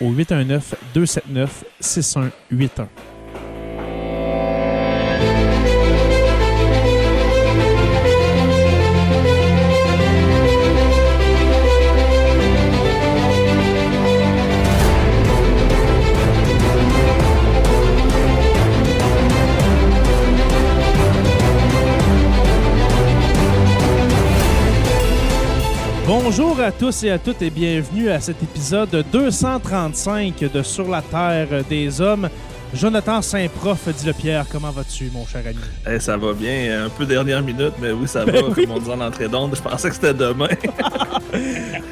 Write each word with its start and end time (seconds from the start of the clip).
au 0.00 0.12
819 0.12 0.74
À 26.60 26.72
tous 26.72 27.04
et 27.04 27.10
à 27.10 27.18
toutes 27.18 27.40
et 27.40 27.48
bienvenue 27.48 28.10
à 28.10 28.20
cet 28.20 28.42
épisode 28.42 29.04
235 29.10 30.38
de 30.52 30.62
Sur 30.62 30.90
la 30.90 31.00
Terre 31.00 31.64
des 31.64 32.02
Hommes. 32.02 32.28
Jonathan 32.72 33.20
Saint-Prof, 33.20 33.88
dit 33.98 34.06
le 34.06 34.12
Pierre, 34.12 34.46
comment 34.50 34.70
vas-tu, 34.70 35.10
mon 35.12 35.26
cher 35.26 35.42
ami? 35.44 35.58
Eh, 35.90 35.98
ça 35.98 36.16
va 36.16 36.32
bien, 36.32 36.84
un 36.86 36.88
peu 36.88 37.04
dernière 37.04 37.42
minute, 37.42 37.72
mais 37.80 37.90
oui, 37.90 38.06
ça 38.06 38.24
va, 38.24 38.30
Ben 38.32 38.44
oui. 38.56 38.64
comme 38.64 38.76
on 38.76 38.78
dit 38.78 38.90
en 38.90 39.00
entrée 39.00 39.28
d'onde. 39.28 39.56
Je 39.56 39.60
pensais 39.60 39.88
que 39.88 39.94
c'était 39.94 40.14
demain. 40.14 40.48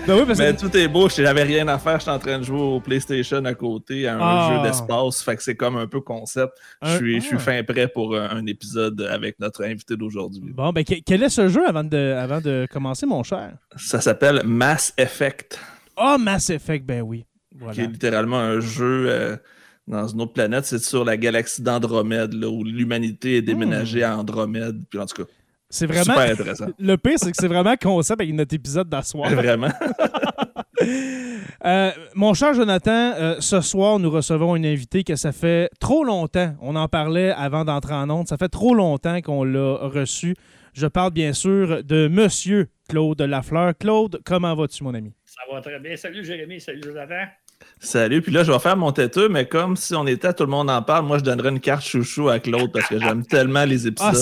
Ben 0.07 0.15
oui, 0.17 0.23
parce 0.27 0.39
mais 0.39 0.55
que- 0.55 0.61
tout 0.61 0.75
est 0.75 0.89
beau, 0.89 1.07
j'avais 1.11 1.43
rien 1.43 1.69
à 1.69 1.79
faire, 1.79 1.99
j'étais 1.99 2.11
en 2.11 2.19
train 2.19 2.39
de 2.39 2.43
jouer 2.45 2.59
au 2.61 2.81
PlayStation 2.81 3.45
à 3.45 3.53
côté, 3.53 4.09
à 4.09 4.15
un 4.17 4.19
Ah. 4.21 4.51
jeu 4.63 4.69
d'espace, 4.69 5.23
fait 5.23 5.37
que 5.37 5.43
c'est 5.43 5.55
comme 5.55 5.77
un 5.77 5.87
peu 5.87 6.01
concept. 6.01 6.55
Je 6.83 6.97
suis, 6.97 7.21
je 7.21 7.27
suis 7.27 7.37
ah. 7.37 7.41
fin 7.41 7.63
prêt 7.63 7.89
pour 7.89 8.17
un, 8.17 8.31
un 8.31 8.47
épisode 8.47 9.03
avec 9.03 9.39
notre 9.39 9.65
invité 9.65 9.97
d'aujourd'hui. 9.97 10.51
Bon, 10.55 10.73
ben 10.73 10.83
que- 10.83 10.95
quel 11.05 11.23
est 11.23 11.29
ce 11.29 11.49
jeu 11.49 11.61
avant 11.69 11.85
de, 11.85 12.15
avant 12.19 12.41
de 12.41 12.67
commencer, 12.73 13.05
mon 13.05 13.23
cher? 13.23 13.53
Ça 13.77 14.01
s'appelle 14.01 14.41
Mass 14.47 14.95
Effect, 14.97 15.61
Ah, 15.97 16.17
Mass 16.19 16.49
Effect, 16.49 16.87
ben 16.87 17.03
oui. 17.03 17.27
qui 17.53 17.59
Voilà. 17.59 17.83
est 17.83 17.87
littéralement 17.87 18.39
un 18.39 18.61
jeu 18.61 19.07
euh, 19.11 19.37
dans 19.89 20.07
une 20.07 20.21
autre 20.21 20.33
planète. 20.33 20.65
C'est 20.67 20.79
sur 20.79 21.05
la 21.05 21.17
galaxie 21.17 21.63
d'Andromède, 21.63 22.33
là, 22.35 22.49
où 22.49 22.63
l'humanité 22.63 23.37
est 23.39 23.43
déménagée 23.43 24.03
à 24.05 24.17
Andromède. 24.17 24.83
Puis 24.89 24.99
en 24.99 25.07
tout 25.07 25.25
cas, 25.25 25.31
C'est 25.71 25.87
Hmm. 25.87 25.93
vraiment. 25.93 26.05
super 26.15 26.31
intéressant. 26.33 26.67
Le 26.79 26.97
pire, 26.97 27.19
c'est 27.19 27.31
que 27.31 27.37
c'est 27.39 27.49
vraiment 27.49 27.75
concept 27.77 28.21
avec 28.21 28.33
notre 28.35 28.55
épisode 28.55 28.89
d'asseoir. 28.89 29.31
Vraiment. 29.35 29.69
Euh, 31.65 31.91
mon 32.15 32.35
cher 32.35 32.55
Jonathan, 32.55 33.13
euh, 33.19 33.37
ce 33.41 33.61
soir, 33.61 33.99
nous 33.99 34.11
recevons 34.11 34.55
une 34.55 34.65
invitée 34.65 35.03
que 35.03 35.17
ça 35.17 35.33
fait 35.33 35.69
trop 35.81 36.05
longtemps. 36.05 36.55
On 36.61 36.77
en 36.77 36.87
parlait 36.87 37.33
avant 37.33 37.65
d'entrer 37.65 37.95
en 37.95 38.09
onde. 38.11 38.29
Ça 38.29 38.37
fait 38.37 38.49
trop 38.49 38.75
longtemps 38.75 39.21
qu'on 39.21 39.43
l'a 39.43 39.75
reçu. 39.89 40.37
Je 40.75 40.87
parle 40.87 41.11
bien 41.13 41.33
sûr 41.33 41.83
de 41.83 42.07
Monsieur 42.07 42.69
Claude 42.89 43.21
Lafleur. 43.21 43.73
Claude, 43.77 44.21
comment 44.25 44.55
vas-tu, 44.55 44.85
mon 44.85 44.95
ami? 44.95 45.13
Ça 45.25 45.41
va 45.53 45.61
très 45.61 45.81
bien. 45.81 45.97
Salut 45.97 46.25
Jérémy, 46.25 46.61
salut 46.61 46.81
Jonathan. 46.85 47.25
Salut, 47.81 48.23
puis 48.23 48.33
là, 48.33 48.43
je 48.43 48.51
vais 48.51 48.59
faire 48.59 48.77
mon 48.77 48.91
têteux, 48.93 49.29
mais 49.29 49.47
comme 49.47 49.77
si 49.77 49.95
on 49.95 50.07
était, 50.07 50.33
tout 50.33 50.45
le 50.45 50.51
monde 50.51 50.69
en 50.69 50.83
parle, 50.83 51.07
moi, 51.07 51.19
je 51.19 51.23
donnerais 51.25 51.51
une 51.51 51.61
carte 51.61 51.85
chouchou 51.85 52.29
à 52.29 52.41
Claude 52.41 52.73
parce 52.73 52.89
que 52.89 52.99
j'aime 52.99 53.25
tellement 53.27 53.65
les 53.65 53.87
épisodes. 53.87 54.15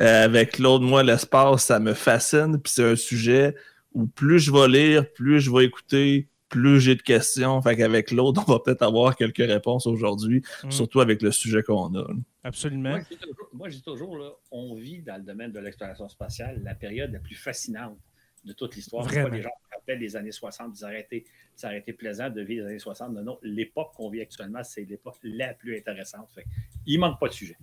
Ah. 0.00 0.02
Euh, 0.02 0.24
avec 0.24 0.52
Claude, 0.52 0.82
moi, 0.82 1.02
l'espace, 1.02 1.64
ça 1.64 1.78
me 1.78 1.94
fascine, 1.94 2.60
puis 2.60 2.72
c'est 2.74 2.84
un 2.92 2.96
sujet 2.96 3.54
où 3.94 4.06
plus 4.06 4.40
je 4.40 4.50
vais 4.52 4.68
lire, 4.68 5.04
plus 5.12 5.40
je 5.40 5.50
vais 5.52 5.64
écouter, 5.64 6.28
plus 6.48 6.80
j'ai 6.80 6.96
de 6.96 7.02
questions. 7.02 7.62
Fait 7.62 7.76
qu'avec 7.76 8.08
Claude, 8.08 8.38
on 8.38 8.52
va 8.52 8.58
peut-être 8.58 8.82
avoir 8.82 9.14
quelques 9.14 9.38
réponses 9.38 9.86
aujourd'hui, 9.86 10.42
Mm. 10.64 10.70
surtout 10.72 11.00
avec 11.00 11.22
le 11.22 11.30
sujet 11.30 11.62
qu'on 11.62 11.94
a. 11.96 12.06
Absolument. 12.42 12.90
Moi, 12.90 13.00
je 13.00 13.14
dis 13.14 13.20
toujours, 13.20 13.48
moi, 13.52 13.68
je 13.68 13.74
dis 13.76 13.82
toujours, 13.82 14.16
là, 14.18 14.30
on 14.50 14.74
vit 14.74 15.00
dans 15.02 15.16
le 15.16 15.22
domaine 15.22 15.52
de 15.52 15.60
l'exploration 15.60 16.08
spatiale 16.08 16.60
la 16.64 16.74
période 16.74 17.12
la 17.12 17.20
plus 17.20 17.36
fascinante 17.36 17.96
de 18.44 18.52
toute 18.52 18.76
l'histoire. 18.76 19.06
Les 19.06 19.42
gens 19.42 19.50
se 19.50 19.74
rappellent 19.74 19.98
les 19.98 20.16
années 20.16 20.32
60, 20.32 20.76
ça 20.76 20.86
aurait, 20.86 21.00
été, 21.00 21.24
ça 21.54 21.68
aurait 21.68 21.78
été 21.78 21.92
plaisant 21.92 22.30
de 22.30 22.40
vivre 22.42 22.64
les 22.64 22.70
années 22.70 22.78
60. 22.78 23.12
Non, 23.12 23.22
non, 23.22 23.38
l'époque 23.42 23.92
qu'on 23.94 24.10
vit 24.10 24.20
actuellement, 24.20 24.62
c'est 24.62 24.84
l'époque 24.84 25.16
la 25.22 25.54
plus 25.54 25.76
intéressante. 25.76 26.28
Fait, 26.34 26.44
il 26.86 26.98
manque 26.98 27.18
pas 27.18 27.28
de 27.28 27.34
sujet. 27.34 27.56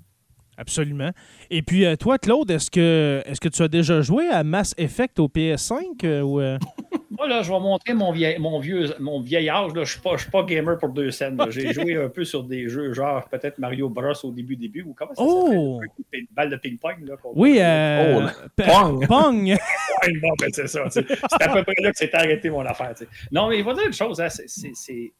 Absolument. 0.57 1.11
Et 1.51 1.61
puis, 1.61 1.85
euh, 1.85 1.95
toi, 1.95 2.17
Claude, 2.17 2.49
est-ce 2.49 2.71
que, 2.71 3.21
est 3.25 3.39
que 3.39 3.47
tu 3.47 3.61
as 3.61 3.67
déjà 3.67 4.01
joué 4.01 4.27
à 4.27 4.43
Mass 4.43 4.73
Effect 4.77 5.19
au 5.19 5.27
PS5? 5.27 6.03
euh, 6.03 6.21
ou, 6.21 6.39
euh? 6.39 6.57
Moi, 7.17 7.27
là, 7.27 7.41
je 7.41 7.51
vais 7.51 7.59
montrer 7.59 7.93
mon 7.93 8.11
vieil, 8.11 8.37
mon 8.39 8.59
vieux, 8.59 8.93
mon 8.99 9.19
vieil 9.21 9.49
âge. 9.49 9.69
là. 9.69 9.75
Je 9.75 9.79
ne 9.79 9.85
suis, 9.85 9.99
pas- 10.01 10.15
je 10.17 10.21
suis 10.21 10.31
pas 10.31 10.43
gamer 10.43 10.77
pour 10.77 10.89
deux 10.89 11.09
scènes. 11.11 11.37
J'ai 11.49 11.73
joué 11.73 11.95
un 11.97 12.09
peu 12.09 12.23
sur 12.23 12.43
des 12.43 12.69
jeux, 12.69 12.93
genre 12.93 13.27
peut-être 13.29 13.57
Mario 13.57 13.89
Bros 13.89 14.13
au 14.23 14.31
début, 14.31 14.55
début, 14.55 14.83
ou 14.83 14.93
comment 14.93 15.13
ça 15.15 15.21
Oh! 15.25 15.79
s'appelle? 15.81 16.19
Une 16.21 16.27
balle 16.31 16.49
de 16.51 16.55
ping-pong. 16.57 17.05
là, 17.07 17.15
Oui, 17.35 17.57
euh, 17.59 18.27
Oh, 18.27 18.51
Pong! 18.55 19.07
Pong! 19.07 19.55
Ben, 20.07 20.49
c'est 20.53 20.67
ça. 20.67 20.83
C'est 20.89 21.05
à 21.41 21.49
peu 21.49 21.63
près 21.63 21.73
là 21.81 21.91
que 21.91 21.97
s'est 21.97 22.15
arrêté 22.15 22.49
mon 22.49 22.63
affaire. 22.65 22.93
Non, 23.31 23.49
mais 23.49 23.57
il 23.59 23.65
va 23.65 23.73
dire 23.73 23.87
une 23.87 23.93
chose. 23.93 24.21
hein, 24.21 24.29
c'est- 24.29 24.47
c'est- 24.47 24.71
c'est- 24.75 25.11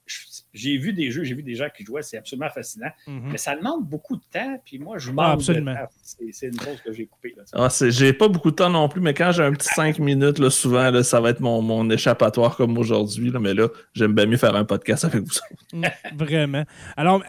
j'ai 0.54 0.78
vu 0.78 0.94
des 0.94 1.10
jeux, 1.12 1.24
j'ai 1.24 1.34
vu 1.34 1.44
des 1.44 1.56
gens 1.56 1.68
qui 1.76 1.84
jouaient, 1.84 2.04
c'est 2.04 2.18
absolument 2.18 2.50
fascinant. 2.50 2.90
Mhm. 3.08 3.32
Mais 3.32 3.38
ça 3.38 3.56
demande 3.56 3.84
beaucoup 3.86 4.16
de 4.16 4.22
temps, 4.32 4.62
puis 4.64 4.78
moi, 4.80 4.98
je 5.00 5.10
Ah, 5.10 5.14
manque 5.14 5.34
absolument. 5.34 5.72
de 5.74 5.78
temps. 5.78 5.88
C'est 6.04 6.26
c'est 6.32 6.48
une 6.48 6.60
chose 6.62 6.80
que 6.86 6.94
j'ai 6.94 7.06
coupée. 7.08 7.36
Ah, 7.54 7.68
j'ai 7.90 8.14
pas 8.14 8.28
beaucoup 8.28 8.52
de 8.52 8.56
temps 8.56 8.70
non 8.70 8.88
plus, 8.88 9.02
mais 9.02 9.14
quand 9.14 9.32
j'ai 9.32 9.44
un 9.44 9.52
petit 9.52 9.68
5 9.76 10.00
minutes, 10.00 10.40
là, 10.40 10.50
souvent, 10.50 10.90
là, 10.92 11.04
ça 11.04 11.20
va 11.20 11.32
être 11.32 11.40
mon, 11.42 11.62
mon 11.62 11.87
échappatoire 11.92 12.56
comme 12.56 12.78
aujourd'hui. 12.78 13.32
Mais 13.40 13.54
là, 13.54 13.68
j'aime 13.94 14.14
bien 14.14 14.26
mieux 14.26 14.38
faire 14.38 14.56
un 14.56 14.66
podcast 14.66 15.06
avec 15.06 15.22
vous. 15.24 15.40
Mm, 15.74 15.86
Vraiment. 16.16 16.64
Alors, 16.96 17.24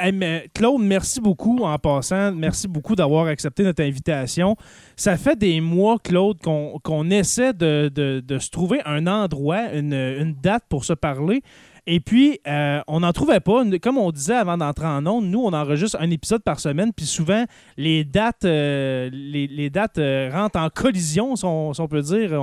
Claude, 0.54 0.80
merci 0.82 1.20
beaucoup 1.20 1.58
en 1.64 1.78
passant. 1.78 2.32
Merci 2.32 2.68
beaucoup 2.68 2.94
d'avoir 2.94 3.26
accepté 3.26 3.62
notre 3.62 3.82
invitation. 3.82 4.56
Ça 4.96 5.16
fait 5.16 5.36
des 5.38 5.60
mois, 5.60 5.98
Claude, 6.02 6.40
qu'on 6.42 6.78
qu'on 6.82 7.10
essaie 7.10 7.52
de, 7.52 7.90
de- 7.94 8.20
de 8.20 8.38
se 8.38 8.50
trouver 8.50 8.80
un 8.84 9.06
endroit, 9.06 9.72
une, 9.74 9.92
une 9.94 10.34
date 10.34 10.64
pour 10.68 10.84
se 10.84 10.92
parler. 10.92 11.42
Et 11.90 12.00
puis, 12.00 12.38
euh, 12.46 12.82
on 12.86 13.00
n'en 13.00 13.12
trouvait 13.12 13.40
pas. 13.40 13.62
Comme 13.80 13.96
on 13.96 14.10
disait 14.10 14.34
avant 14.34 14.58
d'entrer 14.58 14.84
en 14.84 15.06
ondes, 15.06 15.24
nous, 15.24 15.40
on 15.40 15.54
enregistre 15.54 15.96
un 15.98 16.10
épisode 16.10 16.42
par 16.42 16.60
semaine. 16.60 16.92
Puis 16.94 17.06
souvent, 17.06 17.46
les 17.78 18.04
dates, 18.04 18.44
euh, 18.44 19.08
les, 19.10 19.70
dates 19.70 19.96
euh, 19.96 20.28
rentrent 20.30 20.58
en 20.58 20.68
collision, 20.68 21.34
si 21.34 21.46
on, 21.46 21.88
peut 21.88 22.02
dire. 22.02 22.38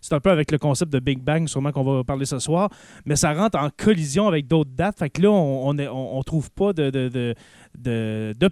C'est 0.00 0.14
un 0.14 0.20
peu 0.20 0.30
avec 0.30 0.52
le 0.52 0.58
concept 0.58 0.92
de 0.92 1.00
Big 1.00 1.18
Bang, 1.18 1.48
sûrement 1.48 1.72
qu'on 1.72 1.82
va 1.82 2.04
parler 2.04 2.24
ce 2.24 2.38
soir. 2.38 2.70
Mais 3.04 3.16
ça 3.16 3.34
rentre 3.34 3.58
en 3.58 3.68
collision 3.76 4.28
avec 4.28 4.46
d'autres 4.46 4.70
dates. 4.72 5.00
Fait 5.00 5.10
que 5.10 5.22
là, 5.22 5.30
on 5.32 5.76
on 5.76 6.22
trouve 6.22 6.52
pas 6.52 6.72
de, 6.72 7.34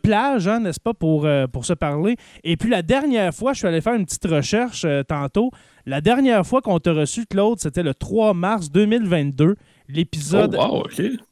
plage, 0.03 0.49
hein, 0.49 0.59
n'est-ce 0.59 0.81
pas, 0.81 0.93
pour, 0.93 1.29
pour 1.53 1.65
se 1.65 1.73
parler. 1.73 2.17
Et 2.43 2.57
puis 2.57 2.69
la 2.69 2.83
dernière 2.83 3.33
fois, 3.33 3.53
je 3.53 3.59
suis 3.59 3.69
allé 3.69 3.81
faire 3.81 3.95
une 3.95 4.07
petite 4.07 4.27
recherche 4.27 4.85
tantôt. 5.07 5.53
La 5.87 6.01
dernière 6.01 6.45
fois 6.45 6.63
qu'on 6.63 6.81
t'a 6.81 6.93
reçu, 6.93 7.27
Claude, 7.27 7.61
c'était 7.61 7.85
le 7.85 7.95
3 7.95 8.35
mars 8.35 8.73
2022. 8.73 9.55
L'épisode, 9.93 10.57
Oh, 10.59 10.83
wow, 10.83 10.87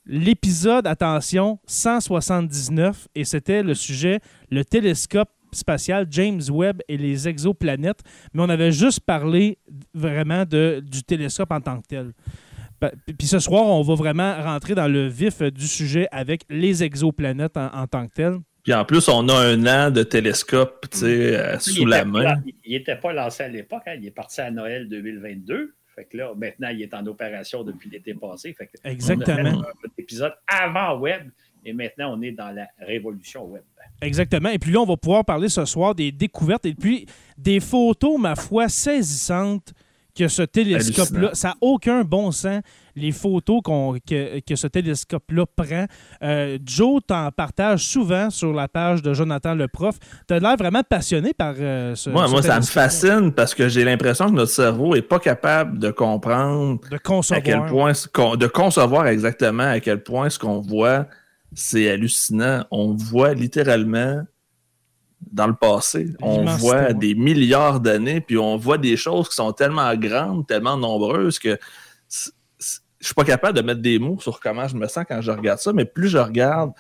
l'épisode, 0.06 0.86
attention, 0.86 1.58
179, 1.66 3.08
et 3.14 3.24
c'était 3.24 3.62
le 3.62 3.74
sujet, 3.74 4.20
le 4.50 4.64
télescope 4.64 5.30
spatial 5.52 6.06
James 6.10 6.40
Webb 6.50 6.80
et 6.88 6.96
les 6.96 7.26
exoplanètes, 7.28 8.00
mais 8.32 8.42
on 8.42 8.48
avait 8.48 8.70
juste 8.72 9.00
parlé 9.00 9.58
vraiment 9.94 10.44
de, 10.44 10.80
du 10.84 11.02
télescope 11.02 11.50
en 11.52 11.60
tant 11.60 11.80
que 11.80 11.86
tel. 11.88 12.12
Puis 13.18 13.26
ce 13.26 13.38
soir, 13.40 13.66
on 13.66 13.82
va 13.82 13.94
vraiment 13.94 14.34
rentrer 14.42 14.74
dans 14.74 14.88
le 14.88 15.06
vif 15.08 15.42
du 15.42 15.66
sujet 15.66 16.08
avec 16.12 16.42
les 16.48 16.82
exoplanètes 16.82 17.56
en, 17.56 17.66
en 17.74 17.86
tant 17.86 18.06
que 18.06 18.14
tel. 18.14 18.38
Puis 18.62 18.72
en 18.74 18.84
plus, 18.84 19.08
on 19.08 19.28
a 19.28 19.34
un 19.34 19.66
an 19.66 19.90
de 19.90 20.02
télescope, 20.02 20.86
tu 20.90 20.98
sais, 20.98 21.36
euh, 21.36 21.58
sous 21.58 21.84
la 21.86 22.04
main. 22.04 22.22
pas- 22.24 22.36
il 22.64 22.72
n'était 22.72 22.96
pas 22.96 23.12
lancé 23.12 23.42
à 23.42 23.48
l'époque. 23.48 23.82
hein. 23.86 23.94
Il 23.98 24.06
est 24.06 24.10
parti 24.10 24.40
à 24.40 24.50
Noël 24.50 24.88
2022. 24.88 25.74
Fait 25.94 26.04
que 26.04 26.16
là, 26.16 26.32
maintenant, 26.36 26.68
il 26.68 26.82
est 26.82 26.94
en 26.94 27.04
opération 27.06 27.62
depuis 27.64 27.90
l'été 27.90 28.14
passé. 28.14 28.52
Fait 28.52 28.66
que 28.66 28.72
on 28.76 28.80
a 28.80 28.88
fait 28.88 28.92
Exactement. 28.92 29.62
un 29.62 29.90
épisode 29.98 30.34
avant 30.46 30.98
Web 30.98 31.30
et 31.64 31.72
maintenant, 31.72 32.16
on 32.16 32.22
est 32.22 32.32
dans 32.32 32.50
la 32.50 32.68
révolution 32.78 33.44
Web. 33.44 33.62
Exactement. 34.00 34.48
Et 34.48 34.58
puis 34.58 34.72
là, 34.72 34.80
on 34.80 34.86
va 34.86 34.96
pouvoir 34.96 35.24
parler 35.24 35.48
ce 35.48 35.64
soir 35.64 35.94
des 35.94 36.10
découvertes 36.10 36.64
et 36.66 36.74
puis 36.74 37.06
des 37.36 37.60
photos, 37.60 38.18
ma 38.18 38.34
foi, 38.34 38.68
saisissantes 38.68 39.74
que 40.14 40.28
ce 40.28 40.42
télescope-là. 40.42 41.34
Ça 41.34 41.48
n'a 41.48 41.56
aucun 41.60 42.02
bon 42.02 42.30
sens, 42.30 42.62
les 42.96 43.12
photos 43.12 43.60
que, 43.64 44.40
que 44.40 44.56
ce 44.56 44.66
télescope-là 44.66 45.44
prend. 45.56 45.86
Euh, 46.22 46.58
Joe 46.64 47.00
t'en 47.06 47.30
partage 47.30 47.84
souvent 47.84 48.30
sur 48.30 48.52
la 48.52 48.68
page 48.68 49.02
de 49.02 49.12
Jonathan 49.14 49.54
le 49.54 49.68
prof. 49.68 49.96
Tu 50.28 50.34
as 50.34 50.38
l'air 50.38 50.56
vraiment 50.56 50.82
passionné 50.82 51.32
par 51.32 51.54
euh, 51.58 51.94
ce 51.94 52.10
Moi, 52.10 52.26
ce 52.26 52.30
moi, 52.30 52.42
ça 52.42 52.56
me 52.56 52.64
fascine 52.64 53.32
parce 53.32 53.54
que 53.54 53.68
j'ai 53.68 53.84
l'impression 53.84 54.26
que 54.26 54.34
notre 54.34 54.52
cerveau 54.52 54.94
n'est 54.94 55.02
pas 55.02 55.18
capable 55.18 55.78
de 55.78 55.90
comprendre 55.90 56.80
De 56.90 56.96
à 56.96 56.98
concevoir. 56.98 57.42
quel 57.42 57.66
point, 57.66 57.92
de 58.36 58.46
concevoir 58.46 59.06
exactement 59.06 59.64
à 59.64 59.80
quel 59.80 60.02
point 60.02 60.30
ce 60.30 60.38
qu'on 60.38 60.60
voit, 60.60 61.06
c'est 61.54 61.90
hallucinant. 61.90 62.64
On 62.70 62.94
voit 62.94 63.34
littéralement 63.34 64.22
dans 65.32 65.46
le 65.46 65.54
passé. 65.54 66.08
On 66.22 66.44
voit 66.44 66.82
ouais. 66.82 66.94
des 66.94 67.14
milliards 67.14 67.80
d'années, 67.80 68.20
puis 68.20 68.38
on 68.38 68.56
voit 68.56 68.78
des 68.78 68.96
choses 68.96 69.28
qui 69.28 69.34
sont 69.34 69.52
tellement 69.52 69.94
grandes, 69.96 70.46
tellement 70.46 70.76
nombreuses 70.76 71.38
que 71.38 71.58
je 73.00 73.06
suis 73.06 73.14
pas 73.14 73.24
capable 73.24 73.56
de 73.56 73.62
mettre 73.62 73.80
des 73.80 73.98
mots 73.98 74.18
sur 74.20 74.38
comment 74.40 74.68
je 74.68 74.76
me 74.76 74.86
sens 74.86 75.04
quand 75.08 75.20
je 75.20 75.30
regarde 75.30 75.58
ça, 75.58 75.72
mais 75.72 75.84
plus 75.84 76.08
je 76.08 76.18
regarde, 76.18 76.72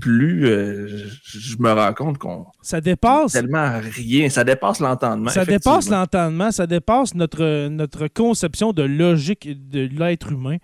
plus 0.00 0.46
euh, 0.46 0.88
je, 1.22 1.38
je 1.38 1.56
me 1.60 1.70
rends 1.72 1.92
compte 1.94 2.18
qu'on 2.18 2.46
Ça 2.60 2.80
dépasse. 2.80 3.32
tellement 3.34 3.78
rien. 3.80 4.28
Ça 4.28 4.42
dépasse 4.42 4.80
l'entendement. 4.80 5.30
Ça 5.30 5.44
dépasse 5.44 5.88
l'entendement, 5.88 6.50
ça 6.50 6.66
dépasse 6.66 7.14
notre, 7.14 7.68
notre 7.68 8.08
conception 8.08 8.72
de 8.72 8.82
logique 8.82 9.48
de 9.70 9.88
l'être 9.96 10.32
humain. 10.32 10.56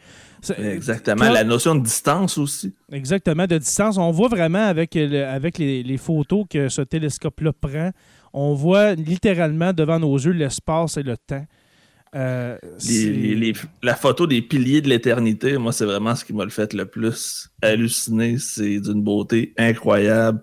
Exactement. 0.58 1.24
Quand- 1.26 1.32
La 1.32 1.44
notion 1.44 1.74
de 1.74 1.82
distance 1.82 2.38
aussi. 2.38 2.74
Exactement, 2.92 3.46
de 3.46 3.58
distance. 3.58 3.96
On 3.98 4.10
voit 4.10 4.28
vraiment 4.28 4.64
avec, 4.66 4.94
le- 4.94 5.24
avec 5.26 5.58
les, 5.58 5.82
les 5.82 5.96
photos 5.96 6.44
que 6.50 6.68
ce 6.68 6.82
télescope-là 6.82 7.52
prend, 7.52 7.90
on 8.32 8.54
voit 8.54 8.94
littéralement 8.94 9.72
devant 9.72 9.98
nos 9.98 10.16
yeux 10.16 10.32
l'espace 10.32 10.96
et 10.96 11.02
le 11.02 11.16
temps. 11.16 11.44
Euh, 12.14 12.56
Les- 12.62 12.78
c'est- 12.78 13.10
les- 13.10 13.34
les- 13.34 13.52
la 13.82 13.94
photo 13.94 14.26
des 14.26 14.40
piliers 14.42 14.80
de 14.80 14.88
l'éternité, 14.88 15.58
moi, 15.58 15.72
c'est 15.72 15.84
vraiment 15.84 16.14
ce 16.14 16.24
qui 16.24 16.32
m'a 16.32 16.44
le 16.44 16.50
fait 16.50 16.72
le 16.72 16.86
plus 16.86 17.50
halluciner. 17.62 18.38
C'est 18.38 18.80
d'une 18.80 19.02
beauté 19.02 19.52
incroyable. 19.58 20.40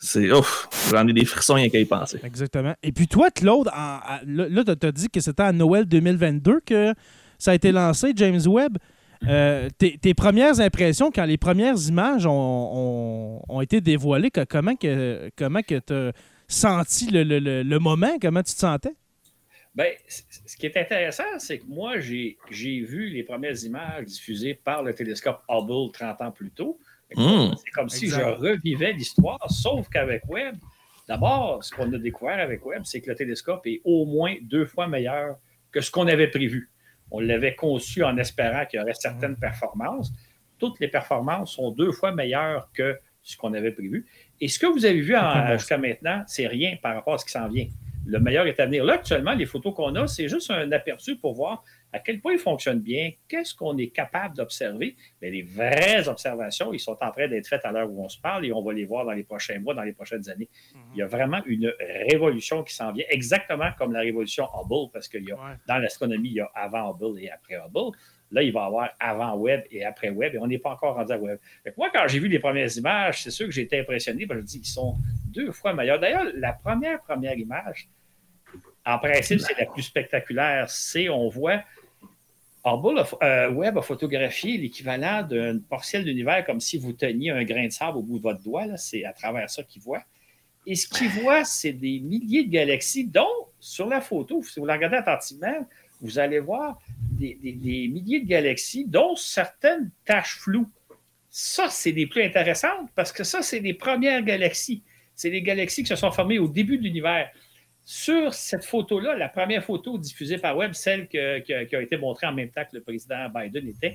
C'est 0.00 0.30
ouf, 0.32 0.68
j'en 0.90 1.06
ai 1.08 1.12
des 1.12 1.24
frissons 1.24 1.54
rien 1.54 1.68
qu'à 1.68 1.80
y 1.80 1.84
penser. 1.84 2.18
Exactement. 2.22 2.74
Et 2.82 2.92
puis 2.92 3.08
toi, 3.08 3.30
Claude, 3.30 3.68
en- 3.68 3.98
là, 4.26 4.64
tu 4.64 4.86
as 4.86 4.92
dit 4.92 5.08
que 5.08 5.20
c'était 5.20 5.42
à 5.42 5.52
Noël 5.52 5.84
2022 5.86 6.60
que 6.64 6.94
ça 7.36 7.50
a 7.50 7.54
été 7.54 7.72
lancé, 7.72 8.12
James 8.14 8.40
Webb. 8.46 8.78
Euh, 9.26 9.68
tes, 9.76 9.98
tes 9.98 10.14
premières 10.14 10.60
impressions, 10.60 11.10
quand 11.12 11.24
les 11.24 11.36
premières 11.38 11.76
images 11.88 12.24
ont, 12.26 12.30
ont- 12.30 13.42
ont 13.48 13.60
été 13.60 13.80
dévoilées, 13.80 14.30
que- 14.30 14.44
comment 14.44 14.76
que 14.76 15.28
comment 15.36 15.60
que 15.62 15.80
tu 15.84 15.92
as 15.92 16.12
senti 16.46 17.10
le, 17.10 17.24
le- 17.24 17.40
le- 17.40 17.62
le 17.64 17.78
moment? 17.80 18.16
Comment 18.22 18.42
tu 18.44 18.54
te 18.54 18.60
sentais? 18.60 18.94
Ben, 19.74 19.92
c- 20.08 20.24
ce 20.46 20.56
qui 20.56 20.66
est 20.66 20.76
intéressant, 20.76 21.38
c'est 21.38 21.58
que 21.58 21.66
moi, 21.66 22.00
j'ai 22.00 22.36
j'ai 22.50 22.80
vu 22.80 23.08
les 23.10 23.22
premières 23.22 23.56
images 23.64 24.06
diffusées 24.06 24.54
par 24.54 24.82
le 24.82 24.94
télescope 24.94 25.42
Hubble 25.48 25.92
30 25.92 26.20
ans 26.22 26.30
plus 26.32 26.50
tôt. 26.50 26.78
Fait 27.08 27.14
que 27.14 27.20
Mm. 27.20 27.54
C'est 27.64 27.70
comme 27.70 27.88
si 27.88 28.08
je 28.08 28.20
revivais 28.20 28.92
l'histoire, 28.92 29.50
sauf 29.50 29.88
qu'avec 29.88 30.22
Webb, 30.28 30.56
d'abord, 31.06 31.62
ce 31.64 31.72
qu'on 31.74 31.92
a 31.92 31.98
découvert 31.98 32.38
avec 32.40 32.64
Webb, 32.66 32.82
c'est 32.84 33.00
que 33.00 33.08
le 33.10 33.16
télescope 33.16 33.66
est 33.66 33.80
au 33.84 34.04
moins 34.04 34.34
deux 34.42 34.66
fois 34.66 34.88
meilleur 34.88 35.38
que 35.70 35.80
ce 35.80 35.90
qu'on 35.90 36.06
avait 36.06 36.28
prévu. 36.28 36.70
On 37.10 37.20
l'avait 37.20 37.54
conçu 37.54 38.02
en 38.04 38.16
espérant 38.18 38.66
qu'il 38.66 38.78
y 38.80 38.82
aurait 38.82 38.94
certaines 38.94 39.36
performances. 39.36 40.12
Toutes 40.58 40.80
les 40.80 40.88
performances 40.88 41.52
sont 41.54 41.70
deux 41.70 41.92
fois 41.92 42.12
meilleures 42.12 42.68
que 42.74 42.98
ce 43.22 43.36
qu'on 43.36 43.54
avait 43.54 43.70
prévu. 43.72 44.04
Et 44.40 44.48
ce 44.48 44.58
que 44.58 44.66
vous 44.66 44.84
avez 44.84 45.00
vu 45.00 45.14
jusqu'à 45.52 45.78
maintenant, 45.78 46.24
c'est 46.26 46.46
rien 46.46 46.76
par 46.82 46.94
rapport 46.94 47.14
à 47.14 47.18
ce 47.18 47.24
qui 47.24 47.30
s'en 47.32 47.48
vient. 47.48 47.66
Le 48.10 48.20
meilleur 48.20 48.46
est 48.46 48.58
à 48.58 48.64
venir. 48.64 48.84
Là, 48.84 48.94
actuellement, 48.94 49.34
les 49.34 49.44
photos 49.44 49.74
qu'on 49.74 49.94
a, 49.94 50.06
c'est 50.06 50.28
juste 50.28 50.50
un 50.50 50.72
aperçu 50.72 51.16
pour 51.16 51.34
voir 51.34 51.62
à 51.92 51.98
quel 51.98 52.20
point 52.20 52.32
il 52.32 52.38
fonctionne 52.38 52.80
bien, 52.80 53.12
qu'est-ce 53.28 53.54
qu'on 53.54 53.76
est 53.76 53.88
capable 53.88 54.34
d'observer. 54.34 54.96
Mais 55.20 55.30
les 55.30 55.42
vraies 55.42 56.08
observations, 56.08 56.72
ils 56.72 56.80
sont 56.80 56.96
en 57.02 57.10
train 57.10 57.28
d'être 57.28 57.46
faites 57.46 57.66
à 57.66 57.70
l'heure 57.70 57.90
où 57.90 58.02
on 58.02 58.08
se 58.08 58.18
parle 58.18 58.46
et 58.46 58.52
on 58.52 58.62
va 58.62 58.72
les 58.72 58.86
voir 58.86 59.04
dans 59.04 59.12
les 59.12 59.24
prochains 59.24 59.58
mois, 59.58 59.74
dans 59.74 59.82
les 59.82 59.92
prochaines 59.92 60.26
années. 60.30 60.48
Il 60.94 60.98
y 60.98 61.02
a 61.02 61.06
vraiment 61.06 61.42
une 61.44 61.70
révolution 62.10 62.62
qui 62.62 62.74
s'en 62.74 62.92
vient, 62.92 63.04
exactement 63.10 63.70
comme 63.76 63.92
la 63.92 64.00
révolution 64.00 64.46
Hubble, 64.54 64.90
parce 64.90 65.06
qu'il 65.06 65.24
y 65.24 65.32
a 65.32 65.36
dans 65.66 65.76
l'astronomie, 65.76 66.30
il 66.30 66.36
y 66.36 66.40
a 66.40 66.50
avant 66.54 66.90
Hubble 66.90 67.20
et 67.20 67.30
après 67.30 67.56
Hubble. 67.56 67.94
Là, 68.30 68.42
il 68.42 68.52
va 68.52 68.62
y 68.62 68.66
avoir 68.66 68.90
avant 69.00 69.36
Webb 69.36 69.64
et 69.70 69.84
après 69.84 70.10
Webb, 70.10 70.34
et 70.34 70.38
on 70.38 70.46
n'est 70.46 70.58
pas 70.58 70.70
encore 70.70 70.94
rendu 70.94 71.12
à 71.12 71.18
que 71.18 71.76
moi, 71.76 71.90
quand 71.92 72.06
j'ai 72.08 72.18
vu 72.18 72.28
les 72.28 72.38
premières 72.38 72.74
images, 72.74 73.22
c'est 73.22 73.30
sûr 73.30 73.46
que 73.46 73.52
j'ai 73.52 73.62
été 73.62 73.80
impressionné. 73.80 74.26
que 74.26 74.34
je 74.34 74.40
dis 74.40 74.60
qu'ils 74.60 74.70
sont 74.70 74.96
deux 75.26 75.52
fois 75.52 75.72
meilleurs. 75.72 75.98
D'ailleurs, 75.98 76.24
la 76.34 76.52
première, 76.52 77.00
première 77.00 77.38
image, 77.38 77.88
en 78.94 78.98
principe, 78.98 79.40
c'est 79.40 79.58
la 79.58 79.66
plus 79.66 79.82
spectaculaire. 79.82 80.68
C'est, 80.70 81.08
on 81.08 81.28
voit, 81.28 81.62
Hubble 82.64 82.98
a- 83.00 83.24
euh, 83.24 83.50
Webb 83.50 83.78
a 83.78 83.82
photographié 83.82 84.56
l'équivalent 84.58 85.22
d'une 85.22 85.62
partielle 85.62 86.04
d'univers 86.04 86.44
comme 86.44 86.60
si 86.60 86.78
vous 86.78 86.92
teniez 86.92 87.30
un 87.30 87.44
grain 87.44 87.66
de 87.66 87.72
sable 87.72 87.98
au 87.98 88.02
bout 88.02 88.18
de 88.18 88.22
votre 88.22 88.42
doigt. 88.42 88.76
C'est 88.76 89.04
à 89.04 89.12
travers 89.12 89.48
ça 89.50 89.62
qu'il 89.62 89.82
voit. 89.82 90.02
Et 90.66 90.74
ce 90.74 90.86
qu'il 90.88 91.08
voit, 91.08 91.44
c'est 91.44 91.72
des 91.72 92.00
milliers 92.00 92.44
de 92.44 92.50
galaxies, 92.50 93.06
dont 93.06 93.26
sur 93.60 93.86
la 93.88 94.00
photo, 94.00 94.42
si 94.42 94.60
vous 94.60 94.66
la 94.66 94.74
regardez 94.74 94.96
attentivement, 94.98 95.66
vous 96.00 96.18
allez 96.18 96.40
voir 96.40 96.78
des, 97.12 97.34
des- 97.42 97.52
des 97.52 97.88
milliers 97.88 98.20
de 98.20 98.26
galaxies, 98.28 98.84
dont 98.86 99.16
certaines 99.16 99.90
taches 100.04 100.36
floues. 100.38 100.68
Ça, 101.30 101.68
c'est 101.70 101.92
les 101.92 102.06
plus 102.06 102.22
intéressantes 102.22 102.88
parce 102.94 103.12
que 103.12 103.24
ça, 103.24 103.42
c'est 103.42 103.60
les 103.60 103.74
premières 103.74 104.22
galaxies. 104.22 104.82
C'est 105.14 105.30
les 105.30 105.42
galaxies 105.42 105.82
qui 105.82 105.88
se 105.88 105.96
sont 105.96 106.10
formées 106.12 106.38
au 106.38 106.48
début 106.48 106.78
de 106.78 106.82
l'univers. 106.84 107.30
Sur 107.90 108.34
cette 108.34 108.66
photo-là, 108.66 109.14
la 109.16 109.30
première 109.30 109.64
photo 109.64 109.96
diffusée 109.96 110.36
par 110.36 110.54
Webb, 110.58 110.74
celle 110.74 111.08
que- 111.08 111.38
que- 111.38 111.64
qui 111.64 111.74
a 111.74 111.80
été 111.80 111.96
montrée 111.96 112.26
en 112.26 112.34
même 112.34 112.50
temps 112.50 112.62
que 112.70 112.76
le 112.76 112.82
président 112.82 113.30
Biden 113.30 113.66
était, 113.66 113.94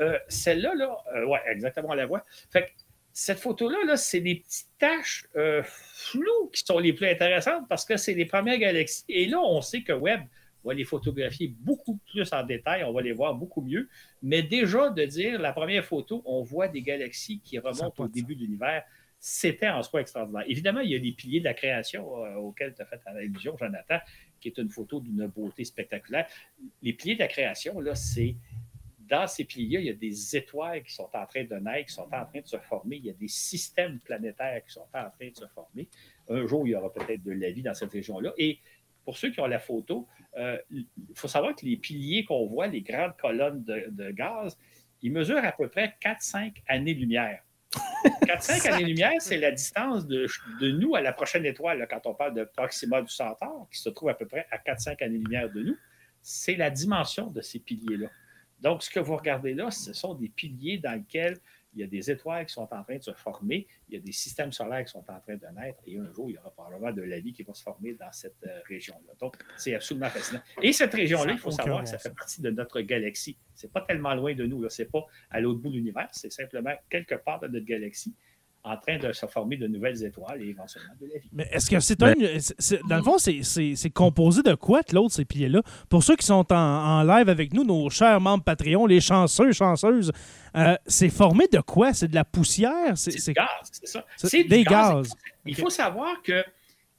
euh, 0.00 0.18
celle-là, 0.26 0.74
là, 0.74 0.96
euh, 1.14 1.26
ouais, 1.26 1.40
exactement, 1.46 1.88
on 1.90 1.94
la 1.94 2.06
voit. 2.06 2.24
Fait 2.50 2.62
que 2.62 2.70
cette 3.12 3.38
photo-là, 3.38 3.76
là, 3.86 3.98
c'est 3.98 4.20
des 4.20 4.36
petites 4.36 4.68
taches 4.78 5.26
euh, 5.36 5.62
floues 5.66 6.48
qui 6.50 6.62
sont 6.64 6.78
les 6.78 6.94
plus 6.94 7.06
intéressantes 7.08 7.68
parce 7.68 7.84
que 7.84 7.98
c'est 7.98 8.14
les 8.14 8.24
premières 8.24 8.56
galaxies. 8.56 9.04
Et 9.06 9.26
là, 9.26 9.38
on 9.38 9.60
sait 9.60 9.82
que 9.82 9.92
Webb 9.92 10.22
va 10.64 10.72
les 10.72 10.84
photographier 10.84 11.52
beaucoup 11.60 11.98
plus 12.10 12.32
en 12.32 12.42
détail, 12.42 12.84
on 12.84 12.92
va 12.94 13.02
les 13.02 13.12
voir 13.12 13.34
beaucoup 13.34 13.60
mieux. 13.60 13.86
Mais 14.22 14.42
déjà, 14.42 14.88
de 14.88 15.04
dire 15.04 15.38
la 15.38 15.52
première 15.52 15.84
photo, 15.84 16.22
on 16.24 16.42
voit 16.42 16.68
des 16.68 16.80
galaxies 16.80 17.42
qui 17.44 17.58
remontent 17.58 18.02
au 18.02 18.08
début 18.08 18.34
de 18.34 18.40
l'univers, 18.40 18.82
c'était 19.18 19.68
en 19.68 19.82
soi 19.82 20.00
extraordinaire. 20.00 20.44
Évidemment, 20.46 20.80
il 20.80 20.90
y 20.90 20.94
a 20.94 20.98
les 20.98 21.12
piliers 21.12 21.40
de 21.40 21.44
la 21.44 21.54
création 21.54 22.24
euh, 22.24 22.34
auxquels 22.36 22.74
tu 22.74 22.82
as 22.82 22.86
fait 22.86 23.00
allusion, 23.06 23.56
Jonathan, 23.56 23.98
qui 24.40 24.48
est 24.48 24.58
une 24.58 24.70
photo 24.70 25.00
d'une 25.00 25.26
beauté 25.26 25.64
spectaculaire. 25.64 26.28
Les 26.82 26.92
piliers 26.92 27.14
de 27.14 27.20
la 27.20 27.28
création, 27.28 27.80
là, 27.80 27.94
c'est 27.94 28.36
dans 29.08 29.26
ces 29.26 29.44
piliers, 29.44 29.78
il 29.80 29.86
y 29.86 29.90
a 29.90 29.94
des 29.94 30.36
étoiles 30.36 30.82
qui 30.82 30.92
sont 30.92 31.08
en 31.12 31.26
train 31.26 31.44
de 31.44 31.54
naître, 31.56 31.86
qui 31.88 31.94
sont 31.94 32.08
en 32.12 32.24
train 32.24 32.40
de 32.40 32.46
se 32.46 32.58
former. 32.58 32.96
Il 32.96 33.06
y 33.06 33.10
a 33.10 33.14
des 33.14 33.28
systèmes 33.28 34.00
planétaires 34.00 34.64
qui 34.64 34.72
sont 34.72 34.86
en 34.92 35.10
train 35.10 35.28
de 35.28 35.36
se 35.36 35.46
former. 35.46 35.88
Un 36.28 36.46
jour, 36.46 36.66
il 36.66 36.70
y 36.70 36.74
aura 36.74 36.92
peut-être 36.92 37.22
de 37.22 37.32
la 37.32 37.50
vie 37.50 37.62
dans 37.62 37.74
cette 37.74 37.92
région-là. 37.92 38.32
Et 38.36 38.58
pour 39.04 39.16
ceux 39.16 39.30
qui 39.30 39.40
ont 39.40 39.46
la 39.46 39.60
photo, 39.60 40.08
euh, 40.36 40.58
il 40.70 40.86
faut 41.14 41.28
savoir 41.28 41.54
que 41.54 41.64
les 41.64 41.76
piliers 41.76 42.24
qu'on 42.24 42.46
voit, 42.46 42.66
les 42.66 42.82
grandes 42.82 43.16
colonnes 43.16 43.62
de, 43.62 43.86
de 43.90 44.10
gaz, 44.10 44.58
ils 45.02 45.12
mesurent 45.12 45.44
à 45.44 45.52
peu 45.52 45.68
près 45.68 45.94
4-5 46.02 46.54
années-lumière. 46.66 47.42
4-5 48.22 48.68
années-lumière, 48.72 49.12
c'est 49.18 49.38
la 49.38 49.50
distance 49.50 50.06
de, 50.06 50.26
de 50.60 50.70
nous 50.70 50.94
à 50.94 51.00
la 51.00 51.12
prochaine 51.12 51.44
étoile. 51.44 51.78
là, 51.78 51.86
quand 51.86 52.06
on 52.06 52.14
parle 52.14 52.34
de 52.34 52.44
Proxima 52.44 53.02
du 53.02 53.08
Centaure, 53.08 53.68
qui 53.70 53.80
se 53.80 53.88
trouve 53.88 54.08
à 54.08 54.14
peu 54.14 54.26
près 54.26 54.46
à 54.50 54.58
4-5 54.58 55.02
années-lumière 55.02 55.50
de 55.50 55.62
nous, 55.62 55.76
c'est 56.22 56.56
la 56.56 56.70
dimension 56.70 57.28
de 57.28 57.40
ces 57.40 57.58
piliers-là. 57.58 58.08
Donc, 58.60 58.82
ce 58.82 58.90
que 58.90 59.00
vous 59.00 59.16
regardez 59.16 59.54
là, 59.54 59.70
ce 59.70 59.92
sont 59.92 60.14
des 60.14 60.28
piliers 60.28 60.78
dans 60.78 60.92
lesquels 60.92 61.38
il 61.76 61.80
y 61.80 61.84
a 61.84 61.86
des 61.86 62.10
étoiles 62.10 62.46
qui 62.46 62.54
sont 62.54 62.68
en 62.72 62.82
train 62.82 62.96
de 62.96 63.02
se 63.02 63.12
former, 63.12 63.66
il 63.88 63.94
y 63.94 63.98
a 63.98 64.00
des 64.00 64.12
systèmes 64.12 64.50
solaires 64.50 64.84
qui 64.84 64.92
sont 64.92 65.04
en 65.08 65.20
train 65.20 65.36
de 65.36 65.60
naître, 65.60 65.78
et 65.86 65.98
un 65.98 66.10
jour, 66.10 66.30
il 66.30 66.34
y 66.34 66.38
aura 66.38 66.50
probablement 66.50 66.90
de 66.90 67.02
la 67.02 67.20
vie 67.20 67.32
qui 67.32 67.42
va 67.42 67.52
se 67.54 67.62
former 67.62 67.92
dans 67.94 68.10
cette 68.12 68.42
euh, 68.46 68.60
région-là. 68.66 69.12
Donc, 69.20 69.36
c'est 69.56 69.74
absolument 69.74 70.08
fascinant. 70.08 70.40
Et 70.62 70.72
cette 70.72 70.94
région-là, 70.94 71.32
il 71.32 71.38
faut 71.38 71.50
savoir 71.50 71.82
que 71.82 71.88
ça 71.88 71.98
fait 71.98 72.14
partie 72.14 72.40
de 72.40 72.50
notre 72.50 72.80
galaxie. 72.80 73.36
Ce 73.54 73.66
n'est 73.66 73.72
pas 73.72 73.82
tellement 73.82 74.14
loin 74.14 74.34
de 74.34 74.46
nous, 74.46 74.68
ce 74.68 74.82
n'est 74.82 74.88
pas 74.88 75.06
à 75.30 75.40
l'autre 75.40 75.60
bout 75.60 75.70
de 75.70 75.76
l'univers, 75.76 76.08
c'est 76.12 76.32
simplement 76.32 76.74
quelque 76.88 77.14
part 77.14 77.40
de 77.40 77.48
notre 77.48 77.66
galaxie 77.66 78.14
en 78.66 78.76
train 78.76 78.98
de 78.98 79.12
se 79.12 79.26
former 79.26 79.56
de 79.56 79.68
nouvelles 79.68 80.04
étoiles 80.04 80.42
et 80.42 80.48
éventuellement 80.48 80.94
de 81.00 81.06
la 81.06 81.18
vie. 81.18 81.28
Mais 81.32 81.48
est-ce 81.52 81.70
que 81.70 81.78
c'est 81.78 82.02
un. 82.02 82.14
dans 82.88 82.96
le 82.96 83.02
fond, 83.02 83.16
c'est 83.18 83.90
composé 83.90 84.42
de 84.42 84.54
quoi, 84.54 84.80
l'autre, 84.92 85.14
ces 85.14 85.24
piliers-là? 85.24 85.62
Pour 85.88 86.02
ceux 86.02 86.16
qui 86.16 86.26
sont 86.26 86.52
en, 86.52 87.02
live 87.04 87.28
avec 87.28 87.54
nous, 87.54 87.64
nos 87.64 87.88
chers 87.90 88.20
membres 88.20 88.42
Patreon, 88.42 88.86
les 88.86 89.00
chanceux, 89.00 89.52
chanceuses, 89.52 90.10
euh, 90.56 90.76
c'est 90.86 91.10
formé 91.10 91.46
de 91.52 91.60
quoi? 91.60 91.92
C'est 91.92 92.08
de 92.08 92.14
la 92.14 92.24
poussière? 92.24 92.96
C'est 92.96 93.14
du 93.14 93.32
gaz, 93.32 93.48
c'est 93.70 93.86
ça. 93.86 94.04
C'est 94.16 94.44
des 94.44 94.64
gaz. 94.64 95.10
Il 95.44 95.54
faut 95.54 95.70
savoir 95.70 96.20
que, 96.22 96.44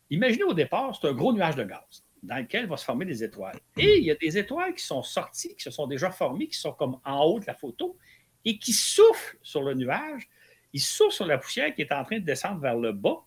imaginez 0.10 0.46
au 0.46 0.54
départ, 0.54 0.98
c'est 1.00 1.08
un 1.08 1.14
gros 1.14 1.34
nuage 1.34 1.56
de 1.56 1.64
gaz 1.64 2.04
dans 2.24 2.38
lequel 2.38 2.68
va 2.68 2.78
se 2.78 2.86
former 2.86 3.06
des 3.06 3.24
étoiles. 3.24 3.60
Et 3.78 3.98
il 3.98 4.06
y 4.06 4.12
a 4.12 4.16
des 4.16 4.38
étoiles 4.38 4.74
qui 4.74 4.84
sont 4.84 5.04
sorties, 5.04 5.56
qui 5.56 5.64
se 5.64 5.72
sont 5.72 5.86
déjà 5.86 6.12
formées, 6.12 6.48
qui 6.48 6.58
sont 6.58 6.72
comme 6.72 6.98
en 7.06 7.24
haut 7.26 7.40
de 7.40 7.46
la 7.46 7.54
photo 7.54 7.98
et 8.46 8.58
qui 8.58 8.74
soufflent 8.74 9.38
sur 9.44 9.62
le 9.62 9.74
nuage 9.74 10.28
il 10.74 10.82
souffle 10.82 11.14
sur 11.14 11.26
la 11.26 11.38
poussière 11.38 11.74
qui 11.74 11.82
est 11.82 11.92
en 11.92 12.04
train 12.04 12.20
de 12.20 12.26
descendre 12.26 12.60
vers 12.60 12.76
le 12.76 12.92
bas 12.92 13.24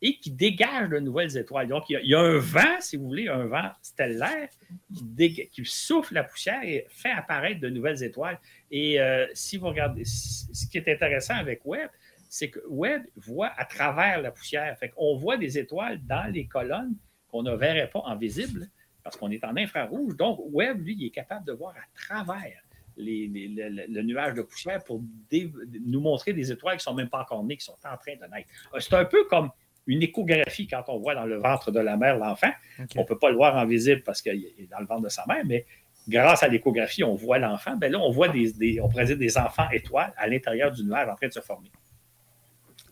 et 0.00 0.16
qui 0.18 0.30
dégage 0.30 0.90
de 0.90 0.98
nouvelles 1.00 1.36
étoiles. 1.36 1.68
Donc, 1.68 1.84
il 1.88 2.00
y, 2.04 2.14
a, 2.14 2.20
un 2.20 2.38
vent, 2.38 2.80
si 2.80 2.96
vous 2.96 3.06
voulez, 3.06 3.28
un 3.28 3.46
vent 3.46 3.70
stellaire 3.82 4.48
qui, 4.92 5.64
souffle 5.64 6.14
la 6.14 6.22
poussière 6.22 6.62
et 6.62 6.86
fait 6.88 7.10
apparaître 7.10 7.60
de 7.60 7.68
nouvelles 7.68 8.02
étoiles. 8.02 8.38
Et 8.70 9.00
euh, 9.00 9.26
si 9.34 9.56
vous 9.56 9.66
regardez, 9.66 10.04
ce 10.04 10.66
qui 10.68 10.78
est 10.78 10.88
intéressant 10.88 11.34
avec 11.34 11.62
Webb, 11.64 11.90
c'est 12.28 12.50
que 12.50 12.60
Webb 12.68 13.02
voit 13.16 13.52
à 13.56 13.64
travers 13.64 14.20
la 14.20 14.30
poussière. 14.30 14.76
Fait 14.78 14.90
qu'on 14.90 15.16
voit 15.16 15.36
des 15.36 15.58
étoiles 15.58 15.98
dans 16.06 16.30
les 16.32 16.46
colonnes 16.46 16.94
qu'on 17.28 17.42
ne 17.42 17.54
verrait 17.54 17.90
pas 17.90 18.00
en 18.00 18.16
visible 18.16 18.68
parce 19.02 19.16
qu'on 19.16 19.30
est 19.30 19.44
en 19.44 19.56
infrarouge. 19.56 20.16
Donc, 20.16 20.38
Webb, 20.52 20.84
lui, 20.84 20.96
il 20.98 21.06
est 21.06 21.10
capable 21.10 21.44
de 21.46 21.52
voir 21.52 21.74
à 21.76 21.98
travers 22.00 22.60
le, 22.98 24.02
nuage 24.02 24.34
de 24.34 24.42
poussière 24.42 24.82
pour 24.84 25.02
nous 25.86 26.00
montrer 26.00 26.32
des 26.32 26.50
étoiles 26.50 26.76
qui 26.76 26.80
ne 26.80 26.90
sont 26.90 26.94
même 26.94 27.08
pas 27.08 27.20
encore 27.20 27.44
nées, 27.44 27.56
qui 27.56 27.64
sont 27.64 27.76
en 27.84 27.96
train 27.96 28.14
de 28.14 28.34
naître. 28.34 28.48
Euh, 28.74 28.80
c'est 28.80 28.94
un 28.94 29.04
peu 29.04 29.24
comme 29.24 29.50
une 29.86 30.02
échographie 30.02 30.66
quand 30.66 30.84
on 30.88 30.98
voit 30.98 31.14
dans 31.14 31.24
le 31.24 31.36
ventre 31.36 31.70
de 31.70 31.80
la 31.80 31.96
mère 31.96 32.18
l'enfant. 32.18 32.50
On 32.96 33.00
ne 33.00 33.06
peut 33.06 33.18
pas 33.18 33.30
le 33.30 33.36
voir 33.36 33.56
en 33.56 33.66
visible 33.66 34.02
parce 34.02 34.20
qu'il 34.20 34.52
est 34.58 34.70
dans 34.70 34.80
le 34.80 34.86
ventre 34.86 35.02
de 35.02 35.08
sa 35.08 35.24
mère, 35.26 35.44
mais 35.46 35.64
grâce 36.08 36.42
à 36.42 36.48
l'échographie, 36.48 37.04
on 37.04 37.14
voit 37.14 37.38
l'enfant. 37.38 37.76
Ben 37.76 37.90
là, 37.90 37.98
on 37.98 38.10
voit 38.10 38.28
des, 38.28 38.80
on 38.82 38.88
présente 38.88 39.18
des 39.18 39.38
enfants 39.38 39.68
étoiles 39.70 40.12
à 40.16 40.26
l'intérieur 40.26 40.70
du 40.72 40.84
nuage 40.84 41.08
en 41.08 41.14
train 41.14 41.28
de 41.28 41.32
se 41.32 41.40
former. 41.40 41.70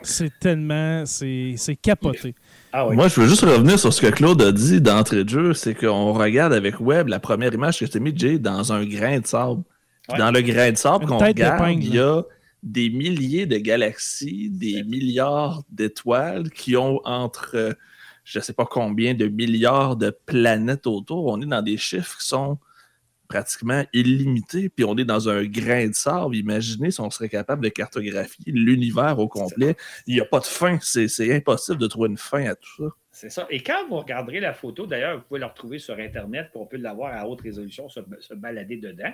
C'est 0.02 0.38
tellement, 0.38 1.04
c'est 1.06 1.56
capoté. 1.80 2.34
Ah 2.72 2.86
Moi, 2.90 3.08
je 3.08 3.20
veux 3.20 3.28
juste 3.28 3.42
revenir 3.42 3.78
sur 3.78 3.92
ce 3.92 4.00
que 4.02 4.08
Claude 4.08 4.40
a 4.42 4.52
dit 4.52 4.80
d'entrée 4.80 5.24
de 5.24 5.28
jeu, 5.28 5.54
c'est 5.54 5.74
qu'on 5.74 6.12
regarde 6.12 6.52
avec 6.52 6.80
Web 6.80 7.08
la 7.08 7.18
première 7.18 7.52
image 7.52 7.78
que 7.78 7.86
je 7.86 7.90
t'ai 7.90 8.00
mis, 8.00 8.16
Jay, 8.16 8.38
dans 8.38 8.72
un 8.72 8.84
grain 8.84 9.20
de 9.20 9.26
sable. 9.26 9.62
Dans 10.08 10.30
le 10.30 10.40
grain 10.40 10.72
de 10.72 10.76
sable 10.76 11.06
qu'on 11.06 11.18
regarde, 11.18 11.68
il 11.70 11.94
y 11.94 11.98
a 11.98 12.22
des 12.62 12.90
milliers 12.90 13.46
de 13.46 13.58
galaxies, 13.58 14.50
des 14.50 14.82
milliards 14.82 15.62
d'étoiles 15.70 16.50
qui 16.50 16.76
ont 16.76 17.00
entre 17.04 17.76
je 18.26 18.40
ne 18.40 18.42
sais 18.42 18.52
pas 18.52 18.66
combien 18.66 19.14
de 19.14 19.28
milliards 19.28 19.96
de 19.96 20.10
planètes 20.10 20.88
autour. 20.88 21.26
On 21.26 21.40
est 21.40 21.46
dans 21.46 21.62
des 21.62 21.76
chiffres 21.76 22.18
qui 22.18 22.26
sont 22.26 22.58
pratiquement 23.28 23.84
illimités, 23.92 24.68
puis 24.68 24.84
on 24.84 24.96
est 24.96 25.04
dans 25.04 25.28
un 25.28 25.44
grain 25.44 25.86
de 25.86 25.94
sable. 25.94 26.34
Imaginez 26.34 26.90
si 26.90 27.00
on 27.00 27.10
serait 27.10 27.28
capable 27.28 27.62
de 27.62 27.68
cartographier 27.68 28.52
l'univers 28.52 29.18
au 29.20 29.28
complet. 29.28 29.76
Il 30.08 30.14
n'y 30.14 30.20
a 30.20 30.24
pas 30.24 30.40
de 30.40 30.44
fin. 30.44 30.78
C'est 30.80 31.34
impossible 31.34 31.78
de 31.78 31.86
trouver 31.86 32.08
une 32.08 32.18
fin 32.18 32.44
à 32.46 32.56
tout 32.56 32.84
ça. 32.84 32.90
C'est 33.12 33.30
ça. 33.30 33.46
Et 33.48 33.62
quand 33.62 33.86
vous 33.88 33.96
regarderez 33.96 34.40
la 34.40 34.52
photo, 34.52 34.86
d'ailleurs, 34.86 35.18
vous 35.18 35.22
pouvez 35.22 35.40
la 35.40 35.48
retrouver 35.48 35.78
sur 35.78 35.96
Internet, 35.96 36.48
puis 36.50 36.60
on 36.60 36.66
peut 36.66 36.76
l'avoir 36.76 37.14
à 37.14 37.28
haute 37.28 37.40
résolution, 37.40 37.88
se 37.88 38.34
balader 38.34 38.76
dedans. 38.76 39.12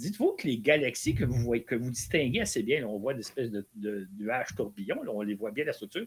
Dites-vous 0.00 0.32
que 0.32 0.46
les 0.46 0.56
galaxies 0.56 1.14
que 1.14 1.26
vous 1.26 1.42
voyez, 1.42 1.62
que 1.62 1.74
vous 1.74 1.90
distinguez 1.90 2.40
assez 2.40 2.62
bien, 2.62 2.86
on 2.86 2.96
voit 2.96 3.12
des 3.12 3.20
espèces 3.20 3.50
de, 3.50 4.08
nuages 4.18 4.54
tourbillons, 4.56 5.02
on 5.06 5.20
les 5.20 5.34
voit 5.34 5.50
bien 5.50 5.66
la 5.66 5.74
structure, 5.74 6.06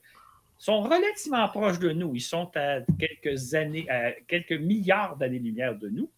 sont 0.57 0.81
relativement 0.81 1.47
proches 1.49 1.77
de 1.77 1.91
nous. 1.91 2.15
Ils 2.15 2.21
sont 2.21 2.49
à 2.55 2.79
quelques 2.97 3.53
années, 3.53 3.87
à 3.91 4.13
quelques 4.27 4.53
milliards 4.53 5.15
d'années-lumière 5.17 5.77
de 5.77 5.89
nous. 5.89 6.09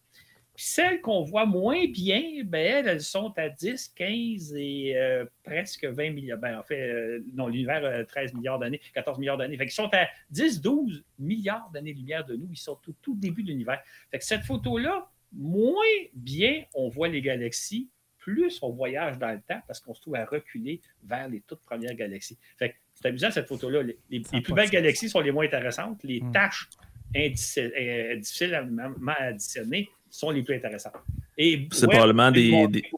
celles 0.58 1.02
qu'on 1.02 1.22
voit 1.22 1.44
moins 1.44 1.84
bien, 1.86 2.22
ben, 2.46 2.86
elles, 2.86 3.02
sont 3.02 3.34
à 3.36 3.50
10, 3.50 3.88
15 3.94 4.54
et 4.56 4.96
euh, 4.96 5.26
presque 5.44 5.84
20 5.84 6.12
milliards. 6.12 6.38
Ben, 6.38 6.58
en 6.58 6.62
fait, 6.62 6.80
euh, 6.80 7.22
non, 7.34 7.46
l'univers, 7.46 8.06
13 8.06 8.32
euh, 8.32 8.36
milliards 8.38 8.58
d'années, 8.58 8.80
14 8.94 9.18
milliards 9.18 9.36
d'années. 9.36 9.58
Fait 9.58 9.66
qu'ils 9.66 9.74
sont 9.74 9.90
à 9.92 10.06
10, 10.30 10.62
12 10.62 11.04
milliards 11.18 11.68
d'années-lumière 11.74 12.24
de 12.24 12.36
nous. 12.36 12.48
Ils 12.50 12.56
sont 12.56 12.78
au 12.88 12.92
tout 13.02 13.14
début 13.14 13.42
de 13.42 13.48
l'univers. 13.48 13.82
Fait 14.10 14.18
que 14.18 14.24
cette 14.24 14.44
photo-là, 14.44 15.10
moins 15.32 15.84
bien 16.14 16.64
on 16.74 16.88
voit 16.88 17.08
les 17.08 17.22
galaxies, 17.22 17.88
plus 18.18 18.58
on 18.62 18.70
voyage 18.70 19.18
dans 19.18 19.30
le 19.32 19.40
temps 19.40 19.60
parce 19.66 19.80
qu'on 19.80 19.94
se 19.94 20.00
trouve 20.00 20.16
à 20.16 20.24
reculer 20.24 20.80
vers 21.04 21.28
les 21.28 21.40
toutes 21.40 21.62
premières 21.62 21.94
galaxies. 21.94 22.38
Fait 22.58 22.74
c'est 22.94 23.08
amusant 23.08 23.30
cette 23.30 23.46
photo-là. 23.46 23.82
Les, 24.10 24.20
plus 24.20 24.54
belles 24.54 24.70
galaxies 24.70 25.10
sont 25.10 25.20
les 25.20 25.30
moins 25.30 25.44
intéressantes. 25.44 26.02
Les 26.02 26.20
hmm. 26.20 26.32
tâches 26.32 26.68
euh, 27.14 28.16
difficiles 28.16 28.54
à, 28.54 29.32
discerner 29.32 29.88
sont 30.10 30.30
les 30.30 30.42
plus 30.42 30.56
intéressantes. 30.56 30.94
c'est 31.36 31.86
probablement 31.88 32.30
des. 32.30 32.48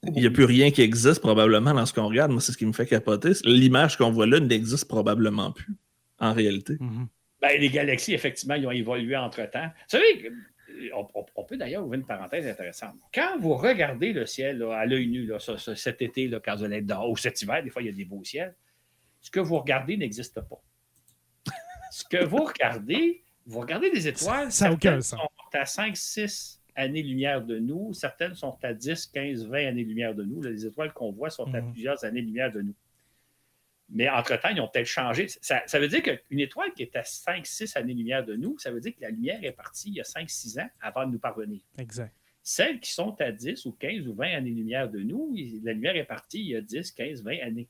Il 0.05 0.21
n'y 0.21 0.27
a 0.27 0.31
plus 0.31 0.45
rien 0.45 0.71
qui 0.71 0.83
existe 0.83 1.21
probablement 1.21 1.75
dans 1.75 1.85
ce 1.85 1.93
qu'on 1.93 2.07
regarde. 2.07 2.31
Moi, 2.31 2.41
c'est 2.41 2.53
ce 2.53 2.59
qui 2.59 2.67
me 2.67 2.73
fait 2.73 2.87
capoter. 2.87 3.33
L'image 3.45 3.97
qu'on 3.97 4.11
voit 4.11 4.27
là 4.27 4.39
n'existe 4.39 4.87
probablement 4.87 5.51
plus 5.51 5.75
en 6.21 6.33
réalité. 6.33 6.75
Mm-hmm. 6.75 7.07
Ben, 7.41 7.61
les 7.61 7.69
galaxies, 7.69 8.15
effectivement, 8.15 8.55
ils 8.55 8.67
ont 8.67 8.73
évolué 8.73 9.17
entre-temps. 9.17 9.67
Vous 9.67 9.99
savez, 9.99 10.31
on, 10.95 11.38
peut 11.49 11.57
d'ailleurs 11.57 11.85
ouvrir 11.85 12.01
une 12.01 12.07
parenthèse 12.07 12.47
intéressante. 12.47 12.97
Quand 13.13 13.39
vous 13.39 13.55
regardez 13.55 14.13
le 14.13 14.27
ciel 14.27 14.63
à 14.63 14.87
l'œil 14.87 15.09
nu, 15.09 15.31
cet 15.75 16.03
été, 16.03 16.29
là, 16.29 16.41
quand 16.45 16.57
vous 16.57 16.65
allez 16.65 16.77
être 16.77 16.87
dehors, 16.87 17.11
ou 17.11 17.17
cet 17.17 17.41
hiver, 17.43 17.63
des 17.63 17.71
fois, 17.71 17.83
il 17.83 17.87
y 17.87 17.89
a 17.89 17.93
des 17.93 18.05
beaux 18.05 18.23
ciels, 18.23 18.55
ce 19.21 19.31
que 19.31 19.41
vous 19.41 19.59
regardez 19.59 19.97
n'existe 19.97 20.41
pas. 20.41 20.63
ce 21.91 22.05
que 22.05 22.25
vous 22.25 22.45
regardez, 22.45 23.25
vous 23.47 23.61
regardez 23.61 23.91
des 23.91 24.07
étoiles, 24.07 24.53
ça 24.53 24.69
certaines 24.69 25.03
sont 25.03 25.19
à 25.53 25.65
5, 25.65 25.97
6 25.97 26.61
années-lumière 26.75 27.45
de 27.45 27.59
nous, 27.59 27.93
certaines 27.93 28.35
sont 28.35 28.57
à 28.63 28.73
10, 28.73 29.07
15, 29.07 29.47
20 29.47 29.69
années-lumière 29.69 30.15
de 30.15 30.23
nous. 30.23 30.43
les 30.43 30.65
étoiles 30.65 30.93
qu'on 30.93 31.11
voit 31.11 31.31
sont 31.31 31.53
à 31.55 31.61
mhm. 31.61 31.73
plusieurs 31.73 32.05
années-lumière 32.05 32.53
de 32.53 32.63
nous. 32.63 32.75
Mais 33.91 34.09
entre-temps, 34.09 34.51
ils 34.51 34.61
ont 34.61 34.69
peut-être 34.69 34.87
changé. 34.87 35.29
Ça, 35.41 35.63
veut 35.75 35.89
dire 35.89 36.03
qu'une 36.03 36.41
étoile 36.41 36.73
qui 36.75 36.83
est 36.83 36.95
à 36.97 37.03
5-6 37.03 37.79
années-lumière 37.79 38.25
de 38.25 38.37
nous, 38.37 38.59
ça 38.59 38.71
veut 38.71 38.81
dire 38.81 38.95
que 38.95 39.01
la 39.01 39.11
lumière 39.11 39.43
est 39.43 39.53
partie 39.53 39.89
il 39.89 39.95
y 39.95 40.01
a 40.01 40.05
5-6 40.05 40.61
ans 40.61 40.69
avant 40.81 41.07
de 41.07 41.13
nous 41.13 41.19
parvenir. 41.19 41.61
Exact. 41.79 42.13
Celles 42.43 42.81
qui 42.81 42.93
sont 42.93 43.19
à 43.21 43.33
10 43.33 43.65
ou 43.67 43.73
15 43.73 44.09
ou 44.09 44.15
20 44.15 44.37
années-lumière 44.37 44.89
de 44.89 45.01
nous, 45.01 45.35
la 45.63 45.73
lumière 45.73 45.97
est 45.97 46.05
partie 46.05 46.41
il 46.41 46.49
y 46.49 46.57
a 46.57 46.61
10, 46.61 46.93
15, 46.93 47.23
20 47.23 47.41
années. 47.43 47.69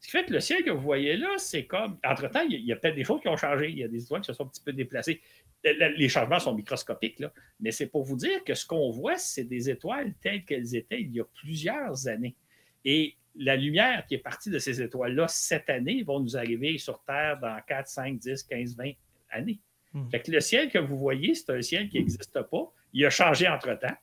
Ce 0.00 0.06
qui 0.06 0.10
fait 0.10 0.24
que 0.24 0.32
le 0.32 0.40
ciel 0.40 0.62
que 0.62 0.70
vous 0.70 0.82
voyez 0.82 1.16
là, 1.16 1.30
c'est 1.38 1.64
comme. 1.64 1.98
Entre-temps, 2.04 2.42
il 2.48 2.64
y 2.64 2.72
a, 2.72 2.76
peut-être 2.76 2.94
des 2.94 3.04
choses 3.04 3.20
qui 3.20 3.28
ont 3.28 3.36
changé. 3.36 3.70
Il 3.70 3.78
y 3.78 3.84
a 3.84 3.88
des 3.88 4.04
étoiles 4.04 4.20
qui 4.20 4.26
se 4.26 4.34
sont 4.34 4.44
un 4.44 4.48
petit 4.48 4.62
peu 4.62 4.72
déplacées. 4.72 5.20
Les 5.64 6.08
changements 6.08 6.38
sont 6.38 6.54
microscopiques, 6.54 7.18
là. 7.18 7.32
mais 7.58 7.72
c'est 7.72 7.86
pour 7.86 8.04
vous 8.04 8.14
dire 8.14 8.44
que 8.44 8.54
ce 8.54 8.64
qu'on 8.64 8.90
voit, 8.90 9.16
c'est 9.16 9.44
des 9.44 9.68
étoiles 9.68 10.14
telles 10.20 10.44
qu'elles 10.44 10.76
étaient 10.76 11.00
il 11.00 11.12
y 11.12 11.20
a 11.20 11.24
plusieurs 11.24 12.06
années. 12.06 12.36
Et 12.84 13.16
la 13.38 13.56
lumière 13.56 14.06
qui 14.06 14.14
est 14.14 14.18
partie 14.18 14.50
de 14.50 14.58
ces 14.58 14.80
étoiles-là 14.80 15.28
cette 15.28 15.68
année 15.70 16.02
va 16.02 16.18
nous 16.18 16.36
arriver 16.36 16.78
sur 16.78 17.02
Terre 17.04 17.38
dans 17.40 17.58
4, 17.66 17.88
5, 17.88 18.18
10, 18.18 18.42
15, 18.44 18.76
20 18.76 18.92
années. 19.30 19.60
Hmm. 19.92 20.08
Fait 20.10 20.20
que 20.20 20.30
le 20.30 20.40
ciel 20.40 20.70
que 20.70 20.78
vous 20.78 20.96
voyez, 20.96 21.34
c'est 21.34 21.50
un 21.50 21.62
ciel 21.62 21.88
qui 21.88 21.98
n'existe 21.98 22.40
pas. 22.42 22.72
Il 22.92 23.04
a 23.04 23.10
changé 23.10 23.48
entre-temps. 23.48 23.94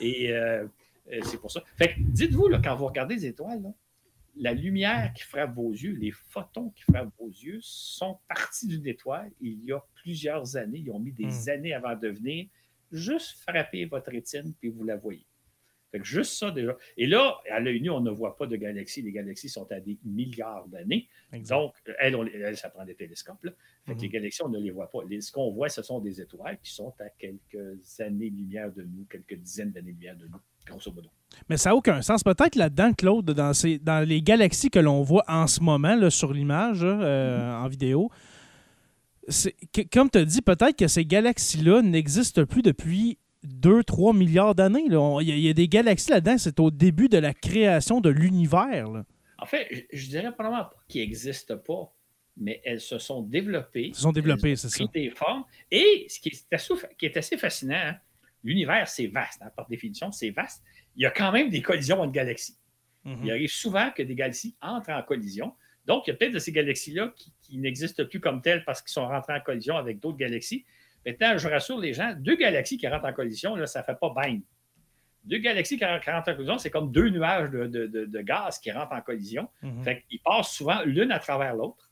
Et 0.00 0.32
euh, 0.32 0.66
euh, 1.12 1.20
c'est 1.22 1.40
pour 1.40 1.50
ça. 1.50 1.62
Fait 1.76 1.94
que 1.94 2.00
dites-vous, 2.00 2.48
quand 2.62 2.74
vous 2.76 2.86
regardez 2.86 3.16
les 3.16 3.26
étoiles, 3.26 3.62
la 4.36 4.52
lumière 4.52 5.12
qui 5.14 5.24
frappe 5.24 5.54
vos 5.54 5.72
yeux, 5.72 5.94
les 5.94 6.12
photons 6.12 6.70
qui 6.70 6.82
frappent 6.82 7.12
vos 7.18 7.28
yeux 7.28 7.58
sont 7.60 8.18
partis 8.28 8.68
d'une 8.68 8.86
étoile 8.86 9.30
il 9.40 9.64
y 9.64 9.72
a 9.72 9.82
plusieurs 9.94 10.56
années. 10.56 10.78
Ils 10.78 10.90
ont 10.90 11.00
mis 11.00 11.12
des 11.12 11.26
hmm. 11.26 11.50
années 11.50 11.74
avant 11.74 11.96
de 11.96 12.08
venir. 12.08 12.46
Juste 12.90 13.42
frapper 13.42 13.84
votre 13.84 14.10
rétine, 14.10 14.54
puis 14.58 14.70
vous 14.70 14.84
la 14.84 14.96
voyez. 14.96 15.26
Fait 15.90 16.00
que 16.00 16.04
juste 16.04 16.34
ça 16.34 16.50
déjà. 16.50 16.76
Et 16.96 17.06
là, 17.06 17.38
à 17.50 17.60
l'œil 17.60 17.80
nu, 17.80 17.90
on 17.90 18.00
ne 18.00 18.10
voit 18.10 18.36
pas 18.36 18.46
de 18.46 18.56
galaxies. 18.56 19.00
Les 19.02 19.12
galaxies 19.12 19.48
sont 19.48 19.70
à 19.72 19.80
des 19.80 19.98
milliards 20.04 20.68
d'années. 20.68 21.08
Donc, 21.48 21.74
elles, 21.98 22.56
ça 22.56 22.68
prend 22.68 22.84
des 22.84 22.94
télescopes. 22.94 23.42
Là. 23.44 23.52
Fait 23.86 23.94
que 23.94 24.00
les 24.00 24.08
mhm. 24.08 24.12
galaxies, 24.12 24.42
on 24.42 24.48
ne 24.50 24.58
les 24.58 24.70
voit 24.70 24.90
pas. 24.90 25.00
ce 25.20 25.32
qu'on 25.32 25.50
voit, 25.50 25.68
ce 25.68 25.82
sont 25.82 26.00
des 26.00 26.20
étoiles 26.20 26.58
qui 26.62 26.72
sont 26.72 26.94
à 27.00 27.08
quelques 27.18 28.00
années-lumière 28.00 28.72
de 28.72 28.82
nous, 28.82 29.06
quelques 29.10 29.36
dizaines 29.36 29.70
d'années-lumière 29.70 30.16
de 30.16 30.26
nous, 30.26 30.38
grosso 30.66 30.92
modo. 30.92 31.08
Mais 31.48 31.56
ça 31.56 31.70
n'a 31.70 31.76
aucun 31.76 32.02
sens. 32.02 32.22
Peut-être 32.22 32.56
là-dedans, 32.56 32.92
Claude, 32.92 33.30
dans, 33.30 33.54
ces, 33.54 33.78
dans 33.78 34.06
les 34.06 34.20
galaxies 34.20 34.70
que 34.70 34.78
l'on 34.78 35.02
voit 35.02 35.24
en 35.26 35.46
ce 35.46 35.60
moment 35.60 35.94
là, 35.94 36.10
sur 36.10 36.34
l'image, 36.34 36.80
euh, 36.82 37.38
mhm. 37.38 37.64
en 37.64 37.68
vidéo, 37.68 38.10
comme 39.92 40.10
tu 40.10 40.18
as 40.18 40.24
dit, 40.24 40.42
peut-être 40.42 40.76
que 40.76 40.88
ces 40.88 41.04
galaxies-là 41.04 41.82
n'existent 41.82 42.44
plus 42.44 42.62
depuis 42.62 43.18
2-3 43.46 44.16
milliards 44.16 44.54
d'années. 44.54 44.84
Il 44.86 45.38
y, 45.38 45.48
a 45.48 45.52
des 45.52 45.68
galaxies 45.68 46.10
là-dedans, 46.10 46.38
c'est 46.38 46.58
au 46.60 46.70
début 46.70 47.08
de 47.08 47.18
la 47.18 47.34
création 47.34 48.00
de 48.00 48.10
l'univers. 48.10 48.88
En 49.38 49.46
fait, 49.46 49.68
je, 49.70 49.98
je 49.98 50.08
dirais 50.08 50.32
probablement 50.32 50.64
pas 50.64 50.76
qu'ils 50.88 51.02
n'existent 51.02 51.56
pas, 51.58 51.92
mais 52.36 52.60
elles 52.64 52.80
se 52.80 52.98
sont 52.98 53.22
développées. 53.22 53.90
Se 53.94 54.02
sont 54.02 54.12
développées, 54.12 54.56
c'est 54.56 54.68
ça. 54.68 54.84
des 54.92 55.10
formes. 55.10 55.44
Et 55.70 56.06
ce 56.08 56.20
qui 56.20 56.30
est 56.30 56.54
assez, 56.54 56.74
qui 56.98 57.06
est 57.06 57.16
assez 57.16 57.36
fascinant, 57.36 57.74
hein, 57.76 57.96
l'univers, 58.42 58.88
c'est 58.88 59.06
vaste, 59.06 59.42
hein, 59.42 59.50
par 59.56 59.68
définition, 59.68 60.10
c'est 60.12 60.30
vaste. 60.30 60.62
Il 60.96 61.02
y 61.02 61.06
a 61.06 61.10
quand 61.10 61.32
même 61.32 61.50
des 61.50 61.62
collisions 61.62 62.00
entre 62.00 62.12
galaxies. 62.12 62.58
Mhm. 63.04 63.20
Il 63.24 63.30
arrive 63.30 63.50
souvent 63.50 63.90
que 63.90 64.02
des 64.02 64.14
galaxies 64.14 64.56
entrent 64.60 64.90
en 64.90 65.02
collision. 65.02 65.54
Donc, 65.86 66.06
il 66.06 66.10
y 66.10 66.12
a 66.12 66.16
peut-être 66.16 66.32
de 66.32 66.38
ces 66.38 66.52
galaxies-là 66.52 67.12
qui, 67.16 67.32
qui 67.40 67.58
n'existent 67.58 68.04
plus 68.04 68.20
comme 68.20 68.42
telles 68.42 68.64
parce 68.64 68.82
qu'ils 68.82 68.92
sont 68.92 69.06
rentrés 69.06 69.34
en 69.34 69.40
collision 69.40 69.76
avec 69.76 70.00
d'autres 70.00 70.18
galaxies. 70.18 70.64
Maintenant, 71.08 71.38
je 71.38 71.48
rassure 71.48 71.78
les 71.78 71.94
gens, 71.94 72.14
deux 72.18 72.36
galaxies 72.36 72.76
qui 72.76 72.86
rentrent 72.86 73.06
en 73.06 73.12
collision, 73.12 73.54
là, 73.56 73.66
ça 73.66 73.80
ne 73.80 73.84
fait 73.84 73.98
pas 73.98 74.10
bang. 74.14 74.40
Deux 75.24 75.38
galaxies 75.38 75.78
qui 75.78 75.84
rentrent 75.84 76.08
en 76.08 76.22
collision, 76.22 76.58
c'est 76.58 76.70
comme 76.70 76.92
deux 76.92 77.08
nuages 77.08 77.50
de, 77.50 77.66
de- 77.66 77.86
de- 77.86 78.04
de 78.06 78.20
gaz 78.20 78.58
qui 78.58 78.70
rentrent 78.70 78.92
en 78.92 79.00
collision. 79.00 79.48
Mhm. 79.62 79.82
Fait 79.84 80.02
qu'ils 80.08 80.20
passent 80.20 80.52
souvent 80.52 80.82
l'une 80.84 81.10
à 81.12 81.18
travers 81.18 81.54
l'autre. 81.54 81.90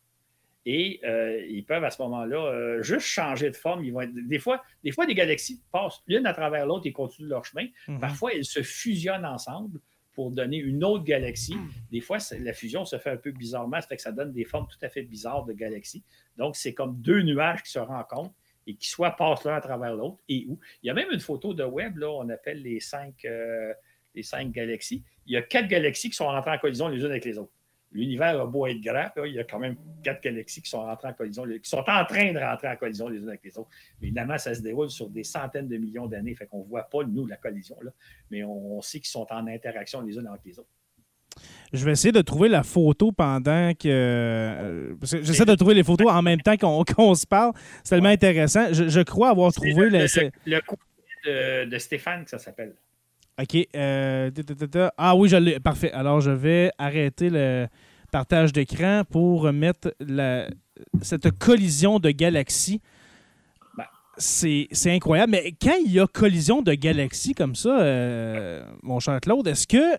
Et 0.69 1.01
euh, 1.05 1.45
ils 1.49 1.65
peuvent 1.65 1.85
à 1.85 1.91
ce 1.91 2.03
moment-là 2.03 2.37
euh, 2.45 2.83
juste 2.83 3.07
changer 3.07 3.51
de 3.51 3.57
forme. 3.57 3.85
Ils 3.85 3.93
vont 3.93 4.01
être- 4.01 4.13
des, 4.15 4.39
fois, 4.39 4.63
des 4.83 4.91
fois, 4.91 5.07
des 5.07 5.15
galaxies 5.15 5.63
passent 5.71 6.03
l'une 6.09 6.27
à 6.27 6.33
travers 6.35 6.67
l'autre 6.67 6.87
et 6.87 6.93
continuent 6.93 7.29
leur 7.29 7.45
chemin. 7.45 7.67
Mhm. 7.89 8.01
Parfois, 8.01 8.35
elles 8.35 8.45
se 8.45 8.63
fusionnent 8.63 9.25
ensemble 9.27 9.81
pour 10.13 10.31
donner 10.31 10.57
une 10.57 10.83
autre 10.83 11.05
galaxie. 11.05 11.57
Des 11.93 12.01
fois, 12.01 12.17
la 12.41 12.53
fusion 12.55 12.85
se 12.87 12.99
fait 12.99 13.11
un 13.11 13.17
peu 13.19 13.33
bizarrement, 13.33 13.81
ça 13.81 13.87
fait 13.87 13.97
que 13.97 14.03
ça 14.03 14.13
donne 14.13 14.33
des 14.33 14.45
formes 14.45 14.67
tout 14.67 14.79
à 14.83 14.89
fait 14.89 15.03
bizarres 15.03 15.45
de 15.45 15.53
galaxies. 15.53 16.03
Donc, 16.39 16.57
c'est 16.57 16.73
comme 16.75 16.97
deux 17.03 17.21
nuages 17.23 17.63
qui 17.63 17.71
se 17.71 17.79
rencontrent 17.79 18.35
et 18.67 18.75
qui 18.75 18.89
soit 18.89 19.13
passent 19.13 19.45
l'un 19.45 19.55
à 19.55 19.61
travers 19.61 19.95
l'autre 19.95 20.19
et 20.29 20.47
où. 20.49 20.59
Il 20.83 20.89
y 20.89 20.91
a 20.91 20.95
même 20.95 21.11
une 21.13 21.21
photo 21.21 21.55
de 21.55 21.65
web, 21.65 21.99
là, 21.99 22.11
on 22.11 22.29
appelle 22.29 22.63
les 22.63 22.81
cinq, 22.81 23.25
euh, 23.25 23.73
les 24.15 24.23
cinq 24.23 24.51
galaxies. 24.51 25.03
Il 25.27 25.35
y 25.35 25.37
a 25.37 25.43
quatre 25.43 25.69
galaxies 25.69 26.11
qui 26.11 26.17
sont 26.17 26.27
rentrées 26.27 26.53
en 26.53 26.59
collision 26.59 26.89
les 26.89 27.01
unes 27.01 27.11
avec 27.11 27.25
les 27.25 27.39
autres. 27.39 27.53
L'univers 27.93 28.41
a 28.41 28.47
beau 28.47 28.67
être 28.67 28.81
grand, 28.81 29.09
il 29.25 29.33
y 29.33 29.39
a 29.39 29.45
quand 29.45 29.61
même 29.61 29.77
quatre 30.03 30.21
galaxies 30.21 30.61
qui 30.61 30.69
sont 30.69 30.83
rentrées 30.83 31.09
en 31.09 31.13
collision, 31.15 31.45
qui 31.47 31.71
sont 31.71 31.85
en 31.87 32.05
train 32.05 32.33
de 32.33 32.39
rentrer 32.39 32.69
en 32.69 32.77
collision 32.77 33.09
les 33.09 33.19
unes 33.19 33.29
avec 33.29 33.45
les 33.45 33.57
autres. 33.57 33.71
Évidemment, 34.03 34.37
ça 34.37 34.55
se 34.55 34.61
déroule 34.61 34.91
sur 34.91 35.09
des 35.09 35.25
centaines 35.25 35.69
de 35.69 35.77
millions 35.77 36.07
d'années, 36.07 36.35
fait 36.35 36.47
qu'on 36.47 36.65
ne 36.65 36.69
voit 36.69 36.83
pas, 36.83 37.05
nous, 37.05 37.27
la 37.27 37.37
collision, 37.37 37.77
là, 37.81 37.93
mais 38.31 38.43
on 38.45 38.83
sait 38.83 38.99
qu'ils 38.99 39.09
sont 39.09 39.27
en 39.31 39.47
interaction 39.47 40.03
les 40.03 40.17
unes 40.17 40.27
avec 40.27 40.45
les 40.45 40.59
autres. 40.59 40.69
Je 41.73 41.85
vais 41.85 41.93
essayer 41.93 42.13
de 42.13 42.21
trouver 42.23 42.49
la 42.49 42.63
photo 42.63 43.13
pendant 43.13 43.73
que. 43.75 43.89
euh, 43.89 44.95
que 45.01 45.23
J'essaie 45.23 45.45
de 45.45 45.55
trouver 45.55 45.75
les 45.75 45.83
photos 45.85 46.11
en 46.11 46.23
même 46.23 46.41
temps 46.41 46.57
qu'on 46.57 47.15
se 47.15 47.27
parle. 47.27 47.53
C'est 47.83 47.91
tellement 47.97 48.09
intéressant. 48.11 48.73
Je, 48.73 48.89
je 48.89 49.01
crois 49.01 49.31
avoir 49.31 49.53
trouvé. 49.53 49.91
le, 49.91 50.07
le- 50.47 50.61
courrier 50.61 50.85
de, 51.27 51.69
de 51.71 51.79
Stéphane, 51.79 52.25
que 52.25 52.31
ça 52.31 52.39
s'appelle. 52.39 52.75
OK. 53.41 53.69
euh. 53.77 54.31
Ah 54.97 55.15
oui, 55.17 55.29
je 55.29 55.37
l'ai. 55.37 55.61
Parfait. 55.61 55.93
Alors, 55.93 56.21
je 56.21 56.31
vais 56.31 56.71
arrêter 56.79 57.29
le 57.31 57.67
partage 58.13 58.53
d'écran 58.53 59.03
pour 59.11 59.53
mettre 59.53 59.95
la, 60.01 60.47
cette 61.03 61.31
collision 61.39 61.99
de 61.99 62.11
galaxies. 62.13 62.81
Ben. 63.77 63.85
C'est 64.17 64.69
c'est 64.73 64.93
incroyable. 64.93 65.33
Mais 65.33 65.53
quand 65.61 65.77
il 65.85 65.93
y 65.93 66.01
a 66.01 66.07
collision 66.07 66.63
de 66.63 66.73
galaxies 66.73 67.35
comme 67.35 67.55
ça, 67.57 67.81
euh, 67.81 68.65
mon 68.83 69.01
cher 69.01 69.21
Claude, 69.21 69.47
est-ce 69.49 69.67
que 69.67 69.99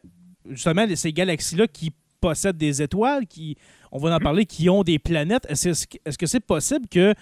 justement 0.50 0.86
ces 0.96 1.14
galaxies-là 1.14 1.68
qui 1.68 1.92
possèdent 2.20 2.58
des 2.58 2.82
étoiles, 2.82 3.28
qui, 3.28 3.58
on 3.92 4.00
va 4.00 4.16
en 4.16 4.20
parler, 4.20 4.46
qui 4.46 4.70
ont 4.70 4.84
des 4.84 5.00
planètes, 5.00 5.46
est-ce 5.50 5.86
est-ce 6.06 6.18
que 6.18 6.26
c'est 6.26 6.40
possible 6.40 6.88
que 6.88 7.14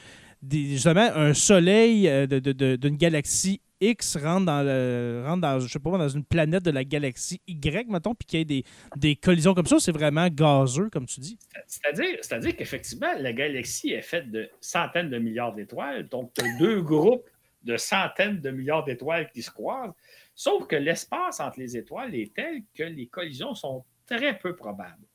justement 0.52 1.10
un 1.16 1.34
soleil 1.34 2.08
euh, 2.08 2.28
d'une 2.28 2.98
galaxie 2.98 3.62
X 3.82 4.18
rentre 4.18 4.46
dans, 4.46 4.64
le, 4.64 5.24
rentre 5.26 5.42
dans, 5.42 5.60
je 5.60 5.68
sais 5.68 5.80
pas, 5.80 5.98
dans 5.98 6.08
une 6.08 6.24
planète 6.24 6.64
de 6.64 6.72
la 6.72 6.84
galaxie 6.84 7.42
Y, 7.48 7.90
mettons, 7.90 8.16
puis 8.16 8.26
qu'il 8.26 8.40
y 8.40 8.42
ait 8.42 8.46
des, 8.46 8.64
des 8.96 9.16
collisions 9.16 9.54
comme 9.54 9.66
ça, 9.66 9.80
c'est 9.80 9.92
vraiment 9.92 10.28
gazeux, 10.30 10.90
comme 10.90 11.06
tu 11.06 11.20
dis? 11.20 11.38
C'est-à-dire, 11.68 12.18
c'est-à-dire 12.22 12.56
qu'effectivement, 12.56 13.12
la 13.20 13.34
galaxie 13.34 13.92
est 13.92 14.02
faite 14.02 14.32
de 14.32 14.50
centaines 14.62 15.10
de 15.10 15.18
milliards 15.18 15.54
d'étoiles. 15.54 16.08
Donc, 16.08 16.32
deux 16.58 16.82
groupes 16.82 17.30
de 17.64 17.78
centaines 17.78 18.40
de 18.40 18.50
milliards 18.52 18.86
d'étoiles 18.86 19.30
qui 19.32 19.42
se 19.42 19.52
croisent. 19.52 19.94
Sauf 20.36 20.68
que 20.68 20.76
l'espace 20.76 21.40
entre 21.40 21.60
les 21.60 21.78
étoiles 21.78 22.14
est 22.14 22.36
tel 22.36 22.64
que 22.74 22.84
les 22.84 23.08
collisions 23.08 23.56
sont 23.56 23.86
très 24.06 24.38
peu 24.38 24.56
probables. 24.56 25.08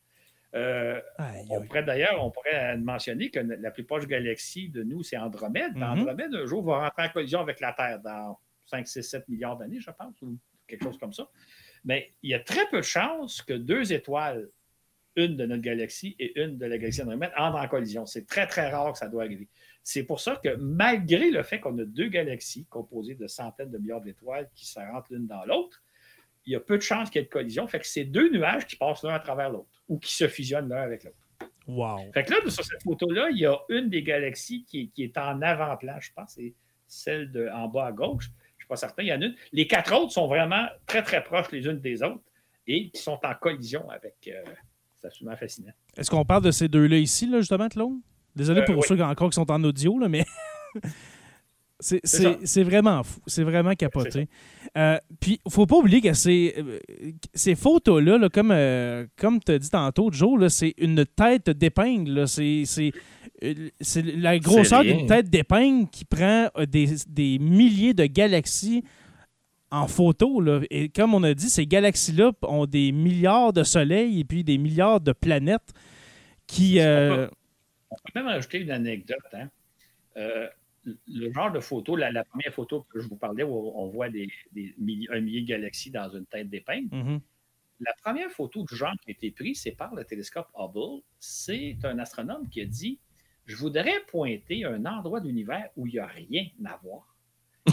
Euh, 0.54 1.00
Aïe, 1.18 1.46
on 1.50 1.62
pourrait 1.62 1.84
d'ailleurs, 1.84 2.24
on 2.24 2.30
pourrait 2.30 2.76
mentionner 2.78 3.30
que 3.30 3.38
la 3.38 3.70
plus 3.70 3.84
proche 3.84 4.06
galaxie 4.06 4.68
de 4.68 4.82
nous, 4.82 5.02
c'est 5.02 5.16
Andromède. 5.16 5.76
Mhm. 5.76 5.82
Andromède, 5.82 6.34
un 6.34 6.46
jour, 6.46 6.64
va 6.64 6.80
rentrer 6.80 7.04
en 7.04 7.08
collision 7.10 7.40
avec 7.40 7.60
la 7.60 7.72
Terre 7.72 8.00
dans 8.00 8.38
5, 8.66 8.87
6, 8.87 9.02
7 9.02 9.28
milliards 9.28 9.56
d'années, 9.56 9.80
je 9.80 9.90
pense, 9.90 10.20
ou 10.22 10.38
quelque 10.66 10.85
chose 10.85 10.98
comme 10.98 11.12
ça. 11.12 11.28
Mais 11.85 12.12
il 12.22 12.30
y 12.30 12.35
a 12.35 12.40
très 12.40 12.66
peu 12.68 12.78
de 12.78 12.83
chances 12.85 13.42
que 13.42 13.52
deux 13.52 13.92
étoiles, 13.92 14.48
une 15.16 15.37
de 15.37 15.44
notre 15.44 15.62
galaxie 15.62 16.16
et 16.18 16.40
une 16.40 16.56
de 16.56 16.66
la 16.66 16.78
galaxie 16.78 17.02
Andromède, 17.02 17.33
entrent 17.37 17.61
en 17.61 17.68
collision. 17.68 18.06
C'est 18.06 18.26
très, 18.26 18.46
très 18.46 18.70
rare 18.70 18.92
que 18.92 18.98
ça 18.98 19.09
doit 19.09 19.24
arriver. 19.24 19.48
C'est 19.83 20.05
pour 20.05 20.21
ça 20.21 20.37
que 20.37 20.57
malgré 20.57 21.31
le 21.31 21.43
fait 21.43 21.59
qu'on 21.61 21.79
a 21.79 21.85
deux 21.85 22.09
galaxies 22.09 22.66
composées 22.66 23.14
de 23.14 23.27
centaines 23.27 23.71
de 23.71 23.79
milliards 23.79 24.01
d'étoiles 24.01 24.49
qui 24.55 24.66
se 24.66 24.79
rentrent 24.79 25.12
l'une 25.12 25.27
dans 25.27 25.45
l'autre, 25.45 25.83
il 26.47 26.53
y 26.53 26.57
a 26.57 26.61
peu 26.61 26.77
de 26.77 26.83
chances 26.83 27.11
qu'il 27.11 27.21
y 27.21 27.23
ait 27.23 27.27
de 27.27 27.31
collision. 27.33 27.66
Fait 27.66 27.81
que 27.81 27.87
c'est 27.87 28.05
deux 28.05 28.31
nuages 28.31 28.66
qui 28.66 28.77
passent 28.77 29.03
l'un 29.03 29.14
à 29.14 29.21
travers 29.21 29.51
l'autre 29.51 29.83
ou 29.88 29.99
qui 29.99 30.14
se 30.14 30.29
fusionnent 30.29 30.69
l'un 30.69 30.83
avec 30.83 31.05
l'autre. 31.05 31.16
Wow. 31.66 32.12
Fait 32.12 32.25
que 32.25 32.33
là, 32.33 32.38
sur 32.49 32.64
cette 32.64 32.83
photo-là, 32.83 33.31
il 33.31 33.38
y 33.38 33.47
a 33.47 33.57
une 33.69 33.88
des 33.88 34.03
galaxies 34.03 34.64
qui 34.64 34.81
est, 34.81 34.87
qui 34.88 35.05
est 35.05 35.16
en 35.19 35.40
avant-plan, 35.40 36.01
je 36.01 36.11
pense, 36.12 36.33
c'est 36.35 36.55
celle 36.88 37.31
de, 37.31 37.49
en 37.49 37.69
bas 37.69 37.87
à 37.87 37.93
gauche. 37.93 38.25
Je 38.25 38.31
ne 38.31 38.59
suis 38.59 38.69
pas 38.69 38.77
certain, 38.77 39.03
il 39.03 39.09
y 39.09 39.12
en 39.12 39.21
a 39.21 39.27
une. 39.27 39.37
Les 39.53 39.66
quatre 39.66 39.95
autres 39.95 40.12
sont 40.12 40.27
vraiment 40.27 40.66
très, 40.87 41.03
très 41.03 41.23
proches 41.23 41.51
les 41.53 41.66
unes 41.66 41.81
des 41.81 42.03
autres 42.03 42.23
et 42.66 42.90
qui 42.90 43.01
sont 43.01 43.19
en 43.23 43.35
collision 43.35 43.88
avec. 43.90 44.16
euh, 44.29 44.43
c'est 44.97 45.07
absolument 45.07 45.37
fascinant. 45.37 45.73
Est-ce 45.97 46.11
qu'on 46.11 46.25
parle 46.25 46.45
de 46.45 46.51
ces 46.51 46.69
deux-là 46.69 46.99
ici, 46.99 47.27
là, 47.27 47.38
justement, 47.38 47.69
Claude? 47.69 48.01
Désolé 48.40 48.61
Euh, 48.62 48.64
pour 48.64 48.76
oui. 48.76 48.83
ceux 48.88 48.96
qui, 48.96 49.03
encore 49.03 49.29
qui 49.31 49.35
sont 49.35 49.50
en 49.50 49.62
audio, 49.64 49.98
là, 49.98 50.09
mais 50.09 50.24
c'est- 51.79 52.62
vraiment 52.62 53.03
fou. 53.03 53.20
C'est 53.26 53.42
vraiment 53.42 53.74
capoté. 53.74 54.29
Euh, 54.76 54.98
puis, 55.18 55.40
faut 55.48 55.66
pas 55.66 55.76
oublier 55.76 56.00
que 56.00 56.12
ces, 56.12 56.55
euh, 56.59 56.79
ces 57.35 57.55
photos-là, 57.55 58.18
là, 58.18 58.29
comme, 58.29 58.50
euh, 58.53 59.07
comme 59.16 59.40
tu 59.40 59.53
as 59.53 59.59
dit 59.59 59.70
tantôt, 59.70 60.11
Joe, 60.12 60.48
c'est 60.53 60.74
une 60.79 61.05
tête 61.07 61.50
d'épingle. 61.50 62.26
C'est 62.29 62.92
la 64.16 64.38
grosseur 64.38 64.83
d'une 64.85 65.07
tête 65.07 65.31
d'épingle 65.31 65.88
qui 65.90 66.05
prend 66.05 66.48
des, 66.68 66.88
des 67.09 67.38
milliers 67.38 67.94
de 67.94 68.05
galaxies 68.07 68.85
en 69.70 69.87
photo. 69.87 70.40
Là. 70.40 70.61
Et 70.70 70.88
comme 70.88 71.14
on 71.14 71.22
a 71.22 71.33
dit, 71.33 71.48
ces 71.48 71.66
galaxies-là 71.66 72.33
ont 72.42 72.66
des 72.66 72.92
milliards 72.92 73.53
de 73.53 73.62
soleils 73.62 74.20
et 74.20 74.24
puis 74.24 74.44
des 74.44 74.59
milliards 74.59 75.00
de 75.00 75.12
planètes 75.12 75.72
qui... 76.46 76.81
euh, 76.81 77.29
On 77.90 77.96
peut 77.96 78.12
même 78.14 78.26
rajouter 78.26 78.61
une 78.61 78.70
anecdote. 78.70 79.18
hein. 79.33 79.50
Euh, 80.16 80.48
le 80.85 81.33
genre 81.33 81.53
de 81.53 81.61
photo, 81.61 81.96
la, 81.96 82.11
la 82.11 82.24
première 82.24 82.53
photo 82.53 82.87
que 82.90 83.00
je 83.00 83.09
vous 83.09 83.16
parlais, 83.16 83.42
où 83.42 83.72
on 83.74 83.88
voit 83.88 84.09
des, 84.09 84.29
un 85.11 85.20
millier 85.20 85.42
de 85.42 85.46
galaxies 85.46 85.90
dans 85.90 86.09
une 86.11 86.26
tête 86.26 86.48
d'épingle, 86.48 86.94
mhm. 86.94 87.20
la 87.81 87.92
première 88.03 88.31
photo 88.31 88.64
du 88.64 88.74
genre 88.74 88.94
qui 89.03 89.11
a 89.11 89.12
été 89.12 89.31
prise, 89.31 89.62
c'est 89.62 89.72
par 89.72 89.94
le 89.94 90.05
télescope 90.05 90.48
Hubble. 90.59 91.03
C'est 91.18 91.76
un 91.85 91.98
astronome 91.98 92.48
qui 92.48 92.62
a 92.62 92.64
dit 92.64 92.98
Je 93.46 93.57
voudrais 93.57 94.00
pointer 94.09 94.64
un 94.64 94.87
endroit 94.87 95.20
de 95.20 95.26
l'univers 95.29 95.68
où 95.76 95.87
il 95.87 95.94
n'y 95.94 95.98
a 95.98 96.07
rien 96.07 96.46
à 96.64 96.76
voir. 96.83 97.14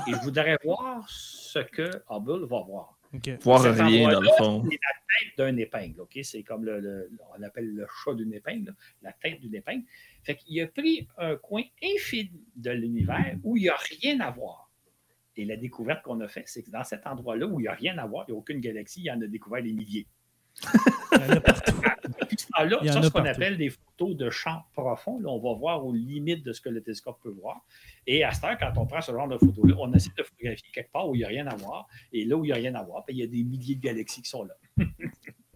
Et 0.07 0.11
je 0.11 0.21
voudrais 0.23 0.57
voir 0.63 1.09
ce 1.09 1.59
que 1.59 1.89
Hubble 2.09 2.45
va 2.45 2.61
voir. 2.61 2.96
OK. 3.13 3.29
Voir 3.41 3.61
Cet 3.61 3.75
rien 3.75 4.03
dans 4.03 4.09
le 4.21 4.27
endroit-là, 4.27 4.37
fond. 4.37 4.63
C'est 4.63 4.69
la 4.77 5.29
tête 5.29 5.37
d'un 5.37 5.57
épingle. 5.57 6.01
ok? 6.01 6.19
C'est 6.23 6.43
comme 6.43 6.65
le, 6.65 6.79
le- 6.79 7.09
on 7.37 7.41
appelle 7.43 7.73
le 7.73 7.85
chat 8.03 8.13
d'une 8.13 8.33
épingle, 8.33 8.67
là, 8.67 8.73
la 9.01 9.13
tête 9.13 9.39
d'une 9.39 9.55
épingle. 9.55 9.83
Fait 10.23 10.35
qu'il 10.35 10.61
a 10.61 10.67
pris 10.67 11.07
un 11.17 11.35
coin 11.37 11.63
infini 11.83 12.43
de 12.55 12.71
l'univers 12.71 13.35
où 13.43 13.55
il 13.57 13.63
n'y 13.63 13.69
a 13.69 13.77
rien 14.01 14.19
à 14.19 14.31
voir. 14.31 14.69
Et 15.37 15.45
la 15.45 15.55
découverte 15.55 16.01
qu'on 16.03 16.19
a 16.21 16.27
faite, 16.27 16.47
c'est 16.47 16.63
que 16.63 16.71
dans 16.71 16.83
cet 16.83 17.05
endroit-là 17.05 17.45
où 17.45 17.59
il 17.59 17.63
n'y 17.63 17.67
a 17.69 17.73
rien 17.73 17.97
à 17.99 18.05
voir, 18.07 18.25
il 18.27 18.31
n'y 18.31 18.35
a 18.35 18.39
aucune 18.39 18.59
galaxie, 18.59 19.01
il 19.01 19.05
y 19.05 19.11
en 19.11 19.21
a 19.21 19.27
découvert 19.27 19.61
des 19.63 19.71
milliers. 19.71 20.07
Il 20.63 21.21
y 21.21 21.23
en 21.25 21.29
a 21.37 21.39
partout. 21.41 21.71
Depuis 22.19 22.37
ce 22.37 23.01
ça, 23.03 23.09
qu'on 23.11 23.25
appelle 23.25 23.57
des 23.57 23.69
photos 23.69 24.15
de 24.15 24.29
champ 24.29 24.63
profond. 24.73 25.19
Là, 25.19 25.29
on 25.29 25.39
va 25.39 25.57
voir 25.57 25.85
aux 25.85 25.93
limites 25.93 26.43
de 26.43 26.53
ce 26.53 26.61
que 26.61 26.69
le 26.69 26.81
télescope 26.81 27.19
peut 27.21 27.29
voir. 27.41 27.61
Et 28.07 28.23
à 28.23 28.31
cette 28.31 28.43
heure, 28.43 28.57
quand 28.59 28.71
on 28.77 28.85
prend 28.85 29.01
ce 29.01 29.11
genre 29.11 29.27
de 29.27 29.37
photos-là, 29.37 29.75
on 29.79 29.93
essaie 29.93 30.09
de 30.17 30.23
photographier 30.23 30.67
quelque 30.73 30.91
part 30.91 31.07
où 31.07 31.15
il 31.15 31.19
n'y 31.19 31.23
a 31.23 31.27
rien 31.27 31.47
à 31.47 31.55
voir. 31.55 31.87
Et 32.11 32.25
là 32.25 32.35
où 32.35 32.43
il 32.43 32.47
n'y 32.47 32.53
a 32.53 32.55
rien 32.55 32.73
à 32.75 32.83
voir, 32.83 33.03
ben, 33.07 33.15
il 33.15 33.19
y 33.19 33.23
a 33.23 33.27
des 33.27 33.43
milliers 33.43 33.75
de 33.75 33.81
galaxies 33.81 34.21
qui 34.21 34.29
sont 34.29 34.43
là. 34.43 34.55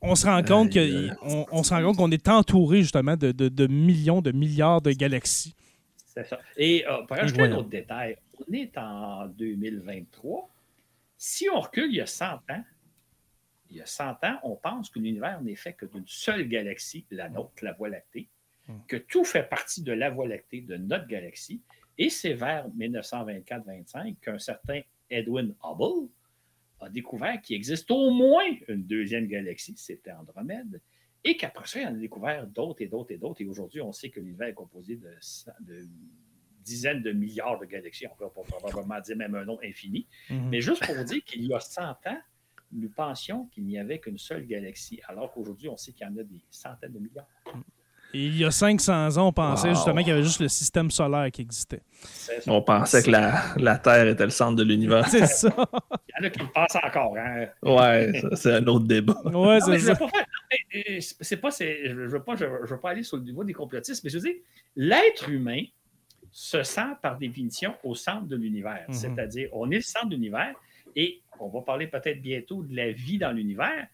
On 0.03 0.15
se 0.15 0.25
rend 0.25 0.41
compte 0.41 0.75
Aïe, 0.75 1.11
que- 1.11 1.15
on, 1.31 1.45
on 1.51 1.61
se 1.63 1.71
rend 1.73 1.83
compte 1.83 1.97
qu'on 1.97 2.09
est 2.09 2.27
entouré 2.27 2.81
justement 2.81 3.15
de, 3.15 3.31
de- 3.31 3.49
de 3.49 3.67
millions, 3.67 4.19
de 4.21 4.31
milliards 4.31 4.81
de 4.81 4.91
galaxies. 4.93 5.53
C'est 6.07 6.27
ça. 6.27 6.39
Et 6.57 6.83
euh, 6.87 7.03
pour 7.03 7.17
ajouter 7.17 7.43
un 7.43 7.51
autre 7.53 7.69
détail, 7.69 8.17
on 8.39 8.51
est 8.51 8.75
en 8.79 9.27
2023. 9.27 10.49
Si 11.17 11.47
on 11.53 11.59
recule 11.59 11.91
il 11.91 11.97
y 11.97 12.01
a 12.01 12.07
100 12.07 12.25
ans, 12.25 12.63
il 13.71 13.77
y 13.77 13.81
a 13.81 13.85
100 13.85 14.23
ans, 14.23 14.39
on 14.43 14.55
pense 14.55 14.89
que 14.89 14.99
l'univers 14.99 15.41
n'est 15.41 15.55
fait 15.55 15.73
que 15.73 15.85
d'une 15.85 16.05
seule 16.05 16.47
galaxie, 16.47 17.05
la 17.09 17.29
nôtre, 17.29 17.63
la 17.63 17.73
Voie 17.73 17.89
lactée, 17.89 18.29
Mm. 18.67 18.85
que 18.87 18.97
tout 18.97 19.23
fait 19.23 19.43
partie 19.43 19.81
de 19.81 19.91
la 19.91 20.09
Voie 20.09 20.27
lactée, 20.27 20.61
de 20.61 20.77
notre 20.77 21.07
galaxie. 21.07 21.61
Et 21.97 22.09
c'est 22.09 22.33
vers 22.33 22.67
1924-25 22.69 24.19
qu'un 24.19 24.39
certain 24.39 24.81
Edwin 25.09 25.53
Hubble 25.63 26.09
a 26.79 26.89
découvert 26.89 27.41
qu'il 27.41 27.55
existe 27.55 27.91
au 27.91 28.11
moins 28.11 28.45
une 28.67 28.83
deuxième 28.83 29.27
galaxie, 29.27 29.75
c'était 29.77 30.11
Andromède, 30.11 30.81
Et 31.23 31.37
qu'après 31.37 31.67
ça, 31.67 31.79
on 31.83 31.87
a 31.87 31.91
découvert 31.91 32.47
d'autres 32.47 32.81
et 32.81 32.87
d'autres 32.87 33.11
et 33.11 33.17
d'autres. 33.17 33.41
Et 33.41 33.45
aujourd'hui, 33.45 33.81
on 33.81 33.91
sait 33.91 34.09
que 34.09 34.19
l'univers 34.19 34.47
est 34.47 34.53
composé 34.53 34.95
de, 34.95 35.11
de, 35.59 35.87
dizaines 36.63 37.03
de 37.03 37.11
milliards 37.11 37.59
de 37.59 37.65
galaxies. 37.65 38.07
On 38.07 38.15
peut 38.15 38.29
probablement 38.29 38.99
dire 38.99 39.17
même 39.17 39.35
un 39.35 39.45
nombre 39.45 39.61
infini. 39.63 40.07
Mhm. 40.29 40.49
Mais 40.49 40.61
juste 40.61 40.83
pour 40.83 41.03
dire 41.03 41.23
qu'il 41.23 41.45
y 41.45 41.53
a 41.53 41.59
100 41.59 41.83
ans, 42.07 42.21
nous 42.73 42.89
pensions 42.89 43.47
qu'il 43.53 43.65
n'y 43.65 43.77
avait 43.77 43.99
qu'une 43.99 44.17
seule 44.17 44.45
galaxie, 44.45 44.99
alors 45.07 45.31
qu'aujourd'hui, 45.31 45.69
on 45.69 45.77
sait 45.77 45.91
qu'il 45.91 46.05
y 46.05 46.09
en 46.09 46.17
a 46.17 46.23
des 46.23 46.41
centaines 46.49 46.93
de 46.93 46.99
milliards. 46.99 47.27
il 48.13 48.37
y 48.37 48.45
a 48.45 48.51
500 48.51 49.17
ans, 49.17 49.27
on 49.27 49.33
pensait 49.33 49.69
justement 49.69 49.99
qu'il 49.99 50.09
y 50.09 50.11
avait 50.11 50.23
juste 50.23 50.41
le 50.41 50.47
système 50.47 50.91
solaire 50.91 51.29
qui 51.31 51.41
existait. 51.41 51.81
On 52.47 52.61
pensait 52.61 53.03
que 53.03 53.11
la, 53.11 53.77
Terre 53.77 54.07
était 54.07 54.23
le 54.23 54.29
centre 54.29 54.55
de 54.55 54.63
l'univers. 54.63 55.07
c'est 55.07 55.25
ça. 55.25 55.49
Il 56.09 56.23
y 56.23 56.25
en 56.25 56.27
a 56.27 56.29
qui 56.29 56.39
le 56.39 56.47
pensent 56.53 56.75
encore. 56.83 57.15
Hein? 57.17 57.47
Ouais, 57.63 58.11
c'est 58.35 58.55
un 58.55 58.67
autre 58.67 58.85
débat. 58.85 59.21
Ouais, 59.25 59.59
c'est 59.61 59.79
ça. 59.79 59.97
C'est 61.21 61.37
pas, 61.37 61.49
je 61.49 61.91
ne 61.91 62.07
veux, 62.07 62.23
pas, 62.23 62.35
je, 62.35 62.45
veux 62.45 62.79
pas 62.79 62.89
aller 62.91 63.03
sur 63.03 63.17
le 63.17 63.23
niveau 63.23 63.43
des 63.43 63.53
complotistes, 63.53 64.03
mais 64.03 64.09
je 64.09 64.17
veux 64.17 64.29
dire, 64.29 64.39
l'être 64.75 65.29
humain 65.29 65.63
se 66.31 66.63
sent 66.63 66.95
par 67.01 67.17
définition 67.17 67.75
au 67.83 67.95
centre 67.95 68.25
de 68.27 68.35
l'univers. 68.35 68.85
Mhm. 68.87 68.93
C'est-à-dire, 68.93 69.49
on 69.51 69.69
est 69.69 69.75
le 69.75 69.81
centre 69.81 70.07
de 70.07 70.15
l'univers 70.15 70.53
et 70.95 71.21
on 71.41 71.49
va 71.49 71.61
parler 71.61 71.87
peut-être 71.87 72.21
bientôt 72.21 72.63
de 72.63 72.75
la 72.75 72.91
vie 72.91 73.17
dans 73.17 73.31
l'univers. 73.31 73.87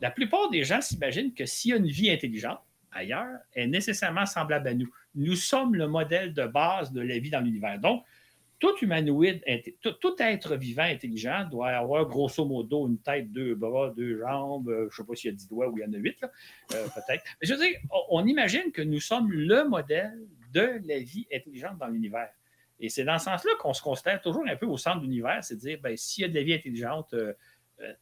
La 0.00 0.10
plupart 0.10 0.50
des 0.50 0.64
gens 0.64 0.80
s'imaginent 0.80 1.34
que 1.34 1.44
s'il 1.44 1.70
y 1.70 1.74
a 1.74 1.76
une 1.76 1.88
vie 1.88 2.10
intelligente 2.10 2.60
ailleurs, 2.92 3.38
elle 3.52 3.64
est 3.64 3.66
nécessairement 3.68 4.26
semblable 4.26 4.68
à 4.68 4.74
nous. 4.74 4.88
Nous 5.14 5.36
sommes 5.36 5.74
le 5.74 5.88
modèle 5.88 6.32
de 6.32 6.46
base 6.46 6.92
de 6.92 7.00
la 7.00 7.18
vie 7.18 7.30
dans 7.30 7.40
l'univers. 7.40 7.78
Donc, 7.78 8.04
tout 8.58 8.76
humanoïde, 8.82 9.42
tout, 9.80 10.16
être 10.18 10.56
vivant 10.56 10.82
intelligent 10.82 11.46
doit 11.48 11.68
avoir 11.68 12.06
grosso 12.06 12.44
modo 12.44 12.88
une 12.88 12.98
tête, 12.98 13.30
deux 13.32 13.54
bras, 13.54 13.90
deux 13.90 14.18
jambes, 14.18 14.68
euh, 14.68 14.88
je 14.90 15.00
ne 15.00 15.06
sais 15.06 15.08
pas 15.08 15.14
s'il 15.14 15.30
y 15.30 15.32
a 15.32 15.36
dix 15.36 15.48
doigts 15.48 15.68
ou 15.68 15.78
il 15.78 15.82
y 15.82 15.84
en 15.84 15.92
a 15.92 15.96
huit, 15.96 16.20
euh, 16.74 16.84
peut-être. 16.88 17.22
Mais 17.40 17.46
je 17.46 17.54
veux 17.54 17.60
dire, 17.60 17.78
on, 18.10 18.26
imagine 18.26 18.72
que 18.72 18.82
nous 18.82 19.00
sommes 19.00 19.30
le 19.30 19.68
modèle 19.68 20.26
de 20.52 20.80
la 20.84 20.98
vie 20.98 21.26
intelligente 21.32 21.78
dans 21.78 21.86
l'univers. 21.86 22.30
Et 22.80 22.88
c'est 22.88 23.04
dans 23.04 23.18
ce 23.18 23.24
sens-là 23.26 23.52
qu'on 23.58 23.72
se 23.72 23.82
considère 23.82 24.20
toujours 24.20 24.44
un 24.48 24.56
peu 24.56 24.66
au 24.66 24.76
centre 24.76 24.98
de 24.98 25.02
l'univers, 25.02 25.42
c'est 25.42 25.54
à 25.54 25.56
dire, 25.56 25.78
ben, 25.82 25.96
s'il 25.96 26.22
y 26.22 26.24
a 26.24 26.28
de 26.28 26.34
la 26.34 26.42
vie 26.42 26.54
intelligente, 26.54 27.12
euh, 27.14 27.32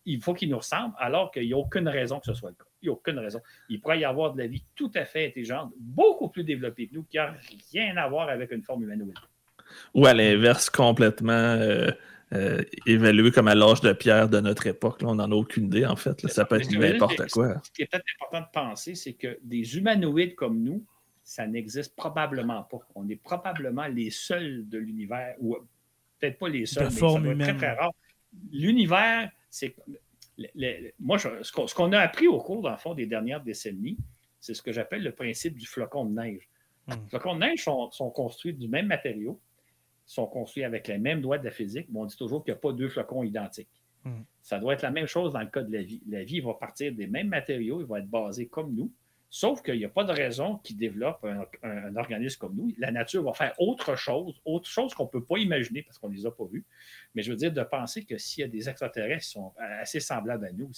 il 0.05 0.23
faut 0.23 0.35
qu'il 0.35 0.49
nous 0.49 0.59
ressemble, 0.59 0.95
alors 0.99 1.31
qu'il 1.31 1.47
n'y 1.47 1.53
a 1.53 1.57
aucune 1.57 1.89
raison 1.89 2.19
que 2.19 2.27
ce 2.27 2.35
soit 2.35 2.51
le 2.51 2.57
cas. 2.57 2.65
Il 2.83 2.87
n'y 2.87 2.91
a 2.91 2.93
aucune 2.93 3.19
raison. 3.19 3.41
Il 3.69 3.81
pourrait 3.81 4.01
y 4.01 4.05
avoir 4.05 4.33
de 4.33 4.39
la 4.39 4.47
vie 4.47 4.65
tout 4.75 4.91
à 4.95 5.05
fait 5.05 5.27
intelligente, 5.27 5.73
beaucoup 5.79 6.29
plus 6.29 6.45
développée 6.45 6.89
que 6.89 6.95
nous, 6.95 7.05
qui 7.05 7.17
n'a 7.17 7.35
rien 7.73 7.97
à 7.97 8.09
voir 8.09 8.29
avec 8.29 8.53
une 8.53 8.63
forme 8.63 8.85
humanoïde 8.85 9.19
ou 9.95 10.07
à 10.07 10.15
l'inverse, 10.15 10.71
complètement 10.71 11.33
euh, 11.33 11.91
euh, 12.33 12.63
évalué 12.87 13.31
comme 13.31 13.49
à 13.49 13.55
l'âge 13.55 13.81
de 13.81 13.93
pierre 13.93 14.29
de 14.29 14.41
notre 14.41 14.67
époque. 14.67 15.01
on 15.03 15.17
n'en 15.17 15.31
a 15.31 15.35
aucune 15.35 15.67
idée, 15.67 15.87
en 15.87 15.97
fait. 15.97 16.27
Ça 16.29 16.45
peut 16.45 16.61
être 16.61 16.71
n'importe 16.71 17.31
quoi. 17.31 17.61
Ce 17.65 17.71
qui 17.71 17.83
est 17.83 17.87
peut-être 17.87 18.05
important 18.21 18.47
de 18.47 18.53
penser, 18.53 18.95
c'est 18.95 19.15
que 19.15 19.39
des 19.43 19.77
humanoïdes 19.77 20.35
comme 20.35 20.63
nous, 20.63 20.85
ça 21.27 21.45
n'existe 21.45 21.97
probablement 21.97 22.63
pas. 22.63 22.79
On 22.95 23.07
est 23.09 23.17
probablement 23.17 23.89
les 23.89 24.11
seuls 24.11 24.67
de 24.69 24.79
l'univers, 24.79 25.35
ou 25.41 25.57
peut-être 26.21 26.39
pas 26.39 26.49
les 26.49 26.67
seuls, 26.67 26.89
mais 27.21 27.37
très, 27.45 27.57
très 27.57 27.73
rare. 27.73 27.93
L'univers, 28.53 29.29
c'est. 29.51 29.75
moi, 31.01 31.19
ce 31.19 31.75
qu'on 31.75 31.93
a 31.93 31.99
appris 31.99 32.29
au 32.29 32.39
cours, 32.39 32.63
dans 32.63 32.77
fond, 32.77 32.95
des 32.95 33.07
dernières 33.07 33.43
décennies, 33.43 33.99
c'est 34.39 34.55
ce 34.55 34.63
que 34.63 34.71
j'appelle 34.71 35.03
le 35.03 35.11
principe 35.11 35.57
du 35.59 35.67
flocon 35.67 36.05
de 36.05 36.15
neige. 36.15 36.49
Hmm. 36.87 36.93
Les 36.93 37.09
flocons 37.09 37.35
de 37.35 37.41
neige 37.41 37.65
sont 37.65 38.11
construits 38.11 38.55
du 38.55 38.69
même 38.69 38.87
matériau, 38.87 39.41
sont 40.07 40.29
construits 40.29 40.63
avec 40.63 40.87
les 40.87 40.99
mêmes 40.99 41.23
lois 41.23 41.39
de 41.39 41.45
la 41.45 41.51
physique, 41.51 41.89
mais 41.91 41.99
on 41.99 42.07
dit 42.07 42.17
toujours 42.17 42.45
qu'il 42.45 42.53
n'y 42.53 42.59
a 42.59 42.61
pas 42.61 42.73
deux 42.73 42.89
flocons 42.89 43.25
identiques. 43.25 43.83
Hmm. 44.05 44.23
Ça 44.43 44.61
doit 44.61 44.75
être 44.75 44.83
la 44.83 44.93
même 44.93 45.07
chose 45.07 45.33
dans 45.33 45.41
le 45.41 45.49
cas 45.49 45.63
de 45.63 45.73
la 45.73 45.83
vie. 45.83 46.01
La 46.09 46.23
vie 46.23 46.39
va 46.39 46.55
partir 46.55 46.93
des 46.93 47.09
mêmes 47.09 47.31
matériaux, 47.31 47.81
il 47.81 47.87
va 47.87 47.99
être 47.99 48.09
basé 48.09 48.47
comme 48.47 48.73
nous, 48.77 48.93
sauf 49.31 49.63
qu'il 49.63 49.77
n'y 49.77 49.85
a 49.85 49.89
pas 49.89 50.05
de 50.05 50.13
raison 50.13 50.59
qu'il 50.59 50.77
développe 50.77 51.25
un, 51.63 51.97
organisme 51.97 52.39
comme 52.39 52.57
nous. 52.57 52.73
La 52.79 52.91
nature 52.91 53.23
va 53.23 53.33
faire 53.33 53.55
autre 53.59 53.97
chose, 53.97 54.41
autre 54.45 54.69
chose 54.69 54.95
qu'on 54.95 55.05
ne 55.05 55.11
peut 55.11 55.25
pas 55.25 55.39
imaginer 55.39 55.83
parce 55.83 55.99
qu'on 55.99 56.09
ne 56.09 56.15
les 56.15 56.27
a 56.27 56.31
pas 56.31 56.47
vus. 56.47 56.65
Mais 57.15 57.23
je 57.23 57.31
veux 57.31 57.37
dire, 57.37 57.53
de 57.53 57.63
penser 57.63 58.05
que 58.05 58.19
s'il 58.19 58.43
y 58.43 58.45
a 58.45 58.49
des 58.49 58.69
extraterrestres 58.69 59.25
qui 59.25 59.31
sont 59.31 59.53
assez 59.59 60.01
semblables 60.01 60.47
à 60.47 60.53
nous, 60.53 60.71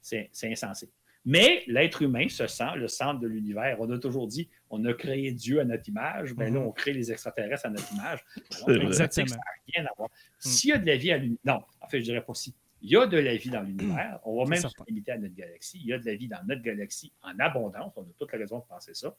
c'est 0.00 0.30
insensé. 0.44 0.90
Mais 1.24 1.62
l'être 1.68 2.02
humain 2.02 2.28
se 2.28 2.46
sent 2.48 2.74
le 2.76 2.88
centre 2.88 3.20
de 3.20 3.28
l'univers. 3.28 3.76
On 3.78 3.88
a 3.90 3.98
toujours 3.98 4.26
dit, 4.26 4.48
on 4.70 4.84
a 4.84 4.92
créé 4.92 5.30
Dieu 5.30 5.60
à 5.60 5.64
notre 5.64 5.88
image, 5.88 6.34
mais 6.34 6.46
là, 6.46 6.58
mhm. 6.58 6.66
on 6.66 6.72
crée 6.72 6.92
les 6.92 7.12
extraterrestres 7.12 7.66
à 7.66 7.70
notre 7.70 7.92
image. 7.92 8.24
Exactement. 8.68 9.28
Ça 9.28 9.36
n'a 9.36 9.42
rien 9.74 9.86
à 9.86 9.90
voir. 9.96 10.08
Mm. 10.08 10.12
S'il 10.40 10.70
y 10.70 10.72
a 10.72 10.78
de 10.78 10.86
la 10.86 10.96
vie 10.96 11.12
à 11.12 11.18
l'univers, 11.18 11.38
non, 11.44 11.62
en 11.80 11.88
fait, 11.88 12.00
je 12.00 12.04
dirais 12.04 12.24
pas 12.24 12.34
si. 12.34 12.54
Il 12.82 12.90
y 12.90 12.96
a 12.96 13.06
de 13.06 13.16
la 13.16 13.36
vie 13.36 13.48
dans 13.48 13.62
l'univers. 13.62 14.18
On 14.24 14.42
va 14.42 14.50
même 14.50 14.60
se 14.60 14.68
limiter 14.88 15.12
à 15.12 15.18
notre 15.18 15.34
galaxie. 15.34 15.78
Il 15.82 15.86
y 15.86 15.92
a 15.92 15.98
de 15.98 16.04
la 16.04 16.16
vie 16.16 16.28
dans 16.28 16.44
notre 16.46 16.62
galaxie 16.62 17.12
en 17.22 17.38
abondance. 17.38 17.92
On 17.96 18.02
a 18.02 18.12
toute 18.18 18.32
la 18.32 18.38
raison 18.38 18.58
de 18.58 18.64
penser 18.64 18.92
ça. 18.94 19.16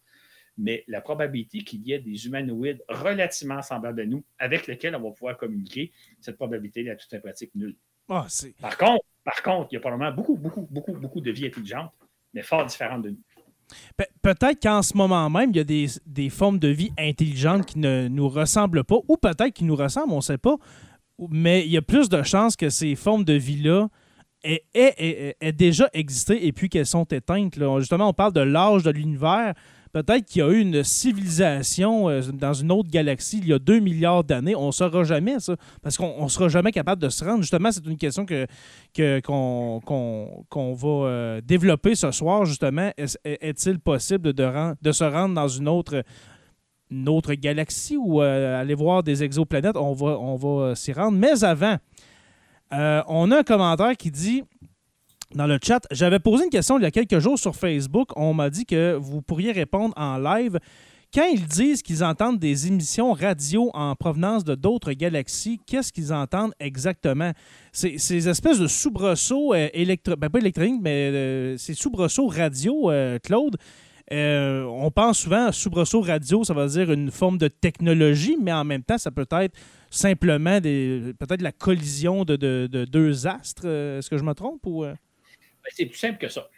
Mais 0.57 0.83
la 0.87 1.01
probabilité 1.01 1.63
qu'il 1.63 1.81
y 1.87 1.93
ait 1.93 1.99
des 1.99 2.27
humanoïdes 2.27 2.83
relativement 2.89 3.61
semblables 3.61 4.01
à 4.01 4.05
nous, 4.05 4.23
avec 4.37 4.67
lesquels 4.67 4.95
on 4.95 5.01
va 5.01 5.11
pouvoir 5.11 5.37
communiquer, 5.37 5.91
cette 6.19 6.35
probabilité 6.35 6.85
est 6.85 6.97
tout 6.97 7.15
à 7.15 7.19
pratique 7.19 7.55
nulle. 7.55 7.75
Ah, 8.09 8.27
par 8.59 8.77
contre, 8.77 9.05
par 9.23 9.41
contre, 9.41 9.69
il 9.71 9.75
y 9.75 9.77
a 9.77 9.79
probablement 9.79 10.11
beaucoup, 10.11 10.35
beaucoup, 10.35 10.67
beaucoup, 10.69 10.93
beaucoup 10.93 11.21
de 11.21 11.31
vies 11.31 11.47
intelligentes, 11.47 11.91
mais 12.33 12.41
fort 12.41 12.65
différentes 12.65 13.03
de 13.03 13.11
nous. 13.11 13.21
peut-être 14.21 14.61
qu'en 14.61 14.81
ce 14.81 14.95
moment 14.95 15.29
même, 15.29 15.51
il 15.51 15.57
y 15.57 15.59
a 15.59 15.63
des, 16.05 16.29
formes 16.29 16.59
de 16.59 16.67
vie 16.67 16.91
intelligentes 16.99 17.65
qui 17.65 17.79
ne 17.79 18.07
nous 18.09 18.27
ressemblent 18.27 18.83
pas, 18.83 18.97
ou 19.07 19.17
peut-être 19.17 19.51
qui 19.51 19.63
nous 19.63 19.75
ressemblent, 19.75 20.11
on 20.11 20.17
ne 20.17 20.21
sait 20.21 20.37
pas. 20.37 20.57
Mais 21.29 21.65
il 21.65 21.71
y 21.71 21.77
a 21.77 21.81
plus 21.81 22.09
de 22.09 22.21
chances 22.23 22.55
que 22.55 22.69
ces 22.69 22.95
formes 22.95 23.23
de 23.23 23.33
vie-là 23.33 23.87
aient, 24.43 25.53
déjà 25.53 25.89
existé 25.93 26.45
et 26.45 26.51
puis 26.51 26.69
qu'elles 26.69 26.85
sont 26.85 27.05
éteintes. 27.05 27.55
Justement, 27.79 28.09
on 28.09 28.13
parle 28.13 28.33
de 28.33 28.41
l'âge 28.41 28.83
de 28.83 28.91
l'univers 28.91 29.53
peut-être 29.93 30.25
qu'il 30.25 30.39
y 30.39 30.41
a 30.43 30.49
eu 30.49 30.59
une 30.59 30.83
civilisation 30.83 32.09
euh, 32.09 32.21
dans 32.33 32.53
une 32.53 32.71
autre 32.71 32.89
galaxie 32.89 33.37
il 33.37 33.47
y 33.47 33.53
a 33.53 33.59
2 33.59 33.79
milliards 33.79 34.23
d'années. 34.23 34.55
On 34.55 34.67
ne 34.67 34.71
saura 34.71 35.03
jamais 35.03 35.39
ça, 35.39 35.55
parce 35.81 35.97
qu'on 35.97 36.23
ne 36.23 36.29
sera 36.29 36.49
jamais 36.49 36.71
capable 36.71 37.01
de 37.01 37.09
se 37.09 37.23
rendre. 37.23 37.41
Justement, 37.41 37.71
c'est 37.71 37.85
une 37.85 37.97
question 37.97 38.25
que, 38.25 38.47
qu'on, 39.21 40.73
va 40.73 40.87
euh, 40.87 41.41
développer 41.41 41.95
ce 41.95 42.11
soir, 42.11 42.45
justement. 42.45 42.91
Est-il 43.23 43.79
possible 43.79 44.33
de, 44.33 44.75
de 44.81 44.91
se 44.91 45.03
rendre 45.03 45.35
dans 45.35 45.47
une 45.47 45.69
autre 45.69 46.03
autre 47.07 47.33
galaxie 47.33 47.97
ou 47.97 48.21
euh, 48.21 48.59
aller 48.59 48.75
voir 48.75 49.03
des 49.03 49.23
exoplanètes, 49.23 49.77
on 49.77 49.93
va, 49.93 50.17
va 50.35 50.75
s'y 50.75 50.93
rendre. 50.93 51.17
Mais 51.17 51.43
avant, 51.43 51.77
on 52.71 53.31
a 53.31 53.39
un 53.39 53.43
commentaire 53.43 53.95
qui 53.97 54.11
dit 54.11 54.43
dans 55.35 55.47
le 55.47 55.59
chat. 55.61 55.85
J'avais 55.91 56.19
posé 56.19 56.45
une 56.45 56.49
question 56.49 56.77
il 56.77 56.83
y 56.83 56.85
a 56.85 56.91
quelques 56.91 57.19
jours 57.19 57.37
sur 57.37 57.55
Facebook. 57.55 58.09
On 58.15 58.33
m'a 58.33 58.49
dit 58.49 58.65
que 58.65 58.93
vous 58.93 59.21
pourriez 59.21 59.51
répondre 59.51 59.93
en 59.97 60.17
live. 60.17 60.59
Quand 61.13 61.27
ils 61.31 61.45
disent 61.45 61.83
qu'ils 61.83 62.03
entendent 62.03 62.39
des 62.39 62.65
émissions 62.67 63.13
radio 63.13 63.69
en 63.75 63.95
provenance 63.95 64.43
de 64.43 64.55
d'autres 64.55 64.93
galaxies, 64.93 65.59
qu'est-ce 65.67 65.93
qu'ils 65.93 66.11
entendent 66.11 66.53
exactement? 66.59 67.31
Ces 67.71 68.27
espèces 68.27 68.57
de 68.57 68.65
soubresauts 68.65 69.53
euh, 69.53 69.69
électro... 69.73 70.15
Ben, 70.15 70.29
pas 70.29 70.39
électroniques, 70.39 70.81
mais 70.81 71.11
euh, 71.13 71.57
ces 71.57 71.75
soubresauts 71.75 72.25
radio, 72.25 72.89
euh, 74.13 74.65
on 74.65 74.91
pense 74.91 75.19
souvent 75.19 75.47
à 75.47 75.51
soubresaut 75.51 76.01
radio, 76.01 76.43
ça 76.43 76.53
veut 76.53 76.67
dire 76.67 76.91
une 76.91 77.11
forme 77.11 77.37
de 77.37 77.47
technologie, 77.47 78.37
mais 78.41 78.53
en 78.53 78.63
même 78.63 78.83
temps, 78.83 78.97
ça 78.97 79.11
peut 79.11 79.27
être 79.31 79.57
simplement 79.89 80.59
des, 80.59 81.13
peut-être 81.19 81.41
la 81.41 81.51
collision 81.51 82.25
de, 82.25 82.35
de 82.35 82.85
deux 82.85 83.27
astres. 83.27 83.65
Est-ce 83.67 84.09
que 84.09 84.17
je 84.17 84.23
me 84.23 84.33
trompe 84.33 84.65
ou... 84.65 84.83
Ben, 84.83 84.97
c'est 85.69 85.85
plus 85.85 85.97
simple 85.97 86.17
que 86.17 86.27
ça. 86.27 86.49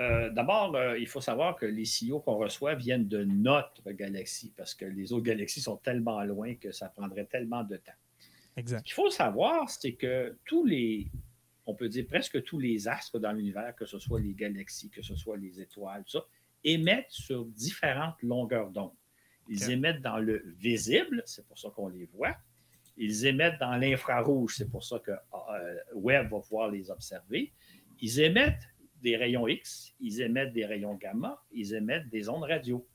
Euh, 0.00 0.30
d'abord, 0.30 0.76
euh, 0.76 0.96
il 0.96 1.08
faut 1.08 1.20
savoir 1.20 1.56
que 1.56 1.66
les 1.66 1.84
signaux 1.84 2.20
qu'on 2.20 2.36
reçoit 2.36 2.76
viennent 2.76 3.08
de 3.08 3.24
notre 3.24 3.90
galaxie 3.90 4.52
parce 4.56 4.74
que 4.74 4.84
les 4.84 5.12
autres 5.12 5.24
galaxies 5.24 5.60
sont 5.60 5.76
tellement 5.76 6.22
loin 6.22 6.54
que 6.54 6.70
ça 6.70 6.88
prendrait 6.88 7.24
tellement 7.24 7.64
de 7.64 7.76
temps. 7.76 7.92
Exact. 8.56 8.78
Ce 8.78 8.84
qu'il 8.84 8.94
faut 8.94 9.10
savoir, 9.10 9.68
c'est 9.68 9.94
que 9.94 10.36
tous 10.44 10.64
les, 10.64 11.08
on 11.66 11.74
peut 11.74 11.88
dire 11.88 12.06
presque 12.06 12.42
tous 12.44 12.60
les 12.60 12.86
astres 12.86 13.18
dans 13.18 13.32
l'univers, 13.32 13.74
que 13.74 13.86
ce 13.86 13.98
soit 13.98 14.20
les 14.20 14.34
galaxies, 14.34 14.88
que 14.88 15.02
ce 15.02 15.16
soit 15.16 15.36
les 15.36 15.60
étoiles, 15.60 16.04
ça, 16.06 16.24
émettent 16.74 17.10
sur 17.10 17.44
différentes 17.46 18.22
longueurs 18.22 18.70
d'onde. 18.70 18.92
Ils 19.48 19.70
émettent 19.70 20.02
dans 20.02 20.18
le 20.18 20.42
visible, 20.58 21.22
c'est 21.24 21.46
pour 21.46 21.58
ça 21.58 21.70
qu'on 21.70 21.88
les 21.88 22.04
voit. 22.04 22.36
Ils 22.96 23.26
émettent 23.26 23.60
dans 23.60 23.76
l'infrarouge, 23.76 24.56
c'est 24.56 24.70
pour 24.70 24.84
ça 24.84 24.98
que 24.98 25.12
euh, 25.12 25.76
Webb 25.94 26.30
va 26.30 26.40
pouvoir 26.40 26.70
les 26.70 26.90
observer 26.90 27.52
ils 28.00 28.20
émettent 28.20 28.68
des 29.02 29.16
rayons 29.16 29.46
X, 29.46 29.94
ils 30.00 30.20
émettent 30.20 30.52
des 30.52 30.66
rayons 30.66 30.94
gamma, 30.94 31.42
ils 31.52 31.74
émettent 31.74 32.08
des 32.08 32.28
ondes 32.28 32.44
radio. 32.44 32.86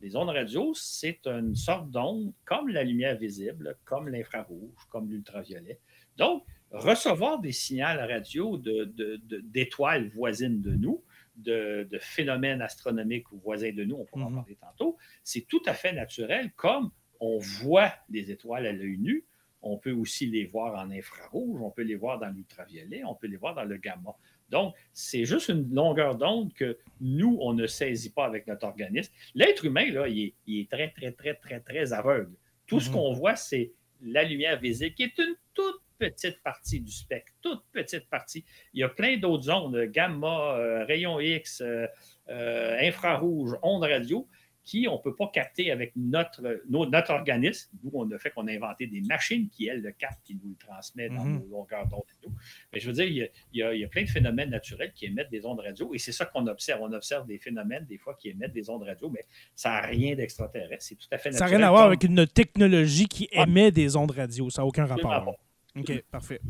Les 0.00 0.14
ondes 0.14 0.28
radio, 0.28 0.72
c'est 0.74 1.26
une 1.26 1.56
sorte 1.56 1.90
d'onde 1.90 2.32
comme 2.44 2.68
la 2.68 2.84
lumière 2.84 3.16
visible, 3.16 3.76
comme 3.84 4.08
l'infrarouge, 4.08 4.72
comme 4.90 5.10
l'ultraviolet. 5.10 5.80
Donc, 6.16 6.44
recevoir 6.70 7.40
des 7.40 7.52
signaux 7.52 7.84
radio 7.84 8.58
d'étoiles 8.58 10.10
de, 10.10 10.14
voisines 10.14 10.62
de 10.62 10.74
nous, 10.74 11.02
de, 11.38 11.88
phénomènes 12.00 12.62
astronomiques 12.62 13.26
voisins 13.32 13.72
de 13.72 13.84
nous, 13.84 13.96
on 13.96 14.04
pourra 14.04 14.26
en 14.26 14.30
mhm. 14.30 14.36
parler 14.36 14.58
tantôt, 14.60 14.96
c'est 15.24 15.46
tout 15.46 15.62
à 15.66 15.74
fait 15.74 15.92
naturel, 15.92 16.52
comme 16.56 16.90
on 17.20 17.38
voit 17.38 17.92
des 18.08 18.30
étoiles 18.30 18.66
à 18.66 18.72
l'œil 18.72 18.98
nu, 18.98 19.24
on 19.60 19.76
peut 19.76 19.92
aussi 19.92 20.26
les 20.26 20.44
voir 20.46 20.78
en 20.80 20.90
infrarouge, 20.90 21.60
on 21.60 21.70
peut 21.70 21.82
les 21.82 21.96
voir 21.96 22.18
dans 22.18 22.28
l'ultraviolet, 22.28 23.02
on 23.04 23.14
peut 23.14 23.26
les 23.26 23.36
voir 23.36 23.54
dans 23.54 23.64
le 23.64 23.76
gamma. 23.76 24.14
Donc, 24.50 24.74
c'est 24.92 25.24
juste 25.24 25.48
une 25.48 25.68
longueur 25.74 26.16
d'onde 26.16 26.52
que 26.54 26.78
nous, 27.00 27.36
on 27.40 27.52
ne 27.52 27.66
saisit 27.66 28.10
pas 28.10 28.24
avec 28.24 28.46
notre 28.46 28.66
organisme. 28.66 29.12
L'être 29.34 29.64
humain, 29.64 29.90
là, 29.90 30.08
il 30.08 30.32
est, 30.46 30.70
très, 30.70 30.90
très, 30.90 31.12
très, 31.12 31.34
très, 31.34 31.60
très 31.60 31.92
aveugle. 31.92 32.34
Tout 32.66 32.80
ce 32.80 32.88
mhm. 32.88 32.94
qu'on 32.94 33.12
voit, 33.12 33.36
c'est 33.36 33.72
la 34.00 34.22
lumière 34.22 34.60
visible, 34.60 34.94
qui 34.94 35.02
est 35.02 35.18
une 35.18 35.34
toute 35.54 35.82
petite 35.98 36.42
partie 36.42 36.80
du 36.80 36.92
spectre, 36.92 37.32
toute 37.42 37.62
petite 37.72 38.08
partie. 38.08 38.44
Il 38.72 38.80
y 38.80 38.84
a 38.84 38.88
plein 38.88 39.16
d'autres 39.18 39.50
ondes, 39.50 39.76
gamma, 39.86 40.56
euh, 40.56 40.84
rayons 40.84 41.20
X, 41.20 41.60
euh, 41.60 41.86
euh, 42.28 42.78
infrarouge, 42.80 43.56
ondes 43.62 43.84
radio, 43.84 44.28
qui 44.68 44.86
on 44.86 44.98
ne 44.98 45.02
peut 45.02 45.16
pas 45.16 45.30
capter 45.32 45.70
avec 45.70 45.92
notre, 45.96 46.62
notre 46.68 47.10
organisme. 47.10 47.70
Nous, 47.82 47.90
on 47.94 48.10
a 48.10 48.18
fait 48.18 48.30
qu'on 48.30 48.46
a 48.48 48.52
inventé 48.52 48.86
des 48.86 49.00
machines 49.00 49.48
qui, 49.48 49.66
elles, 49.66 49.80
le 49.80 49.92
captent, 49.92 50.22
qui 50.24 50.34
nous 50.34 50.50
le 50.50 50.56
transmettent 50.56 51.14
dans 51.14 51.24
mhm. 51.24 51.38
nos 51.38 51.46
longueurs 51.46 51.86
d'onde 51.86 52.02
et 52.10 52.22
tout. 52.22 52.34
Mais 52.72 52.78
je 52.78 52.88
veux 52.88 52.92
dire, 52.92 53.06
il 53.06 53.16
y, 53.56 53.62
a, 53.62 53.72
il, 53.72 53.80
y 53.80 53.84
a, 53.84 53.88
plein 53.88 54.02
de 54.02 54.10
phénomènes 54.10 54.50
naturels 54.50 54.92
qui 54.92 55.06
émettent 55.06 55.30
des 55.30 55.46
ondes 55.46 55.60
radio 55.60 55.94
et 55.94 55.98
c'est 55.98 56.12
ça 56.12 56.26
qu'on 56.26 56.46
observe. 56.48 56.82
On 56.82 56.92
observe 56.92 57.26
des 57.26 57.38
phénomènes, 57.38 57.86
des 57.86 57.96
fois, 57.96 58.14
qui 58.20 58.28
émettent 58.28 58.52
des 58.52 58.68
ondes 58.68 58.82
radio, 58.82 59.08
mais 59.08 59.24
ça 59.56 59.70
n'a 59.70 59.80
rien 59.80 60.14
d'extraterrestre. 60.14 60.84
C'est 60.84 60.96
tout 60.96 61.08
à 61.12 61.16
fait 61.16 61.30
naturel. 61.30 61.48
Ça 61.48 61.50
n'a 61.50 61.58
rien 61.58 61.66
à 61.66 61.70
voir 61.70 61.86
avec 61.86 62.04
une 62.04 62.26
technologie 62.26 63.06
qui 63.06 63.26
ah. 63.34 63.44
émet 63.44 63.72
des 63.72 63.96
ondes 63.96 64.10
radio. 64.10 64.50
Ça 64.50 64.60
n'a 64.60 64.66
aucun 64.66 64.84
rapport. 64.84 65.38
OK, 65.76 66.02
parfait. 66.10 66.40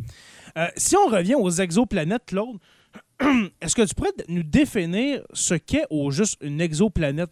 Euh, 0.56 0.68
si 0.76 0.96
on 0.96 1.06
revient 1.06 1.34
aux 1.34 1.50
exoplanètes, 1.50 2.24
Claude, 2.26 2.58
est-ce 3.60 3.74
que 3.74 3.82
tu 3.82 3.94
pourrais 3.94 4.12
nous 4.28 4.42
définir 4.42 5.24
ce 5.32 5.54
qu'est 5.54 5.86
au 5.90 6.10
juste 6.10 6.36
une 6.40 6.60
exoplanète? 6.60 7.30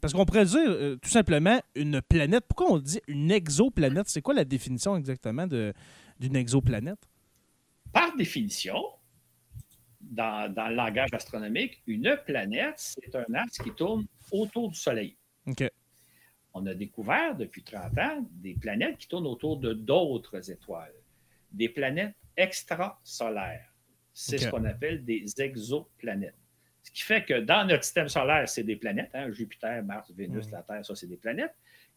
Parce 0.00 0.12
qu'on 0.12 0.24
pourrait 0.24 0.44
dire 0.44 0.60
euh, 0.66 0.96
tout 0.96 1.08
simplement 1.08 1.60
une 1.74 2.02
planète. 2.02 2.44
Pourquoi 2.48 2.72
on 2.72 2.78
dit 2.78 3.00
une 3.06 3.30
exoplanète? 3.30 4.08
C'est 4.08 4.22
quoi 4.22 4.34
la 4.34 4.44
définition 4.44 4.96
exactement 4.96 5.46
d'une 5.46 6.36
exoplanète? 6.36 6.98
Par 7.92 8.14
définition, 8.16 8.82
dans, 10.00 10.52
le 10.54 10.74
langage 10.74 11.10
astronomique, 11.12 11.82
une 11.86 12.18
planète, 12.26 12.74
c'est 12.76 13.14
un 13.14 13.34
astre 13.34 13.62
qui 13.62 13.70
tourne 13.72 14.06
autour 14.32 14.70
du 14.70 14.78
Soleil. 14.78 15.16
On 16.54 16.66
a 16.66 16.74
découvert 16.74 17.36
depuis 17.36 17.62
30 17.62 17.98
ans 17.98 18.26
des 18.32 18.54
planètes 18.54 18.98
qui 18.98 19.08
tournent 19.08 19.26
autour 19.26 19.58
de 19.58 19.72
d'autres 19.72 20.50
étoiles, 20.50 20.94
des 21.50 21.68
planètes 21.68 22.14
extrasolaires. 22.36 23.72
C'est 24.12 24.38
ce 24.38 24.48
qu'on 24.48 24.64
appelle 24.64 25.04
des 25.04 25.24
exoplanètes. 25.38 26.34
Ce 26.82 26.90
qui 26.90 27.02
fait 27.02 27.24
que 27.24 27.40
dans 27.40 27.66
notre 27.66 27.84
système 27.84 28.08
solaire, 28.08 28.48
c'est 28.48 28.62
des 28.62 28.76
planètes. 28.76 29.10
Hein, 29.12 29.30
Jupiter, 29.30 29.84
Mars, 29.84 30.10
Vénus, 30.10 30.50
la 30.50 30.62
Terre, 30.62 30.84
ça, 30.84 30.94
c'est 30.94 31.06
des 31.06 31.16
planètes. 31.16 31.54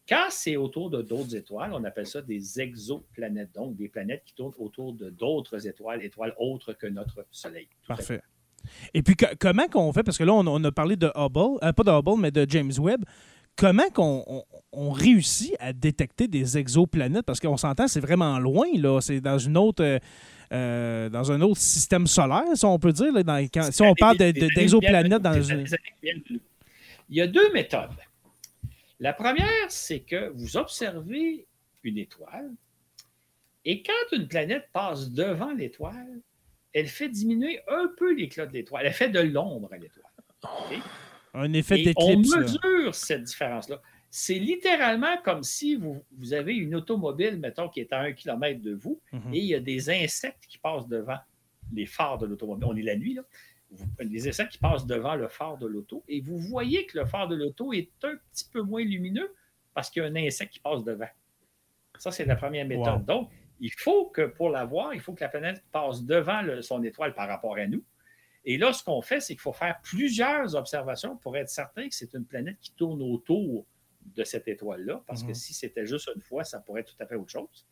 Quand 0.08 0.26
c'est 0.28 0.56
autour 0.56 0.90
de 0.90 1.00
d'autres 1.00 1.34
étoiles, 1.34 1.72
on 1.72 1.82
appelle 1.84 2.06
ça 2.06 2.20
des 2.20 2.60
exoplanètes, 2.60 3.52
donc 3.54 3.76
des 3.76 3.88
planètes 3.88 4.22
qui 4.24 4.34
tournent 4.34 4.54
autour 4.58 4.92
de 4.92 5.10
d'autres 5.10 5.66
étoiles, 5.66 6.04
étoiles 6.04 6.34
autres 6.36 6.72
que 6.74 6.86
notre 6.88 7.24
Soleil. 7.30 7.68
Parfait. 7.88 8.20
Et 8.94 9.02
puis, 9.02 9.16
comment 9.40 9.66
qu'on 9.68 9.92
fait, 9.92 10.02
parce 10.02 10.18
que 10.18 10.24
là, 10.24 10.34
on, 10.34 10.64
a 10.64 10.72
parlé 10.72 10.96
de 10.96 11.10
Hubble, 11.14 11.58
euh, 11.62 11.72
pas 11.72 11.82
de 11.82 11.90
Hubble, 11.90 12.20
mais 12.20 12.30
de 12.30 12.44
James 12.48 12.72
Webb, 12.78 13.04
comment 13.56 13.88
qu'on 13.94 14.44
on, 14.72 14.90
réussit 14.90 15.54
à 15.58 15.72
détecter 15.72 16.28
des 16.28 16.58
exoplanètes? 16.58 17.24
Parce 17.24 17.40
qu'on 17.40 17.56
s'entend, 17.56 17.88
c'est 17.88 18.00
vraiment 18.00 18.38
loin, 18.38 18.66
là. 18.74 19.00
C'est 19.00 19.20
dans 19.20 19.38
une 19.38 19.56
autre. 19.56 19.82
Euh, 19.82 19.98
euh, 20.52 21.08
dans 21.08 21.32
un 21.32 21.40
autre 21.40 21.60
système 21.60 22.06
solaire, 22.06 22.44
si 22.54 22.66
on 22.66 22.78
peut 22.78 22.92
dire, 22.92 23.10
si 23.70 23.82
on 23.82 23.94
parle 23.94 24.18
d'exoplanètes 24.18 25.22
dans 25.22 25.42
une... 25.42 25.64
Il 27.08 27.16
y 27.16 27.22
a 27.22 27.26
deux 27.26 27.50
méthodes. 27.54 27.88
La 29.00 29.14
première, 29.14 29.70
c'est 29.70 30.00
que 30.00 30.30
vous 30.34 30.58
observez 30.58 31.46
une 31.84 31.96
étoile 31.96 32.50
et 33.64 33.82
quand 33.82 34.16
une 34.16 34.28
planète 34.28 34.68
passe 34.72 35.10
devant 35.10 35.52
l'étoile, 35.52 36.20
elle 36.72 36.88
fait 36.88 37.08
diminuer 37.08 37.60
un 37.68 37.90
peu 37.96 38.14
l'éclat 38.14 38.46
de 38.46 38.52
l'étoile. 38.52 38.86
Elle 38.86 38.92
fait 38.92 39.10
de 39.10 39.20
l'ombre 39.20 39.72
à 39.72 39.78
l'étoile. 39.78 40.82
Un 41.34 41.52
effet 41.52 41.76
d'éclipse. 41.76 42.34
On 42.34 42.40
mesure 42.40 42.94
cette 42.94 43.24
différence-là 43.24 43.80
c'est 44.14 44.38
littéralement 44.38 45.16
comme 45.24 45.42
si 45.42 45.74
vous, 45.74 46.04
avez 46.32 46.54
une 46.54 46.74
automobile, 46.74 47.38
mettons, 47.40 47.70
qui 47.70 47.80
est 47.80 47.94
à 47.94 48.00
un 48.00 48.12
kilomètre 48.12 48.60
de 48.60 48.74
vous, 48.74 49.00
mhm. 49.10 49.32
et 49.32 49.38
il 49.38 49.46
y 49.46 49.54
a 49.54 49.60
des 49.60 49.88
insectes 49.88 50.44
qui 50.46 50.58
passent 50.58 50.86
devant 50.86 51.16
les 51.72 51.86
phares 51.86 52.18
de 52.18 52.26
l'automobile. 52.26 52.66
On 52.68 52.76
est 52.76 52.82
la 52.82 52.94
nuit, 52.94 53.14
là. 53.14 53.22
des 54.04 54.28
insectes 54.28 54.52
qui 54.52 54.58
passent 54.58 54.84
devant 54.84 55.14
le 55.14 55.28
phare 55.28 55.56
de 55.56 55.66
l'auto, 55.66 56.04
et 56.08 56.20
vous 56.20 56.38
voyez 56.38 56.84
que 56.84 56.98
le 56.98 57.06
phare 57.06 57.26
de 57.26 57.36
l'auto 57.36 57.72
est 57.72 57.90
un 58.02 58.14
petit 58.30 58.44
peu 58.52 58.60
moins 58.60 58.84
lumineux 58.84 59.34
parce 59.72 59.88
qu'il 59.88 60.02
y 60.02 60.04
a 60.04 60.08
un 60.10 60.16
insecte 60.16 60.52
qui 60.52 60.60
passe 60.60 60.84
devant. 60.84 61.08
Ça, 61.96 62.10
c'est 62.10 62.26
la 62.26 62.36
première 62.36 62.66
méthode. 62.66 63.06
Donc, 63.06 63.30
il 63.60 63.72
faut 63.72 64.06
que 64.10 64.26
pour 64.26 64.50
la 64.50 64.66
voir, 64.66 64.92
il 64.92 65.00
faut 65.00 65.14
que 65.14 65.24
la 65.24 65.30
planète 65.30 65.64
passe 65.72 66.02
devant 66.02 66.42
son 66.60 66.82
étoile 66.82 67.14
par 67.14 67.28
rapport 67.28 67.56
à 67.56 67.66
nous. 67.66 67.82
Et 68.44 68.58
là, 68.58 68.72
ce 68.72 68.82
qu'on 68.82 69.02
fait, 69.02 69.20
c'est 69.20 69.34
qu'il 69.34 69.40
faut 69.40 69.52
faire 69.52 69.80
plusieurs 69.82 70.54
observations 70.56 71.16
pour 71.16 71.36
être 71.36 71.48
certain 71.48 71.88
que 71.88 71.94
c'est 71.94 72.12
une 72.14 72.24
planète 72.24 72.56
qui 72.60 72.72
tourne 72.72 73.00
autour 73.02 73.66
de 74.04 74.24
cette 74.24 74.48
étoile-là, 74.48 75.02
parce 75.06 75.22
que 75.22 75.28
mhm. 75.28 75.34
si 75.34 75.54
c'était 75.54 75.86
juste 75.86 76.10
une 76.14 76.20
fois, 76.20 76.42
ça 76.42 76.58
pourrait 76.58 76.80
être 76.80 76.96
tout 76.96 77.02
à 77.02 77.06
fait 77.06 77.14
autre 77.14 77.30
chose. 77.30 77.66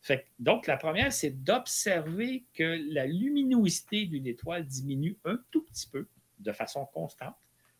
Fait, 0.00 0.26
donc, 0.38 0.66
la 0.66 0.76
première, 0.76 1.12
c'est 1.12 1.30
d'observer 1.30 2.44
que 2.54 2.80
la 2.92 3.06
luminosité 3.06 4.06
d'une 4.06 4.26
étoile 4.26 4.64
diminue 4.64 5.16
un 5.24 5.40
tout 5.50 5.62
petit 5.62 5.88
peu 5.88 6.06
de 6.38 6.52
façon 6.52 6.86
constante, 6.86 7.34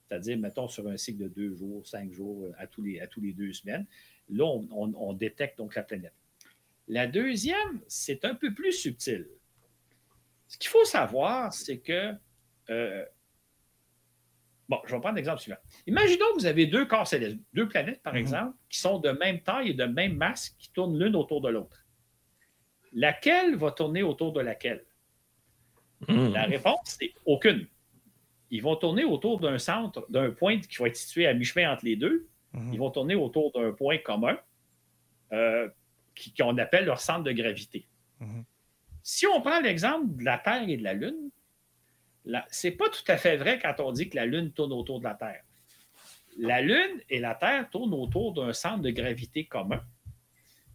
c'est-à-dire, 0.08 0.38
mettons, 0.38 0.68
sur 0.68 0.88
un 0.88 0.96
cycle 0.96 1.24
de 1.24 1.28
deux 1.28 1.54
jours, 1.54 1.86
cinq 1.86 2.12
jours, 2.12 2.46
euh, 2.46 2.52
à 2.58 2.66
tous 2.66 2.82
les, 2.82 3.00
à 3.00 3.06
tous 3.06 3.20
les 3.20 3.32
deux 3.32 3.52
semaines. 3.52 3.86
Là, 4.30 4.44
on, 4.44 5.12
détecte 5.12 5.58
donc 5.58 5.74
la 5.74 5.82
planète. 5.82 6.14
La 6.86 7.06
deuxième, 7.06 7.80
c'est 7.86 8.24
un 8.24 8.34
peu 8.34 8.52
plus 8.52 8.72
subtil. 8.72 9.28
Ce 10.48 10.58
qu'il 10.58 10.70
faut 10.70 10.84
savoir, 10.84 11.52
c'est 11.52 11.78
que 11.78 12.12
euh, 12.70 13.04
Bon, 14.68 14.78
je 14.84 14.94
vais 14.94 15.00
prendre 15.00 15.16
l'exemple 15.16 15.40
suivant. 15.40 15.56
Imaginons 15.86 16.26
que 16.34 16.40
vous 16.40 16.46
avez 16.46 16.66
deux 16.66 16.84
corps 16.84 17.06
célestes, 17.06 17.38
deux 17.54 17.68
planètes, 17.68 18.02
par 18.02 18.12
mhm. 18.12 18.20
exemple, 18.20 18.56
qui 18.68 18.78
sont 18.78 18.98
de 18.98 19.10
même 19.10 19.40
taille 19.40 19.70
et 19.70 19.74
de 19.74 19.84
même 19.84 20.14
masse, 20.16 20.50
qui 20.58 20.70
tournent 20.72 20.98
l'une 20.98 21.16
autour 21.16 21.40
de 21.40 21.48
l'autre. 21.48 21.86
Laquelle 22.92 23.56
va 23.56 23.70
tourner 23.70 24.02
autour 24.02 24.32
de 24.32 24.40
laquelle? 24.40 24.84
Mhm. 26.06 26.32
La 26.32 26.44
réponse, 26.44 26.96
c'est 27.00 27.12
aucune. 27.24 27.66
Ils 28.50 28.62
vont 28.62 28.76
tourner 28.76 29.04
autour 29.04 29.40
d'un 29.40 29.58
centre, 29.58 30.06
d'un 30.10 30.30
point 30.30 30.58
qui 30.58 30.76
va 30.76 30.88
être 30.88 30.96
situé 30.96 31.26
à 31.26 31.34
mi-chemin 31.34 31.72
entre 31.72 31.86
les 31.86 31.96
deux. 31.96 32.28
Mhm. 32.52 32.72
Ils 32.74 32.78
vont 32.78 32.90
tourner 32.90 33.14
autour 33.14 33.52
d'un 33.52 33.72
point 33.72 33.98
commun 33.98 34.38
euh, 35.32 35.68
qu'on 36.38 36.58
appelle 36.58 36.84
leur 36.84 37.00
centre 37.00 37.24
de 37.24 37.32
gravité. 37.32 37.86
Si 39.02 39.26
on 39.26 39.40
prend 39.40 39.60
l'exemple 39.60 40.16
de 40.16 40.24
la 40.24 40.36
Terre 40.36 40.68
et 40.68 40.76
de 40.76 40.82
la 40.82 40.92
Lune, 40.92 41.27
c'est 42.50 42.72
pas 42.72 42.88
tout 42.88 43.04
à 43.10 43.16
fait 43.16 43.36
vrai 43.36 43.58
quand 43.58 43.74
on 43.80 43.92
dit 43.92 44.08
que 44.08 44.16
la 44.16 44.26
Lune 44.26 44.52
tourne 44.52 44.72
autour 44.72 44.98
de 44.98 45.04
la 45.04 45.14
Terre. 45.14 45.42
La 46.38 46.60
Lune 46.60 47.00
et 47.08 47.18
la 47.18 47.34
Terre 47.34 47.68
tournent 47.70 47.94
autour 47.94 48.32
d'un 48.32 48.52
centre 48.52 48.82
de 48.82 48.90
gravité 48.90 49.44
commun. 49.44 49.82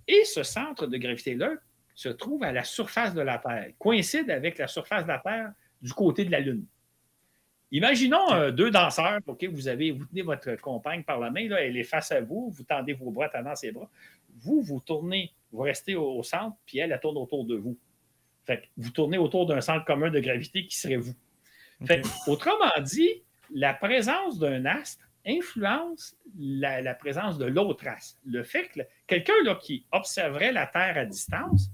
Et 0.08 0.26
ce 0.26 0.44
centre 0.44 0.88
de 0.88 0.98
gravité-là 0.98 1.54
se 1.96 2.10
trouve 2.10 2.44
à 2.44 2.52
la 2.52 2.64
surface 2.64 3.14
de 3.14 3.22
la 3.22 3.38
Terre, 3.38 3.70
coïncide 3.78 4.30
avec 4.30 4.58
la 4.58 4.68
surface 4.68 5.04
de 5.04 5.10
la 5.10 5.20
Terre 5.20 5.54
du 5.82 5.94
côté 5.94 6.26
de 6.26 6.32
la 6.32 6.40
Lune. 6.40 6.66
Imaginons 7.72 8.52
deux 8.52 8.70
danseurs, 8.70 9.20
vous, 9.26 9.68
avez, 9.68 9.92
vous 9.92 10.06
tenez 10.06 10.22
votre 10.22 10.56
compagne 10.58 11.04
par 11.04 11.20
la 11.20 11.32
main, 11.32 11.50
elle 11.58 11.76
est 11.76 11.84
face 11.84 12.12
à 12.12 12.22
vous, 12.22 12.52
vous 12.52 12.64
tendez 12.64 12.94
vos 12.94 13.10
bras, 13.10 13.30
tendant 13.30 13.56
ses 13.56 13.72
bras. 13.72 13.90
Vous, 14.42 14.62
vous 14.62 14.80
tournez, 14.80 15.32
vous 15.52 15.62
restez 15.62 15.96
au, 15.96 16.22
centre, 16.22 16.56
puis 16.66 16.78
elle, 16.78 16.98
tourne 17.02 17.18
autour 17.18 17.46
de 17.46 17.56
vous. 17.56 17.78
Vous 18.78 18.92
tournez 18.92 19.18
autour 19.18 19.48
d'un 19.48 19.62
centre 19.62 19.86
commun 19.86 20.12
de 20.12 20.20
gravité 20.20 20.68
qui 20.68 20.78
serait 20.78 20.98
vous 20.98 21.16
autrement 22.28 22.82
dit, 22.82 23.24
la 23.52 23.74
présence 23.74 24.40
d'un 24.40 24.66
astre 24.66 25.04
influence 25.26 26.16
la, 26.38 26.94
présence 26.96 27.38
de 27.38 27.46
l'autre 27.46 27.88
astre. 27.88 28.20
Le 28.26 28.44
fait 28.44 28.68
que 28.70 28.82
quelqu'un 29.08 29.34
qui 29.62 29.86
observerait 29.92 30.52
la 30.52 30.68
Terre 30.68 30.98
à 30.98 31.06
distance 31.06 31.70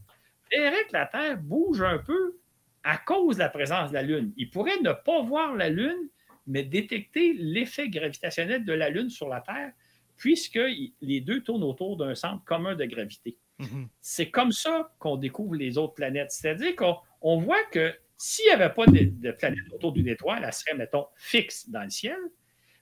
verrait 0.52 0.86
que 0.86 0.94
la 0.94 1.06
Terre 1.06 1.38
bouge 1.38 1.82
un 1.82 1.98
peu 1.98 2.38
à 2.84 2.98
cause 2.98 3.38
de 3.38 3.42
la 3.42 3.50
présence 3.50 3.90
de 3.90 3.96
la 3.96 4.04
Lune. 4.04 4.34
Il 4.38 4.50
pourrait 4.50 4.80
ne 4.82 4.92
pas 4.92 5.22
voir 5.22 5.56
la 5.56 5.70
Lune, 5.70 6.10
mais 6.48 6.64
détecter 6.64 7.34
l'effet 7.34 7.90
gravitationnel 7.90 8.66
de 8.66 8.74
la 8.74 8.90
Lune 8.90 9.10
sur 9.10 9.30
la 9.30 9.42
Terre, 9.42 9.72
puisque 10.18 10.60
les 11.02 11.22
deux 11.22 11.42
tournent 11.42 11.64
autour 11.64 11.98
d'un 11.98 12.16
centre 12.16 12.44
commun 12.46 12.76
de 12.76 12.86
gravité. 12.86 13.38
Mm-hmm. 13.60 13.88
C'est 14.02 14.30
comme 14.30 14.52
ça 14.52 14.92
qu'on 15.00 15.18
découvre 15.18 15.56
les 15.56 15.78
autres 15.78 15.94
planètes. 15.94 16.32
C'est-à-dire 16.32 16.76
qu'on 16.76 17.40
voit 17.40 17.64
que 17.72 17.94
s'il 18.22 18.46
n'y 18.46 18.52
avait 18.52 18.70
pas 18.74 18.86
de, 18.86 19.32
planète 19.32 19.64
autour 19.72 19.94
d'une 19.94 20.10
étoile, 20.10 20.44
elle 20.46 20.54
serait, 20.54 20.76
mettons, 20.76 21.08
fixe 21.16 21.70
dans 21.70 21.84
le 21.84 21.90
ciel. 21.90 22.18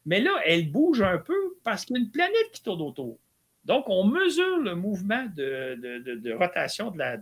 Mais 0.07 0.19
là, 0.19 0.31
elle 0.43 0.71
bouge 0.71 1.03
un 1.03 1.19
peu 1.19 1.57
parce 1.63 1.85
qu'il 1.85 1.95
y 1.95 1.99
a 1.99 2.01
une 2.01 2.09
planète 2.09 2.51
qui 2.51 2.63
tourne 2.63 2.81
autour. 2.81 3.19
Donc, 3.63 3.85
on 3.87 4.03
mesure 4.05 4.57
le 4.57 4.73
mouvement 4.73 5.27
de, 5.35 6.33
rotation 6.33 6.89
de, 6.89 7.21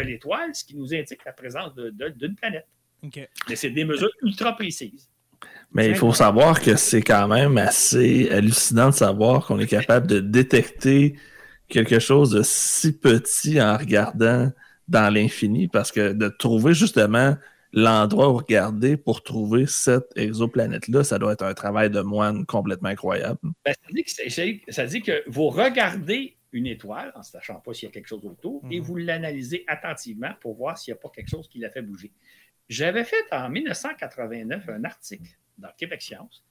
l'étoile, 0.00 0.54
ce 0.54 0.64
qui 0.64 0.74
nous 0.74 0.94
indique 0.94 1.22
la 1.26 1.32
présence 1.32 1.74
d'une 1.74 2.34
planète. 2.34 2.66
Mais 3.48 3.56
c'est 3.56 3.70
des 3.70 3.84
mesures 3.84 4.10
ultra 4.22 4.56
précises. 4.56 5.10
Mais 5.72 5.90
il 5.90 5.96
faut 5.96 6.14
savoir 6.14 6.62
que 6.62 6.76
c'est 6.76 7.02
quand 7.02 7.28
même 7.28 7.58
assez 7.58 8.30
hallucinant 8.30 8.88
de 8.88 8.94
savoir 8.94 9.46
qu'on 9.46 9.58
est 9.58 9.66
capable 9.66 10.06
de 10.06 10.20
détecter 10.20 11.18
quelque 11.68 11.98
chose 11.98 12.30
de 12.30 12.40
si 12.42 12.96
petit 12.96 13.60
en 13.60 13.76
regardant 13.76 14.50
dans 14.88 15.12
l'infini 15.12 15.68
parce 15.68 15.92
que 15.92 16.12
de 16.12 16.28
trouver 16.28 16.74
justement 16.74 17.36
l'endroit 17.72 18.30
où 18.30 18.36
regarder 18.38 18.96
pour 18.96 19.22
trouver 19.22 19.66
cette 19.66 20.16
exoplanète-là, 20.16 21.04
ça 21.04 21.18
doit 21.18 21.32
être 21.32 21.44
un 21.44 21.54
travail 21.54 21.90
de 21.90 22.00
moine 22.00 22.46
complètement 22.46 22.88
incroyable. 22.88 23.38
Ben, 23.64 23.74
ça, 24.68 24.86
dit 24.86 25.02
que, 25.02 25.28
vous 25.28 25.48
regardez 25.48 26.36
une 26.52 26.66
étoile 26.66 27.12
en 27.14 27.18
ne 27.18 27.24
sachant 27.24 27.56
pas 27.56 27.74
s'il 27.74 27.88
y 27.88 27.90
a 27.90 27.92
quelque 27.92 28.06
chose 28.06 28.24
autour 28.24 28.62
et 28.70 28.80
mhm. 28.80 28.86
vous 28.86 28.96
l'analysez 28.96 29.64
attentivement 29.66 30.30
pour 30.40 30.54
voir 30.54 30.78
s'il 30.78 30.94
n'y 30.94 30.98
a 30.98 31.00
pas 31.02 31.10
quelque 31.10 31.28
chose 31.28 31.48
qui 31.48 31.58
l'a 31.58 31.70
fait 31.70 31.82
bouger. 31.82 32.12
J'avais 32.68 33.04
fait 33.04 33.24
en 33.30 33.50
1989 33.50 34.68
un 34.68 34.84
article 34.84 35.36
dans 35.58 35.68
Québec 35.76 36.02
Science 36.02 36.44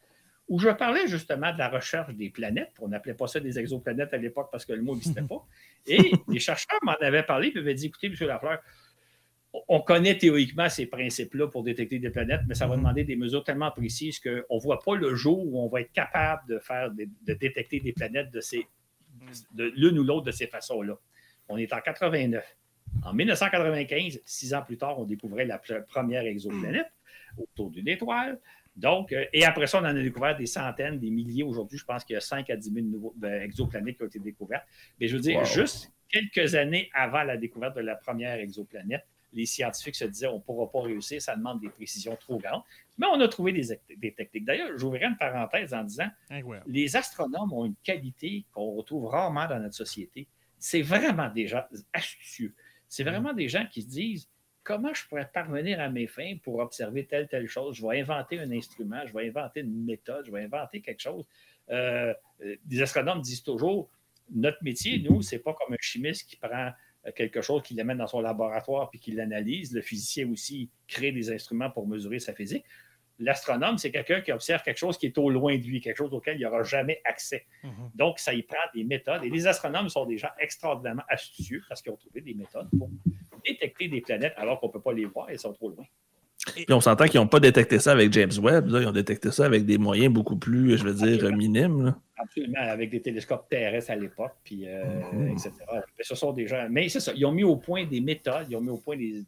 où 0.48 0.60
je 0.60 0.70
parlais 0.70 1.08
justement 1.08 1.52
de 1.52 1.58
la 1.58 1.70
recherche 1.70 2.14
des 2.14 2.30
planètes. 2.30 2.74
On 2.80 2.88
n'appelait 2.88 3.16
pas 3.16 3.28
ça 3.28 3.40
des 3.40 3.58
exoplanètes 3.58 4.14
à 4.14 4.18
l'époque 4.18 4.50
parce 4.52 4.66
que 4.66 4.74
le 4.74 4.82
mot 4.82 4.94
n'existait 4.94 5.22
pas. 5.30 5.46
Et 5.88 6.12
les 6.28 6.40
chercheurs 6.40 6.80
m'en 6.84 6.96
avaient 7.02 7.24
parlé 7.24 7.52
et 7.54 7.54
m'avaient 7.56 7.74
dit 7.74 7.88
écoutez, 7.88 8.08
M. 8.08 8.16
Lafleur, 8.28 8.60
on 9.68 9.82
connaît 9.82 10.18
théoriquement 10.18 10.70
ces 10.70 10.86
principes-là 10.86 11.48
pour 11.48 11.64
détecter 11.64 12.00
des 12.00 12.10
planètes, 12.10 12.42
mais 12.48 12.56
ça 12.56 12.68
va 12.68 12.76
mhm. 12.76 12.82
demander 12.82 13.04
des 13.04 13.16
mesures 13.16 13.44
tellement 13.44 13.72
précises 13.72 14.20
qu'on 14.20 14.56
ne 14.56 14.62
voit 14.62 14.82
pas 14.82 14.96
le 14.96 15.16
jour 15.16 15.46
où 15.46 15.60
on 15.60 15.68
va 15.68 15.82
être 15.82 15.94
capable 15.94 16.48
de 16.48 16.60
faire 16.60 16.92
de 16.92 17.34
détecter 17.34 17.80
des 17.80 17.94
planètes 17.94 18.32
de 18.32 18.42
ces 18.42 18.68
de 19.54 19.72
l'une 19.76 19.98
ou 19.98 20.04
l'autre 20.04 20.26
de 20.26 20.32
ces 20.32 20.48
façons-là. 20.48 20.96
On 21.48 21.58
est 21.58 21.72
en 21.74 21.80
89. 21.80 22.44
En 23.04 23.14
1995, 23.14 24.22
six 24.26 24.54
ans 24.54 24.62
plus 24.62 24.78
tard, 24.78 25.00
on 25.00 25.06
découvrait 25.06 25.46
la 25.46 25.60
première 25.88 26.26
exoplanète 26.26 26.92
autour 27.38 27.72
d'une 27.72 27.88
étoile. 27.88 28.40
Donc, 28.76 29.14
euh, 29.14 29.26
et 29.32 29.46
après 29.46 29.68
ça, 29.68 29.80
on 29.80 29.82
en 29.82 29.86
a 29.86 29.94
découvert 29.94 30.36
des 30.36 30.46
centaines, 30.46 31.00
des 31.00 31.10
milliers. 31.10 31.44
Aujourd'hui, 31.44 31.78
je 31.78 31.86
pense 31.86 32.04
qu'il 32.04 32.14
y 32.16 32.18
a 32.18 32.22
5 32.22 32.50
à 32.50 32.56
10 32.58 32.72
000 32.74 32.86
nouveaux, 32.88 33.14
ben, 33.16 33.42
exoplanètes 33.42 33.98
qui 33.98 34.04
ont 34.04 34.08
été 34.08 34.20
découvertes. 34.20 34.66
Mais 35.00 35.08
je 35.08 35.16
veux 35.16 35.22
dire, 35.22 35.44
juste 35.46 35.92
quelques 36.10 36.56
années 36.56 36.90
avant 36.94 37.24
la 37.24 37.38
découverte 37.38 37.76
de 37.76 37.82
la 37.82 37.96
première 37.96 38.40
exoplanète, 38.40 39.06
les 39.32 39.46
scientifiques 39.46 39.96
se 39.96 40.06
disaient 40.06 40.28
on 40.28 40.36
ne 40.36 40.42
pourra 40.42 40.72
pas 40.72 40.82
réussir, 40.82 41.22
ça 41.22 41.36
demande 41.36 41.60
des 41.60 41.70
précisions 41.70 42.16
trop 42.16 42.38
grandes. 42.38 42.64
Mais 42.98 43.06
on 43.08 43.20
a 43.20 43.28
trouvé 43.28 43.52
des, 43.52 44.14
techniques. 44.14 44.46
D'ailleurs, 44.46 44.78
j'ouvrirai 44.78 45.06
une 45.06 45.18
parenthèse 45.18 45.74
en 45.74 45.84
disant 45.84 46.10
les 46.66 46.96
astronomes 46.96 47.52
ont 47.52 47.66
une 47.66 47.76
qualité 47.84 48.46
qu'on 48.52 48.72
retrouve 48.72 49.08
rarement 49.08 49.48
dans 49.48 49.60
notre 49.60 49.76
société. 49.76 50.28
C'est 50.58 50.82
vraiment 50.82 51.30
des 51.30 51.48
gens 51.48 51.64
astucieux. 51.94 52.54
C'est 52.88 53.04
mm. 53.04 53.10
vraiment 53.10 53.34
des 53.34 53.50
gens 53.50 53.66
qui 53.70 53.82
se 53.82 53.88
disent 53.88 54.30
comment 54.66 54.94
je 54.94 55.08
pourrais 55.08 55.30
parvenir 55.32 55.80
à 55.80 55.90
mes 55.90 56.08
fins 56.08 56.36
pour 56.44 56.60
observer 56.60 57.06
telle, 57.06 57.30
telle 57.30 57.48
chose? 57.48 57.78
Je 57.78 57.88
vais 57.88 58.02
inventer 58.02 58.40
un 58.40 58.52
instrument, 58.52 59.06
je 59.06 59.14
vais 59.14 59.30
inventer 59.30 59.62
une 59.62 59.86
méthode, 59.86 60.26
je 60.26 60.32
vais 60.32 60.44
inventer 60.44 60.82
quelque 60.82 61.02
chose. 61.02 61.26
Euh, 61.70 62.14
euh, 62.44 62.56
des 62.66 62.82
astronomes 62.82 63.22
disent 63.22 63.44
toujours 63.44 63.90
notre 64.34 64.62
métier, 64.64 65.00
nous, 65.00 65.22
c'est 65.22 65.40
pas 65.40 65.54
comme 65.54 65.74
un 65.74 65.80
chimiste 65.80 66.28
qui 66.28 66.36
prend 66.36 66.72
euh, 67.06 67.12
quelque 67.16 67.42
chose, 67.42 67.62
qui 67.62 67.76
l'amène 67.76 68.00
dans 68.00 68.08
son 68.08 68.22
laboratoire 68.22 68.90
puis 68.90 69.00
qui 69.00 69.12
l'analyse. 69.12 69.72
Le 69.72 69.82
physicien 69.82 70.30
aussi 70.32 70.70
crée 70.88 71.12
des 71.12 71.32
instruments 71.32 71.70
pour 71.70 71.88
mesurer 71.88 72.20
sa 72.20 72.34
physique. 72.34 72.66
L'astronome, 73.20 73.78
c'est 73.78 73.92
quelqu'un 73.92 74.20
qui 74.20 74.32
observe 74.34 74.62
quelque 74.64 74.78
chose 74.78 74.98
qui 74.98 75.06
est 75.06 75.18
au 75.18 75.30
loin 75.30 75.58
de 75.58 75.64
lui, 75.64 75.80
quelque 75.80 75.96
chose 75.96 76.14
auquel 76.14 76.38
il 76.38 76.44
n'aura 76.44 76.64
jamais 76.64 77.02
accès. 77.06 77.46
Mhm. 77.64 77.92
Donc, 77.94 78.20
ça 78.20 78.34
y 78.34 78.42
prend 78.42 78.58
des 78.74 78.84
méthodes. 78.84 79.24
Et 79.24 79.30
les 79.30 79.48
astronomes 79.48 79.88
sont 79.88 80.06
des 80.06 80.18
gens 80.18 80.32
extraordinairement 80.38 81.04
astucieux 81.08 81.62
parce 81.70 81.82
qu'ils 81.82 81.94
ont 81.94 81.98
trouvé 81.98 82.20
des 82.20 82.34
méthodes 82.34 82.68
pour 82.78 82.90
détecter 83.46 83.88
des 83.88 84.02
planètes 84.02 84.34
alors 84.38 84.60
qu'on 84.60 84.68
ne 84.68 84.74
peut 84.74 84.82
pas 84.82 84.94
les 84.94 85.06
voir, 85.06 85.28
elles 85.30 85.40
sont 85.40 85.54
trop 85.54 85.70
loin. 85.70 85.86
Puis 86.54 86.66
on 86.70 86.82
s'entend 86.82 87.06
qu'ils 87.06 87.20
n'ont 87.20 87.28
pas 87.28 87.40
détecté 87.40 87.80
ça 87.80 87.92
avec 87.92 88.14
James 88.14 88.32
Webb, 88.42 88.68
ils 88.70 88.88
ont 88.88 88.92
détecté 88.92 89.32
ça 89.32 89.46
avec 89.46 89.66
des 89.66 89.78
moyens 89.78 90.14
beaucoup 90.14 90.38
plus, 90.38 90.78
je 90.78 90.84
veux 90.84 90.94
dire, 90.94 91.36
minimes. 91.36 91.96
Absolument, 92.18 92.60
avec 92.60 92.92
des 92.92 93.02
télescopes 93.02 93.50
terrestres 93.50 93.92
à 93.92 93.96
l'époque, 93.96 94.34
puis 94.44 94.68
euh, 94.68 94.84
mm-hmm. 94.84 95.32
etc. 95.32 95.52
Mais 95.98 96.04
ce 96.04 96.16
sont 96.16 96.34
des 96.34 96.48
gens. 96.48 96.68
Mais 96.70 96.88
c'est 96.88 97.00
ça, 97.00 97.12
ils 97.16 97.26
ont 97.26 97.32
mis 97.32 97.44
au 97.44 97.56
point 97.56 97.86
des 97.86 98.00
méthodes, 98.00 98.48
ils 98.50 98.56
ont 98.56 98.62
mis 98.62 98.70
au 98.70 98.78
point 98.78 98.96
des, 98.96 99.26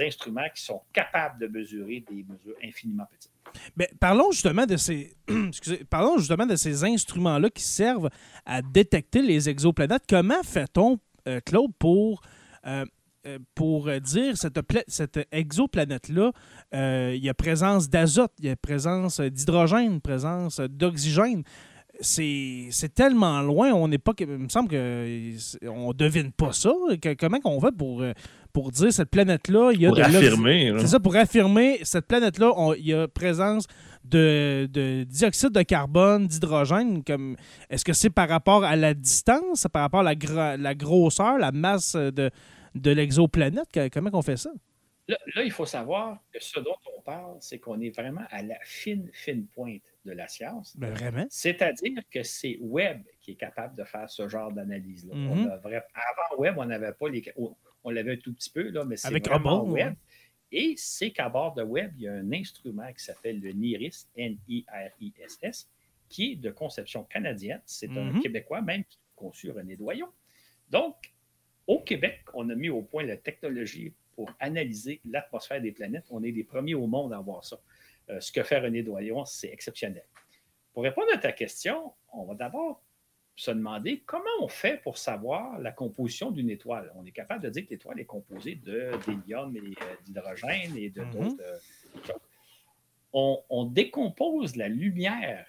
instruments 0.00 0.48
qui 0.54 0.62
sont 0.62 0.80
capables 0.92 1.40
de 1.40 1.46
mesurer 1.46 2.04
des 2.08 2.24
mesures 2.28 2.56
infiniment 2.62 3.04
petites. 3.10 3.32
Mais 3.76 3.88
parlons 3.98 4.30
justement 4.30 4.66
de 4.66 4.76
ces, 4.76 5.16
parlons 5.90 6.18
justement 6.18 6.46
de 6.46 6.56
ces 6.56 6.84
instruments-là 6.84 7.50
qui 7.50 7.62
servent 7.62 8.10
à 8.46 8.62
détecter 8.62 9.22
les 9.22 9.48
exoplanètes. 9.48 10.04
Comment 10.08 10.42
fait-on, 10.42 10.98
euh, 11.26 11.40
Claude, 11.40 11.72
pour 11.78 12.22
euh, 12.66 12.84
pour 13.54 13.88
dire 14.00 14.36
cette, 14.36 14.58
cette 14.88 15.28
exoplanète-là, 15.30 16.32
euh, 16.74 17.12
il 17.14 17.24
y 17.24 17.28
a 17.28 17.34
présence 17.34 17.88
d'azote, 17.88 18.32
il 18.40 18.46
y 18.46 18.50
a 18.50 18.56
présence 18.56 19.20
d'hydrogène, 19.20 20.00
présence 20.00 20.60
d'oxygène. 20.60 21.42
C'est 22.00 22.94
tellement 22.94 23.42
loin, 23.42 23.72
on 23.72 23.86
n'est 23.86 23.98
pas. 23.98 24.12
Il 24.18 24.26
me 24.26 24.48
semble 24.48 24.70
qu'on 24.70 25.92
devine 25.92 26.32
pas 26.32 26.52
ça. 26.52 26.72
comment 27.18 27.38
on 27.44 27.60
fait 27.60 27.76
pour, 27.76 28.02
pour 28.52 28.72
dire 28.72 28.92
cette 28.92 29.10
planète-là, 29.10 29.70
il 29.72 29.82
y 29.82 29.86
a 29.86 29.90
pour 29.90 30.00
affirmer. 30.00 30.72
C'est 30.78 30.86
ça, 30.88 30.98
pour 30.98 31.14
affirmer 31.14 31.80
cette 31.84 32.06
planète-là, 32.06 32.50
il 32.78 32.86
y 32.86 32.94
a 32.94 33.06
présence 33.06 33.66
de, 34.04 34.68
de 34.72 35.04
dioxyde 35.04 35.52
de 35.52 35.62
carbone, 35.62 36.26
d'hydrogène. 36.26 37.04
Comme 37.04 37.36
est-ce 37.70 37.84
que 37.84 37.92
c'est 37.92 38.10
par 38.10 38.28
rapport 38.28 38.64
à 38.64 38.74
la 38.74 38.94
distance, 38.94 39.66
par 39.72 39.82
rapport 39.82 40.00
à 40.00 40.14
la, 40.14 40.56
la 40.56 40.74
grosseur, 40.74 41.38
la 41.38 41.52
masse 41.52 41.94
de, 41.94 42.30
de 42.74 42.90
l'exoplanète? 42.90 43.90
Comment 43.92 44.10
on 44.12 44.22
fait 44.22 44.36
ça? 44.36 44.50
Là, 45.08 45.42
il 45.42 45.50
faut 45.50 45.66
savoir 45.66 46.22
que 46.32 46.40
ce 46.40 46.60
dont 46.60 46.76
on 46.96 47.00
parle, 47.02 47.36
c'est 47.40 47.58
qu'on 47.58 47.80
est 47.80 47.90
vraiment 47.90 48.22
à 48.30 48.42
la 48.42 48.58
fine, 48.62 49.10
fine 49.12 49.46
pointe 49.48 49.82
de 50.04 50.12
la 50.12 50.28
science. 50.28 50.76
Ben, 50.76 50.90
vraiment? 50.90 51.26
C'est-à-dire 51.28 52.02
que 52.10 52.22
c'est 52.22 52.58
Webb 52.60 53.02
qui 53.20 53.32
est 53.32 53.36
capable 53.36 53.76
de 53.76 53.84
faire 53.84 54.08
ce 54.08 54.28
genre 54.28 54.52
d'analyse-là. 54.52 55.14
Mm-hmm. 55.14 55.50
Avant 55.50 56.38
Webb, 56.38 56.54
on 56.58 56.64
n'avait 56.66 56.92
pas 56.92 57.08
les. 57.08 57.24
On 57.84 57.90
l'avait 57.90 58.12
un 58.12 58.16
tout 58.16 58.32
petit 58.32 58.50
peu, 58.50 58.70
là, 58.70 58.84
mais 58.84 58.96
c'est 58.96 59.10
vraiment 59.10 59.64
Webb. 59.64 59.94
Et 60.52 60.74
c'est 60.76 61.10
qu'à 61.10 61.28
bord 61.28 61.54
de 61.54 61.62
Webb, 61.62 61.94
il 61.96 62.02
y 62.02 62.08
a 62.08 62.12
un 62.12 62.32
instrument 62.32 62.92
qui 62.92 63.02
s'appelle 63.02 63.40
le 63.40 63.52
NIRIS, 63.52 64.08
N-I-R-I-S-S, 64.16 65.68
qui 66.08 66.32
est 66.32 66.36
de 66.36 66.50
conception 66.50 67.04
canadienne. 67.04 67.62
C'est 67.64 67.90
un 67.90 68.12
mm-hmm. 68.12 68.20
Québécois 68.20 68.60
même 68.60 68.84
qui 68.84 68.98
a 68.98 69.16
conçu 69.16 69.50
René 69.50 69.76
Doyon. 69.76 70.08
Donc, 70.70 71.11
au 71.66 71.80
Québec, 71.80 72.20
on 72.34 72.48
a 72.50 72.54
mis 72.54 72.68
au 72.68 72.82
point 72.82 73.04
la 73.04 73.16
technologie 73.16 73.92
pour 74.14 74.30
analyser 74.40 75.00
l'atmosphère 75.04 75.60
des 75.60 75.72
planètes. 75.72 76.06
On 76.10 76.22
est 76.22 76.30
les 76.30 76.44
premiers 76.44 76.74
au 76.74 76.86
monde 76.86 77.12
à 77.12 77.18
avoir 77.18 77.44
ça. 77.44 77.58
Euh, 78.10 78.20
ce 78.20 78.32
que 78.32 78.42
fait 78.42 78.58
René 78.58 78.82
Doyon, 78.82 79.24
c'est 79.24 79.48
exceptionnel. 79.48 80.04
Pour 80.72 80.82
répondre 80.82 81.08
à 81.12 81.18
ta 81.18 81.32
question, 81.32 81.92
on 82.12 82.24
va 82.24 82.34
d'abord 82.34 82.82
se 83.34 83.50
demander 83.50 84.00
comment 84.04 84.24
on 84.40 84.48
fait 84.48 84.82
pour 84.82 84.98
savoir 84.98 85.58
la 85.58 85.72
composition 85.72 86.30
d'une 86.30 86.50
étoile. 86.50 86.92
On 86.96 87.06
est 87.06 87.12
capable 87.12 87.42
de 87.44 87.50
dire 87.50 87.64
que 87.64 87.70
l'étoile 87.70 88.00
est 88.00 88.04
composée 88.04 88.56
d'hélium 88.56 89.56
et 89.56 89.60
euh, 89.60 89.96
d'hydrogène 90.04 90.76
et 90.76 90.90
de 90.90 91.02
mm-hmm. 91.02 91.10
d'autres 91.12 91.42
euh, 91.42 91.58
choses. 92.04 93.40
on, 93.48 93.64
décompose 93.64 94.56
la 94.56 94.68
lumière 94.68 95.46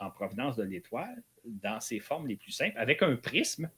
en 0.00 0.10
provenance 0.10 0.56
de 0.56 0.64
l'étoile 0.64 1.22
dans 1.44 1.80
ses 1.80 2.00
formes 2.00 2.26
les 2.26 2.36
plus 2.36 2.52
simples 2.52 2.76
avec 2.76 3.02
un 3.02 3.16
prisme 3.16 3.70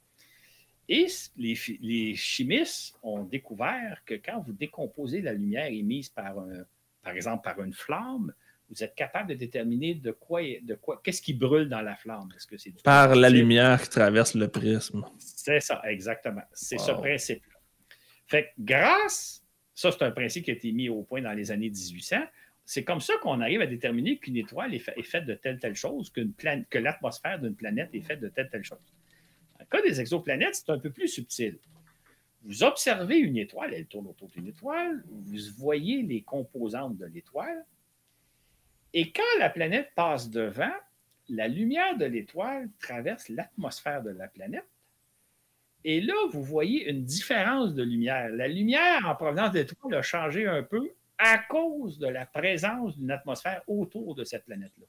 et 0.89 1.07
les, 1.37 2.15
chimistes 2.15 2.99
ont 3.03 3.25
découvert 3.25 4.03
que 4.05 4.15
quand 4.15 4.41
vous 4.41 4.53
décomposez 4.53 5.23
la 5.23 5.33
lumière 5.33 5.67
émise 5.67 6.11
par, 6.11 6.39
un, 6.39 6.65
par 7.03 7.15
exemple 7.15 7.43
par 7.43 7.63
une 7.63 7.73
flamme, 7.73 8.33
vous 8.71 8.83
êtes 8.83 8.95
capable 8.95 9.31
de 9.31 9.35
déterminer 9.35 9.95
de 9.95 10.11
quoi, 10.11 10.41
de 10.63 10.75
quoi, 10.75 11.01
qu'est-ce 11.03 11.23
qui 11.23 11.35
brûle 11.35 11.69
dans 11.69 11.83
la 11.83 11.95
flamme. 11.97 12.29
Est-ce 12.37 12.47
que 12.47 12.57
c'est 12.57 12.83
par 12.83 13.15
la 13.15 13.31
lumière 13.31 13.81
qui 13.83 13.91
traverse 13.91 14.35
le 14.35 14.49
prisme. 14.49 15.05
C'est 15.19 15.61
ça, 15.61 15.83
exactement. 15.85 16.43
C'est 16.53 16.79
ce 16.79 16.93
principe-là. 16.93 17.55
Fait 18.27 18.45
que 18.45 18.49
grâce, 18.59 19.45
ça 19.75 19.93
c'est 19.93 20.03
un 20.03 20.11
principe 20.11 20.45
qui 20.45 20.51
a 20.51 20.55
été 20.55 20.73
mis 20.73 20.89
au 20.89 21.03
point 21.03 21.23
dans 21.23 21.33
les 21.33 21.51
années 21.51 21.71
1800. 21.71 22.17
C'est 22.67 22.85
comme 22.85 23.01
ça 23.01 23.13
qu'on 23.23 23.41
arrive 23.43 23.61
à 23.61 23.67
déterminer 23.67 24.17
qu'une 24.17 24.39
étoile 24.39 24.75
est, 24.75 25.03
faite 25.03 25.27
de 25.27 25.35
telle 25.35 25.59
telle 25.59 25.75
chose, 25.75 26.11
que 26.11 26.79
l'atmosphère 26.79 27.39
d'une 27.39 27.55
planète 27.55 27.91
est 27.93 28.01
faite 28.01 28.21
de 28.21 28.29
telle 28.29 28.49
telle 28.49 28.65
chose. 28.65 28.95
Des 29.83 30.01
exoplanètes, 30.01 30.55
c'est 30.55 30.71
un 30.71 30.79
peu 30.79 30.91
plus 30.91 31.09
subtil. 31.09 31.59
Vous 32.43 32.63
observez 32.63 33.19
une 33.19 33.37
étoile, 33.37 33.73
elle 33.75 33.87
tourne 33.87 34.07
autour 34.07 34.29
d'une 34.29 34.47
étoile, 34.47 35.03
vous 35.09 35.39
voyez 35.57 36.03
les 36.03 36.23
composantes 36.23 36.97
de 36.97 37.07
l'étoile, 37.07 37.65
et 38.95 39.11
quand 39.11 39.23
la 39.41 39.51
planète 39.51 39.91
passe 39.97 40.31
devant, 40.31 40.73
la 41.29 41.49
lumière 41.49 41.99
de 41.99 42.05
l'étoile 42.05 42.69
traverse 42.81 43.29
l'atmosphère 43.29 44.03
de 44.03 44.11
la 44.11 44.29
planète. 44.29 44.69
Et 45.83 46.01
là, 46.01 46.15
vous 46.31 46.45
voyez 46.45 46.89
une 46.89 47.05
différence 47.05 47.75
de 47.75 47.83
lumière. 47.83 48.29
La 48.31 48.47
lumière 48.47 49.07
en 49.07 49.17
provenance 49.17 49.53
de 49.53 49.59
l'étoile 49.59 49.95
a 49.95 50.03
changé 50.03 50.47
un 50.47 50.63
peu 50.63 50.93
à 51.19 51.39
cause 51.39 51.99
de 51.99 52.07
la 52.07 52.25
présence 52.25 52.97
d'une 52.97 53.11
atmosphère 53.11 53.63
autour 53.67 54.15
de 54.15 54.23
cette 54.23 54.45
planète-là. 54.45 54.87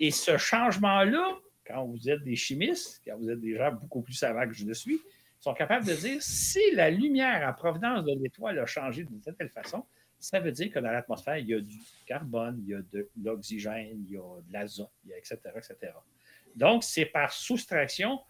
Et 0.00 0.10
ce 0.10 0.38
changement-là 0.38 1.36
quand 1.66 1.84
vous 1.84 2.08
êtes 2.08 2.22
des 2.22 2.36
chimistes, 2.36 3.02
quand 3.04 3.16
vous 3.16 3.30
êtes 3.30 3.40
des 3.40 3.56
gens 3.56 3.72
beaucoup 3.72 4.02
plus 4.02 4.14
savants 4.14 4.46
que 4.46 4.54
je 4.54 4.66
le 4.66 4.74
suis, 4.74 5.00
sont 5.40 5.54
capables 5.54 5.86
de 5.86 5.94
dire 5.94 6.22
si 6.22 6.60
la 6.72 6.90
lumière 6.90 7.46
à 7.46 7.52
provenance 7.52 8.04
de 8.04 8.12
l'étoile 8.20 8.58
a 8.58 8.66
changé 8.66 9.04
d'une 9.04 9.20
telle 9.20 9.50
façon, 9.50 9.84
ça 10.18 10.40
veut 10.40 10.52
dire 10.52 10.70
que 10.70 10.78
dans 10.78 10.90
l'atmosphère, 10.90 11.36
il 11.36 11.48
y 11.48 11.54
a 11.54 11.60
du 11.60 11.78
carbone, 12.06 12.58
il 12.62 12.68
y 12.68 12.74
a 12.74 12.80
de 12.80 13.10
l'oxygène, 13.22 14.04
il 14.06 14.14
y 14.14 14.16
a 14.16 14.40
de 14.40 14.52
l'azote, 14.52 14.90
etc., 15.14 15.38
etc. 15.56 15.92
Donc, 16.56 16.82
c'est 16.82 17.04
par 17.04 17.32
soustraction, 17.32 18.20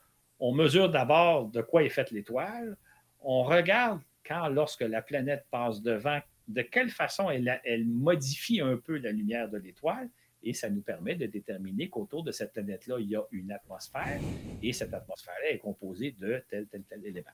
on 0.40 0.52
mesure 0.52 0.88
d'abord 0.88 1.46
de 1.46 1.62
quoi 1.62 1.84
est 1.84 1.90
faite 1.90 2.10
l'étoile, 2.10 2.76
on 3.20 3.44
regarde 3.44 4.00
quand, 4.26 4.48
lorsque 4.48 4.80
la 4.80 5.02
planète 5.02 5.44
passe 5.50 5.82
devant, 5.82 6.20
de 6.48 6.62
quelle 6.62 6.90
façon 6.90 7.30
elle 7.30 7.86
modifie 7.86 8.60
un 8.60 8.76
peu 8.76 8.98
la 8.98 9.12
lumière 9.12 9.48
de 9.48 9.58
l'étoile 9.58 10.08
et 10.44 10.52
ça 10.52 10.68
nous 10.70 10.82
permet 10.82 11.14
de 11.14 11.26
déterminer 11.26 11.88
qu'autour 11.88 12.22
de 12.22 12.30
cette 12.30 12.52
planète-là, 12.52 12.96
il 13.00 13.08
y 13.08 13.16
a 13.16 13.22
une 13.32 13.50
atmosphère 13.50 14.20
et 14.62 14.72
cette 14.72 14.92
atmosphère-là 14.92 15.54
est 15.54 15.58
composée 15.58 16.14
de 16.20 16.42
tel, 16.50 16.66
tel, 16.70 16.82
tel 16.88 17.00
élément. 17.04 17.30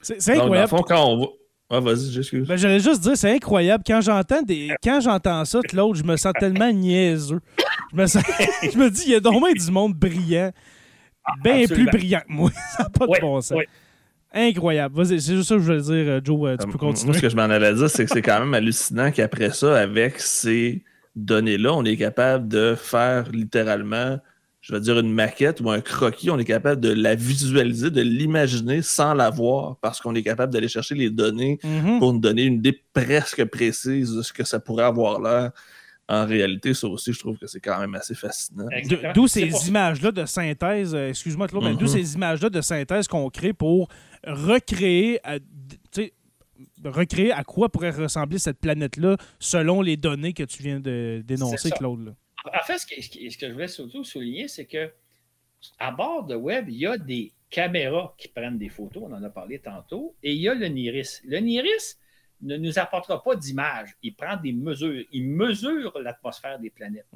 C'est 0.00 0.16
incroyable. 0.30 0.56
Dans 0.56 0.62
le 0.62 0.66
fond, 0.66 0.82
quand 0.82 1.06
on 1.06 1.16
voit... 1.18 1.32
Ah, 1.68 1.80
vas-y, 1.80 2.12
j'excuse. 2.12 2.46
Ben, 2.46 2.56
J'allais 2.56 2.78
juste 2.78 3.00
dire, 3.00 3.16
c'est 3.16 3.32
incroyable. 3.32 3.82
Quand 3.86 4.00
j'entends 4.00 4.42
des... 4.42 4.70
quand 4.82 5.00
j'entends 5.00 5.44
ça, 5.44 5.60
Claude, 5.62 5.96
je 5.96 6.04
me 6.04 6.16
sens 6.16 6.32
tellement 6.38 6.72
niaiseux. 6.72 7.40
Je 7.92 7.96
me, 7.96 8.06
sens... 8.06 8.22
je 8.62 8.78
me 8.78 8.88
dis, 8.88 9.02
il 9.06 9.12
y 9.12 9.14
a 9.16 9.20
donc 9.20 9.42
du 9.52 9.70
monde 9.70 9.94
brillant. 9.94 10.52
Bien 11.42 11.66
plus 11.66 11.86
brillant 11.86 12.20
que 12.20 12.32
moi. 12.32 12.50
ça 12.76 12.84
n'a 12.84 12.88
pas 12.88 13.06
de 13.06 13.20
bon 13.20 13.40
sens. 13.40 13.58
Incroyable. 14.32 14.94
Vas-y, 14.94 15.20
c'est 15.20 15.34
juste 15.34 15.48
ça 15.48 15.56
que 15.56 15.60
je 15.60 15.66
voulais 15.66 15.82
dire, 15.82 16.12
euh, 16.12 16.20
Joe. 16.22 16.50
Euh, 16.50 16.56
tu 16.56 16.68
peux 16.68 16.78
continuer. 16.78 17.06
Moi, 17.06 17.16
ce 17.16 17.22
que 17.22 17.28
je 17.28 17.36
m'en 17.36 17.42
allais 17.42 17.74
dire, 17.74 17.90
c'est 17.90 18.04
que 18.04 18.12
c'est 18.12 18.22
quand 18.22 18.38
même 18.38 18.54
hallucinant 18.54 19.10
qu'après 19.10 19.50
ça, 19.50 19.76
avec 19.76 20.20
ces 20.20 20.84
données-là, 21.16 21.72
on 21.74 21.84
est 21.84 21.96
capable 21.96 22.46
de 22.48 22.74
faire 22.76 23.30
littéralement, 23.32 24.18
je 24.60 24.74
vais 24.74 24.80
dire, 24.80 24.98
une 24.98 25.12
maquette 25.12 25.60
ou 25.60 25.70
un 25.70 25.80
croquis. 25.80 26.30
On 26.30 26.38
est 26.38 26.44
capable 26.44 26.80
de 26.80 26.90
la 26.92 27.14
visualiser, 27.14 27.90
de 27.90 28.02
l'imaginer 28.02 28.82
sans 28.82 29.14
la 29.14 29.30
voir 29.30 29.76
parce 29.80 30.00
qu'on 30.00 30.14
est 30.14 30.22
capable 30.22 30.52
d'aller 30.52 30.68
chercher 30.68 30.94
les 30.94 31.10
données 31.10 31.58
Mhm. 31.64 31.98
pour 31.98 32.12
nous 32.12 32.20
donner 32.20 32.42
une 32.44 32.54
idée 32.56 32.78
presque 32.92 33.44
précise 33.46 34.12
de 34.14 34.22
ce 34.22 34.32
que 34.32 34.44
ça 34.44 34.60
pourrait 34.60 34.84
avoir 34.84 35.20
l'air. 35.20 35.50
En 36.08 36.24
réalité, 36.24 36.72
ça 36.72 36.86
aussi, 36.86 37.12
je 37.12 37.18
trouve 37.18 37.36
que 37.36 37.48
c'est 37.48 37.58
quand 37.58 37.80
même 37.80 37.94
assez 37.96 38.14
fascinant. 38.14 38.66
D'où 39.12 39.26
ces 39.26 39.46
pour 39.46 39.66
images-là 39.66 40.12
de 40.12 40.24
synthèse, 40.24 40.94
euh, 40.94 41.08
excuse-moi 41.08 41.48
Claude, 41.48 41.64
mais 41.64 41.74
d'où 41.74 41.80
Mhm. 41.80 41.88
ces 41.88 42.14
images-là 42.14 42.48
de 42.48 42.60
synthèse 42.60 43.08
qu'on 43.08 43.28
crée 43.28 43.52
pour 43.52 43.88
recréer, 44.24 45.18
sais, 45.90 46.12
recréer 46.84 47.32
à 47.32 47.44
quoi 47.44 47.68
pourrait 47.68 47.90
ressembler 47.90 48.38
cette 48.38 48.58
planète-là 48.58 49.16
selon 49.38 49.82
les 49.82 49.96
données 49.96 50.32
que 50.32 50.42
tu 50.42 50.62
viens 50.62 50.80
de 50.80 51.22
dénoncer. 51.24 51.70
Claude. 51.70 52.06
là? 52.06 52.14
En 52.60 52.64
fait, 52.64 52.78
ce 52.78 52.86
que, 52.86 53.00
ce 53.02 53.38
je 53.46 53.52
voulais 53.52 53.68
surtout 53.68 54.04
souligner, 54.04 54.46
c'est 54.48 54.66
que 54.66 54.92
à 55.78 55.90
bord 55.90 56.24
de 56.24 56.34
Web, 56.36 56.68
il 56.68 56.76
y 56.76 56.86
a 56.86 56.96
des 56.96 57.32
caméras 57.50 58.14
qui 58.18 58.28
prennent 58.28 58.58
des 58.58 58.68
photos, 58.68 59.04
on 59.06 59.12
en 59.12 59.22
a 59.22 59.30
parlé 59.30 59.58
tantôt, 59.58 60.14
et 60.22 60.32
il 60.32 60.40
y 60.40 60.48
a 60.48 60.54
le 60.54 60.66
NIRIS. 60.66 61.22
Le 61.24 61.38
NIRIS 61.38 61.98
ne 62.42 62.56
nous 62.56 62.78
apportera 62.78 63.22
pas 63.22 63.34
d'images, 63.34 63.96
il 64.02 64.14
prend 64.14 64.36
des 64.36 64.52
mesures, 64.52 65.02
il 65.12 65.28
mesure 65.28 65.98
l'atmosphère 65.98 66.58
des 66.58 66.70
planètes. 66.70 67.06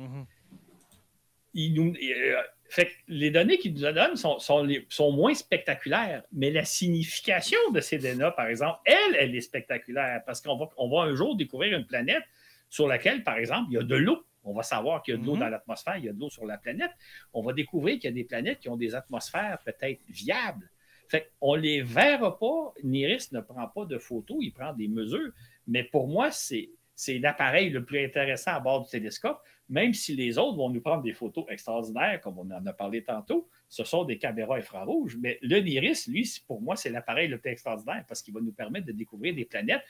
Il 1.52 1.74
nous- 1.74 1.94
euh, 1.94 2.42
fait 2.70 2.86
que 2.86 2.92
les 3.08 3.30
données 3.30 3.58
qu'il 3.58 3.74
nous 3.74 3.80
donnent 3.80 4.16
sont, 4.16 4.38
sont, 4.38 4.62
les- 4.62 4.86
sont 4.88 5.12
moins 5.12 5.34
spectaculaires, 5.34 6.22
mais 6.32 6.50
la 6.50 6.64
signification 6.64 7.58
de 7.72 7.80
ces 7.80 7.98
données, 7.98 8.30
par 8.36 8.46
exemple, 8.46 8.78
elle, 8.84 9.16
elle 9.18 9.34
est 9.34 9.40
spectaculaire 9.40 10.22
parce 10.24 10.40
qu'on 10.40 10.56
va, 10.56 10.68
on 10.76 10.88
va 10.88 11.02
un 11.02 11.14
jour 11.16 11.36
découvrir 11.36 11.76
une 11.76 11.86
planète 11.86 12.22
sur 12.68 12.86
laquelle, 12.86 13.24
par 13.24 13.36
exemple, 13.38 13.66
il 13.70 13.74
y 13.74 13.78
a 13.78 13.82
de 13.82 13.96
l'eau. 13.96 14.24
On 14.44 14.54
va 14.54 14.62
savoir 14.62 15.02
qu'il 15.02 15.14
y 15.14 15.16
a 15.16 15.20
de 15.20 15.26
l'eau 15.26 15.34
Mhm. 15.34 15.40
dans 15.40 15.48
l'atmosphère, 15.48 15.96
il 15.98 16.04
y 16.06 16.08
a 16.08 16.12
de 16.12 16.18
l'eau 16.20 16.30
sur 16.30 16.46
la 16.46 16.56
planète. 16.56 16.92
On 17.34 17.42
va 17.42 17.52
découvrir 17.52 17.96
qu'il 17.96 18.04
y 18.04 18.08
a 18.08 18.14
des 18.14 18.24
planètes 18.24 18.60
qui 18.60 18.68
ont 18.70 18.76
des 18.76 18.94
atmosphères 18.94 19.58
peut-être 19.64 20.00
viables. 20.08 20.70
Fait 21.08 21.30
qu'on 21.40 21.56
ne 21.56 21.60
les 21.62 21.82
verra 21.82 22.38
pas. 22.38 22.72
NIRIS 22.84 23.32
ne 23.32 23.40
prend 23.40 23.66
pas 23.66 23.84
de 23.84 23.98
photos, 23.98 24.38
il 24.40 24.52
prend 24.52 24.72
des 24.72 24.86
mesures. 24.88 25.32
Mais 25.66 25.82
pour 25.84 26.06
moi, 26.08 26.30
c'est, 26.30 26.70
c'est 27.00 27.18
l'appareil 27.18 27.70
le 27.70 27.82
plus 27.82 28.04
intéressant 28.04 28.50
à 28.50 28.60
bord 28.60 28.82
du 28.82 28.90
télescope, 28.90 29.40
même 29.70 29.94
si 29.94 30.14
les 30.14 30.36
autres 30.36 30.58
vont 30.58 30.68
nous 30.68 30.82
prendre 30.82 31.02
des 31.02 31.14
photos 31.14 31.46
extraordinaires, 31.48 32.20
comme 32.20 32.38
on 32.38 32.50
en 32.50 32.66
a 32.66 32.72
parlé 32.74 33.02
tantôt. 33.02 33.48
Ce 33.70 33.84
sont 33.84 34.04
des 34.04 34.18
caméras 34.18 34.58
infrarouges. 34.58 35.16
Mais 35.18 35.38
le 35.40 35.60
NIRIS, 35.60 36.08
lui, 36.08 36.30
pour 36.46 36.60
moi, 36.60 36.76
c'est 36.76 36.90
l'appareil 36.90 37.28
le 37.28 37.38
plus 37.38 37.52
extraordinaire 37.52 38.04
parce 38.06 38.20
qu'il 38.20 38.34
va 38.34 38.40
nous 38.42 38.52
permettre 38.52 38.84
de 38.84 38.92
découvrir 38.92 39.34
des 39.34 39.46
planètes 39.46 39.80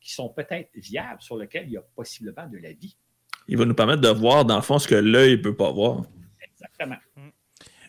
qui 0.00 0.12
sont 0.12 0.28
peut-être 0.28 0.70
viables, 0.74 1.22
sur 1.22 1.36
lesquelles 1.36 1.68
il 1.68 1.74
y 1.74 1.76
a 1.76 1.84
possiblement 1.94 2.48
de 2.48 2.58
la 2.58 2.72
vie. 2.72 2.96
Il 3.46 3.56
va 3.58 3.64
nous 3.64 3.74
permettre 3.74 4.00
de 4.00 4.08
voir, 4.08 4.44
dans 4.44 4.56
le 4.56 4.62
fond, 4.62 4.80
ce 4.80 4.88
que 4.88 4.96
l'œil 4.96 5.36
ne 5.36 5.42
peut 5.42 5.54
pas 5.54 5.70
voir. 5.70 6.02
Exactement. 6.42 6.96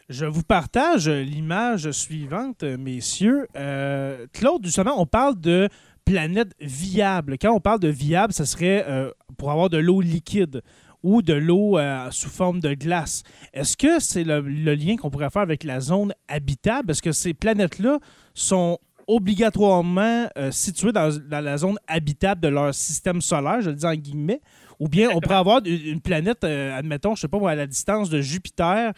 Je 0.10 0.26
vous 0.26 0.44
partage 0.44 1.10
l'image 1.10 1.92
suivante, 1.92 2.64
messieurs. 2.64 3.48
Euh, 3.58 4.28
Claude, 4.32 4.64
justement, 4.64 5.02
on 5.02 5.06
parle 5.06 5.38
de 5.42 5.68
planète 6.12 6.54
viable. 6.62 7.38
Quand 7.40 7.52
on 7.54 7.60
parle 7.60 7.80
de 7.82 7.90
viable, 7.90 8.32
ce 8.34 8.46
serait 8.46 8.86
euh, 8.88 9.12
pour 9.38 9.52
avoir 9.52 9.70
de 9.70 9.78
l'eau 9.78 10.00
liquide 10.02 10.62
ou 11.04 11.22
de 11.22 11.34
l'eau 11.34 11.78
euh, 11.78 12.10
sous 12.12 12.30
forme 12.30 12.60
de 12.62 12.74
glace. 12.74 13.24
Est-ce 13.54 13.76
que 13.76 14.00
c'est 14.00 14.24
le, 14.24 14.40
le 14.42 14.74
lien 14.74 14.96
qu'on 14.96 15.10
pourrait 15.10 15.30
faire 15.30 15.42
avec 15.42 15.64
la 15.64 15.80
zone 15.80 16.14
habitable? 16.28 16.92
Est-ce 16.92 17.02
que 17.02 17.12
ces 17.12 17.34
planètes-là 17.34 18.00
sont 18.34 18.80
obligatoirement 19.08 20.28
euh, 20.38 20.52
situées 20.52 20.92
dans, 20.92 21.10
dans 21.30 21.40
la 21.44 21.58
zone 21.58 21.78
habitable 21.88 22.42
de 22.42 22.48
leur 22.50 22.74
système 22.74 23.22
solaire, 23.22 23.62
je 23.62 23.70
le 23.70 23.76
dis 23.76 23.86
en 23.86 23.94
guillemets, 23.96 24.42
ou 24.80 24.88
bien 24.88 25.10
on 25.14 25.20
pourrait 25.20 25.36
avoir 25.36 25.62
une, 25.66 26.02
planète, 26.02 26.44
admettons, 26.44 27.16
je 27.16 27.22
sais 27.22 27.28
pas, 27.28 27.40
moi, 27.40 27.52
à 27.52 27.56
la 27.56 27.68
distance 27.68 28.10
de 28.10 28.22
Jupiter, 28.22 28.94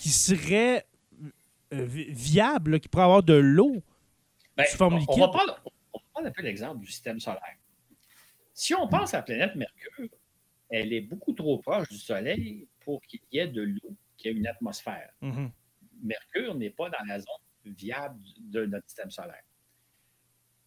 qui 0.00 0.08
serait 0.08 0.84
vi- 1.72 2.10
viable, 2.10 2.72
là, 2.72 2.78
qui 2.78 2.88
pourrait 2.88 3.04
avoir 3.04 3.22
de 3.22 3.34
l'eau. 3.34 3.76
Ben, 4.56 4.66
Sous 4.70 4.76
forme 4.76 4.94
on, 4.94 4.98
liquide? 4.98 5.14
on 5.16 5.20
va 5.20 5.28
prendre, 5.28 5.56
on 5.64 5.70
va 5.70 5.73
prendre 6.14 6.28
un 6.28 6.32
peu 6.32 6.42
l'exemple 6.42 6.80
du 6.80 6.86
système 6.90 7.18
solaire. 7.20 7.56
Si 8.52 8.72
on 8.74 8.86
pense 8.88 9.12
à 9.14 9.18
la 9.18 9.22
planète 9.24 9.54
Mercure, 9.56 10.08
elle 10.70 10.92
est 10.92 11.00
beaucoup 11.00 11.32
trop 11.32 11.58
proche 11.58 11.88
du 11.88 11.98
Soleil 11.98 12.68
pour 12.80 13.02
qu'il 13.02 13.20
y 13.32 13.38
ait 13.38 13.48
de 13.48 13.62
l'eau, 13.62 13.96
qu'il 14.16 14.30
y 14.30 14.34
ait 14.34 14.38
une 14.38 14.46
atmosphère. 14.46 15.12
Mhm. 15.20 15.50
Mercure 16.02 16.54
n'est 16.54 16.70
pas 16.70 16.88
dans 16.88 17.04
la 17.06 17.18
zone 17.18 17.26
viable 17.64 18.20
de 18.38 18.64
notre 18.66 18.86
système 18.86 19.10
solaire. 19.10 19.42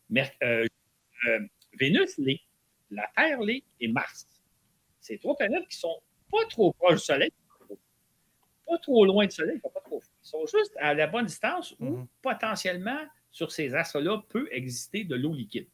Mer- 0.10 0.32
euh, 0.44 0.66
euh, 1.28 1.40
Vénus 1.80 2.18
l'est, 2.18 2.42
la 2.92 3.10
Terre 3.16 3.40
l'est 3.42 3.64
et 3.80 3.88
Mars. 3.88 4.28
C'est 5.00 5.18
trois 5.20 5.36
planètes 5.38 5.68
qui 5.70 5.78
sont 5.78 6.02
pas 6.30 6.46
trop 6.50 6.74
proches 6.74 6.96
du 7.00 7.06
Soleil, 7.06 7.32
pas 8.66 8.78
trop 8.80 9.06
loin 9.06 9.26
du 9.26 9.32
Soleil, 9.32 9.60
pas 9.60 9.70
trop. 9.86 10.02
Ils 10.24 10.28
sont 10.28 10.46
juste 10.46 10.76
à 10.80 10.94
la 10.94 11.08
bonne 11.08 11.26
distance 11.26 11.74
où 11.80 11.86
Mhm. 11.86 12.08
potentiellement 12.22 13.06
sur 13.38 13.52
ces 13.52 13.76
astres-là 13.76 14.24
peut 14.30 14.50
exister 14.52 15.04
de 15.04 15.16
l'eau 15.16 15.32
liquide. 15.32 15.68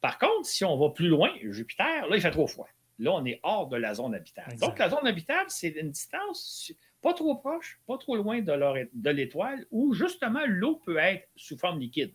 Par 0.00 0.18
contre, 0.18 0.44
si 0.46 0.64
on 0.64 0.76
va 0.76 0.90
plus 0.90 1.06
loin, 1.06 1.30
Jupiter, 1.42 2.08
là, 2.08 2.16
il 2.16 2.20
fait 2.20 2.32
trop 2.32 2.48
froid. 2.48 2.68
Là, 2.98 3.12
on 3.12 3.24
est 3.26 3.38
hors 3.44 3.68
de 3.68 3.76
la 3.76 3.94
zone 3.94 4.12
habitable. 4.12 4.52
Exact. 4.54 4.66
Donc, 4.66 4.78
la 4.80 4.90
zone 4.90 5.06
habitable, 5.06 5.48
c'est 5.50 5.68
une 5.68 5.90
distance 5.92 6.72
pas 7.00 7.14
trop 7.14 7.36
proche, 7.36 7.80
pas 7.86 7.96
trop 7.96 8.16
loin 8.16 8.40
de 8.40 9.10
l'étoile, 9.10 9.66
où 9.70 9.94
justement 9.94 10.40
l'eau 10.48 10.82
peut 10.84 10.96
être 10.96 11.28
sous 11.36 11.56
forme 11.56 11.78
liquide. 11.78 12.12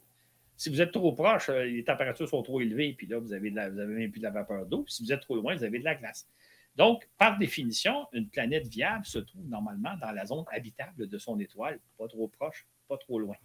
Si 0.58 0.70
vous 0.70 0.82
êtes 0.82 0.92
trop 0.92 1.14
proche, 1.14 1.48
euh, 1.50 1.64
les 1.64 1.86
températures 1.86 2.28
sont 2.28 2.44
trop 2.44 2.60
élevées, 2.60 2.94
puis 2.98 3.08
là, 3.08 3.20
vous 3.20 3.32
avez, 3.32 3.50
de 3.50 3.56
la- 3.56 3.70
vous 3.70 3.80
avez 3.80 3.94
même 3.96 4.12
plus 4.12 4.20
de 4.20 4.26
la 4.26 4.30
vapeur 4.32 4.66
d'eau. 4.66 4.84
Si 4.90 5.04
vous 5.04 5.14
êtes 5.14 5.22
trop 5.22 5.36
loin, 5.38 5.56
vous 5.56 5.64
avez 5.64 5.80
de 5.80 5.86
la 5.86 5.96
glace. 5.96 6.28
Donc, 6.76 7.08
par 7.18 7.38
définition, 7.38 8.08
une 8.12 8.28
planète 8.28 8.68
viable 8.68 9.06
se 9.06 9.20
trouve 9.20 9.48
normalement 9.48 9.96
dans 10.02 10.12
la 10.12 10.26
zone 10.26 10.44
habitable 10.52 11.08
de 11.08 11.18
son 11.18 11.40
étoile, 11.40 11.80
pas 11.98 12.08
trop 12.10 12.28
proche, 12.28 12.68
pas 12.90 12.98
trop 12.98 13.20
loin. 13.20 13.38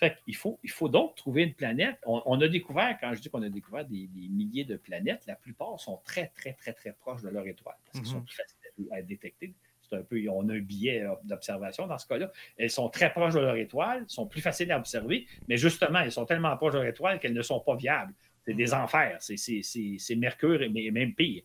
Fait 0.00 0.16
qu'il 0.24 0.34
faut, 0.34 0.58
il 0.64 0.70
faut 0.70 0.88
donc 0.88 1.14
trouver 1.14 1.42
une 1.44 1.52
planète. 1.54 1.98
On, 2.06 2.22
on 2.24 2.40
a 2.40 2.48
découvert, 2.48 2.96
quand 3.00 3.14
je 3.14 3.20
dis 3.20 3.28
qu'on 3.30 3.42
a 3.42 3.48
découvert 3.50 3.84
des, 3.84 4.06
des 4.08 4.28
milliers 4.28 4.64
de 4.64 4.76
planètes, 4.76 5.22
la 5.26 5.36
plupart 5.36 5.78
sont 5.78 6.00
très, 6.04 6.28
très, 6.34 6.54
très, 6.54 6.72
très 6.72 6.92
proches 6.92 7.22
de 7.22 7.28
leur 7.28 7.46
étoile 7.46 7.76
parce 7.84 7.98
qu'elles 7.98 8.08
Mhm. 8.14 8.18
sont 8.18 8.22
plus 8.24 8.34
faciles 8.36 8.88
à, 8.92 8.96
à 8.96 9.02
détecter. 9.02 9.54
C'est 9.82 9.96
un 9.96 10.02
peu, 10.02 10.18
on 10.30 10.48
a 10.48 10.54
un 10.54 10.60
biais 10.60 11.02
euh, 11.02 11.14
d'observation 11.24 11.86
dans 11.86 11.98
ce 11.98 12.06
cas-là. 12.06 12.30
Elles 12.56 12.70
sont 12.70 12.88
très 12.88 13.12
proches 13.12 13.34
de 13.34 13.40
leur 13.40 13.56
étoile, 13.56 14.04
sont 14.08 14.26
plus 14.26 14.40
faciles 14.40 14.70
à 14.72 14.78
observer, 14.78 15.26
mais 15.48 15.56
justement, 15.58 15.98
elles 16.00 16.12
sont 16.12 16.24
tellement 16.24 16.56
proches 16.56 16.72
de 16.74 16.78
leur 16.78 16.86
étoile 16.88 17.18
qu'elles 17.20 17.34
ne 17.34 17.42
sont 17.42 17.60
pas 17.60 17.76
viables. 17.76 18.14
C'est 18.46 18.54
des 18.54 18.72
enfers. 18.72 19.18
C'est- 19.20 20.16
Mercure, 20.16 20.60
mais 20.72 20.90
même 20.90 21.14
pire. 21.14 21.42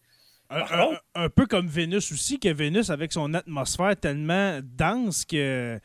Un, 0.49 0.60
Par 0.60 0.74
un- 0.74 0.86
contre- 0.86 1.06
un 1.16 1.30
peu 1.30 1.45
comme 1.47 1.68
Vénus 1.68 2.12
aussi, 2.12 2.39
que 2.39 2.49
Vénus, 2.53 2.89
avec 2.91 3.12
son 3.12 3.34
atmosphère 3.34 3.99
tellement 3.99 4.60
dense 4.64 5.26
que 5.26 5.80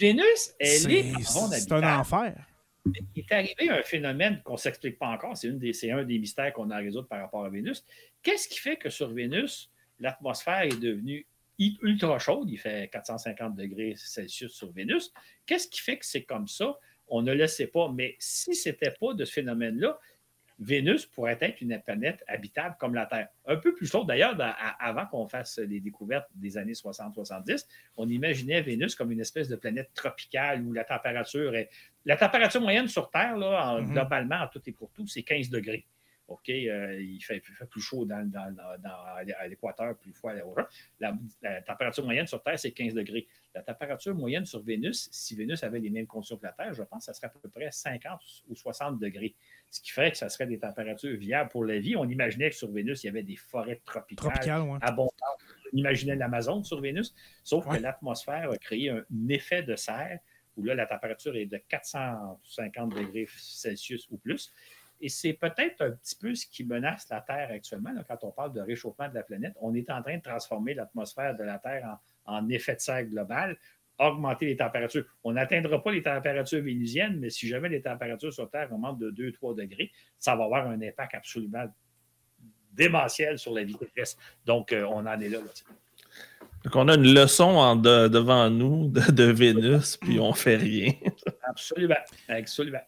Vénus, 0.00 0.54
elle 0.58 0.90
est 0.90 1.12
c'est 1.22 1.38
en 1.38 1.48
c'est 1.50 1.72
un 1.72 2.00
enfer. 2.00 2.46
il 2.86 3.02
est 3.16 3.32
arrivé 3.32 3.68
un 3.68 3.82
phénomène 3.82 4.40
qu'on 4.42 4.54
ne 4.54 4.58
s'explique 4.58 4.98
pas 4.98 5.08
encore. 5.08 5.36
C'est, 5.36 5.90
un 5.90 6.04
des 6.04 6.18
mystères 6.18 6.52
qu'on 6.52 6.70
a 6.70 6.76
à 6.76 6.78
résoudre 6.78 7.08
par 7.08 7.20
rapport 7.20 7.44
à 7.44 7.48
Vénus. 7.48 7.84
Qu'est-ce 8.22 8.48
qui 8.48 8.58
fait 8.58 8.76
que 8.76 8.90
sur 8.90 9.12
Vénus, 9.12 9.70
l'atmosphère 10.00 10.62
est 10.62 10.80
devenue 10.80 11.26
ultra 11.58 12.18
chaude? 12.18 12.50
Il 12.50 12.58
fait 12.58 12.90
450 12.90 13.54
degrés 13.54 13.94
Celsius 13.96 14.52
sur 14.52 14.72
Vénus. 14.72 15.12
Qu'est-ce 15.46 15.68
qui 15.68 15.80
fait 15.80 15.98
que 15.98 16.06
c'est 16.06 16.24
comme 16.24 16.48
ça? 16.48 16.78
On 17.08 17.22
ne 17.22 17.32
le 17.32 17.46
sait 17.46 17.66
pas. 17.66 17.90
Mais 17.92 18.16
si 18.18 18.54
ce 18.54 18.70
n'était 18.70 18.94
pas 18.98 19.14
de 19.14 19.24
ce 19.24 19.32
phénomène-là, 19.32 19.98
Vénus 20.62 21.06
pourrait 21.06 21.38
être 21.40 21.60
une 21.60 21.80
planète 21.80 22.22
habitable 22.28 22.76
comme 22.78 22.94
la 22.94 23.06
Terre. 23.06 23.28
Un 23.46 23.56
peu 23.56 23.74
plus 23.74 23.86
chaude 23.86 24.06
d'ailleurs, 24.06 24.36
avant 24.78 25.06
qu'on 25.06 25.26
fasse 25.26 25.58
les 25.58 25.80
découvertes 25.80 26.28
des 26.34 26.56
années 26.56 26.74
60-70, 26.74 27.66
on 27.96 28.08
imaginait 28.08 28.62
Vénus 28.62 28.94
comme 28.94 29.10
une 29.10 29.20
espèce 29.20 29.48
de 29.48 29.56
planète 29.56 29.90
tropicale 29.94 30.62
où 30.62 30.72
la 30.72 30.84
température 30.84 31.54
est. 31.56 31.68
La 32.04 32.16
température 32.16 32.60
moyenne 32.60 32.88
sur 32.88 33.10
Terre, 33.10 33.36
là, 33.36 33.72
en- 33.74 33.82
Mhm. 33.82 33.90
globalement, 33.92 34.36
en 34.36 34.48
tout 34.48 34.60
et 34.66 34.72
pour 34.72 34.90
tout, 34.92 35.06
c'est 35.06 35.22
15 35.22 35.50
degrés. 35.50 35.84
OK, 36.32 36.48
euh, 36.50 37.00
il, 37.00 37.20
fait, 37.20 37.42
plus 37.70 37.80
chaud 37.80 38.04
dans, 38.04 38.30
à 38.32 39.48
l'équateur, 39.48 39.96
plus 39.96 40.12
froid 40.12 40.32
à 40.32 40.36
la, 41.00 41.16
la, 41.42 41.62
température 41.62 42.04
moyenne 42.04 42.26
sur 42.26 42.42
Terre, 42.42 42.58
c'est 42.58 42.72
15 42.72 42.94
degrés. 42.94 43.26
La 43.54 43.62
température 43.62 44.14
moyenne 44.14 44.46
sur 44.46 44.62
Vénus, 44.62 45.08
si 45.12 45.36
Vénus 45.36 45.62
avait 45.62 45.78
les 45.78 45.90
mêmes 45.90 46.06
conditions 46.06 46.36
que 46.36 46.46
la 46.46 46.52
Terre, 46.52 46.72
je 46.72 46.82
pense 46.82 47.00
que 47.00 47.04
ça 47.06 47.14
serait 47.14 47.26
à 47.26 47.30
peu 47.30 47.48
près 47.48 47.70
50 47.70 48.20
ou 48.48 48.56
60 48.56 48.98
degrés. 48.98 49.34
Ce 49.70 49.80
qui 49.80 49.90
ferait 49.90 50.10
que 50.10 50.16
ça 50.16 50.28
serait 50.28 50.46
des 50.46 50.58
températures 50.58 51.16
viables 51.16 51.50
pour 51.50 51.64
la 51.64 51.78
vie. 51.78 51.96
On 51.96 52.08
imaginait 52.08 52.50
que 52.50 52.56
sur 52.56 52.70
Vénus, 52.70 53.04
il 53.04 53.06
y 53.06 53.10
avait 53.10 53.22
des 53.22 53.36
forêts 53.36 53.80
tropicales 53.84 54.78
abondantes. 54.80 55.12
On 55.72 55.76
imaginait 55.76 56.16
l'Amazon 56.16 56.62
sur 56.62 56.80
Vénus, 56.80 57.14
sauf 57.44 57.68
que 57.68 57.76
l'atmosphère 57.76 58.50
a 58.50 58.58
créé 58.58 58.90
un 58.90 59.04
effet 59.28 59.62
de 59.62 59.76
serre 59.76 60.18
où 60.56 60.62
là, 60.62 60.74
la 60.74 60.86
température 60.86 61.34
est 61.36 61.46
de 61.46 61.56
450 61.56 62.94
degrés 62.94 63.26
Celsius 63.36 64.08
ou 64.10 64.18
plus. 64.18 64.52
Et 65.02 65.08
c'est 65.08 65.32
peut-être 65.32 65.82
un 65.82 65.90
petit 65.90 66.14
peu 66.14 66.32
ce 66.32 66.46
qui 66.46 66.64
menace 66.64 67.08
la 67.10 67.20
Terre 67.20 67.48
actuellement, 67.50 67.90
quand 68.06 68.18
on 68.22 68.30
parle 68.30 68.52
de 68.52 68.60
réchauffement 68.60 69.08
de 69.08 69.14
la 69.14 69.24
planète. 69.24 69.52
On 69.60 69.74
est 69.74 69.90
en 69.90 70.00
train 70.00 70.16
de 70.16 70.22
transformer 70.22 70.74
l'atmosphère 70.74 71.36
de 71.36 71.42
la 71.42 71.58
Terre 71.58 71.98
en, 72.24 72.48
effet 72.48 72.76
de 72.76 72.80
serre 72.80 73.04
global, 73.06 73.58
augmenter 73.98 74.46
les 74.46 74.56
températures. 74.56 75.04
On 75.24 75.32
n'atteindra 75.32 75.82
pas 75.82 75.90
les 75.90 76.04
températures 76.04 76.62
vénusiennes, 76.62 77.18
mais 77.18 77.30
si 77.30 77.48
jamais 77.48 77.68
les 77.68 77.82
températures 77.82 78.32
sur 78.32 78.48
Terre 78.48 78.72
augmentent 78.72 79.00
de 79.00 79.10
2-3 79.10 79.56
degrés, 79.56 79.90
ça 80.20 80.36
va 80.36 80.44
avoir 80.44 80.68
un 80.68 80.80
impact 80.80 81.16
absolument 81.16 81.66
démentiel 82.72 83.40
sur 83.40 83.52
la 83.52 83.64
vie 83.64 83.74
terrestre. 83.74 84.22
Donc, 84.46 84.72
euh, 84.72 84.84
on 84.84 85.04
en 85.04 85.20
est 85.20 85.28
là. 85.28 85.38
Donc, 86.62 86.76
on 86.76 86.86
a 86.86 86.94
une 86.94 87.12
leçon 87.12 87.74
devant 87.74 88.48
nous 88.50 88.86
de, 88.86 89.10
de 89.10 89.24
Vénus, 89.24 89.96
puis 89.96 90.20
on 90.20 90.32
fait 90.32 90.56
rien. 90.56 90.92
absolument. 91.42 91.96
Absolument. 92.28 92.82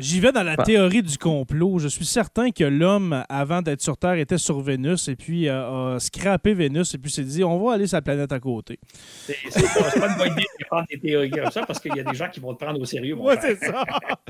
J'y 0.00 0.20
vais 0.20 0.32
dans 0.32 0.42
la 0.42 0.56
théorie 0.56 1.02
du 1.02 1.18
complot. 1.18 1.78
Je 1.78 1.88
suis 1.88 2.04
certain 2.04 2.50
que 2.50 2.64
l'homme, 2.64 3.24
avant 3.28 3.62
d'être 3.62 3.82
sur 3.82 3.96
Terre, 3.96 4.14
était 4.14 4.38
sur 4.38 4.60
Vénus 4.60 5.08
et 5.08 5.16
puis 5.16 5.48
euh, 5.48 5.96
a 5.96 6.00
scrappé 6.00 6.54
Vénus 6.54 6.94
et 6.94 6.98
puis 6.98 7.10
s'est 7.10 7.22
dit 7.22 7.44
on 7.44 7.62
va 7.62 7.74
aller 7.74 7.86
sur 7.86 7.96
la 7.96 8.02
planète 8.02 8.32
à 8.32 8.40
côté. 8.40 8.78
C'est 9.26 9.62
pas 10.00 10.08
une 10.08 10.16
bonne 10.16 10.32
idée 10.32 10.46
de 10.60 10.66
prendre 10.66 10.86
des 10.90 10.98
théories 10.98 11.30
comme 11.30 11.50
ça 11.50 11.64
parce 11.66 11.78
qu'il 11.78 11.94
y 11.94 12.00
a 12.00 12.04
des 12.04 12.16
gens 12.16 12.28
qui 12.28 12.40
vont 12.40 12.54
te 12.54 12.64
prendre 12.64 12.80
au 12.80 12.84
sérieux. 12.84 13.16
Oui, 13.18 13.34
c'est 13.40 13.58
ça. 13.58 13.84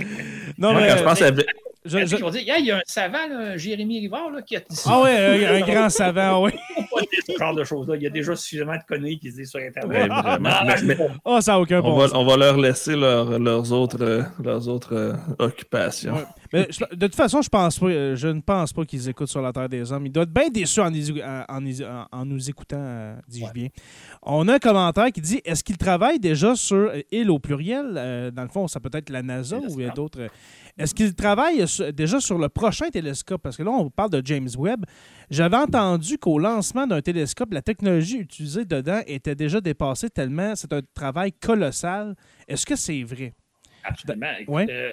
non, 0.58 0.74
mais, 0.74 0.96
je 0.96 1.02
pense 1.02 1.22
je, 1.84 1.98
je... 1.98 2.30
dire, 2.30 2.54
il 2.58 2.66
y 2.66 2.70
a 2.70 2.76
un 2.76 2.82
savant, 2.84 3.56
Jérémy 3.56 4.00
Rivard, 4.00 4.30
là, 4.30 4.42
qui 4.42 4.56
a 4.56 4.60
dit 4.60 4.66
Ah 4.86 5.00
oui, 5.02 5.10
un, 5.10 5.60
grand 5.60 5.88
savant, 5.88 6.44
oui. 6.44 6.52
ce 7.26 7.38
genre 7.38 7.54
de 7.54 7.64
choses-là. 7.64 7.96
Il 7.96 8.02
y 8.02 8.06
a 8.06 8.10
déjà 8.10 8.36
suffisamment 8.36 8.76
de 8.76 8.82
conneries 8.86 9.18
qui 9.18 9.30
se 9.30 9.36
disent 9.36 9.50
sur 9.50 9.60
Internet. 9.60 10.10
oh, 11.24 11.40
ça 11.40 11.52
n'a 11.52 11.60
aucun 11.60 11.80
on, 11.80 11.96
va, 11.96 12.06
on 12.14 12.24
va 12.24 12.36
leur 12.36 12.58
laisser 12.58 12.96
leurs 12.96 13.72
autres, 13.72 14.24
leurs 14.42 14.68
autres 14.68 14.94
euh, 14.94 15.12
occupations. 15.38 16.16
Mais 16.52 16.66
de 16.66 17.06
toute 17.06 17.14
façon, 17.14 17.42
je, 17.42 17.48
pense 17.48 17.78
pas, 17.78 17.86
euh, 17.86 18.16
je 18.16 18.28
ne 18.28 18.40
pense 18.40 18.72
pas 18.72 18.84
qu'ils 18.84 19.08
écoutent 19.08 19.28
sur 19.28 19.40
la 19.40 19.52
Terre 19.52 19.68
des 19.68 19.92
Hommes. 19.92 20.06
Ils 20.06 20.12
doivent 20.12 20.26
être 20.28 20.32
bien 20.32 20.48
déçus 20.48 20.80
en, 20.80 20.90
en, 21.48 22.06
en, 22.12 22.24
nous 22.24 22.50
écoutant, 22.50 22.76
euh, 22.78 23.16
dis-je 23.28 23.52
bien. 23.52 23.68
On 24.22 24.48
a 24.48 24.54
un 24.54 24.58
commentaire 24.58 25.12
qui 25.12 25.20
dit 25.20 25.40
Est-ce 25.44 25.62
qu'ils 25.62 25.78
travaillent 25.78 26.18
déjà 26.18 26.56
sur 26.56 26.92
île 27.10 27.30
au 27.30 27.38
pluriel? 27.38 28.32
Dans 28.34 28.42
le 28.42 28.48
fond, 28.48 28.66
ça 28.68 28.80
peut 28.80 28.90
être 28.92 29.10
la 29.10 29.22
NASA 29.22 29.58
ou 29.58 29.80
d'autres. 29.94 30.28
Est-ce 30.78 30.94
qu'ils 30.94 31.14
travaillent 31.14 31.64
déjà 31.92 32.20
sur 32.20 32.38
le 32.38 32.48
prochain 32.48 32.88
télescope? 32.88 33.42
Parce 33.42 33.56
que 33.56 33.62
là, 33.62 33.70
on 33.70 33.90
parle 33.90 34.10
de 34.10 34.22
James 34.24 34.48
Webb. 34.58 34.84
J'avais 35.30 35.56
entendu 35.56 36.18
qu'au 36.18 36.38
lancement 36.38 36.86
d'un 36.86 37.00
télescope, 37.00 37.52
la 37.52 37.62
technologie 37.62 38.18
utilisée 38.18 38.64
dedans 38.64 39.00
était 39.06 39.34
déjà 39.34 39.60
dépassée 39.60 40.10
tellement 40.10 40.54
c'est 40.56 40.72
un 40.72 40.80
travail 40.94 41.32
colossal. 41.32 42.14
Est-ce 42.48 42.66
que 42.66 42.76
c'est 42.76 43.02
vrai? 43.02 43.34
Absolument. 43.84 44.26
Euh, 44.48 44.90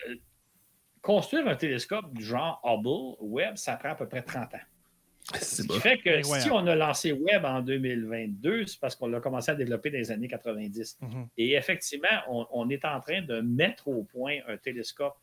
construire 1.07 1.47
un 1.47 1.55
télescope 1.55 2.13
du 2.13 2.21
genre 2.21 2.59
Hubble, 2.65 3.15
Webb, 3.21 3.55
ça 3.55 3.77
prend 3.77 3.91
à 3.91 3.95
peu 3.95 4.09
près 4.09 4.21
30 4.21 4.55
ans. 4.55 5.37
Ce 5.41 5.61
qui 5.61 5.79
fait 5.79 5.97
que 5.99 6.21
si 6.21 6.51
on 6.51 6.67
a 6.67 6.75
lancé 6.75 7.13
Webb 7.13 7.45
en 7.45 7.61
2022, 7.61 8.65
c'est 8.65 8.79
parce 8.79 8.93
qu'on 8.95 9.07
l'a 9.07 9.21
commencé 9.21 9.49
à 9.51 9.55
développer 9.55 9.89
dans 9.89 9.99
les 9.99 10.11
années 10.11 10.27
90. 10.27 10.97
Mm-hmm. 11.01 11.27
Et 11.37 11.53
effectivement, 11.55 12.07
on, 12.51 12.69
est 12.69 12.83
en 12.83 12.99
train 12.99 13.21
de 13.21 13.39
mettre 13.39 13.87
au 13.87 14.03
point 14.03 14.39
un 14.49 14.57
télescope 14.57 15.15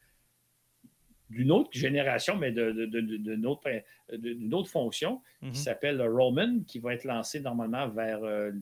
d'une 1.35 1.51
autre 1.51 1.70
génération, 1.72 2.37
mais 2.37 2.53
d'une 2.53 3.47
autre, 3.47 3.68
autre, 4.53 4.70
fonction, 4.70 5.20
qui 5.41 5.49
mhm. 5.49 5.55
s'appelle 5.55 6.03
Roman, 6.03 6.61
qui 6.66 6.78
va 6.78 6.95
être 6.95 7.05
lancé 7.05 7.41
normalement 7.41 7.89
vers 7.89 8.22
euh, 8.22 8.53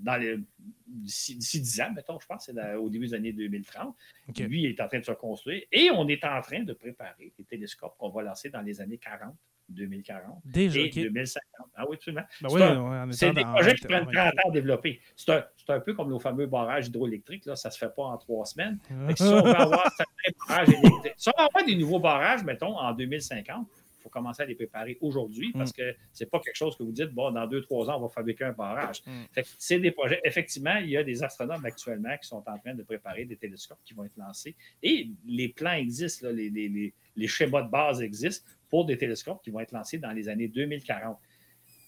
d'ici 0.87 1.37
10 1.37 1.81
ans, 1.83 1.93
mettons, 1.95 2.19
je 2.19 2.27
pense, 2.27 2.47
c'est 2.47 2.75
au 2.75 2.89
début 2.89 3.09
des 3.09 3.15
années 3.15 3.33
2030. 3.33 3.95
Lui 4.39 4.67
est 4.67 4.81
en 4.81 4.89
train 4.89 5.01
de 5.01 5.05
se 5.05 5.13
construire 5.13 5.63
et 5.71 5.91
on 5.91 6.09
est 6.09 6.25
en 6.25 6.41
train 6.41 6.63
de 6.63 6.73
préparer 6.73 7.33
les 7.39 7.45
télescopes 7.45 7.97
qu'on 7.99 8.11
va 8.11 8.23
lancer 8.23 8.51
dans 8.51 8.63
les 8.63 8.81
années 8.81 8.99
40. 8.99 9.35
2040 9.69 10.43
Déjà, 10.45 10.81
et 10.81 10.89
2050. 10.89 11.67
Ah 11.75 11.85
oui, 11.89 11.97
absolument. 11.97 12.23
Ben 12.41 13.13
c'est 13.13 13.33
des 13.33 13.45
projets 13.45 13.75
qui 13.75 13.87
prennent 13.87 14.11
30 14.11 14.17
ans 14.17 14.49
à 14.49 14.51
développer. 14.51 15.01
C'est 15.17 15.33
un, 15.33 15.45
un, 15.69 15.81
peu 15.81 15.95
comme 15.95 16.11
nos 16.11 16.21
fameux 16.21 16.47
barrages 16.47 16.89
hydroélectriques. 16.89 17.47
Là, 17.47 17.57
ça 17.57 17.69
ne 17.69 17.73
se 17.73 17.79
fait 17.79 17.95
pas 17.95 18.05
en 18.05 18.17
trois 18.19 18.45
semaines. 18.45 18.79
si 19.17 19.23
on 19.23 19.43
veut 19.43 19.55
avoir 19.55 19.85
barrages 20.49 20.69
électriques, 20.69 21.15
si 21.17 21.29
on 21.29 21.33
veut 21.41 21.49
avoir 21.49 21.65
des 21.65 21.77
nouveaux 21.77 22.01
barrages, 22.01 22.45
mettons, 22.45 22.77
en 22.77 22.93
2050, 22.93 23.67
il 24.03 24.03
faut 24.03 24.09
commencer 24.09 24.43
à 24.43 24.47
les 24.47 24.57
préparer 24.57 24.99
aujourd'hui 25.01 25.53
parce 25.53 25.71
mm. 25.71 25.75
que 25.75 25.97
ce 26.13 26.25
n'est 26.25 26.31
pas 26.31 26.41
quelque 26.41 26.57
chose 26.57 26.77
que 26.77 26.83
vous 26.83 26.91
dites, 26.91 27.11
bon, 27.11 27.31
dans 27.31 27.47
deux, 27.47 27.63
trois 27.63 27.89
ans, 27.89 27.99
on 27.99 28.03
va 28.03 28.09
fabriquer 28.09 28.45
un 28.45 28.53
barrage. 28.53 29.01
Mm. 29.07 29.41
C'est 29.59 29.79
des 29.79 29.93
projets. 29.93 30.21
Effectivement, 30.25 30.77
il 30.77 30.91
y 30.91 30.97
a 30.97 31.05
des 31.05 31.23
astronomes 31.23 31.65
actuellement 31.65 32.17
qui 32.21 32.27
sont 32.27 32.43
en 32.45 32.59
train 32.59 32.75
de 32.75 32.83
préparer 32.83 33.25
des 33.25 33.37
télescopes 33.37 33.79
qui 33.85 33.95
vont 33.95 34.05
être 34.05 34.17
lancés. 34.17 34.57
Et 34.83 35.11
les 35.25 35.49
plans 35.51 35.75
existent, 35.75 36.29
les, 36.31 36.51
les, 36.51 36.93
les, 37.15 37.29
schémas 37.29 37.63
de 37.63 37.71
base 37.71 38.03
existent 38.03 38.51
pour 38.73 38.87
des 38.87 38.97
télescopes 38.97 39.43
qui 39.45 39.51
vont 39.51 39.61
être 39.61 39.73
lancés 39.73 39.99
dans 39.99 40.13
les 40.13 40.31
années 40.31 40.49
2040. 40.49 41.19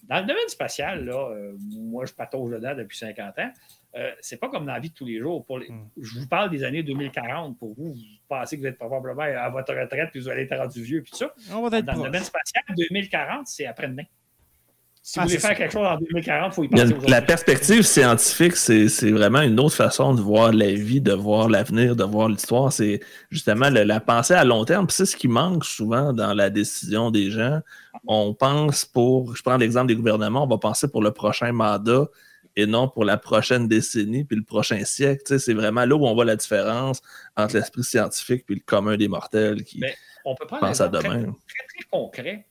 Dans 0.03 0.19
le 0.19 0.27
domaine 0.27 0.47
spatial, 0.47 1.03
là, 1.03 1.31
euh, 1.31 1.57
moi, 1.57 2.05
je 2.05 2.13
patauge 2.13 2.51
dedans 2.51 2.75
depuis 2.75 2.95
50 2.95 3.39
ans. 3.39 3.51
Euh, 3.95 4.11
c'est 4.21 4.37
pas 4.37 4.49
comme 4.49 4.67
dans 4.67 4.73
la 4.73 4.79
vie 4.79 4.91
de 4.91 4.93
tous 4.93 5.05
les 5.05 5.17
jours. 5.17 5.43
Pour 5.47 5.57
hmm. 5.57 5.89
Je 5.99 6.19
vous 6.19 6.27
parle 6.27 6.51
des 6.51 6.63
années 6.63 6.83
2040. 6.83 7.57
Pour 7.57 7.73
vous, 7.73 7.93
vous 7.93 8.03
pensez 8.27 8.55
que 8.55 8.61
vous 8.61 8.67
êtes 8.67 8.77
probablement 8.77 9.23
à 9.23 9.49
votre 9.49 9.73
retraite 9.73 10.11
puis 10.11 10.19
vous 10.19 10.29
allez 10.29 10.43
être 10.43 10.55
rendu 10.55 10.83
vieux 10.83 11.01
puis 11.01 11.11
tout 11.11 11.17
ça. 11.17 11.33
dans 11.49 11.93
le 11.93 12.03
domaine 12.03 12.23
spatial, 12.23 12.63
2040, 12.77 13.47
c'est 13.47 13.65
après-demain. 13.65 14.03
Si 15.07 15.19
vous 15.19 15.21
ah, 15.21 15.27
voulez 15.27 15.37
faire 15.37 15.55
quelque 15.55 15.71
chose 15.71 15.85
en 15.85 15.97
2040, 15.97 16.51
il 16.51 16.55
faut 16.55 16.63
y 16.63 16.67
penser. 16.67 16.95
La 17.07 17.21
perspective 17.21 17.83
scientifique, 17.83 18.55
c'est 18.55 19.11
vraiment 19.11 19.41
une 19.41 19.59
autre 19.59 19.75
façon 19.75 20.15
de 20.15 20.21
voir 20.21 20.51
la 20.51 20.71
vie, 20.71 20.99
de 20.99 21.13
voir 21.13 21.47
l'avenir, 21.47 21.95
de 21.95 22.03
voir 22.03 22.27
l'histoire. 22.27 22.73
C'est 22.73 23.01
justement 23.29 23.69
la 23.69 23.99
pensée 23.99 24.33
à 24.33 24.43
long 24.43 24.65
terme. 24.65 24.89
C'est 24.89 25.05
ce 25.05 25.15
qui 25.15 25.27
manque 25.27 25.63
souvent 25.63 26.11
dans 26.11 26.33
la 26.33 26.49
décision 26.49 27.11
des 27.11 27.29
gens. 27.29 27.59
On 28.07 28.33
pense 28.33 28.83
pour, 28.83 29.35
je 29.35 29.43
prends 29.43 29.57
l'exemple 29.57 29.89
des 29.89 29.95
gouvernements, 29.95 30.43
on 30.43 30.47
va 30.47 30.57
penser 30.57 30.87
pour 30.87 31.03
le 31.03 31.11
prochain 31.11 31.51
mandat 31.51 32.07
et 32.55 32.65
non 32.65 32.87
pour 32.87 33.05
la 33.05 33.17
prochaine 33.17 33.67
décennie 33.67 34.23
puis 34.23 34.37
le 34.37 34.43
prochain 34.43 34.83
siècle. 34.85 35.39
C'est 35.39 35.53
vraiment 35.53 35.85
là 35.85 35.95
où 35.95 36.07
on 36.07 36.15
voit 36.15 36.25
la 36.25 36.35
différence 36.35 37.03
entre 37.37 37.57
l'esprit 37.57 37.83
scientifique 37.83 38.45
et 38.49 38.55
le 38.55 38.61
commun 38.65 38.97
des 38.97 39.07
mortels 39.07 39.63
qui 39.65 39.83
pense 40.49 40.81
à 40.81 40.87
demain. 40.87 41.21
très, 41.21 41.67
très 41.67 41.89
concret 41.91 42.45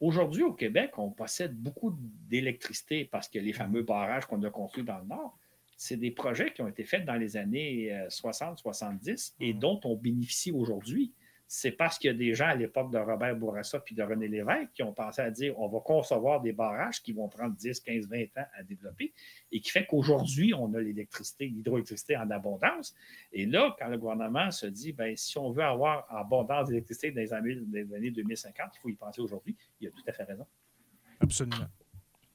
Aujourd'hui, 0.00 0.42
au 0.42 0.52
Québec, 0.52 0.98
on 0.98 1.10
possède 1.10 1.54
beaucoup 1.54 1.96
d'électricité 2.28 3.04
parce 3.04 3.28
que 3.28 3.38
les 3.38 3.52
fameux 3.52 3.82
barrages 3.82 4.26
qu'on 4.26 4.42
a 4.42 4.50
construits 4.50 4.84
dans 4.84 4.98
le 4.98 5.06
Nord, 5.06 5.38
c'est 5.76 5.96
des 5.96 6.10
projets 6.10 6.52
qui 6.52 6.62
ont 6.62 6.68
été 6.68 6.84
faits 6.84 7.04
dans 7.04 7.14
les 7.14 7.36
années 7.36 7.90
60-70 8.08 9.08
euh, 9.08 9.34
et 9.40 9.54
mmh. 9.54 9.58
dont 9.58 9.80
on 9.84 9.96
bénéficie 9.96 10.52
aujourd'hui 10.52 11.12
c'est 11.48 11.70
parce 11.70 11.98
qu'il 11.98 12.10
y 12.10 12.14
a 12.14 12.16
des 12.16 12.34
gens 12.34 12.48
à 12.48 12.54
l'époque 12.54 12.90
de 12.90 12.98
Robert 12.98 13.36
Bourassa 13.36 13.78
puis 13.78 13.94
de 13.94 14.02
René 14.02 14.26
Lévesque 14.26 14.72
qui 14.74 14.82
ont 14.82 14.92
pensé 14.92 15.22
à 15.22 15.30
dire 15.30 15.58
on 15.58 15.68
va 15.68 15.78
concevoir 15.80 16.40
des 16.40 16.52
barrages 16.52 17.00
qui 17.02 17.12
vont 17.12 17.28
prendre 17.28 17.54
10, 17.54 17.80
15, 17.80 18.08
20 18.08 18.22
ans 18.36 18.46
à 18.58 18.62
développer 18.64 19.12
et 19.52 19.60
qui 19.60 19.70
fait 19.70 19.86
qu'aujourd'hui, 19.86 20.54
on 20.54 20.74
a 20.74 20.80
l'électricité, 20.80 21.46
l'hydroélectricité 21.46 22.16
en 22.16 22.30
abondance. 22.30 22.94
Et 23.32 23.46
là, 23.46 23.76
quand 23.78 23.88
le 23.88 23.96
gouvernement 23.96 24.50
se 24.50 24.66
dit 24.66 24.92
ben, 24.92 25.16
si 25.16 25.38
on 25.38 25.50
veut 25.52 25.62
avoir 25.62 26.06
abondance 26.12 26.68
d'électricité 26.68 27.12
dans 27.12 27.20
les 27.20 27.32
années, 27.32 28.10
2050, 28.10 28.66
il 28.74 28.80
faut 28.80 28.88
y 28.88 28.94
penser 28.94 29.20
aujourd'hui, 29.20 29.56
il 29.80 29.86
a 29.88 29.90
tout 29.90 30.04
à 30.06 30.12
fait 30.12 30.24
raison. 30.24 30.46
Absolument. 31.20 31.66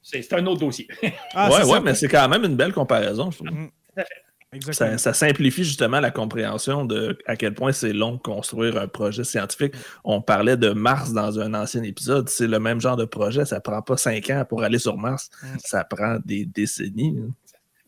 C'est 0.00 0.32
un 0.32 0.44
autre 0.46 0.60
dossier. 0.60 0.88
ah, 1.34 1.50
oui, 1.52 1.70
ouais, 1.70 1.80
mais 1.80 1.94
c'est 1.94 2.08
quand 2.08 2.28
même 2.28 2.44
une 2.44 2.56
belle 2.56 2.72
comparaison, 2.72 3.30
je 3.30 3.44
trouve. 3.44 3.48
Tout 3.50 4.00
à 4.00 4.04
fait. 4.04 4.31
Ça, 4.72 5.14
simplifie 5.14 5.64
justement 5.64 5.98
la 5.98 6.10
compréhension 6.10 6.84
de 6.84 7.16
à 7.26 7.36
quel 7.36 7.54
point 7.54 7.72
c'est 7.72 7.94
long 7.94 8.16
de 8.16 8.20
construire 8.20 8.76
un 8.76 8.86
projet 8.86 9.24
scientifique. 9.24 9.74
On 10.04 10.20
parlait 10.20 10.58
de 10.58 10.70
Mars 10.70 11.12
dans 11.12 11.40
un 11.40 11.54
ancien 11.54 11.82
épisode. 11.82 12.28
C'est 12.28 12.46
le 12.46 12.58
même 12.58 12.78
genre 12.78 12.96
de 12.96 13.06
projet. 13.06 13.46
Ça 13.46 13.60
prend 13.60 13.80
pas 13.80 13.96
cinq 13.96 14.28
ans 14.28 14.44
pour 14.46 14.62
aller 14.62 14.78
sur 14.78 14.98
Mars. 14.98 15.30
Mm. 15.42 15.46
Ça 15.58 15.84
prend 15.84 16.18
des 16.22 16.44
décennies. 16.44 17.18
Hein. 17.18 17.34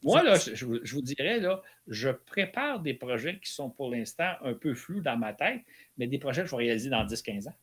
Moi, 0.02 0.22
là, 0.22 0.36
je, 0.36 0.64
vous 0.66 1.02
dirais, 1.02 1.38
là, 1.38 1.62
je 1.86 2.10
prépare 2.10 2.80
des 2.80 2.94
projets 2.94 3.38
qui 3.38 3.50
sont 3.50 3.70
pour 3.70 3.90
l'instant 3.90 4.32
un 4.42 4.54
peu 4.54 4.74
flous 4.74 5.00
dans 5.00 5.16
ma 5.16 5.32
tête, 5.32 5.62
mais 5.96 6.06
des 6.06 6.18
projets 6.18 6.42
que 6.42 6.48
je 6.48 6.56
vais 6.56 6.64
réaliser 6.64 6.90
dans 6.90 7.04
10-15 7.04 7.48
ans. 7.48 7.54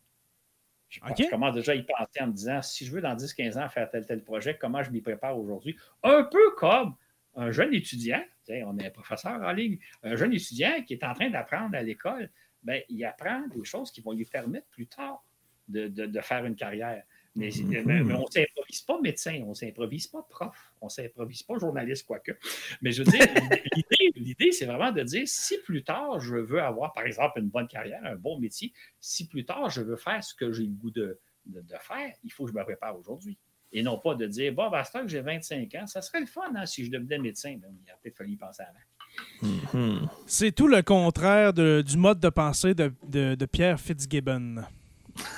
Je, 0.89 1.29
commence 1.29 1.55
déjà 1.55 1.71
à 1.71 1.75
y 1.75 1.83
penser 1.83 2.19
en 2.19 2.27
me 2.27 2.33
disant, 2.33 2.61
si 2.61 2.85
je 2.85 2.91
veux 2.91 3.01
dans 3.01 3.15
10-15 3.15 3.63
ans 3.63 3.69
faire 3.69 3.89
tel 3.89 4.05
tel 4.05 4.23
projet, 4.23 4.57
comment 4.59 4.83
je 4.83 4.91
m'y 4.91 5.01
prépare 5.01 5.39
aujourd'hui? 5.39 5.75
Un 6.03 6.23
peu 6.23 6.51
comme 6.57 6.95
un 7.35 7.51
jeune 7.51 7.73
étudiant, 7.73 8.21
on 8.65 8.77
est 8.77 8.87
un 8.87 8.91
professeur 8.91 9.41
en 9.41 9.51
ligne, 9.51 9.79
un 10.03 10.15
jeune 10.15 10.33
étudiant 10.33 10.81
qui 10.85 10.93
est 10.93 11.03
en 11.03 11.13
train 11.13 11.29
d'apprendre 11.29 11.75
à 11.75 11.81
l'école, 11.81 12.29
ben, 12.63 12.81
il 12.89 13.03
apprend 13.05 13.47
des 13.47 13.63
choses 13.63 13.91
qui 13.91 14.01
vont 14.01 14.13
lui 14.13 14.25
permettre 14.25 14.67
plus 14.67 14.87
tard 14.87 15.23
de, 15.67 16.21
faire 16.21 16.45
une 16.45 16.55
carrière. 16.55 17.03
Mais, 17.33 17.49
Mm-hmm. 17.49 18.13
on 18.13 18.25
ne 18.25 18.29
s'improvise 18.29 18.81
pas 18.81 18.99
médecin, 18.99 19.41
on 19.45 19.49
ne 19.49 19.53
s'improvise 19.53 20.07
pas 20.07 20.21
prof, 20.29 20.73
on 20.81 20.87
ne 20.87 20.89
s'improvise 20.89 21.43
pas 21.43 21.57
journaliste, 21.57 22.05
quoique. 22.05 22.33
Mais 22.81 22.91
je 22.91 23.03
veux 23.03 23.11
dire, 23.11 23.21
l'idée, 24.17 24.51
c'est 24.51 24.65
vraiment 24.65 24.91
de 24.91 25.01
dire 25.03 25.23
si 25.25 25.57
plus 25.61 25.81
tard 25.81 26.19
je 26.19 26.35
veux 26.35 26.61
avoir, 26.61 26.91
par 26.91 27.05
exemple, 27.05 27.39
une 27.39 27.47
bonne 27.47 27.69
carrière, 27.69 28.01
un 28.03 28.17
bon 28.17 28.37
métier, 28.37 28.73
si 28.99 29.27
plus 29.29 29.45
tard 29.45 29.69
je 29.69 29.81
veux 29.81 29.95
faire 29.95 30.21
ce 30.21 30.35
que 30.35 30.51
j'ai 30.51 30.63
le 30.63 30.73
goût 30.73 30.91
de, 30.91 31.19
de, 31.45 31.63
faire, 31.79 32.13
il 32.23 32.31
faut 32.31 32.45
que 32.45 32.51
je 32.51 32.55
me 32.55 32.63
prépare 32.63 32.97
aujourd'hui. 32.97 33.37
Et 33.73 33.83
non 33.83 33.97
pas 33.99 34.15
de 34.15 34.25
dire, 34.27 34.53
bon, 34.53 34.69
à 34.69 34.83
ce 34.83 34.91
que 34.97 35.07
j'ai 35.07 35.21
25 35.21 35.73
ans, 35.75 35.87
ça 35.87 36.01
serait 36.01 36.19
le 36.19 36.25
fun 36.25 36.41
hein, 36.55 36.65
si 36.65 36.85
je 36.85 36.91
devenais 36.91 37.17
médecin. 37.19 37.55
Ben, 37.61 37.69
il 37.85 37.89
a 37.91 37.95
peut-être 38.01 38.17
fallu 38.17 38.31
y 38.31 38.35
penser 38.35 38.63
avant. 38.63 39.49
Mm-hmm. 39.49 40.07
C'est 40.27 40.51
tout 40.51 40.67
le 40.67 40.81
contraire 40.81 41.53
de- 41.53 41.81
du 41.85 41.97
mode 41.97 42.19
de 42.19 42.29
pensée 42.29 42.73
de, 42.73 42.91
de- 43.07 43.35
de 43.35 43.45
Pierre 43.45 43.79
Fitzgibbon. 43.79 44.55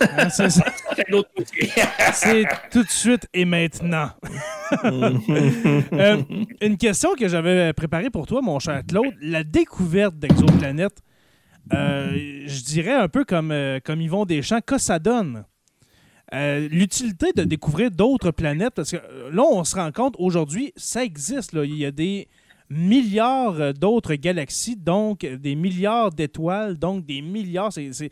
Hein, 0.02 0.30
c'est- 2.14 2.46
tout 2.72 2.84
de 2.84 2.90
suite 2.90 3.28
et 3.34 3.46
maintenant. 3.46 4.10
Euh, 5.94 6.22
une 6.62 6.78
question 6.78 7.14
que 7.16 7.28
j'avais 7.28 7.74
préparée 7.74 8.10
pour 8.10 8.26
toi, 8.26 8.42
mon 8.42 8.58
cher 8.60 8.82
Claude. 8.88 9.14
La 9.22 9.44
découverte 9.44 10.16
d'exoplanètes, 10.18 11.02
euh, 11.74 12.44
je 12.46 12.64
dirais 12.64 12.94
un 12.94 13.08
peu 13.08 13.24
comme, 13.24 13.52
euh, 13.52 13.80
comme 13.84 14.02
Yvon 14.02 14.26
Deschamps, 14.26 14.62
que 14.62 14.78
ça 14.80 14.98
donne? 15.00 15.46
Euh, 16.34 16.68
L'utilité 16.70 17.32
de 17.36 17.44
découvrir 17.44 17.92
d'autres 17.92 18.32
planètes, 18.32 18.74
parce 18.76 18.92
que 18.92 18.98
euh, 18.98 19.30
là, 19.32 19.44
on 19.44 19.64
se 19.64 19.76
rend 19.76 19.92
compte 19.92 20.16
aujourd'hui, 20.18 20.74
ça 20.76 21.04
existe. 21.04 21.54
Là. 21.54 21.64
Il 21.64 21.76
y 21.76 21.86
a 21.86 21.92
des 21.92 22.28
milliards 22.70 23.60
euh, 23.62 23.72
d'autres 23.74 24.16
galaxies, 24.16 24.76
donc 24.76 25.20
des 25.26 25.56
milliards 25.56 26.10
d'étoiles, 26.12 26.78
donc 26.78 27.06
des 27.06 27.22
milliards. 27.22 27.72
c'est- 27.72 28.10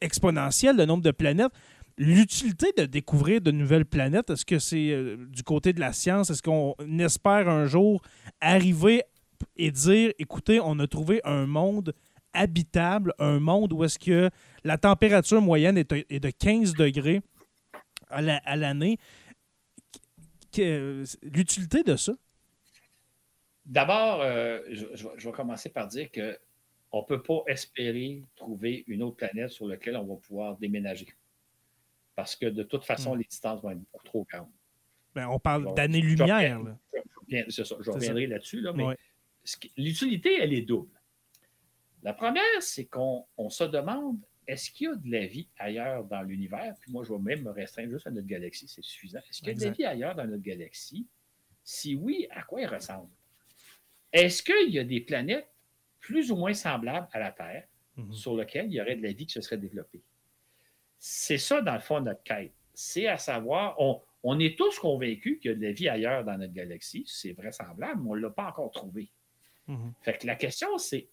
exponentiel 0.00 0.76
le 0.76 0.84
nombre 0.84 1.02
de 1.04 1.12
planètes. 1.12 1.52
L'utilité 1.96 2.68
de 2.76 2.84
découvrir 2.86 3.40
de 3.40 3.50
nouvelles 3.50 3.84
planètes, 3.84 4.30
est-ce 4.30 4.44
que 4.44 4.58
c'est 4.60 5.16
du 5.32 5.42
côté 5.42 5.72
de 5.72 5.80
la 5.80 5.92
science? 5.92 6.30
Est-ce 6.30 6.42
qu'on 6.42 6.74
espère 7.00 7.48
un 7.48 7.66
jour 7.66 8.02
arriver 8.40 9.02
et 9.56 9.70
dire, 9.72 10.12
écoutez, 10.18 10.60
on 10.60 10.78
a 10.78 10.86
trouvé 10.86 11.20
un 11.24 11.46
monde 11.46 11.92
habitable, 12.38 13.14
un 13.18 13.40
monde 13.40 13.72
où 13.72 13.84
est-ce 13.84 13.98
que 13.98 14.30
la 14.64 14.78
température 14.78 15.40
moyenne 15.42 15.76
est, 15.78 15.92
de 16.20 16.30
15 16.30 16.74
degrés 16.74 17.20
à 18.08 18.22
la- 18.22 18.38
à 18.44 18.56
l'année? 18.56 18.98
Que- 20.52 21.04
L'utilité 21.22 21.82
de 21.82 21.96
ça? 21.96 22.12
D'abord, 23.66 24.22
euh, 24.22 24.60
je, 24.70 24.86
je 24.94 25.26
vais- 25.28 25.32
commencer 25.32 25.68
par 25.68 25.86
dire 25.88 26.10
que 26.10 26.38
on 26.90 27.00
ne 27.02 27.06
peut 27.06 27.22
pas 27.22 27.42
espérer 27.48 28.22
trouver 28.34 28.82
une 28.86 29.02
autre 29.02 29.16
planète 29.16 29.50
sur 29.50 29.66
laquelle 29.68 29.96
on 29.96 30.04
va 30.06 30.16
pouvoir 30.16 30.56
déménager. 30.56 31.06
Parce 32.16 32.34
que 32.34 32.46
de 32.46 32.62
toute 32.62 32.82
façon, 32.84 33.14
Mm. 33.14 33.18
les 33.18 33.24
distances 33.24 33.60
vont 33.62 33.70
être 33.70 33.80
beaucoup 33.92 34.04
trop 34.06 34.26
grandes. 34.32 34.48
Ben, 35.14 35.28
on 35.28 35.38
parle 35.38 35.74
d'années-lumière. 35.74 36.60
je- 37.28 37.90
reviendrai 37.90 38.26
là-dessus, 38.26 38.62
là, 38.62 38.72
mais 38.72 38.84
l'utilité, 39.76 40.38
elle 40.40 40.54
est 40.54 40.62
double. 40.62 40.97
La 42.08 42.14
première, 42.14 42.42
c'est 42.60 42.86
qu'on 42.86 43.26
on 43.36 43.50
se 43.50 43.64
demande 43.64 44.18
est-ce 44.46 44.70
qu'il 44.70 44.86
y 44.86 44.90
a 44.90 44.94
de 44.94 45.10
la 45.10 45.26
vie 45.26 45.46
ailleurs 45.58 46.04
dans 46.04 46.22
l'univers? 46.22 46.74
Puis 46.80 46.90
moi, 46.90 47.04
je 47.04 47.12
vais 47.12 47.18
même 47.18 47.42
me 47.42 47.50
restreindre 47.50 47.90
juste 47.90 48.06
à 48.06 48.10
notre 48.10 48.26
galaxie, 48.26 48.66
c'est 48.66 48.82
suffisant. 48.82 49.18
Est-ce 49.28 49.40
qu'il 49.40 49.48
y 49.48 49.50
a 49.50 49.54
de 49.54 49.64
la 49.66 49.70
vie 49.72 49.84
ailleurs 49.84 50.14
dans 50.14 50.26
notre 50.26 50.42
galaxie? 50.42 51.06
Si 51.62 51.94
oui, 51.96 52.26
à 52.30 52.44
quoi 52.44 52.62
elle 52.62 52.70
ressemble? 52.74 53.10
Est-ce 54.10 54.42
qu'il 54.42 54.70
y 54.70 54.78
a 54.78 54.84
des 54.84 55.02
planètes 55.02 55.50
plus 56.00 56.32
ou 56.32 56.36
moins 56.36 56.54
semblables 56.54 57.08
à 57.12 57.18
la 57.18 57.30
Terre 57.30 57.68
Mhm. 57.96 58.12
sur 58.14 58.34
lesquelles 58.38 58.68
il 58.68 58.72
y 58.76 58.80
aurait 58.80 58.96
de 58.96 59.02
la 59.02 59.12
vie 59.12 59.26
qui 59.26 59.34
se 59.34 59.42
serait 59.42 59.58
développée? 59.58 60.00
C'est 60.98 61.36
ça, 61.36 61.60
dans 61.60 61.74
le 61.74 61.80
fond, 61.80 62.00
notre 62.00 62.22
quête. 62.22 62.54
C'est 62.72 63.06
à 63.06 63.18
savoir, 63.18 63.78
on, 63.78 64.00
on 64.22 64.38
est 64.40 64.56
tous 64.56 64.78
convaincus 64.78 65.40
qu'il 65.42 65.50
y 65.50 65.52
a 65.52 65.56
de 65.58 65.62
la 65.62 65.72
vie 65.72 65.90
ailleurs 65.90 66.24
dans 66.24 66.38
notre 66.38 66.54
galaxie. 66.54 67.04
C'est 67.06 67.32
vraisemblable, 67.32 68.00
mais 68.02 68.10
on 68.12 68.14
ne 68.14 68.20
l'a 68.22 68.30
pas 68.30 68.46
encore 68.48 68.70
trouvé. 68.70 69.10
Mhm. 69.66 69.92
Fait 70.00 70.16
que 70.16 70.26
la 70.26 70.36
question, 70.36 70.78
c'est 70.78 71.10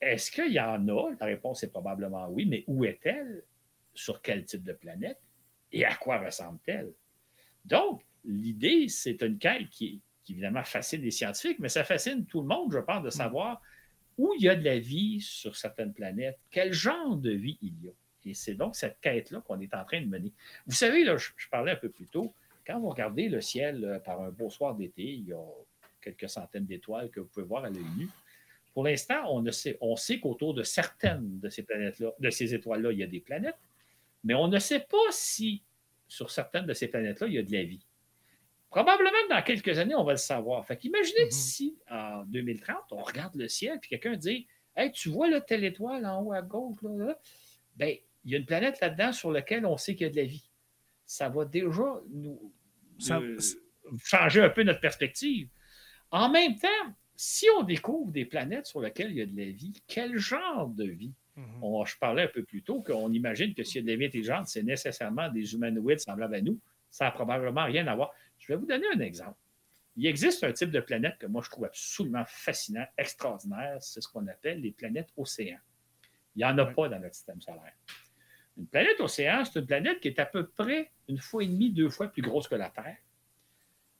est-ce 0.00 0.30
qu'il 0.30 0.52
y 0.52 0.60
en 0.60 0.88
a? 0.88 1.10
La 1.20 1.26
réponse 1.26 1.62
est 1.62 1.70
probablement 1.70 2.28
oui, 2.28 2.46
mais 2.46 2.64
où 2.66 2.84
est-elle? 2.84 3.42
Sur 3.94 4.20
quel 4.20 4.44
type 4.44 4.62
de 4.62 4.72
planète? 4.72 5.18
Et 5.72 5.84
à 5.84 5.94
quoi 5.94 6.18
ressemble-t-elle? 6.18 6.92
Donc, 7.64 8.02
l'idée, 8.24 8.88
c'est 8.88 9.22
une 9.22 9.38
quête 9.38 9.68
qui 9.70 10.00
évidemment 10.28 10.64
fascine 10.64 11.00
les 11.02 11.10
scientifiques, 11.10 11.58
mais 11.58 11.68
ça 11.68 11.84
fascine 11.84 12.26
tout 12.26 12.40
le 12.40 12.46
monde, 12.46 12.72
je 12.72 12.78
pense, 12.78 13.02
de 13.02 13.10
savoir 13.10 13.62
où 14.18 14.32
il 14.36 14.42
y 14.42 14.48
a 14.48 14.56
de 14.56 14.64
la 14.64 14.78
vie 14.78 15.20
sur 15.20 15.56
certaines 15.56 15.92
planètes, 15.92 16.38
quel 16.50 16.72
genre 16.72 17.16
de 17.16 17.30
vie 17.30 17.58
il 17.62 17.84
y 17.84 17.88
a. 17.88 17.92
Et 18.24 18.34
c'est 18.34 18.54
donc 18.54 18.74
cette 18.74 18.98
quête-là 19.00 19.40
qu'on 19.40 19.60
est 19.60 19.72
en 19.74 19.84
train 19.84 20.00
de 20.00 20.06
mener. 20.06 20.32
Vous 20.66 20.74
savez, 20.74 21.04
là, 21.04 21.16
je, 21.16 21.30
je 21.36 21.48
parlais 21.48 21.72
un 21.72 21.76
peu 21.76 21.88
plus 21.88 22.06
tôt, 22.06 22.34
quand 22.66 22.80
vous 22.80 22.88
regardez 22.88 23.28
le 23.28 23.40
ciel 23.40 23.84
euh, 23.84 23.98
par 24.00 24.20
un 24.20 24.30
beau 24.30 24.50
soir 24.50 24.74
d'été, 24.74 25.04
il 25.04 25.28
y 25.28 25.32
a 25.32 25.44
quelques 26.00 26.28
centaines 26.28 26.66
d'étoiles 26.66 27.10
que 27.10 27.20
vous 27.20 27.26
pouvez 27.26 27.46
voir 27.46 27.64
à 27.64 27.70
l'œil 27.70 27.84
nu. 27.96 28.08
Pour 28.76 28.84
l'instant, 28.84 29.22
on, 29.32 29.50
sait, 29.52 29.78
on 29.80 29.96
sait 29.96 30.20
qu'autour 30.20 30.52
de 30.52 30.62
certaines 30.62 31.40
de 31.40 31.48
ces 31.48 31.62
planètes-là, 31.62 32.12
de 32.20 32.28
ces 32.28 32.52
étoiles-là, 32.52 32.92
il 32.92 32.98
y 32.98 33.02
a 33.02 33.06
des 33.06 33.20
planètes, 33.20 33.56
mais 34.22 34.34
on 34.34 34.48
ne 34.48 34.58
sait 34.58 34.80
pas 34.80 34.98
si 35.12 35.62
sur 36.06 36.30
certaines 36.30 36.66
de 36.66 36.74
ces 36.74 36.88
planètes-là, 36.88 37.26
il 37.26 37.32
y 37.32 37.38
a 37.38 37.42
de 37.42 37.52
la 37.52 37.62
vie. 37.64 37.86
Probablement 38.68 39.16
dans 39.30 39.40
quelques 39.42 39.78
années, 39.78 39.94
on 39.94 40.04
va 40.04 40.12
le 40.12 40.18
savoir. 40.18 40.66
Fait 40.66 40.76
qu'imaginez 40.76 41.24
Mhm. 41.24 41.30
si, 41.30 41.78
en 41.90 42.24
2030, 42.26 42.76
on 42.90 43.02
regarde 43.02 43.34
le 43.36 43.48
ciel, 43.48 43.80
puis 43.80 43.88
quelqu'un 43.88 44.14
dit 44.14 44.46
Hey, 44.76 44.92
tu 44.92 45.08
vois 45.08 45.30
là, 45.30 45.40
telle 45.40 45.64
étoile 45.64 46.04
en 46.04 46.20
haut 46.22 46.32
à 46.34 46.42
gauche, 46.42 46.76
là, 46.82 46.90
là? 47.06 47.18
Ben, 47.76 47.96
il 48.26 48.30
y 48.30 48.34
a 48.34 48.38
une 48.38 48.44
planète 48.44 48.78
là-dedans 48.82 49.10
sur 49.14 49.30
laquelle 49.32 49.64
on 49.64 49.78
sait 49.78 49.94
qu'il 49.94 50.06
y 50.06 50.10
a 50.10 50.12
de 50.12 50.16
la 50.16 50.24
vie. 50.24 50.50
Ça 51.06 51.30
va 51.30 51.46
déjà 51.46 51.98
nous 52.10 52.52
Ça- 52.98 53.22
changer 54.04 54.42
un 54.42 54.50
peu 54.50 54.64
notre 54.64 54.80
perspective. 54.80 55.48
En 56.10 56.28
même 56.28 56.58
temps, 56.58 56.68
si 57.16 57.46
on 57.58 57.62
découvre 57.62 58.12
des 58.12 58.24
planètes 58.24 58.66
sur 58.66 58.80
lesquelles 58.80 59.10
il 59.10 59.16
y 59.16 59.22
a 59.22 59.26
de 59.26 59.36
la 59.36 59.50
vie, 59.50 59.72
quel 59.86 60.16
genre 60.18 60.68
de 60.68 60.84
vie? 60.84 61.12
Mhm. 61.36 61.62
On- 61.62 61.84
je 61.84 61.98
parlais 61.98 62.22
un 62.24 62.28
peu 62.28 62.42
plus 62.44 62.62
tôt 62.62 62.82
qu'on 62.82 63.12
imagine 63.12 63.54
que 63.54 63.62
s'il 63.64 63.76
y 63.76 63.78
a 63.80 63.82
de 63.82 63.88
la 63.90 63.96
vie 63.96 64.06
intelligente, 64.06 64.48
c'est 64.48 64.62
nécessairement 64.62 65.28
des 65.30 65.54
humanoïdes 65.54 66.00
semblables 66.00 66.34
à 66.34 66.40
nous. 66.40 66.58
Ça 66.90 67.06
n'a 67.06 67.10
probablement 67.10 67.64
rien 67.64 67.86
à 67.88 67.94
voir. 67.94 68.12
Je 68.38 68.52
vais 68.52 68.56
vous 68.58 68.66
donner 68.66 68.86
un 68.94 69.00
exemple. 69.00 69.36
Il 69.96 70.06
existe 70.06 70.44
un 70.44 70.52
type 70.52 70.70
de 70.70 70.80
planète 70.80 71.16
que 71.18 71.26
moi 71.26 71.42
je 71.44 71.50
trouve 71.50 71.64
absolument 71.64 72.24
fascinant, 72.26 72.86
extraordinaire. 72.98 73.78
C'est 73.80 74.00
ce 74.00 74.08
qu'on 74.08 74.26
appelle 74.28 74.60
les 74.60 74.70
planètes 74.72 75.08
océans. 75.16 75.58
Il 76.34 76.40
n'y 76.40 76.44
en 76.44 76.56
a 76.58 76.64
Ouais. 76.64 76.74
pas 76.74 76.88
dans 76.88 77.00
notre 77.00 77.14
système 77.14 77.40
solaire. 77.40 77.72
Une 78.58 78.66
planète 78.66 79.00
océan, 79.00 79.44
c'est 79.44 79.58
une 79.60 79.66
planète 79.66 80.00
qui 80.00 80.08
est 80.08 80.18
à 80.18 80.26
peu 80.26 80.46
près 80.48 80.90
une 81.08 81.18
fois 81.18 81.42
et 81.42 81.46
demie, 81.46 81.70
deux 81.70 81.88
fois 81.90 82.08
plus 82.08 82.22
grosse 82.22 82.48
que 82.48 82.54
la 82.54 82.70
Terre, 82.70 82.96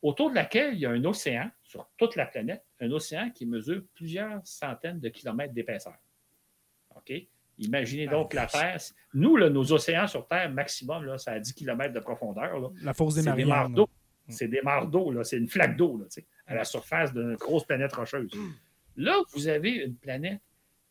autour 0.07 0.31
de 0.31 0.35
laquelle 0.37 0.75
il 0.75 0.81
y 0.81 0.87
a 0.87 0.91
un 0.91 1.05
océan 1.05 1.51
sur 1.63 1.89
toute 1.97 2.17
la 2.17 2.27
planète, 2.27 2.65
un 2.81 2.91
océan 2.93 3.31
qui 3.31 3.47
mesure 3.47 3.83
plusieurs 3.95 4.41
centaines 4.47 5.01
de 5.01 5.09
kilomètres 5.09 5.53
d'épaisseur. 5.53 5.97
OK? 6.95 7.13
Imaginez 7.59 8.07
donc 8.07 8.35
Ah, 8.35 8.43
la 8.43 8.47
Terre. 8.47 8.79
Nous, 9.15 9.37
là, 9.37 9.49
nos 9.49 9.73
océans 9.73 10.07
sur 10.07 10.27
Terre, 10.29 10.51
maximum, 10.51 11.05
là, 11.05 11.19
ça 11.19 11.33
a 11.33 11.41
10 11.41 11.53
km 11.55 11.93
de 11.93 12.01
profondeur. 12.01 12.59
là. 12.61 12.69
La 12.83 12.93
fosse 12.95 13.15
des 13.15 13.23
C'est 13.23 13.25
des 13.35 13.45
Mariannes. 13.45 13.49
mares 13.49 13.71
d'eau. 13.71 13.89
C'est 14.29 14.49
des 14.49 14.61
mares 14.61 14.89
d'eau, 14.89 15.23
c'est 15.23 15.39
une 15.39 15.49
flaque 15.49 15.77
d'eau 15.77 16.05
à 16.47 16.55
la 16.57 16.65
surface 16.65 17.13
d'une 17.13 17.37
grosse 17.37 17.65
planète 17.65 17.93
rocheuse. 17.93 18.31
Là, 18.97 19.17
vous 19.33 19.47
avez 19.49 19.71
une 19.85 19.95
planète 19.97 20.41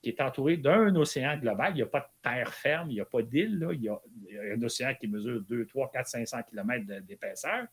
qui 0.01 0.09
est 0.09 0.21
entourée 0.21 0.55
d'un 0.57 0.95
océan 0.95 1.37
global. 1.37 1.73
Il 1.73 1.77
n'y 1.77 1.81
a 1.81 1.85
pas 1.87 1.99
de 2.01 2.05
terre 2.21 2.53
ferme, 2.53 2.89
il 2.91 2.95
n'y 2.95 3.01
a 3.01 3.05
pas 3.05 3.21
d'île. 3.23 3.67
Il, 3.73 3.81
y 3.81 3.89
a 3.89 3.99
il 4.29 4.33
y 4.33 4.37
a 4.37 4.53
un 4.55 4.61
océan 4.63 4.93
qui 4.99 5.07
mesure 5.07 5.41
2, 5.41 5.65
3, 5.65 5.91
4, 5.91 6.07
500 6.07 6.43
km 6.49 6.85
d'épaisseur. 7.01 7.65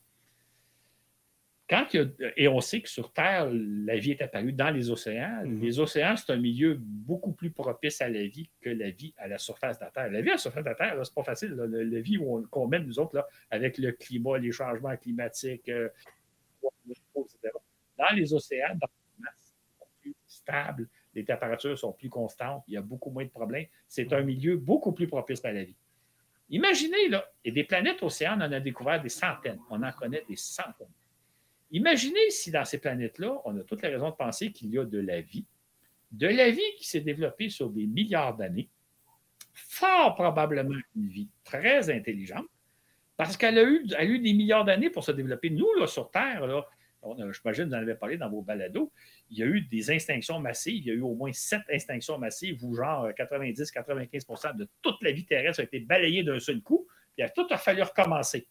Quand 1.73 1.87
il 1.93 1.99
y 2.19 2.25
a- 2.25 2.31
et 2.37 2.47
on 2.47 2.59
sait 2.61 2.81
que 2.81 2.89
sur 2.89 3.11
Terre, 3.11 3.49
la 3.51 3.97
vie 3.97 4.11
est 4.11 4.21
apparue 4.21 4.53
dans 4.53 4.69
les 4.69 4.91
océans. 4.91 5.41
Mhm. 5.43 5.59
Les 5.59 5.79
océans, 5.79 6.15
c'est 6.15 6.31
un 6.31 6.37
milieu 6.37 6.77
beaucoup 6.79 7.31
plus 7.31 7.49
propice 7.49 7.99
à 8.01 8.09
la 8.09 8.23
vie 8.27 8.47
que 8.61 8.69
la 8.69 8.91
vie 8.91 9.11
à 9.17 9.27
la 9.27 9.39
surface 9.39 9.79
de 9.79 9.85
la 9.85 9.89
Terre. 9.91 10.11
La 10.11 10.21
vie 10.21 10.29
à 10.29 10.33
la 10.33 10.37
surface 10.37 10.63
de 10.63 10.69
la 10.69 10.75
Terre, 10.75 11.03
c'est 11.03 11.15
pas 11.15 11.23
facile. 11.23 11.49
là. 11.55 11.65
La 11.67 11.99
vie 12.01 12.19
qu'on 12.51 12.67
mène, 12.67 12.85
nous 12.85 12.99
autres, 12.99 13.15
là, 13.15 13.27
avec 13.49 13.79
le 13.79 13.91
climat, 13.93 14.37
les 14.37 14.51
changements 14.51 14.95
climatiques, 14.97 15.67
euh, 15.69 15.89
etc. 17.15 17.49
Dans 17.97 18.15
les 18.15 18.33
océans, 18.33 18.75
dans 18.79 18.87
les 18.87 19.23
masses, 19.23 19.55
plus 20.01 20.15
stables, 20.27 20.87
les 21.15 21.25
températures 21.25 21.77
sont 21.77 21.93
plus 21.93 22.09
constantes, 22.09 22.63
il 22.67 22.73
y 22.75 22.77
a 22.77 22.81
beaucoup 22.81 23.09
moins 23.09 23.23
de 23.25 23.29
problèmes. 23.29 23.65
C'est 23.87 24.11
un 24.13 24.21
milieu 24.21 24.57
beaucoup 24.57 24.91
plus 24.91 25.07
propice 25.07 25.43
à 25.45 25.51
la 25.51 25.63
vie. 25.63 25.75
Imaginez, 26.49 27.07
là, 27.09 27.25
et 27.43 27.51
des 27.51 27.63
planètes 27.63 28.03
océans, 28.03 28.35
on 28.37 28.41
en 28.41 28.51
a 28.51 28.59
découvert 28.59 29.01
des 29.01 29.09
centaines. 29.09 29.59
On 29.69 29.81
en 29.81 29.91
connaît 29.91 30.23
des 30.27 30.35
centaines. 30.35 30.87
Imaginez 31.73 32.29
si 32.29 32.51
dans 32.51 32.63
ces 32.65 32.77
planètes-là, 32.77 33.41
on 33.45 33.57
a 33.57 33.63
toutes 33.63 33.81
les 33.81 33.89
raisons 33.89 34.11
de 34.11 34.15
penser 34.15 34.51
qu'il 34.51 34.69
y 34.69 34.77
a 34.77 34.85
de 34.85 34.99
la 34.99 35.21
vie, 35.21 35.45
de 36.11 36.27
la 36.27 36.51
vie 36.51 36.61
qui 36.77 36.87
s'est 36.87 37.01
développée 37.01 37.49
sur 37.49 37.71
des 37.71 37.87
milliards 37.87 38.37
d'années, 38.37 38.69
fort 39.53 40.13
probablement 40.13 40.77
une 40.95 41.07
vie 41.07 41.29
très 41.43 41.89
intelligente, 41.89 42.45
parce 43.17 43.37
qu'elle 43.37 43.57
a 43.57 43.63
eu, 43.63 43.85
a 43.97 44.05
des 44.05 44.33
milliards 44.33 44.65
d'années 44.65 44.91
pour 44.91 45.03
se 45.03 45.11
développer. 45.11 45.49
Nous, 45.49 45.73
là, 45.79 45.87
sur 45.87 46.11
Terre, 46.11 46.45
là, 46.45 46.63
j'imagine 47.31 47.65
que 47.65 47.69
vous 47.69 47.75
en 47.75 47.81
avez 47.81 47.95
parlé 47.95 48.17
dans 48.17 48.29
vos 48.29 48.43
balados, 48.43 48.91
il 49.31 49.39
y 49.39 49.43
a 49.43 49.47
eu 49.47 49.61
des 49.61 49.91
extinctions 49.91 50.39
massives. 50.39 50.83
Il 50.83 50.85
y 50.85 50.91
a 50.91 50.93
eu 50.93 51.01
au 51.01 51.15
moins 51.15 51.31
sept 51.33 51.63
extinctions 51.69 52.17
massives 52.19 52.63
où, 52.63 52.75
genre, 52.75 53.09
90-95% 53.09 54.57
de 54.57 54.67
toute 54.81 55.01
la 55.01 55.11
vie 55.11 55.25
terrestre 55.25 55.61
a 55.61 55.63
été 55.63 55.79
balayée 55.79 56.23
d'un 56.23 56.39
seul 56.39 56.61
coup. 56.61 56.87
Puis 57.17 57.25
tout 57.35 57.47
a 57.49 57.57
fallu 57.57 57.81
recommencer. 57.81 58.47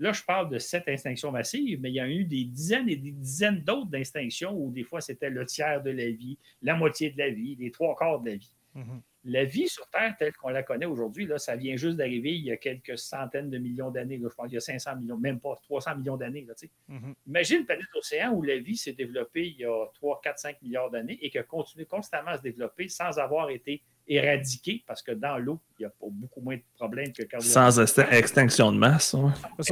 Là, 0.00 0.12
je 0.12 0.22
parle 0.22 0.48
de 0.48 0.58
sept 0.58 0.88
extinctions 0.88 1.30
massives, 1.30 1.78
mais 1.80 1.90
il 1.90 1.94
y 1.94 2.00
a 2.00 2.08
eu 2.08 2.24
des 2.24 2.44
dizaines 2.44 2.88
et 2.88 2.96
des 2.96 3.12
dizaines 3.12 3.60
d'autres 3.60 3.90
d'extinctions 3.90 4.56
où 4.56 4.70
des 4.70 4.82
fois 4.82 5.02
c'était 5.02 5.28
le 5.28 5.44
tiers 5.44 5.82
de 5.82 5.90
la 5.90 6.06
vie, 6.06 6.38
la 6.62 6.74
moitié 6.74 7.10
de 7.10 7.18
la 7.18 7.28
vie, 7.28 7.54
les 7.56 7.70
trois 7.70 7.94
quarts 7.94 8.20
de 8.20 8.30
la 8.30 8.36
vie. 8.36 8.56
Mm-hmm. 8.76 9.00
La 9.24 9.44
vie 9.44 9.68
sur 9.68 9.86
Terre, 9.90 10.16
telle 10.18 10.32
qu'on 10.32 10.48
la 10.48 10.62
connaît 10.62 10.86
aujourd'hui, 10.86 11.28
ça 11.36 11.54
vient 11.54 11.76
juste 11.76 11.98
d'arriver 11.98 12.34
il 12.34 12.44
y 12.44 12.50
a 12.50 12.56
quelques 12.56 12.96
centaines 12.96 13.50
de 13.50 13.58
millions 13.58 13.90
d'années. 13.90 14.18
Je 14.18 14.34
pense 14.34 14.46
qu'il 14.46 14.54
y 14.54 14.56
a 14.56 14.60
500 14.60 14.96
millions, 14.96 15.18
même 15.18 15.38
pas 15.38 15.54
300 15.64 15.96
millions 15.96 16.16
d'années. 16.16 16.46
Mm-hmm. 16.88 17.14
Imagine 17.26 17.58
une 17.58 17.66
planète 17.66 17.86
océan 17.94 18.32
où 18.32 18.40
la 18.40 18.56
vie 18.56 18.78
s'est 18.78 18.94
développée 18.94 19.48
il 19.48 19.56
y 19.58 19.66
a 19.66 19.86
3, 19.92 20.22
4, 20.24 20.38
5 20.38 20.62
milliards 20.62 20.90
d'années 20.90 21.18
et 21.20 21.28
qui 21.28 21.36
a 21.36 21.42
continué 21.42 21.84
constamment 21.84 22.30
à 22.30 22.38
se 22.38 22.42
développer 22.42 22.88
sans 22.88 23.18
avoir 23.18 23.50
été 23.50 23.82
éradiquée 24.10 24.82
parce 24.86 25.02
que 25.02 25.12
dans 25.12 25.38
l'eau, 25.38 25.60
il 25.78 25.82
y 25.82 25.86
a 25.86 25.92
beaucoup 26.00 26.40
moins 26.40 26.56
de 26.56 26.62
problèmes 26.74 27.12
que 27.12 27.22
quand 27.22 27.40
Sans 27.40 27.78
extinction 28.10 28.72
de 28.72 28.76
masse. 28.76 29.14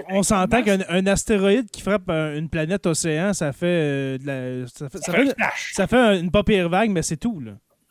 On 0.09 0.23
s'entend 0.23 0.63
qu'un 0.63 1.07
astéroïde 1.07 1.71
qui 1.71 1.83
frappe 1.83 2.09
une 2.09 2.49
planète 2.49 2.87
océan, 2.87 3.33
ça 3.33 3.53
fait, 3.53 4.19
euh, 4.27 4.67
ça 4.67 4.89
fait, 4.89 4.99
ça, 5.73 5.87
fait, 5.87 6.21
une 6.21 6.31
pas 6.31 6.43
vague, 6.69 6.91
mais 6.91 7.03
c'est 7.03 7.17
tout. 7.17 7.43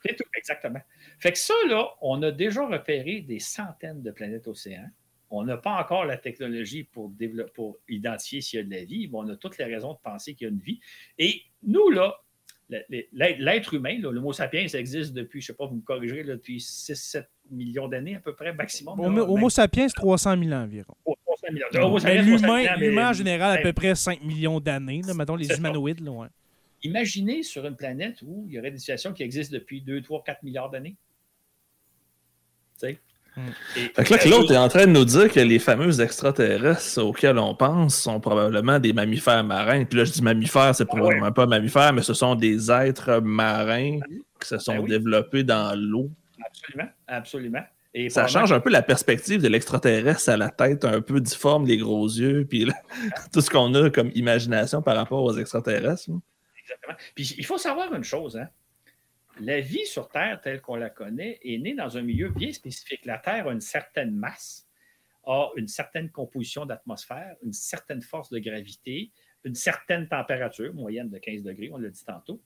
C'est 0.05 0.15
tout, 0.15 0.23
exactement. 0.35 0.79
Fait 1.19 1.33
que 1.33 1.37
ça, 1.37 1.53
là, 1.67 1.85
on 2.01 2.21
a 2.23 2.31
déjà 2.31 2.65
repéré 2.65 3.21
des 3.21 3.39
centaines 3.39 4.01
de 4.01 4.11
planètes 4.11 4.47
océans. 4.47 4.87
On 5.29 5.43
n'a 5.43 5.57
pas 5.57 5.77
encore 5.77 6.05
la 6.05 6.15
technologie 6.15 6.85
pour, 6.85 7.11
pour 7.53 7.77
identifier 7.89 8.39
s'il 8.39 8.59
y 8.59 8.61
a 8.61 8.65
de 8.65 8.71
la 8.71 8.85
vie, 8.85 9.09
mais 9.11 9.17
on 9.17 9.27
a 9.27 9.35
toutes 9.35 9.57
les 9.57 9.65
raisons 9.65 9.93
de 9.93 9.99
penser 10.01 10.35
qu'il 10.35 10.47
y 10.47 10.49
a 10.49 10.53
une 10.53 10.61
vie. 10.61 10.79
Et 11.17 11.41
nous, 11.63 11.89
là, 11.89 12.15
l'être 12.69 13.73
humain, 13.73 13.97
le 13.99 14.09
Homo 14.09 14.33
sapiens, 14.33 14.67
ça 14.67 14.79
existe 14.79 15.13
depuis, 15.13 15.41
je 15.41 15.45
ne 15.45 15.47
sais 15.47 15.57
pas, 15.57 15.65
vous 15.65 15.75
me 15.75 15.81
corrigerez, 15.81 16.23
depuis 16.23 16.57
6-7 16.57 17.25
millions 17.49 17.87
d'années 17.87 18.15
à 18.15 18.19
peu 18.19 18.35
près, 18.35 18.53
maximum. 18.53 18.99
Homo, 18.99 19.49
sapiens, 19.49 19.87
c'est 19.87 19.95
300 19.95 20.37
000 20.43 20.51
ans 20.53 20.63
environ. 20.63 20.93
300 21.25 21.47
millions. 21.51 21.67
L'humain, 22.77 23.09
en 23.09 23.13
général, 23.13 23.59
à 23.59 23.61
peu 23.61 23.73
près 23.73 23.95
5 23.95 24.21
millions 24.23 24.59
d'années, 24.59 25.01
mettons 25.15 25.35
les 25.35 25.49
humanoïdes. 25.49 26.01
Là, 26.01 26.29
Imaginez 26.83 27.41
sur 27.41 27.65
une 27.65 27.75
planète 27.75 28.21
où 28.21 28.45
il 28.47 28.53
y 28.53 28.59
aurait 28.59 28.71
des 28.71 28.77
situations 28.77 29.11
qui 29.13 29.23
existent 29.23 29.53
depuis 29.53 29.81
2, 29.81 30.01
3, 30.01 30.23
4 30.23 30.43
milliards 30.43 30.69
d'années. 30.69 30.95
Hmm. 33.37 33.51
fait 33.93 34.03
que 34.03 34.13
là, 34.13 34.17
Claude 34.17 34.51
est 34.51 34.57
en 34.57 34.67
train 34.67 34.87
de 34.87 34.91
nous 34.91 35.05
dire 35.05 35.31
que 35.31 35.39
les 35.39 35.59
fameux 35.59 36.01
extraterrestres 36.01 37.03
auxquels 37.03 37.37
on 37.37 37.53
pense 37.53 37.95
sont 37.95 38.19
probablement 38.19 38.79
des 38.79 38.93
mammifères 38.93 39.43
marins. 39.43 39.85
Puis 39.85 39.99
là, 39.99 40.05
je 40.05 40.11
dis 40.11 40.23
mammifères, 40.23 40.73
c'est 40.73 40.85
probablement 40.85 41.31
pas 41.31 41.45
mammifères, 41.45 41.93
mais 41.93 42.01
ce 42.01 42.15
sont 42.15 42.33
des 42.33 42.71
êtres 42.71 43.19
marins 43.19 43.99
qui 44.41 44.47
se 44.47 44.57
sont 44.57 44.79
ben 44.79 44.85
développés 44.85 45.43
dans 45.43 45.79
l'eau. 45.79 46.09
Absolument, 46.43 46.89
absolument. 47.07 47.63
Et 47.93 48.09
ça 48.09 48.27
change 48.27 48.51
un 48.51 48.59
peu 48.59 48.71
la 48.71 48.81
perspective 48.81 49.39
de 49.39 49.47
l'extraterrestre 49.47 50.29
à 50.29 50.37
la 50.37 50.49
tête 50.49 50.83
un 50.83 51.01
peu 51.01 51.21
difforme, 51.21 51.67
les 51.67 51.77
gros 51.77 52.05
yeux, 52.05 52.45
puis 52.49 52.67
tout 53.31 53.41
ce 53.41 53.51
qu'on 53.51 53.73
a 53.75 53.91
comme 53.91 54.11
imagination 54.15 54.81
par 54.81 54.95
rapport 54.95 55.23
aux 55.23 55.37
extraterrestres. 55.37 56.09
Exactement. 56.59 56.95
Puis 57.13 57.35
il 57.37 57.45
faut 57.45 57.59
savoir 57.59 57.93
une 57.93 58.03
chose, 58.03 58.35
hein? 58.35 58.49
La 59.39 59.61
vie 59.61 59.85
sur 59.85 60.09
Terre 60.09 60.41
telle 60.41 60.61
qu'on 60.61 60.75
la 60.75 60.89
connaît 60.89 61.39
est 61.43 61.57
née 61.57 61.73
dans 61.73 61.97
un 61.97 62.01
milieu 62.01 62.29
bien 62.29 62.51
spécifique. 62.51 63.05
La 63.05 63.17
Terre 63.17 63.47
a 63.47 63.51
une 63.51 63.61
certaine 63.61 64.11
masse, 64.11 64.67
a 65.25 65.49
une 65.55 65.67
certaine 65.67 66.09
composition 66.09 66.65
d'atmosphère, 66.65 67.35
une 67.43 67.53
certaine 67.53 68.01
force 68.01 68.29
de 68.29 68.39
gravité, 68.39 69.11
une 69.43 69.55
certaine 69.55 70.07
température 70.07 70.73
moyenne 70.73 71.09
de 71.09 71.17
15 71.17 71.43
degrés, 71.43 71.69
on 71.71 71.77
l'a 71.77 71.89
dit 71.89 72.03
tantôt. 72.05 72.41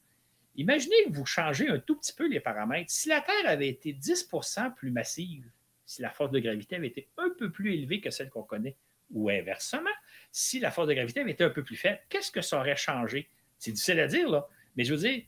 Imaginez 0.56 0.96
que 1.06 1.14
vous 1.14 1.26
changez 1.26 1.70
un 1.70 1.80
tout 1.80 1.98
petit 1.98 2.14
peu 2.14 2.28
les 2.28 2.40
paramètres. 2.40 2.92
Si 2.92 3.08
la 3.08 3.22
Terre 3.22 3.48
avait 3.48 3.70
été 3.70 3.94
10% 3.94 4.74
plus 4.76 4.92
massive, 4.92 5.50
si 5.86 6.02
la 6.02 6.10
force 6.10 6.32
de 6.32 6.40
gravité 6.40 6.76
avait 6.76 6.88
été 6.88 7.10
un 7.18 7.30
peu 7.38 7.52
plus 7.52 7.74
élevée 7.74 8.02
que 8.02 8.10
celle 8.10 8.30
qu'on 8.30 8.44
connaît, 8.44 8.76
ou 9.12 9.30
inversement, 9.30 9.90
si 10.32 10.60
la 10.60 10.72
force 10.72 10.88
de 10.88 10.94
gravité 10.94 11.22
avait 11.22 11.32
été 11.32 11.44
un 11.44 11.50
peu 11.50 11.64
plus 11.64 11.76
faible, 11.76 12.00
qu'est-ce 12.10 12.32
que 12.32 12.42
ça 12.42 12.60
aurait 12.60 12.76
changé? 12.76 13.30
C'est 13.58 13.72
difficile 13.72 14.00
à 14.00 14.08
dire, 14.08 14.30
là. 14.30 14.48
Mais 14.76 14.84
je 14.84 14.94
veux 14.94 15.00
dire, 15.00 15.24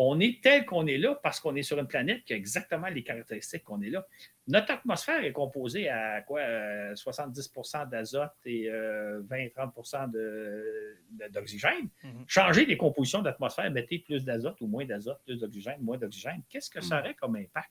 on 0.00 0.20
est 0.20 0.40
tel 0.40 0.64
qu'on 0.64 0.86
est 0.86 0.96
là 0.96 1.16
parce 1.16 1.40
qu'on 1.40 1.56
est 1.56 1.64
sur 1.64 1.76
une 1.76 1.88
planète 1.88 2.22
qui 2.22 2.32
a 2.32 2.36
exactement 2.36 2.86
les 2.86 3.02
caractéristiques 3.02 3.64
qu'on 3.64 3.82
est 3.82 3.90
là. 3.90 4.06
Notre 4.46 4.70
atmosphère 4.70 5.24
est 5.24 5.32
composée 5.32 5.88
à 5.88 6.22
quoi 6.22 6.40
70% 6.40 7.82
euh, 7.82 7.84
d'azote 7.86 8.30
et 8.44 8.70
20-30% 8.70 10.14
euh, 10.14 10.94
d'oxygène. 11.30 11.88
Mhm. 12.04 12.24
Changer 12.28 12.64
les 12.64 12.76
compositions 12.76 13.22
d'atmosphère, 13.22 13.68
mettez 13.72 13.98
plus 13.98 14.24
d'azote 14.24 14.60
ou 14.60 14.68
moins 14.68 14.84
d'azote, 14.84 15.20
plus 15.24 15.40
d'oxygène, 15.40 15.80
moins 15.80 15.98
d'oxygène, 15.98 16.42
qu'est-ce 16.48 16.70
que 16.70 16.80
ça 16.80 16.98
mhm. 16.98 17.00
aurait 17.02 17.14
comme 17.14 17.34
impact? 17.34 17.70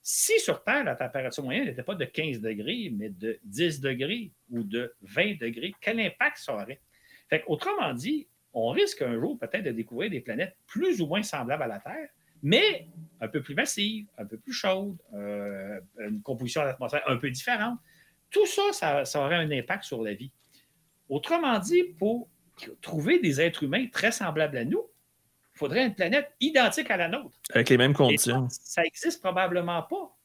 Si 0.00 0.38
sur 0.38 0.62
Terre, 0.62 0.84
la 0.84 0.94
température 0.94 1.42
moyenne 1.42 1.64
n'était 1.64 1.82
pas 1.82 1.96
de 1.96 2.04
15 2.04 2.40
degrés, 2.40 2.92
mais 2.96 3.08
de 3.08 3.40
10 3.42 3.80
degrés 3.80 4.30
ou 4.50 4.62
de 4.62 4.94
20 5.02 5.40
degrés, 5.40 5.74
quel 5.80 5.98
impact 5.98 6.36
ça 6.36 6.54
aurait? 6.54 6.80
Fait 7.28 7.42
autrement 7.48 7.92
dit, 7.92 8.28
on 8.56 8.70
risque 8.70 9.02
un 9.02 9.20
jour 9.20 9.38
peut-être 9.38 9.64
de 9.64 9.70
découvrir 9.70 10.10
des 10.10 10.20
planètes 10.20 10.56
plus 10.66 11.02
ou 11.02 11.06
moins 11.06 11.22
semblables 11.22 11.62
à 11.62 11.66
la 11.66 11.78
Terre, 11.78 12.08
mais 12.42 12.88
un 13.20 13.28
peu 13.28 13.42
plus 13.42 13.54
massives, 13.54 14.06
un 14.16 14.24
peu 14.24 14.38
plus 14.38 14.54
chaudes, 14.54 14.96
euh, 15.12 15.78
une 15.98 16.22
composition 16.22 16.62
de 16.62 16.68
l'atmosphère 16.68 17.02
un 17.06 17.18
peu 17.18 17.30
différente. 17.30 17.78
Tout 18.30 18.46
ça, 18.46 19.04
ça, 19.04 19.20
aurait 19.20 19.36
un 19.36 19.50
impact 19.50 19.84
sur 19.84 20.02
la 20.02 20.14
vie. 20.14 20.32
Autrement 21.10 21.58
dit, 21.58 21.84
pour 21.98 22.30
trouver 22.80 23.18
des 23.18 23.42
êtres 23.42 23.62
humains 23.62 23.86
très 23.92 24.10
semblables 24.10 24.56
à 24.56 24.64
nous, 24.64 24.82
il 25.54 25.58
faudrait 25.58 25.84
une 25.84 25.94
planète 25.94 26.32
identique 26.40 26.90
à 26.90 26.96
la 26.96 27.08
nôtre. 27.08 27.38
Avec 27.50 27.68
les 27.68 27.76
mêmes 27.76 27.94
conditions. 27.94 28.48
ça 28.48 28.82
n'existe 28.82 29.20
probablement 29.20 29.82
pas. 29.82 30.16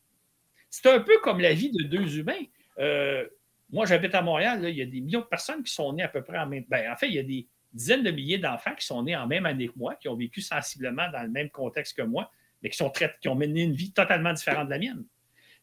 C'est 0.70 0.88
un 0.90 1.02
peu 1.02 1.20
comme 1.20 1.42
la 1.42 1.54
vie 1.54 1.72
de 1.72 1.84
deux 1.84 2.18
humains. 2.18 2.44
Euh, 2.80 3.28
moi, 3.70 3.86
j'habite 3.86 4.16
à 4.16 4.22
Montréal, 4.22 4.64
il 4.64 4.76
y 4.76 4.82
a 4.82 4.86
des 4.86 5.02
millions 5.02 5.20
de 5.20 5.26
personnes 5.26 5.64
qui 5.64 5.74
sont 5.74 5.92
nées 5.92 6.04
à 6.04 6.08
peu 6.08 6.24
près 6.24 6.38
en 6.38 6.48
même 6.48 6.64
temps. 6.64 6.70
Ben, 6.72 6.92
en 6.92 6.96
fait, 6.96 7.08
il 7.08 7.14
y 7.14 7.20
a 7.20 7.24
des, 7.24 7.48
dizaines 7.74 8.04
de 8.04 8.12
milliers 8.12 8.38
d'enfants 8.38 8.76
qui 8.76 8.86
sont 8.86 9.04
nés 9.04 9.16
en 9.16 9.28
même 9.28 9.46
année 9.46 9.68
que 9.68 9.78
moi, 9.78 9.96
qui 9.96 10.10
ont 10.10 10.16
vécu 10.16 10.42
sensiblement 10.42 11.10
dans 11.12 11.24
le 11.24 11.30
même 11.30 11.50
contexte 11.50 11.96
que 11.96 12.02
moi, 12.02 12.32
mais 12.62 12.70
qui, 12.70 12.78
sont 12.78 12.92
qui 13.22 13.28
ont 13.28 13.36
mené 13.36 13.64
une 13.64 13.74
vie 13.74 13.92
totalement 13.92 14.34
différente 14.34 14.66
de 14.66 14.72
la 14.72 14.80
mienne. 14.80 15.04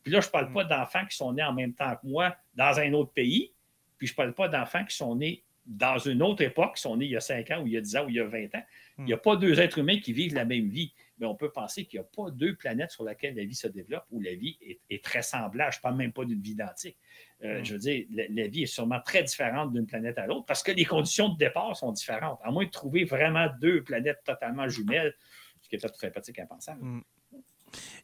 Puis 0.02 0.12
là, 0.12 0.20
je 0.20 0.26
ne 0.26 0.32
parle 0.32 0.52
pas 0.52 0.64
d'enfants 0.64 1.04
qui 1.06 1.16
sont 1.16 1.32
nés 1.32 1.42
en 1.42 1.52
même 1.52 1.74
temps 1.74 1.94
que 1.96 2.06
moi 2.06 2.36
dans 2.54 2.78
un 2.78 2.92
autre 2.92 3.12
pays, 3.12 3.52
puis 3.98 4.06
je 4.06 4.12
ne 4.12 4.16
parle 4.16 4.34
pas 4.34 4.48
d'enfants 4.48 4.84
qui 4.84 4.96
sont 4.96 5.14
nés 5.16 5.44
dans 5.66 5.98
une 5.98 6.22
autre 6.22 6.42
époque, 6.42 6.76
qui 6.76 6.82
sont 6.82 6.96
nés 6.96 7.04
il 7.04 7.10
y 7.10 7.16
a 7.16 7.20
5 7.20 7.50
ans 7.50 7.62
ou 7.62 7.66
il 7.66 7.74
y 7.74 7.76
a 7.76 7.80
10 7.80 7.96
ans 7.96 8.04
ou 8.06 8.08
il 8.08 8.14
y 8.14 8.20
a 8.20 8.24
20 8.24 8.54
ans. 8.54 8.64
Il 8.98 9.04
n'y 9.04 9.12
a 9.12 9.18
pas 9.18 9.36
deux 9.36 9.60
êtres 9.60 9.78
humains 9.78 10.00
qui 10.00 10.12
vivent 10.12 10.34
la 10.34 10.46
même 10.46 10.68
vie, 10.68 10.92
mais 11.18 11.26
on 11.26 11.34
peut 11.34 11.50
penser 11.50 11.84
qu'il 11.84 12.00
n'y 12.00 12.06
a 12.06 12.08
pas 12.08 12.30
deux 12.30 12.54
planètes 12.56 12.90
sur 12.90 13.04
lesquelles 13.04 13.36
la 13.36 13.44
vie 13.44 13.54
se 13.54 13.68
développe 13.68 14.04
où 14.10 14.20
la 14.20 14.34
vie 14.34 14.58
est, 14.88 15.04
très 15.04 15.22
semblable. 15.22 15.72
Je 15.72 15.78
ne 15.78 15.82
parle 15.82 15.96
même 15.96 16.12
pas 16.12 16.24
d'une 16.24 16.40
vie 16.40 16.52
identique. 16.52 16.96
Euh, 17.44 17.60
mm. 17.60 17.64
Je 17.64 17.72
veux 17.72 17.78
dire, 17.78 18.04
la, 18.10 18.46
vie 18.48 18.62
est 18.64 18.66
sûrement 18.66 19.00
très 19.04 19.22
différente 19.22 19.72
d'une 19.72 19.86
planète 19.86 20.18
à 20.18 20.26
l'autre 20.26 20.46
parce 20.46 20.62
que 20.62 20.72
les 20.72 20.84
conditions 20.84 21.28
de 21.28 21.38
départ 21.38 21.76
sont 21.76 21.92
différentes. 21.92 22.40
À 22.42 22.50
moins 22.50 22.64
de 22.64 22.70
trouver 22.70 23.04
vraiment 23.04 23.46
deux 23.60 23.82
planètes 23.82 24.20
totalement 24.24 24.68
jumelles, 24.68 25.14
ce 25.60 25.68
qui 25.68 25.76
est 25.76 25.78
tout 25.78 25.88
sympathique 25.94 26.38
impensable. 26.38 26.82
Mm. 26.82 27.02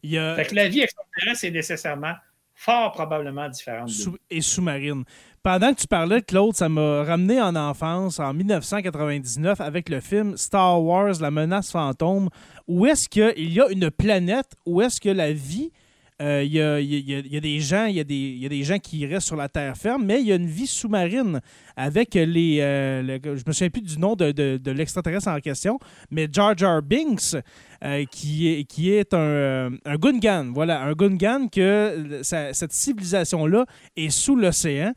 Il 0.03 0.35
Fait 0.37 0.47
que 0.47 0.55
la 0.55 0.68
vie 0.68 0.80
extraterrestre 0.80 1.45
est 1.45 1.51
nécessairement 1.51 2.14
fort 2.55 2.93
probablement 2.93 3.49
différente. 3.49 3.91
et 4.30 4.41
sous-marine. 4.41 5.05
Pendant 5.43 5.74
que 5.74 5.80
tu 5.80 5.87
parlais, 5.87 6.22
Claude, 6.22 6.55
ça 6.55 6.68
m'a 6.68 7.03
ramené 7.03 7.41
en 7.41 7.55
enfance 7.55 8.18
en 8.18 8.32
1999 8.32 9.61
avec 9.61 9.89
le 9.89 10.01
film 10.01 10.37
Star 10.37 10.82
Wars, 10.82 11.14
La 11.20 11.30
menace 11.30 11.70
fantôme, 11.70 12.30
où 12.66 12.87
est-ce 12.87 13.09
qu'il 13.09 13.53
y 13.53 13.61
a 13.61 13.68
une 13.68 13.91
planète, 13.91 14.57
où 14.64 14.80
est-ce 14.80 15.01
que 15.01 15.11
la 15.11 15.32
vie 15.32 15.72
il 16.20 16.52
y, 16.52 16.60
a, 16.60 17.40
des 17.40 17.60
gens, 17.60 17.86
il 17.86 17.96
y, 17.96 18.00
a 18.00 18.04
des 18.04 18.62
gens 18.62 18.78
qui 18.78 19.04
restent 19.04 19.26
sur 19.26 19.36
la 19.36 19.48
terre 19.48 19.76
ferme, 19.76 20.04
mais 20.04 20.20
il 20.20 20.28
y 20.28 20.32
a 20.32 20.36
une 20.36 20.46
vie 20.46 20.66
sous-marine 20.66 21.40
avec 21.76 22.14
les. 22.14 22.60
Euh, 22.60 23.18
je 23.22 23.42
me 23.46 23.52
souviens 23.52 23.70
plus 23.70 23.82
du 23.82 23.98
nom 23.98 24.14
de, 24.14 24.70
l'extraterrestre 24.70 25.28
en 25.28 25.40
question, 25.40 25.78
mais 26.10 26.28
Jar 26.32 26.56
Jar 26.56 26.82
Binks, 26.82 27.36
euh, 27.84 28.04
qui, 28.10 28.48
est, 28.48 28.64
qui 28.64 28.92
est 28.92 29.12
un, 29.12 29.18
euh, 29.18 29.70
un 29.84 29.96
Gungan. 29.96 30.52
Voilà, 30.52 30.82
un 30.82 30.92
Gungan 30.92 31.48
que 31.48 32.20
cette 32.22 32.72
civilisation-là 32.72 33.66
est 33.96 34.10
sous 34.10 34.36
l'océan. 34.36 34.92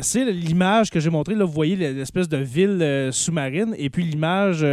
c'est 0.00 0.24
l'image 0.24 0.90
que 0.90 1.00
j'ai 1.00 1.10
montrée. 1.10 1.34
Là, 1.34 1.44
vous 1.44 1.52
voyez 1.52 1.76
l'espèce 1.76 2.28
de 2.28 2.38
ville 2.38 3.10
sous-marine. 3.12 3.74
Et 3.76 3.90
puis 3.90 4.04
l'image. 4.04 4.64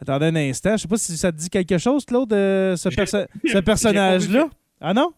attendez 0.00 0.26
un 0.26 0.36
instant. 0.36 0.70
Je 0.70 0.74
ne 0.74 0.78
sais 0.78 0.88
pas 0.88 0.98
si 0.98 1.16
ça 1.16 1.30
te 1.30 1.36
dit 1.36 1.50
quelque 1.50 1.78
chose, 1.78 2.04
Claude, 2.04 2.30
ce, 2.30 2.76
ce 3.46 3.58
personnage-là? 3.58 4.48
Ah 4.80 4.94
non? 4.94 5.12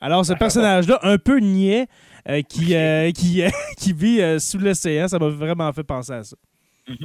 Alors, 0.00 0.24
ce 0.24 0.32
personnage-là, 0.32 0.98
un 1.02 1.18
peu 1.18 1.38
niais, 1.38 1.86
euh, 2.28 2.42
qui, 2.42 2.74
euh, 2.74 3.10
qui, 3.12 3.42
euh, 3.42 3.48
qui 3.78 3.92
vit 3.92 4.40
sous 4.40 4.58
l'océan, 4.58 5.08
ça 5.08 5.18
m'a 5.18 5.28
vraiment 5.28 5.72
fait 5.72 5.84
penser 5.84 6.12
à 6.12 6.24
ça. 6.24 6.36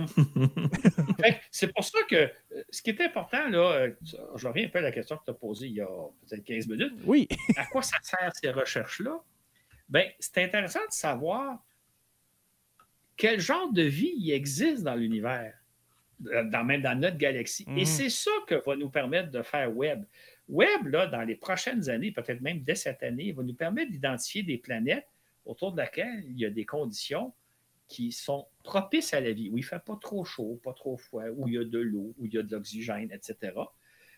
c'est 1.51 1.73
pour 1.73 1.83
ça 1.83 1.99
que 2.09 2.31
ce 2.69 2.81
qui 2.81 2.91
est 2.91 3.01
important, 3.01 3.49
là, 3.49 3.87
je 4.35 4.47
reviens 4.47 4.65
un 4.65 4.69
peu 4.69 4.79
à 4.79 4.81
la 4.81 4.91
question 4.91 5.17
que 5.17 5.25
tu 5.25 5.31
as 5.31 5.33
posée 5.33 5.67
il 5.67 5.73
y 5.73 5.81
a 5.81 5.87
peut-être 6.27 6.43
15 6.43 6.67
minutes. 6.67 6.93
Oui. 7.05 7.27
à 7.57 7.65
quoi 7.65 7.81
ça 7.81 7.97
sert 8.01 8.31
ces 8.33 8.51
recherches-là? 8.51 9.19
Bien, 9.89 10.05
c'est 10.19 10.37
intéressant 10.43 10.79
de 10.79 10.93
savoir 10.93 11.59
quel 13.17 13.39
genre 13.39 13.71
de 13.73 13.81
vie 13.83 14.13
il 14.17 14.31
existe 14.31 14.83
dans 14.83 14.95
l'univers, 14.95 15.53
dans, 16.19 16.63
même 16.63 16.81
dans 16.81 16.97
notre 16.97 17.17
galaxie. 17.17 17.65
Et 17.75 17.81
Mhm. 17.81 17.85
c'est 17.85 18.09
ça 18.09 18.31
que 18.47 18.55
va 18.65 18.75
nous 18.77 18.89
permettre 18.89 19.31
de 19.31 19.41
faire 19.43 19.75
Web. 19.75 20.03
Web, 20.53 20.85
là, 20.87 21.07
dans 21.07 21.23
les 21.23 21.35
prochaines 21.35 21.89
années, 21.89 22.11
peut-être 22.11 22.41
même 22.41 22.61
dès 22.61 22.75
cette 22.75 23.01
année, 23.01 23.31
va 23.31 23.41
nous 23.41 23.55
permettre 23.55 23.91
d'identifier 23.91 24.43
des 24.43 24.59
planètes 24.59 25.07
autour 25.45 25.71
de 25.71 25.77
laquelle 25.77 26.23
il 26.27 26.39
y 26.39 26.45
a 26.45 26.51
des 26.51 26.63
conditions 26.65 27.33
qui 27.87 28.11
sont 28.11 28.45
propices 28.63 29.13
à 29.15 29.19
la 29.19 29.31
vie, 29.33 29.49
où 29.49 29.57
il 29.57 29.61
ne 29.61 29.65
fait 29.65 29.83
pas 29.83 29.97
trop 29.99 30.23
chaud, 30.23 30.59
pas 30.63 30.73
trop 30.73 30.95
froid, 30.95 31.23
où 31.35 31.47
il 31.47 31.55
y 31.55 31.57
a 31.57 31.63
de 31.63 31.79
l'eau, 31.79 32.13
où 32.19 32.25
il 32.25 32.33
y 32.33 32.37
a 32.37 32.43
de 32.43 32.51
l'oxygène, 32.51 33.11
etc. 33.11 33.51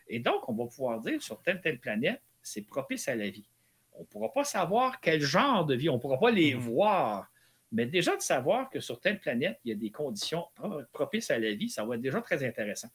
Et 0.09 0.19
donc, 0.19 0.47
on 0.49 0.53
va 0.53 0.65
pouvoir 0.65 0.99
dire 1.01 1.21
sur 1.21 1.41
telle 1.41 1.61
telle 1.61 1.79
planète, 1.79 2.21
c'est 2.43 2.61
propice 2.67 3.07
à 3.07 3.15
la 3.15 3.29
vie. 3.29 3.47
On 3.93 4.01
ne 4.01 4.05
pourra 4.05 4.31
pas 4.33 4.43
savoir 4.43 4.99
quel 4.99 5.21
genre 5.21 5.65
de 5.65 5.73
vie, 5.73 5.89
on 5.89 5.95
ne 5.95 5.99
pourra 5.99 6.19
pas 6.19 6.31
les 6.31 6.53
Mhm. 6.53 6.59
voir. 6.59 7.31
Mais 7.71 7.86
déjà 7.86 8.15
de 8.15 8.21
savoir 8.21 8.69
que 8.69 8.79
sur 8.81 8.99
telle 8.99 9.19
planète, 9.19 9.57
il 9.63 9.69
y 9.69 9.71
a 9.71 9.77
des 9.77 9.89
conditions 9.89 10.45
pro- 10.53 10.81
propices 10.91 11.31
à 11.31 11.39
la 11.39 11.53
vie, 11.53 11.69
ça 11.69 11.86
va 11.86 11.95
être 11.95 12.01
déjà 12.01 12.21
très 12.21 12.43
intéressant. 12.43 12.89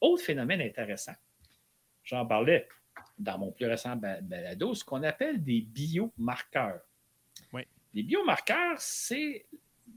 Autre 0.00 0.24
phénomène 0.24 0.60
intéressant, 0.60 1.12
j'en 2.04 2.26
parlais 2.26 2.68
dans 3.18 3.38
mon 3.38 3.52
plus 3.52 3.66
récent 3.66 3.96
ba- 3.96 4.20
balado, 4.20 4.74
ce 4.74 4.84
qu'on 4.84 5.02
appelle 5.02 5.42
des 5.42 5.60
biomarqueurs. 5.62 6.80
Oui. 7.52 7.62
Les 7.94 8.02
biomarqueurs, 8.02 8.76
c'est 8.80 9.46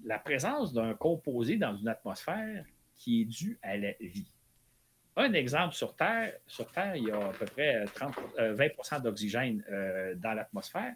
la 0.04 0.20
présence 0.20 0.74
d'un 0.74 0.94
composé 0.94 1.58
dans 1.58 1.76
une 1.76 1.88
atmosphère 1.88 2.66
qui 2.96 3.22
est 3.22 3.26
due 3.26 3.58
à 3.62 3.78
la 3.78 3.92
vie. 4.00 4.32
Un 5.18 5.32
exemple 5.34 5.74
sur 5.76 5.96
Terre, 5.96 6.34
sur 6.46 6.70
Terre, 6.72 6.96
il 6.98 7.06
y 7.06 7.12
a 7.12 7.28
à 7.28 7.32
peu 7.32 7.46
près 7.46 7.86
30, 7.96 8.16
euh, 8.40 8.54
20% 8.56 9.02
d'oxygène 9.02 9.64
euh, 9.72 10.14
dans 10.16 10.34
l'atmosphère. 10.34 10.94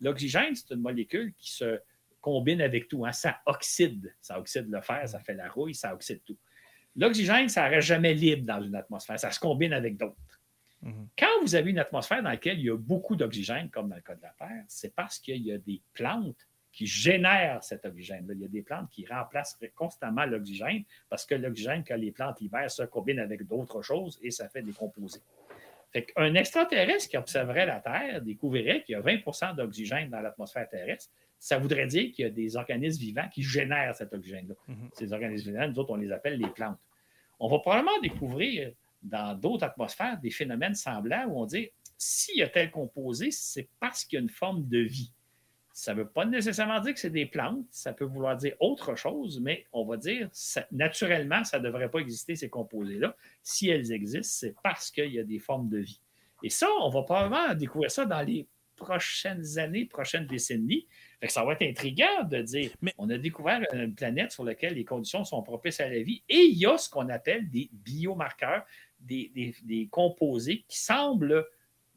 L'oxygène, 0.00 0.54
c'est 0.54 0.70
une 0.74 0.80
molécule 0.80 1.34
qui 1.36 1.52
se 1.52 1.78
combine 2.22 2.62
avec 2.62 2.88
tout. 2.88 3.04
hein. 3.04 3.12
Ça 3.12 3.40
oxyde. 3.44 4.14
Ça 4.20 4.38
oxyde 4.38 4.70
le 4.70 4.80
fer, 4.80 5.06
ça 5.06 5.20
fait 5.20 5.34
la 5.34 5.48
rouille, 5.50 5.74
ça 5.74 5.92
oxyde 5.94 6.22
tout. 6.24 6.38
L'oxygène, 6.96 7.48
ça 7.50 7.66
ne 7.68 7.74
reste 7.74 7.86
jamais 7.88 8.14
libre 8.14 8.44
dans 8.46 8.62
une 8.62 8.74
atmosphère. 8.74 9.20
Ça 9.20 9.30
se 9.30 9.38
combine 9.38 9.74
avec 9.74 9.96
d'autres. 9.98 10.16
Mhm. 10.82 11.08
Quand 11.18 11.40
vous 11.42 11.54
avez 11.54 11.70
une 11.70 11.78
atmosphère 11.78 12.22
dans 12.22 12.30
laquelle 12.30 12.58
il 12.58 12.66
y 12.66 12.70
a 12.70 12.76
beaucoup 12.76 13.16
d'oxygène, 13.16 13.68
comme 13.70 13.88
dans 13.88 13.96
le 13.96 14.02
cas 14.02 14.14
de 14.14 14.22
la 14.22 14.34
Terre, 14.38 14.64
c'est 14.68 14.94
parce 14.94 15.18
qu'il 15.18 15.42
y 15.42 15.52
a 15.52 15.58
des 15.58 15.80
plantes 15.92 16.46
qui 16.72 16.86
génèrent 16.86 17.62
cet 17.62 17.84
oxygène. 17.84 18.26
Il 18.32 18.40
y 18.40 18.44
a 18.44 18.48
des 18.48 18.62
plantes 18.62 18.88
qui 18.90 19.04
remplacent 19.06 19.58
constamment 19.74 20.24
l'oxygène 20.24 20.84
parce 21.08 21.26
que 21.26 21.34
l'oxygène 21.34 21.82
que 21.82 21.94
les 21.94 22.12
plantes 22.12 22.40
libèrent 22.40 22.70
se 22.70 22.84
combine 22.84 23.18
avec 23.18 23.46
d'autres 23.46 23.82
choses 23.82 24.18
et 24.22 24.30
ça 24.30 24.48
fait 24.48 24.62
des 24.62 24.72
composés. 24.72 25.22
Fait 25.92 26.04
qu'un 26.04 26.34
extraterrestre 26.34 27.08
qui 27.08 27.16
observerait 27.16 27.66
la 27.66 27.80
Terre 27.80 28.22
découvrirait 28.22 28.84
qu'il 28.84 28.92
y 28.92 28.96
a 28.96 29.00
20% 29.00 29.56
d'oxygène 29.56 30.08
dans 30.08 30.20
l'atmosphère 30.20 30.68
terrestre. 30.68 31.10
Ça 31.40 31.58
voudrait 31.58 31.86
dire 31.86 32.12
qu'il 32.12 32.24
y 32.24 32.28
a 32.28 32.30
des 32.30 32.56
organismes 32.56 33.00
vivants 33.00 33.28
qui 33.32 33.42
génèrent 33.42 33.96
cet 33.96 34.12
oxygène-là. 34.12 34.54
Mhm. 34.68 34.90
Ces 34.92 35.12
organismes 35.12 35.50
vivants, 35.50 35.68
nous 35.68 35.78
autres, 35.80 35.90
on 35.90 35.96
les 35.96 36.12
appelle 36.12 36.38
les 36.38 36.48
plantes. 36.48 36.78
On 37.40 37.48
va 37.48 37.58
probablement 37.58 37.98
découvrir 38.02 38.72
dans 39.02 39.34
d'autres 39.34 39.64
atmosphères 39.64 40.18
des 40.20 40.30
phénomènes 40.30 40.74
semblables 40.74 41.30
où 41.32 41.40
on 41.40 41.46
dit 41.46 41.68
s'il 41.96 42.38
y 42.38 42.42
a 42.42 42.48
tel 42.48 42.70
composé, 42.70 43.30
c'est 43.30 43.68
parce 43.78 44.04
qu'il 44.04 44.16
y 44.16 44.20
a 44.20 44.22
une 44.22 44.30
forme 44.30 44.66
de 44.68 44.78
vie. 44.78 45.12
Ça 45.72 45.94
ne 45.94 45.98
veut 46.00 46.08
pas 46.08 46.24
nécessairement 46.24 46.80
dire 46.80 46.94
que 46.94 47.00
c'est 47.00 47.10
des 47.10 47.26
plantes, 47.26 47.64
ça 47.70 47.92
peut 47.92 48.04
vouloir 48.04 48.36
dire 48.36 48.54
autre 48.58 48.96
chose, 48.96 49.40
mais 49.40 49.66
on 49.72 49.84
va 49.84 49.96
dire 49.96 50.28
ça- 50.32 50.66
naturellement, 50.72 51.44
ça 51.44 51.58
ne 51.58 51.64
devrait 51.64 51.90
pas 51.90 52.00
exister, 52.00 52.36
ces 52.36 52.48
composés-là. 52.50 53.14
Si 53.42 53.68
elles 53.68 53.92
existent, 53.92 54.28
c'est 54.30 54.54
parce 54.62 54.90
qu'il 54.90 55.12
y 55.12 55.18
a 55.18 55.24
des 55.24 55.38
formes 55.38 55.68
de 55.68 55.78
vie. 55.78 56.00
Et 56.42 56.50
ça, 56.50 56.68
on 56.80 56.88
va 56.90 57.02
probablement 57.02 57.54
découvrir 57.54 57.90
ça 57.90 58.04
dans 58.04 58.20
les 58.22 58.48
prochaines 58.76 59.58
années, 59.58 59.84
prochaines 59.84 60.26
décennies. 60.26 60.86
Fait 61.20 61.26
que 61.26 61.32
ça 61.32 61.44
va 61.44 61.52
être 61.52 61.62
intriguant 61.62 62.24
de 62.24 62.40
dire 62.40 62.70
Mais- 62.80 62.94
on 62.96 63.08
a 63.10 63.18
découvert 63.18 63.60
une 63.74 63.94
planète 63.94 64.32
sur 64.32 64.42
laquelle 64.42 64.74
les 64.74 64.86
conditions 64.86 65.22
sont 65.24 65.42
propices 65.42 65.80
à 65.80 65.88
la 65.88 66.02
vie 66.02 66.22
et 66.30 66.44
il 66.44 66.58
y 66.58 66.64
a 66.66 66.78
ce 66.78 66.88
qu'on 66.88 67.08
appelle 67.10 67.48
des 67.50 67.68
biomarqueurs, 67.72 68.64
des, 69.00 69.30
des- 69.34 69.54
des 69.64 69.88
composés 69.88 70.64
qui 70.68 70.78
semblent 70.78 71.44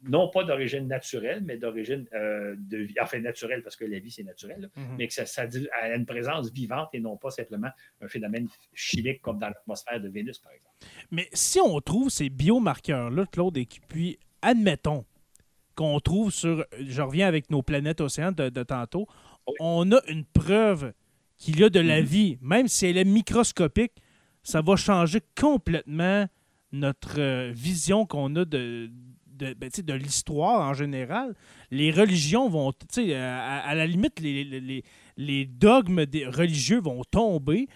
non 0.06 0.30
pas 0.30 0.44
d'origine 0.44 0.86
naturelle, 0.88 1.42
mais 1.46 1.56
d'origine 1.58 2.06
euh, 2.14 2.56
de 2.58 2.78
vie, 2.80 2.96
enfin 3.02 3.20
naturelle, 3.20 3.64
parce 3.64 3.78
que 3.78 3.86
la 3.86 4.00
vie, 4.00 4.12
c'est 4.12 4.24
naturel, 4.24 4.60
là, 4.62 4.68
Mhm. 4.76 4.96
mais 4.98 5.08
que 5.08 5.14
ça, 5.14 5.26
ça 5.26 5.46
a 5.82 5.96
une 5.96 6.06
présence 6.06 6.52
vivante 6.52 6.90
et 6.94 7.00
non 7.00 7.16
pas 7.16 7.30
simplement 7.32 7.70
un 8.02 8.08
phénomène 8.10 8.50
chimique 8.74 9.22
comme 9.22 9.40
dans 9.40 9.48
l'atmosphère 9.48 10.02
de 10.02 10.10
Vénus, 10.10 10.40
par 10.40 10.52
exemple. 10.52 10.76
Mais 11.10 11.30
si 11.32 11.60
on 11.62 11.80
trouve 11.80 12.10
ces 12.10 12.30
biomarqueurs-là, 12.30 13.26
Claude, 13.32 13.58
et 13.58 13.68
puis 13.88 14.20
admettons 14.42 15.06
qu'on 15.76 16.00
trouve 16.02 16.32
sur, 16.32 16.66
je 16.78 17.02
reviens 17.02 17.28
avec 17.28 17.50
nos 17.50 17.62
planètes 17.62 18.02
océans 18.02 18.34
de, 18.34 18.50
de 18.50 18.64
tantôt, 18.64 19.08
Oui. 19.48 19.54
on 19.62 19.90
a 19.94 20.02
une 20.10 20.26
preuve 20.26 20.92
qu'il 21.38 21.60
y 21.62 21.64
a 21.64 21.70
de 21.70 21.80
la 21.80 22.02
Mhm. 22.02 22.06
vie, 22.06 22.38
même 22.42 22.68
si 22.68 22.88
elle 22.88 22.98
est 22.98 23.06
microscopique, 23.06 23.94
ça 24.44 24.62
va 24.62 24.76
changer 24.76 25.22
complètement 25.40 26.28
notre 26.74 27.20
euh, 27.20 27.52
vision 27.54 28.06
qu'on 28.06 28.36
a 28.36 28.44
de, 28.46 28.90
de, 29.28 29.54
ben, 29.54 29.70
tu 29.70 29.78
sais, 29.78 29.82
de 29.84 29.94
l'histoire 29.94 30.62
en 30.68 30.74
général. 30.74 31.34
Les 31.72 31.92
religions 31.92 32.50
vont, 32.50 32.72
tu 32.74 32.80
sais, 32.92 33.16
à, 33.16 33.60
à 33.60 33.74
la 33.76 33.88
limite, 33.88 34.20
les, 34.20 34.44
les- 34.44 34.60
les- 34.60 34.84
les 35.16 35.46
dogmes 35.46 36.06
des 36.06 36.26
religieux 36.26 36.82
vont 36.82 37.04
tomber. 37.04 37.68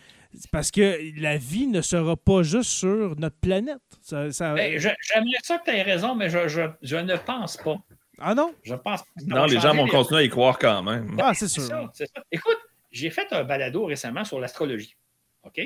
Parce 0.51 0.71
que 0.71 0.99
la 1.19 1.37
vie 1.37 1.67
ne 1.67 1.81
sera 1.81 2.15
pas 2.17 2.43
juste 2.43 2.69
sur 2.71 3.15
notre 3.17 3.37
planète. 3.37 3.79
Ça- 4.01 4.31
ça- 4.31 4.53
Ben, 4.53 4.77
J'aimerais 4.77 5.37
ça 5.41 5.57
que 5.57 5.69
tu 5.71 5.75
aies 5.75 5.81
raison, 5.83 6.13
mais 6.15 6.29
je, 6.29 6.47
je- 6.47 6.69
je 6.81 6.97
ne 6.97 7.15
pense 7.15 7.57
pas. 7.57 7.77
Ah 8.19 8.35
non? 8.35 8.53
Je 8.63 8.73
pense 8.75 9.03
Non, 9.25 9.45
les 9.45 9.59
gens 9.59 9.73
vont 9.75 9.87
continuer 9.87 10.21
à 10.21 10.23
y 10.23 10.29
croire 10.29 10.57
quand 10.59 10.83
même. 10.83 11.15
Ah, 11.19 11.33
c'est 11.33 11.47
sûr. 11.47 11.63
ça, 11.63 11.87
c'est 11.93 12.07
ça. 12.07 12.21
Écoute, 12.31 12.57
j'ai 12.91 13.09
fait 13.11 13.31
un 13.31 13.43
balado 13.43 13.85
récemment 13.85 14.23
sur 14.25 14.39
l'astrologie. 14.39 14.95
OK? 15.43 15.61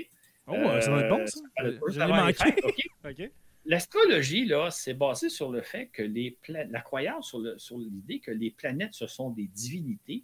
Oh, 0.48 0.54
ça 0.82 0.92
va 0.92 1.02
être 1.02 1.10
bon, 1.10 1.20
Euh, 1.22 1.26
ça. 1.28 1.40
va 1.62 1.70
être 1.70 2.00
avant 2.02 2.26
les 2.28 2.34
manqué. 3.04 3.32
L'astrologie, 3.66 4.46
là, 4.46 4.72
c'est 4.72 4.96
basé 4.96 5.30
sur 5.30 5.52
le 5.52 5.62
fait 5.62 5.88
que 5.88 6.02
les 6.02 6.32
pla- 6.42 6.66
la 6.66 6.82
croyance 6.82 7.30
sur, 7.30 7.40
le- 7.40 7.58
sur 7.60 7.78
l'idée 7.78 8.20
que 8.20 8.32
les 8.32 8.50
planètes, 8.52 8.94
ce 8.94 9.06
sont 9.06 9.30
des 9.30 9.46
divinités 9.48 10.24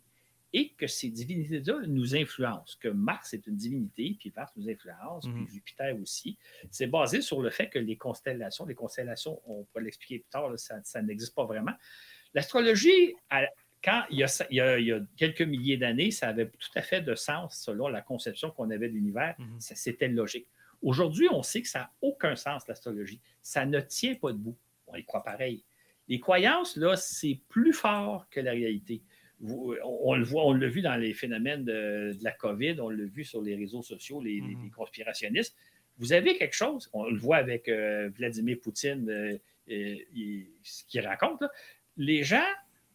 et 0.53 0.69
que 0.69 0.87
ces 0.87 1.09
divinités-là 1.09 1.81
nous 1.87 2.15
influencent, 2.15 2.77
que 2.79 2.87
Mars 2.87 3.33
est 3.33 3.45
une 3.45 3.55
divinité, 3.57 4.15
puis 4.19 4.33
Mars 4.35 4.51
nous 4.55 4.67
influence, 4.69 5.25
Mhm. 5.27 5.45
puis 5.45 5.53
Jupiter 5.53 5.95
aussi. 6.01 6.37
C'est 6.71 6.87
basé 6.87 7.21
sur 7.21 7.41
le 7.41 7.51
fait 7.51 7.69
que 7.69 7.77
les 7.77 7.95
constellations, 7.95 8.65
les 8.65 8.73
constellations, 8.73 9.39
on 9.45 9.65
peut 9.65 9.81
l'expliquer 9.81 10.19
plus 10.19 10.29
tard, 10.29 10.49
là, 10.49 10.57
ça, 10.57 10.81
ça 10.83 11.01
n'existe 11.03 11.35
pas 11.35 11.45
vraiment. 11.45 11.73
L'astrologie, 12.33 13.13
quand 13.83 14.03
il 14.09 14.17
y, 14.19 14.23
a, 14.23 14.27
il 14.49 14.55
y 14.55 14.61
a- 14.61 14.79
il 14.79 14.85
y 14.87 14.91
a 14.91 14.99
quelques 15.15 15.41
milliers 15.41 15.77
d'années, 15.77 16.11
ça 16.11 16.27
avait 16.29 16.47
tout 16.47 16.69
à 16.75 16.81
fait 16.81 17.01
de 17.01 17.15
sens 17.15 17.61
selon 17.63 17.87
la 17.87 18.01
conception 18.01 18.51
qu'on 18.51 18.69
avait 18.71 18.89
de 18.89 18.93
l'univers. 18.93 19.35
Mhm. 19.39 19.55
C'était 19.59 20.07
logique. 20.07 20.47
Aujourd'hui, 20.81 21.27
on 21.31 21.43
sait 21.43 21.61
que 21.61 21.67
ça 21.67 21.79
n'a 21.79 21.91
aucun 22.01 22.35
sens, 22.35 22.67
l'astrologie. 22.67 23.19
Ça 23.41 23.65
ne 23.65 23.79
tient 23.79 24.15
pas 24.15 24.31
debout. 24.31 24.55
On 24.87 24.95
y 24.95 25.03
croit 25.03 25.23
pareil. 25.23 25.63
Les 26.07 26.19
croyances, 26.19 26.77
là, 26.77 26.95
c'est 26.95 27.39
plus 27.49 27.73
fort 27.73 28.27
que 28.29 28.39
la 28.39 28.51
réalité. 28.51 29.01
Vous- 29.39 29.75
on, 29.83 30.11
on 30.11 30.15
le 30.15 30.23
voit, 30.23 30.45
on 30.45 30.53
l'a 30.53 30.67
vu 30.67 30.81
dans 30.81 30.95
les 30.95 31.13
phénomènes 31.13 31.63
de, 31.65 32.13
de 32.17 32.23
la 32.23 32.31
COVID, 32.31 32.79
on 32.81 32.89
l'a 32.89 33.05
vu 33.05 33.23
sur 33.23 33.41
les 33.41 33.55
réseaux 33.55 33.81
sociaux, 33.83 34.21
les, 34.21 34.41
Mhm. 34.41 34.63
les 34.65 34.69
conspirationnistes. 34.71 35.55
Vous 35.99 36.13
avez 36.13 36.37
quelque 36.37 36.55
chose, 36.55 36.89
on 36.93 37.09
le 37.09 37.17
voit 37.17 37.37
avec 37.37 37.67
euh, 37.69 38.09
Vladimir 38.15 38.57
Poutine, 38.61 39.09
euh, 39.09 39.37
euh, 39.69 39.95
il- 40.13 40.47
ce 40.63 40.83
qu'il 40.85 41.01
raconte. 41.05 41.41
là. 41.41 41.49
Les 41.97 42.23
gens 42.23 42.45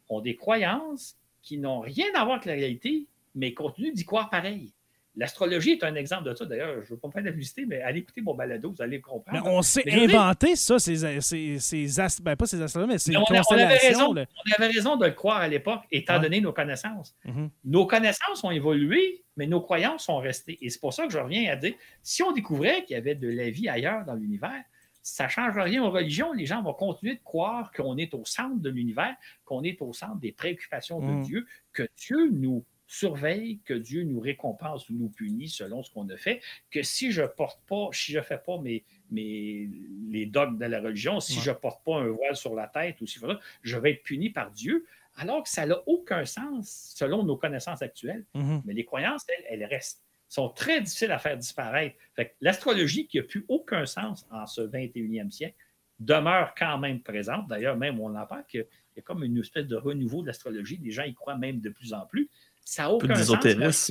ont 0.09 0.21
des 0.21 0.37
croyances 0.37 1.17
qui 1.43 1.59
n'ont 1.59 1.81
rien 1.81 2.07
à 2.15 2.25
voir 2.25 2.37
avec 2.37 2.47
la 2.47 2.55
réalité, 2.55 3.07
mais 3.35 3.53
continuent 3.55 3.93
d'y 3.93 4.05
croire 4.05 4.31
pareil. 4.31 4.73
L'astrologie 5.15 5.73
est 5.73 5.85
un 5.85 5.95
exemple 5.95 6.31
de 6.31 6.35
ça. 6.35 6.47
D'ailleurs, 6.47 6.77
je 6.77 6.87
ne 6.87 6.87
veux 6.87 6.97
pas 6.97 7.09
me 7.09 7.13
faire 7.13 7.23
la 7.23 7.33
publicité, 7.33 7.67
mais 7.67 7.83
allez 7.83 7.99
écouter 7.99 8.23
mon 8.23 8.33
balado, 8.35 8.71
vous 8.75 8.81
allez 8.83 8.97
Mais 8.97 9.01
comprendre. 9.03 9.47
on 9.47 9.61
s'est 9.61 9.85
inventé 9.93 10.57
ça, 10.57 10.79
ces, 10.79 11.21
ces, 11.21 11.59
ces 11.59 12.01
ast- 12.01 12.23
ben, 12.23 12.35
pas 12.35 12.47
ces 12.47 12.63
astronomes, 12.63 12.89
mais 12.93 12.99
ces 12.99 13.11
Mais 13.11 13.19
on, 13.19 13.25
a- 13.25 13.43
on 13.51 13.53
avait 13.53 13.77
raison, 13.77 14.09
on 14.15 14.17
avait 14.17 14.73
raison 14.73 14.97
de 14.97 15.05
le 15.05 15.13
croire 15.13 15.43
à 15.43 15.49
l'époque, 15.49 15.83
étant 15.91 16.19
donné 16.19 16.41
nos 16.41 16.55
connaissances. 16.55 17.15
Mhm. 17.27 17.51
Nos 17.67 17.85
connaissances 17.87 18.43
ont 18.43 18.51
évolué, 18.51 19.23
mais 19.37 19.47
nos 19.47 19.61
croyances 19.61 20.05
sont 20.05 20.17
restées. 20.17 20.57
Et 20.63 20.71
c'est 20.71 20.81
pour 20.81 20.95
ça 20.95 21.07
que 21.07 21.13
je 21.13 21.19
reviens 21.19 21.53
à 21.53 21.57
dire, 21.57 21.75
si 22.03 22.23
on 22.23 22.33
découvrait 22.33 22.85
qu'il 22.85 22.95
y 22.95 22.99
avait 22.99 23.15
de 23.15 23.29
la 23.29 23.51
vie 23.51 23.69
ailleurs 23.69 24.07
dans 24.07 24.15
l'univers, 24.15 24.65
ça 25.03 25.25
ne 25.25 25.29
change 25.31 25.59
rien 25.59 25.83
aux 25.85 25.91
religions. 25.91 26.33
Les 26.33 26.47
gens 26.47 26.63
vont 26.63 26.75
continuer 26.75 27.15
de 27.17 27.23
croire 27.23 27.73
qu'on 27.73 27.97
est 27.97 28.15
au 28.15 28.25
centre 28.25 28.61
de 28.61 28.71
l'univers, 28.71 29.17
qu'on 29.45 29.63
est 29.65 29.81
au 29.83 29.93
centre 29.93 30.17
des 30.21 30.33
préoccupations 30.33 31.01
Mm. 31.01 31.21
de 31.21 31.25
Dieu, 31.25 31.47
que 31.73 31.89
Dieu 31.97 32.31
nous 32.31 32.65
surveille, 32.87 33.59
que 33.65 33.73
Dieu 33.75 34.03
nous 34.05 34.21
récompense 34.21 34.89
ou 34.91 34.95
nous 34.95 35.09
punit 35.09 35.49
selon 35.49 35.83
ce 35.83 35.91
qu'on 35.91 36.09
a 36.11 36.17
fait, 36.19 36.43
que 36.71 36.83
si 36.83 37.11
je 37.11 37.23
porte 37.23 37.61
pas, 37.67 37.89
si 37.93 38.13
je 38.13 38.21
fais 38.21 38.37
pas 38.39 38.59
mes, 38.59 38.85
mes, 39.11 39.69
les 40.11 40.27
dogmes 40.27 40.59
de 40.59 40.67
la 40.67 40.81
religion, 40.81 41.19
si 41.19 41.39
Ouais. 41.39 41.45
je 41.45 41.51
porte 41.53 41.83
pas 41.85 41.97
un 42.01 42.09
voile 42.09 42.37
sur 42.37 42.55
la 42.55 42.69
tête 42.69 43.01
ou 43.01 43.07
si 43.07 43.19
voilà, 43.19 43.41
je 43.63 43.79
vais 43.79 43.93
être 43.93 44.03
puni 44.03 44.29
par 44.31 44.51
Dieu, 44.51 44.85
alors 45.17 45.43
que 45.43 45.49
ça 45.49 45.65
n'a 45.67 45.77
aucun 45.87 46.25
sens 46.27 46.93
selon 46.95 47.23
nos 47.23 47.37
connaissances 47.37 47.81
actuelles. 47.83 48.25
Mhm. 48.35 48.63
Mais 48.67 48.75
les 48.75 48.85
croyances, 48.85 49.25
elles, 49.29 49.45
elles 49.49 49.65
restent. 49.65 50.05
Sont 50.33 50.49
très 50.49 50.81
difficiles 50.81 51.11
à 51.13 51.19
faire 51.19 51.37
disparaître. 51.37 51.97
Fait 52.17 52.29
que 52.29 52.33
l'astrologie, 52.41 53.07
qui 53.07 53.19
n'a 53.19 53.23
plus 53.25 53.45
aucun 53.49 53.85
sens 53.87 54.27
en 54.31 54.47
ce 54.47 54.63
21e 54.63 55.31
siècle, 55.31 55.57
demeure 56.01 56.55
quand 56.57 56.79
même 56.79 57.01
présente. 57.03 57.49
D'ailleurs, 57.49 57.77
même 57.77 58.01
on 58.01 58.15
en 58.17 58.27
parle 58.27 58.45
qu'il 58.47 58.67
y 58.97 58.99
a 58.99 59.03
comme 59.03 59.23
une 59.25 59.39
espèce 59.39 59.67
de 59.67 59.77
renouveau 59.77 60.23
de 60.23 60.29
l'astrologie. 60.29 60.79
Les 60.83 60.91
gens 60.91 61.03
y 61.05 61.15
croient 61.15 61.37
même 61.37 61.61
de 61.61 61.69
plus 61.71 61.93
en 61.93 62.07
plus. 62.07 62.29
Ça 62.65 62.85
n'a 62.85 62.89
peu 62.89 62.95
aucun 63.07 63.15
sens. 63.25 63.45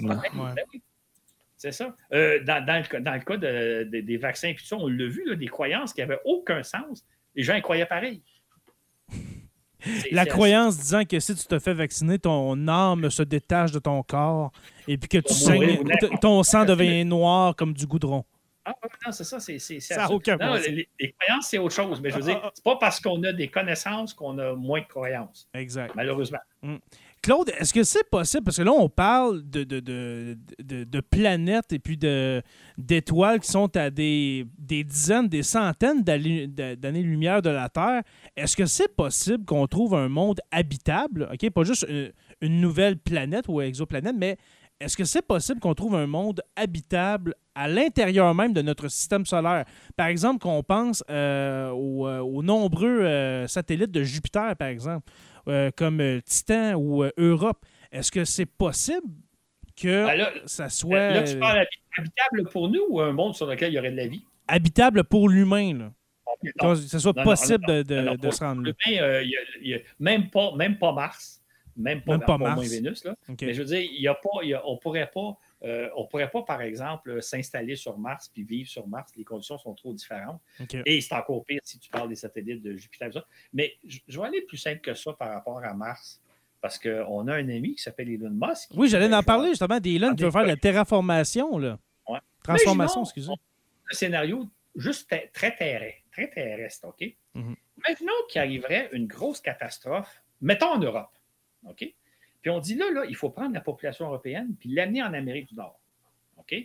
Ben 0.10 0.20
Ouais. 0.56 0.64
oui. 0.74 0.82
C'est 1.58 1.72
ça. 1.72 1.96
Euh, 2.12 2.44
dans, 2.44 2.66
dans, 2.66 2.78
le, 2.82 2.88
cas- 2.88 3.00
dans 3.00 3.14
le 3.14 3.20
cas 3.20 3.38
de- 3.38 3.84
de- 3.84 4.02
des 4.02 4.18
vaccins, 4.18 4.52
puis 4.54 4.64
tout 4.64 4.68
ça, 4.70 4.78
on 4.78 4.88
l'a 4.88 5.06
vu, 5.08 5.24
là, 5.30 5.36
des 5.36 5.48
croyances 5.48 5.94
qui 5.94 6.02
n'avaient 6.02 6.20
aucun 6.26 6.64
sens. 6.64 7.06
Les 7.36 7.44
gens 7.44 7.54
y 7.56 7.62
croyaient 7.62 7.86
pareil. 7.86 8.24
La 10.12 10.26
croyance 10.26 10.78
disant 10.78 11.04
que 11.06 11.20
si 11.20 11.36
tu 11.36 11.46
te 11.46 11.60
fais 11.60 11.74
vacciner, 11.74 12.20
ton 12.20 12.68
âme 12.68 13.10
se 13.10 13.24
détache 13.24 13.72
de 13.72 13.80
ton 13.80 14.04
corps 14.04 14.52
et 14.88 14.98
puis 14.98 15.08
que 15.10 15.18
tu 15.18 15.34
saignes, 15.34 15.84
ton 16.22 16.44
sang 16.44 16.66
devient 16.66 17.06
noir 17.06 17.56
comme 17.56 17.74
du 17.74 17.86
goudron. 17.86 18.24
Ah, 18.64 18.76
non, 19.06 19.12
c'est 19.12 19.24
ça. 19.24 19.40
C'est, 19.40 19.58
Ça 19.80 20.12
aucun 20.12 20.38
Non, 20.38 20.54
les, 20.54 20.88
les 21.00 21.16
croyances, 21.20 21.48
c'est 21.48 21.58
autre 21.58 21.74
chose. 21.74 22.00
Mais 22.00 22.12
je 22.12 22.16
veux 22.18 22.22
dire, 22.22 22.52
c'est 22.54 22.64
pas 22.64 22.76
parce 22.76 23.00
qu'on 23.00 23.22
a 23.24 23.34
des 23.34 23.48
connaissances 23.48 24.14
qu'on 24.14 24.38
a 24.38 24.54
moins 24.54 24.82
de 24.82 24.86
croyances, 24.86 25.48
Exact. 25.56 25.96
malheureusement. 25.96 26.38
Claude, 27.22 27.52
est-ce 27.60 27.72
que 27.72 27.84
c'est 27.84 28.10
possible? 28.10 28.44
Parce 28.44 28.58
que 28.58 28.64
là, 28.64 28.72
on 28.72 28.90
parle 28.90 29.44
de, 29.48 29.64
de, 29.64 29.80
de, 29.80 30.38
de- 30.84 31.02
planètes 31.02 31.72
et 31.72 31.78
puis 31.78 31.98
d'étoiles 32.78 33.40
qui 33.40 33.52
sont 33.52 33.76
à 33.78 33.92
des, 33.92 34.48
des 34.58 34.84
dizaines, 34.84 35.28
des 35.28 35.44
centaines 35.44 36.02
d'années- 36.02 36.48
d'années-lumière 36.48 37.44
de 37.44 37.52
la 37.52 37.70
Terre. 37.70 38.02
Est-ce 38.36 38.56
que 38.56 38.66
c'est 38.66 38.96
possible 38.96 39.46
qu'on 39.46 39.68
trouve 39.68 39.94
un 39.94 40.10
monde 40.10 40.40
habitable? 40.52 41.30
Pas 41.54 41.64
juste 41.64 41.86
une, 42.42 42.62
nouvelle 42.62 42.98
planète 42.98 43.46
ou 43.48 43.62
exoplanète, 43.62 44.16
mais 44.18 44.38
est-ce 44.80 44.98
que 44.98 45.04
c'est 45.04 45.22
possible 45.22 45.60
qu'on 45.60 45.76
trouve 45.76 45.94
un 45.96 46.08
monde 46.08 46.42
habitable 46.56 47.36
à 47.54 47.68
l'intérieur 47.68 48.34
même 48.34 48.54
de 48.54 48.64
notre 48.64 48.88
système 48.88 49.28
solaire? 49.28 49.66
Par 49.96 50.08
exemple, 50.08 50.40
qu'on 50.40 50.64
pense 50.64 51.04
euh, 51.12 51.70
aux, 51.70 52.08
euh, 52.08 52.20
aux 52.20 52.42
nombreux 52.42 53.02
euh, 53.02 53.48
satellites 53.48 53.92
de 53.92 54.02
Jupiter, 54.02 54.56
par 54.56 54.70
exemple 54.70 55.12
comme 55.76 56.00
euh, 56.02 56.20
Titan 56.22 56.76
ou 56.76 57.04
euh, 57.04 57.12
Europe. 57.18 57.66
Est-ce 57.92 58.12
que 58.12 58.24
c'est 58.26 58.46
possible 58.46 59.08
que 59.76 60.06
Ben 60.06 60.16
là, 60.16 60.32
ça 60.46 60.70
soit 60.70 61.12
là, 61.12 61.24
tu 61.24 61.36
euh, 61.36 61.40
parles 61.40 61.60
habi- 61.60 61.82
habitable 61.98 62.50
pour 62.52 62.70
nous 62.70 62.86
ou 62.90 63.02
un 63.02 63.12
monde 63.12 63.36
sur 63.36 63.46
lequel 63.48 63.72
il 63.72 63.76
y 63.76 63.80
aurait 63.80 63.92
de 63.92 63.98
la 63.98 64.08
vie? 64.08 64.24
habitable 64.48 65.04
pour 65.06 65.30
l'humain? 65.30 65.92
Que 66.60 66.76
ce 66.76 67.00
soit 67.00 67.14
Non, 67.16 67.24
possible 67.24 67.64
non, 67.68 68.16
de, 68.16 68.32
se 68.32 68.44
rendre 68.44 68.64
là. 68.64 68.72
euh, 69.02 69.24
même, 70.00 70.30
pas, 70.30 70.56
même 70.56 70.78
pas 70.78 70.92
Mars, 70.94 71.42
même 71.78 72.02
pas, 72.02 72.12
Même 72.14 72.22
pas 72.22 72.34
encore 72.34 72.40
moins 72.48 72.56
Mars. 72.56 72.70
Vénus. 72.70 73.04
Là. 73.06 73.16
Mais 73.42 73.54
je 73.54 73.60
veux 73.62 73.68
dire, 73.68 73.80
il 73.82 74.02
y 74.02 74.08
a 74.08 74.14
pas, 74.14 74.30
il 74.44 74.50
y 74.50 74.54
a- 74.54 74.66
on 74.68 74.78
pourrait 74.78 75.10
pas, 75.14 75.38
euh, 75.64 75.90
on 75.96 76.06
pourrait 76.08 76.30
pas, 76.32 76.42
par 76.44 76.62
exemple, 76.62 77.22
s'installer 77.22 77.76
sur 77.76 77.98
Mars 77.98 78.30
puis 78.34 78.44
vivre 78.44 78.70
sur 78.70 78.88
Mars. 78.88 79.12
Les 79.16 79.24
conditions 79.24 79.58
sont 79.58 79.74
trop 79.76 79.94
différentes. 79.94 80.42
Et 80.86 81.02
c'est 81.02 81.14
encore 81.16 81.44
pire 81.46 81.62
si 81.64 81.78
tu 81.80 81.90
parles 81.90 82.10
des 82.10 82.16
satellites 82.16 82.62
de 82.64 82.76
Jupiter. 82.76 83.14
ça. 83.14 83.26
Mais 83.54 83.76
je 83.84 84.20
vais 84.20 84.26
aller 84.28 84.42
plus 84.42 84.58
simple 84.58 84.82
que 84.82 84.94
ça 84.94 85.14
par 85.14 85.30
rapport 85.30 85.64
à 85.64 85.74
Mars. 85.74 86.22
Parce 86.62 86.78
qu'on 86.78 87.28
a 87.28 87.34
un 87.36 87.50
ami 87.50 87.74
qui 87.76 87.82
s'appelle 87.82 88.08
Elon 88.10 88.30
Musk. 88.30 88.70
Oui, 88.76 88.88
j'allais 88.88 89.10
Ben, 89.10 89.18
en 89.18 89.24
parler 89.24 89.50
justement 89.50 89.80
d'Elon 89.80 90.14
qui 90.16 90.24
veut 90.24 90.30
faire 90.32 90.46
la 90.46 90.56
terraformation. 90.56 91.58
Là. 91.58 91.80
Ouais. 92.08 92.20
Transformation, 92.44 93.04
excusez. 93.04 93.32
un 93.32 93.94
scénario 93.96 94.48
juste 94.76 95.10
te- 95.10 95.32
très 95.34 95.56
terrestre, 95.56 96.02
très 96.12 96.30
terrestre, 96.30 96.88
OK? 96.88 97.16
Mhm. 97.34 97.56
Imaginons 97.88 98.12
qu'il 98.30 98.42
arriverait 98.42 98.90
une 98.94 99.08
grosse 99.08 99.42
catastrophe, 99.42 100.22
mettons 100.40 100.68
en 100.74 100.78
Europe, 100.80 101.10
OK? 101.68 101.84
Puis 102.42 102.50
on 102.50 102.60
dit 102.60 102.76
là, 102.76 102.90
là, 102.92 103.06
il 103.08 103.16
faut 103.16 103.30
prendre 103.30 103.54
la 103.54 103.62
population 103.62 104.06
européenne 104.08 104.56
puis 104.60 104.70
l'amener 104.70 105.04
en 105.04 105.14
Amérique 105.14 105.48
du 105.50 105.56
Nord, 105.56 105.80
OK? 106.38 106.56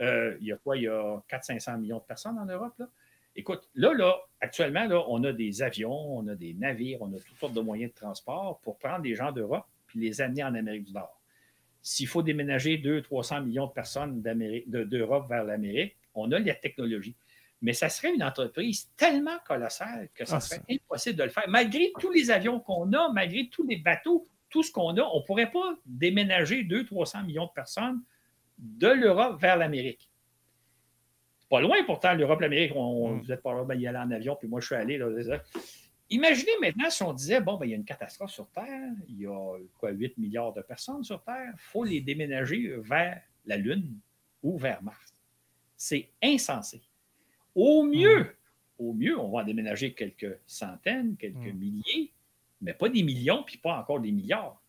Euh, 0.00 0.36
il 0.40 0.46
y 0.48 0.52
a 0.52 0.56
quoi? 0.56 0.76
Il 0.76 0.82
y 0.84 0.88
a 0.88 1.22
400-500 1.30 1.78
millions 1.78 1.98
de 1.98 2.02
personnes 2.02 2.38
en 2.38 2.44
Europe, 2.46 2.74
là? 2.78 2.88
Écoute, 3.36 3.68
là, 3.74 3.92
là, 3.94 4.16
actuellement, 4.40 4.84
là, 4.86 5.02
on 5.08 5.24
a 5.24 5.32
des 5.32 5.60
avions, 5.62 6.16
on 6.18 6.28
a 6.28 6.36
des 6.36 6.54
navires, 6.54 7.02
on 7.02 7.12
a 7.14 7.18
toutes 7.18 7.36
sortes 7.38 7.54
de 7.54 7.60
moyens 7.60 7.90
de 7.92 7.96
transport 7.96 8.60
pour 8.62 8.78
prendre 8.78 9.00
des 9.02 9.14
gens 9.16 9.32
d'Europe 9.32 9.66
puis 9.88 9.98
les 9.98 10.20
amener 10.20 10.44
en 10.44 10.54
Amérique 10.54 10.84
du 10.84 10.92
Nord. 10.92 11.20
S'il 11.82 12.06
faut 12.06 12.22
déménager 12.22 12.76
200-300 12.78 13.44
millions 13.44 13.66
de 13.66 13.72
personnes 13.72 14.22
de- 14.22 14.84
d'Europe 14.84 15.28
vers 15.28 15.42
l'Amérique, 15.44 15.96
on 16.14 16.30
a 16.30 16.38
la 16.38 16.54
technologie. 16.54 17.14
Mais 17.60 17.72
ça 17.72 17.88
serait 17.88 18.14
une 18.14 18.22
entreprise 18.22 18.88
tellement 18.96 19.38
colossale 19.46 20.08
que 20.14 20.24
ça 20.24 20.36
Ah, 20.36 20.40
serait 20.40 20.62
impossible 20.70 21.16
de 21.18 21.24
le 21.24 21.30
faire. 21.30 21.48
Malgré 21.48 21.90
tous 21.98 22.10
les 22.10 22.30
avions 22.30 22.60
qu'on 22.60 22.92
a, 22.92 23.10
malgré 23.12 23.48
tous 23.48 23.66
les 23.66 23.76
bateaux, 23.76 24.28
tout 24.54 24.62
ce 24.62 24.70
qu'on 24.70 24.96
a, 24.96 25.02
on 25.02 25.18
ne 25.20 25.24
pourrait 25.26 25.50
pas 25.50 25.76
déménager 25.84 26.62
200-300 26.62 27.26
millions 27.26 27.46
de 27.46 27.50
personnes 27.50 28.00
de 28.56 28.86
l'Europe 28.86 29.40
vers 29.40 29.56
l'Amérique. 29.56 30.08
Pas 31.50 31.60
loin 31.60 31.82
pourtant, 31.84 32.14
l'Europe, 32.14 32.40
l'Amérique, 32.40 32.70
on, 32.76 33.16
Mm. 33.16 33.20
vous 33.20 33.32
êtes 33.32 33.42
pas 33.42 33.52
là, 33.52 33.64
ben, 33.64 33.74
y 33.74 33.88
aller 33.88 33.98
en 33.98 34.12
avion, 34.12 34.36
puis 34.36 34.46
moi 34.46 34.60
je 34.60 34.66
suis 34.66 34.76
allé. 34.76 34.96
Là. 34.96 35.08
Imaginez 36.08 36.52
maintenant 36.60 36.88
si 36.88 37.02
on 37.02 37.12
disait, 37.12 37.40
bon, 37.40 37.56
ben, 37.56 37.66
il 37.66 37.70
y 37.70 37.72
a 37.72 37.76
une 37.76 37.84
catastrophe 37.84 38.30
sur 38.30 38.48
Terre, 38.50 38.92
il 39.08 39.22
y 39.22 39.26
a 39.26 39.56
quoi, 39.76 39.90
8 39.90 40.16
milliards 40.18 40.52
de 40.52 40.62
personnes 40.62 41.02
sur 41.02 41.20
Terre, 41.24 41.50
il 41.52 41.58
faut 41.72 41.82
les 41.82 42.00
déménager 42.00 42.76
vers 42.78 43.20
la 43.46 43.56
Lune 43.56 43.98
ou 44.40 44.56
vers 44.56 44.80
Mars. 44.84 45.12
C'est 45.76 46.10
insensé. 46.22 46.80
Au 47.56 47.82
mieux, 47.82 48.36
au 48.78 48.92
mieux, 48.92 49.18
on 49.18 49.30
va 49.32 49.40
en 49.42 49.44
déménager 49.44 49.92
quelques 49.94 50.38
centaines, 50.46 51.16
quelques 51.16 51.52
Mm. 51.52 51.58
milliers, 51.58 52.12
mais 52.64 52.74
pas 52.74 52.88
des 52.88 53.02
millions, 53.02 53.44
puis 53.44 53.58
pas 53.58 53.78
encore 53.78 54.00
des 54.00 54.10
milliards. 54.10 54.60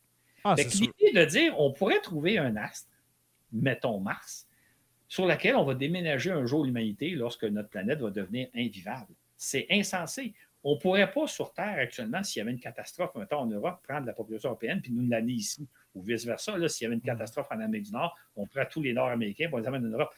Ah. 0.44 0.54
L'idée 0.56 1.12
de 1.14 1.26
dire, 1.26 1.60
on 1.60 1.72
pourrait 1.72 2.02
trouver 2.02 2.38
un 2.38 2.56
astre, 2.56 2.90
mettons 3.52 4.00
Mars, 4.00 4.48
sur 5.08 5.26
lequel 5.26 5.56
on 5.56 5.64
va 5.64 5.74
déménager 5.74 6.32
un 6.32 6.46
jour 6.46 6.66
l'humanité 6.66 7.10
lorsque 7.12 7.46
notre 7.46 7.70
planète 7.70 8.00
va 8.00 8.12
devenir 8.12 8.48
invivable. 8.56 9.14
C'est 9.38 9.66
insensé. 9.72 10.34
On 10.64 10.76
ne 10.76 10.80
pourrait 10.80 11.12
pas 11.12 11.28
sur 11.28 11.54
Terre 11.54 11.78
actuellement, 11.78 12.24
s'il 12.24 12.40
y 12.40 12.42
avait 12.42 12.52
une 12.52 12.60
catastrophe, 12.60 13.14
mettons 13.16 13.38
en 13.38 13.46
Europe, 13.46 13.82
prendre 13.88 14.06
la 14.08 14.14
population 14.14 14.50
européenne 14.50 14.82
puis 14.82 14.92
nous 14.92 15.08
l'amener 15.08 15.34
ici, 15.34 15.68
ou 15.94 16.02
vice-versa. 16.02 16.58
Là, 16.58 16.68
S'il 16.68 16.86
y 16.86 16.88
avait 16.88 16.96
une 16.96 17.02
Mm. 17.02 17.06
catastrophe 17.06 17.48
en 17.52 17.60
Amérique 17.60 17.86
du 17.86 17.92
Nord, 17.92 18.18
on 18.36 18.46
prend 18.48 18.66
tous 18.66 18.82
les 18.82 18.92
Nord-Américains 18.94 19.46
et 19.46 19.54
on 19.54 19.58
les 19.58 19.68
amène 19.68 19.86
en 19.86 19.90
Europe. 19.90 20.14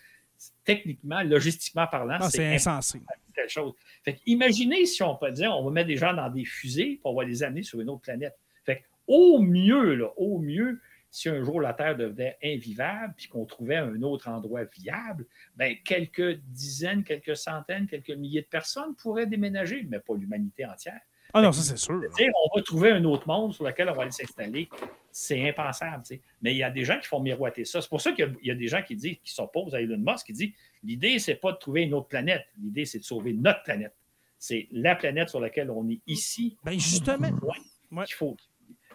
Techniquement, 0.63 1.21
logistiquement 1.23 1.87
parlant, 1.87 2.17
Ah, 2.19 2.29
c'est 2.29 2.53
insensé. 2.55 3.01
telle 3.33 3.49
chose. 3.49 3.73
Fait 4.03 4.19
imaginez 4.25 4.85
si 4.85 5.01
on 5.03 5.15
peut 5.15 5.31
dire, 5.31 5.55
on 5.55 5.63
va 5.63 5.71
mettre 5.71 5.87
des 5.87 5.97
gens 5.97 6.13
dans 6.13 6.29
des 6.29 6.45
fusées, 6.45 6.85
puis 6.95 7.01
on 7.03 7.13
va 7.15 7.23
les 7.23 7.43
amener 7.43 7.63
sur 7.63 7.79
une 7.79 7.89
autre 7.89 8.01
planète. 8.01 8.35
Fait 8.65 8.83
au 9.07 9.39
mieux, 9.41 9.95
là, 9.95 10.11
au 10.17 10.39
mieux, 10.39 10.81
si 11.09 11.29
un 11.29 11.41
jour 11.43 11.61
la 11.61 11.73
Terre 11.73 11.95
devenait 11.95 12.37
invivable, 12.43 13.13
puis 13.15 13.27
qu'on 13.27 13.45
trouvait 13.45 13.77
un 13.77 14.01
autre 14.01 14.27
endroit 14.27 14.65
viable, 14.65 15.25
ben, 15.55 15.75
quelques 15.83 16.39
dizaines, 16.41 17.03
quelques 17.03 17.37
centaines, 17.37 17.87
quelques 17.87 18.09
milliers 18.11 18.41
de 18.41 18.47
personnes 18.47 18.95
pourraient 18.95 19.25
déménager, 19.27 19.85
mais 19.89 19.99
pas 19.99 20.15
l'humanité 20.15 20.65
entière. 20.65 20.99
Ah 21.33 21.41
non, 21.41 21.51
ça 21.51 21.61
c'est 21.61 21.77
sûr. 21.77 21.99
Dire, 22.17 22.31
on 22.51 22.57
va 22.57 22.63
trouver 22.63 22.91
un 22.91 23.03
autre 23.03 23.27
monde 23.27 23.53
sur 23.53 23.63
lequel 23.65 23.89
on 23.89 23.93
va 23.93 24.03
aller 24.03 24.11
s'installer, 24.11 24.69
c'est 25.11 25.49
impensable. 25.49 26.03
Mais 26.41 26.53
il 26.53 26.57
y 26.57 26.63
a 26.63 26.69
des 26.69 26.83
gens 26.85 26.97
qui 26.99 27.07
font 27.07 27.19
miroiter 27.19 27.65
ça. 27.65 27.81
C'est 27.81 27.89
pour 27.89 28.01
ça 28.01 28.11
qu'il 28.13 28.25
y 28.25 28.27
a- 28.27 28.33
il 28.41 28.47
y, 28.47 28.51
a 28.51 28.55
des 28.55 28.67
gens 28.67 28.81
qui 28.81 28.95
disent, 28.95 29.17
qui 29.23 29.33
s'opposent 29.33 29.75
à 29.75 29.81
Elon 29.81 29.97
Musk, 29.97 30.25
qui 30.27 30.33
disent 30.33 30.53
l'idée, 30.83 31.19
c'est 31.19 31.35
pas 31.35 31.51
de 31.51 31.57
trouver 31.57 31.83
une 31.83 31.93
autre 31.93 32.07
planète. 32.07 32.45
L'idée, 32.61 32.85
c'est 32.85 32.99
de 32.99 33.03
sauver 33.03 33.33
notre 33.33 33.61
planète. 33.63 33.93
C'est 34.39 34.67
la 34.71 34.95
planète 34.95 35.29
sur 35.29 35.39
laquelle 35.39 35.69
on 35.71 35.89
est 35.89 35.99
ici 36.07 36.57
Ben 36.63 36.79
justement. 36.79 37.29
Ouais. 37.91 38.05
Qu'il 38.05 38.15
faut. 38.15 38.37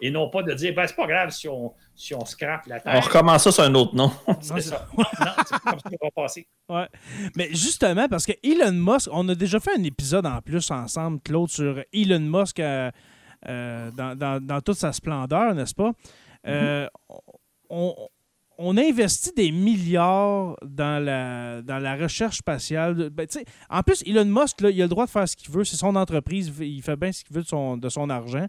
Et 0.04 0.10
non 0.10 0.28
pas 0.28 0.42
de 0.42 0.52
dire, 0.52 0.74
ben, 0.74 0.84
c'est 0.86 0.96
pas 0.96 1.06
grave 1.06 1.30
si 1.30 1.48
on, 1.48 1.72
si 1.94 2.12
on 2.14 2.24
scrape 2.24 2.66
la 2.66 2.76
On 2.76 2.80
Terre. 2.80 3.04
recommence 3.04 3.44
ça 3.44 3.52
sur 3.52 3.62
un 3.62 3.74
autre 3.74 3.94
nom. 3.94 4.10
Non, 4.28 4.36
C'est 4.40 4.60
ça. 4.60 4.86
Non, 4.98 5.04
c'est 5.46 5.62
pas 5.62 5.70
comme 5.70 5.78
ça 5.78 5.90
qu'on 5.90 6.06
va 6.06 6.10
passer. 6.10 6.46
Mais 7.36 7.48
justement, 7.52 8.08
parce 8.08 8.26
que 8.26 8.32
Elon 8.42 8.72
Musk, 8.72 9.08
on 9.12 9.28
a 9.28 9.34
déjà 9.36 9.60
fait 9.60 9.78
un 9.78 9.82
épisode 9.84 10.26
en 10.26 10.40
plus 10.42 10.70
ensemble, 10.70 11.20
Claude, 11.20 11.48
sur 11.48 11.82
Elon 11.92 12.18
Musk 12.20 12.58
euh, 12.60 12.90
euh, 13.48 13.90
dans, 13.92 14.16
dans- 14.18 14.44
dans 14.44 14.60
toute 14.60 14.76
sa 14.76 14.92
splendeur, 14.92 15.54
n'est-ce 15.54 15.74
pas? 15.74 15.92
Euh, 16.48 16.88
on, 17.70 17.94
on 18.58 18.76
investit 18.76 19.32
des 19.36 19.50
milliards 19.52 20.56
dans 20.64 21.02
la, 21.02 21.62
dans 21.62 21.78
la 21.78 21.96
recherche 21.96 22.38
spatiale. 22.38 23.10
Ben, 23.10 23.26
tu 23.26 23.38
sais, 23.38 23.44
en 23.70 23.82
plus, 23.82 24.02
Elon 24.06 24.24
Musk, 24.24 24.60
là, 24.60 24.70
il 24.70 24.80
a 24.80 24.84
le 24.84 24.88
droit 24.88 25.06
de 25.06 25.10
faire 25.10 25.28
ce 25.28 25.36
qu'il 25.36 25.50
veut. 25.52 25.64
C'est 25.64 25.76
son 25.76 25.94
entreprise. 25.96 26.48
il 26.48 26.52
fait- 26.52 26.68
Il 26.68 26.82
fait 26.82 26.96
bien 26.96 27.12
ce 27.12 27.24
qu'il 27.24 27.34
veut 27.36 27.42
de 27.42 27.48
son, 27.48 27.76
de 27.76 27.88
son 27.88 28.10
argent. 28.10 28.46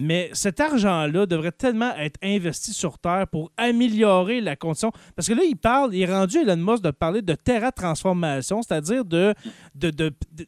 Mais 0.00 0.30
cet 0.32 0.60
argent-là 0.60 1.26
devrait 1.26 1.52
tellement 1.52 1.94
être 1.96 2.18
investi 2.22 2.72
sur 2.72 2.98
Terre 2.98 3.26
pour 3.30 3.50
améliorer 3.56 4.40
la 4.40 4.56
condition. 4.56 4.92
Parce 5.14 5.28
que 5.28 5.34
là, 5.34 5.42
il 5.44 5.56
parle, 5.56 5.94
il 5.94 6.02
est 6.02 6.12
rendu 6.12 6.38
Elon 6.38 6.56
Musk 6.56 6.82
de 6.82 6.90
parler 6.90 7.22
de 7.22 7.34
terratransformation, 7.34 8.62
c'est-à-dire 8.62 9.04
de, 9.04 9.34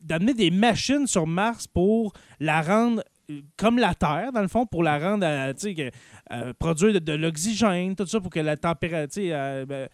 d'amener 0.02 0.34
des 0.34 0.50
machines 0.50 1.06
sur 1.06 1.26
Mars 1.26 1.66
pour 1.66 2.12
la 2.40 2.62
rendre 2.62 3.02
euh, 3.30 3.40
comme 3.56 3.78
la 3.78 3.94
Terre, 3.94 4.32
dans 4.32 4.42
le 4.42 4.48
fond, 4.48 4.66
pour 4.66 4.82
la 4.82 4.98
rendre, 4.98 5.26
à, 5.26 5.52
que, 5.54 5.90
euh, 6.32 6.52
produire 6.58 7.00
de, 7.00 7.12
l'oxygène, 7.12 7.94
tout 7.94 8.06
ça, 8.06 8.20
pour 8.20 8.30
que 8.30 8.40
la 8.40 8.56
température, 8.56 9.32
euh, 9.34 9.64
ben, 9.64 9.88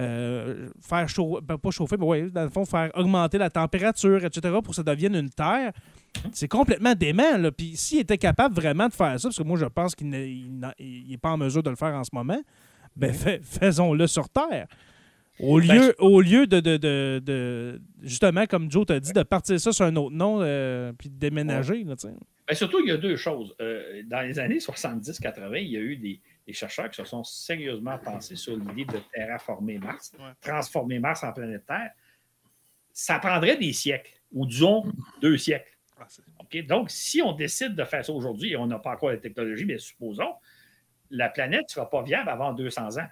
euh, 0.00 0.68
faire 0.80 1.08
chauffer, 1.08 1.44
pas 1.62 1.70
chauffer, 1.70 1.96
mais 1.98 2.04
ouais, 2.06 2.30
dans 2.30 2.42
le 2.44 2.48
fond, 2.50 2.64
faire 2.64 2.90
augmenter 2.94 3.38
la 3.38 3.50
température, 3.50 4.24
etc., 4.24 4.40
pour 4.62 4.68
que 4.70 4.74
ça 4.74 4.82
devienne 4.82 5.14
une 5.14 5.30
Terre. 5.30 5.72
C'est 6.32 6.48
complètement 6.48 6.94
dément. 6.94 7.36
Là. 7.38 7.52
Puis 7.52 7.76
s'il 7.76 8.00
était 8.00 8.18
capable 8.18 8.54
vraiment 8.54 8.88
de 8.88 8.92
faire 8.92 9.18
ça, 9.20 9.28
parce 9.28 9.36
que 9.38 9.42
moi, 9.42 9.58
je 9.58 9.66
pense 9.66 9.94
qu'il 9.94 10.08
n'est 10.10 11.16
pas 11.20 11.30
en 11.30 11.36
mesure 11.36 11.62
de 11.62 11.70
le 11.70 11.76
faire 11.76 11.94
en 11.94 12.04
ce 12.04 12.10
moment, 12.12 12.40
ben 12.96 13.12
fais- 13.12 13.40
faisons-le 13.42 14.06
sur 14.06 14.28
Terre. 14.28 14.66
Au 15.38 15.58
Ben, 15.58 15.74
lieu, 15.74 15.94
au 16.00 16.20
lieu 16.20 16.46
de, 16.46 16.60
de, 16.60 16.76
de- 16.76 17.22
de- 17.24 17.80
justement, 18.02 18.44
comme 18.46 18.70
Joe 18.70 18.84
t'a 18.84 19.00
dit, 19.00 19.12
de 19.12 19.22
partir 19.22 19.58
ça 19.58 19.72
sur 19.72 19.86
un 19.86 19.96
autre 19.96 20.14
nom, 20.14 20.40
euh, 20.42 20.92
puis 20.98 21.08
de 21.08 21.14
déménager. 21.18 21.82
là, 21.84 21.94
sais. 21.96 22.08
Ben, 22.46 22.54
surtout, 22.54 22.78
il 22.84 22.88
y 22.88 22.92
a 22.92 22.96
deux 22.98 23.16
choses. 23.16 23.54
Euh, 23.60 24.02
dans 24.06 24.20
les 24.26 24.38
années 24.38 24.58
70-80, 24.58 25.62
il 25.62 25.68
y 25.70 25.76
a 25.76 25.80
eu 25.80 25.96
des, 25.96 26.20
les 26.50 26.54
chercheurs 26.54 26.90
qui 26.90 26.96
se 26.96 27.04
sont 27.04 27.22
sérieusement 27.22 27.96
pensés 27.98 28.34
sur 28.34 28.56
l'idée 28.56 28.84
de 28.84 28.98
terraformer 29.12 29.78
Mars, 29.78 30.12
transformer 30.40 30.98
Mars 30.98 31.22
en 31.22 31.32
planète 31.32 31.64
Terre, 31.64 31.92
ça 32.92 33.20
prendrait 33.20 33.56
des 33.56 33.72
siècles, 33.72 34.10
ou 34.32 34.46
disons 34.46 34.84
deux 35.22 35.38
siècles. 35.38 35.78
Ah, 35.96 36.06
Donc, 36.66 36.90
si 36.90 37.22
on 37.22 37.32
décide 37.32 37.76
de 37.76 37.84
faire 37.84 38.04
ça 38.04 38.12
aujourd'hui, 38.12 38.52
et 38.52 38.56
on 38.56 38.66
n'a 38.66 38.80
pas 38.80 38.92
encore 38.92 39.10
la 39.10 39.18
technologie, 39.18 39.64
mais 39.64 39.78
supposons, 39.78 40.34
la 41.10 41.28
planète 41.28 41.62
ne 41.68 41.68
sera 41.68 41.88
pas 41.88 42.02
viable 42.02 42.28
avant 42.28 42.52
200 42.52 42.98
ans. 42.98 43.08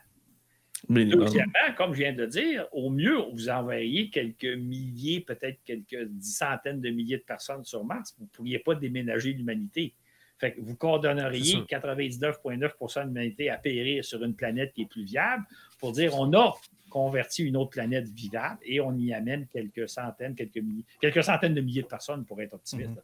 Deuxièmement, 0.89 1.75
comme 1.77 1.93
je 1.93 1.99
viens 1.99 2.13
de 2.13 2.27
dire, 2.27 2.67
au 2.73 2.91
mieux, 2.91 3.19
vous 3.33 3.49
envoyez 3.49 4.11
quelques 4.11 4.57
milliers, 4.57 5.21
peut-être 5.21 5.61
quelques 5.65 6.09
centaines 6.21 6.81
de 6.81 6.91
milliers 6.91 7.19
de 7.19 7.23
personnes 7.23 7.65
sur 7.65 7.85
Mars. 7.85 8.15
Vous 8.19 8.25
ne 8.25 8.31
pourriez 8.31 8.59
pas 8.59 8.75
déménager 8.75 9.33
l'humanité. 9.33 9.95
Fait 10.39 10.53
que 10.53 10.61
vous 10.61 10.77
coordonneriez 10.77 11.63
99,9% 11.69 13.03
de 13.03 13.09
l'humanité 13.09 13.51
à 13.51 13.57
périr 13.57 14.05
sur 14.05 14.23
une 14.23 14.35
planète 14.35 14.73
qui 14.73 14.83
est 14.83 14.89
plus 14.89 15.05
viable 15.05 15.45
pour 15.79 15.93
dire 15.93 16.15
on 16.19 16.33
a 16.33 16.55
converti 16.89 17.45
une 17.45 17.57
autre 17.57 17.71
planète 17.71 18.09
vivable 18.09 18.59
et 18.65 18.81
on 18.81 18.97
y 18.97 19.13
amène 19.13 19.47
quelques 19.47 19.89
centaines, 19.89 20.35
quelques, 20.35 20.59
milliers, 20.59 20.85
quelques 21.01 21.23
centaines 21.23 21.55
de 21.55 21.61
milliers 21.61 21.83
de 21.83 21.87
personnes 21.87 22.25
pour 22.25 22.41
être 22.41 22.55
optimiste. 22.55 22.91
Mhm. 22.91 22.97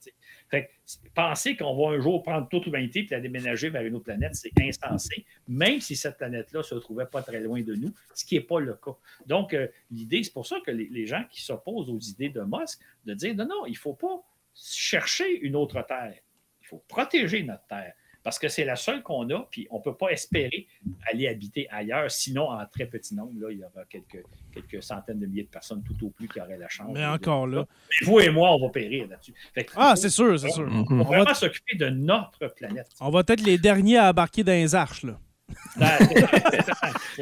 fait 0.48 0.70
penser 1.14 1.56
qu'on 1.56 1.76
va 1.76 1.96
un 1.96 2.00
jour 2.00 2.22
prendre 2.22 2.48
toute 2.48 2.66
l'humanité 2.66 3.00
et 3.00 3.06
la 3.10 3.20
déménager 3.20 3.68
vers 3.70 3.82
une 3.82 3.94
autre 3.94 4.04
planète, 4.04 4.34
c'est 4.34 4.52
insensé, 4.60 5.24
même 5.46 5.80
si 5.80 5.96
cette 5.96 6.16
planète-là 6.16 6.62
se 6.62 6.74
trouvait 6.76 7.06
pas 7.06 7.22
très 7.22 7.40
loin 7.40 7.60
de 7.62 7.74
nous, 7.74 7.92
ce 8.14 8.24
qui 8.24 8.36
n'est 8.36 8.40
pas 8.40 8.60
le 8.60 8.74
cas. 8.74 8.96
Donc, 9.26 9.54
euh, 9.54 9.68
l'idée, 9.90 10.22
c'est 10.22 10.32
pour 10.32 10.46
ça 10.46 10.56
que 10.64 10.70
les, 10.70 10.88
les 10.88 11.06
gens 11.06 11.24
qui 11.30 11.42
s'opposent 11.42 11.90
aux 11.90 12.00
idées 12.00 12.30
de 12.30 12.40
Musk, 12.40 12.80
de 13.04 13.14
dire 13.14 13.34
non, 13.34 13.46
non, 13.46 13.66
il 13.66 13.72
ne 13.72 13.76
faut 13.76 13.94
pas 13.94 14.22
chercher 14.54 15.40
une 15.40 15.56
autre 15.56 15.82
Terre 15.86 16.20
il 16.64 16.68
faut 16.68 16.82
protéger 16.88 17.42
notre 17.42 17.66
terre 17.66 17.92
parce 18.24 18.38
que 18.38 18.48
c'est 18.48 18.64
la 18.64 18.74
seule 18.74 19.02
qu'on 19.02 19.28
a, 19.30 19.46
puis 19.50 19.68
on 19.70 19.78
ne 19.78 19.82
peut 19.82 19.94
pas 19.94 20.08
espérer 20.08 20.66
aller 21.12 21.28
habiter 21.28 21.68
ailleurs, 21.70 22.10
sinon 22.10 22.48
en 22.48 22.64
très 22.66 22.86
petit 22.86 23.14
nombre, 23.14 23.32
là, 23.38 23.48
il 23.50 23.58
y 23.58 23.64
aura 23.64 23.84
quelques, 23.88 24.24
quelques 24.50 24.82
centaines 24.82 25.20
de 25.20 25.26
milliers 25.26 25.42
de 25.42 25.48
personnes 25.48 25.82
tout 25.82 26.06
au 26.06 26.08
plus 26.08 26.26
qui 26.26 26.40
auraient 26.40 26.56
la 26.56 26.68
chance. 26.68 26.90
Mais 26.94 27.04
encore 27.04 27.46
là. 27.46 27.66
vous 28.02 28.20
et 28.20 28.30
moi, 28.30 28.52
on 28.52 28.60
va 28.60 28.70
périr 28.70 29.06
là-dessus. 29.08 29.34
Ah, 29.76 29.94
c'est 29.94 30.08
sûr, 30.08 30.40
c'est 30.40 30.48
sûr. 30.48 30.66
On, 30.66 30.96
va 30.96 31.04
vraiment 31.04 31.34
s'occuper 31.34 31.76
de 31.76 31.90
notre 31.90 32.48
planète. 32.48 32.88
On 32.98 33.10
va 33.10 33.22
être 33.28 33.42
les 33.42 33.58
derniers 33.58 33.98
à 33.98 34.08
embarquer 34.08 34.42
dans 34.42 34.52
les 34.52 34.74
arches, 34.74 35.04
là. 35.04 35.18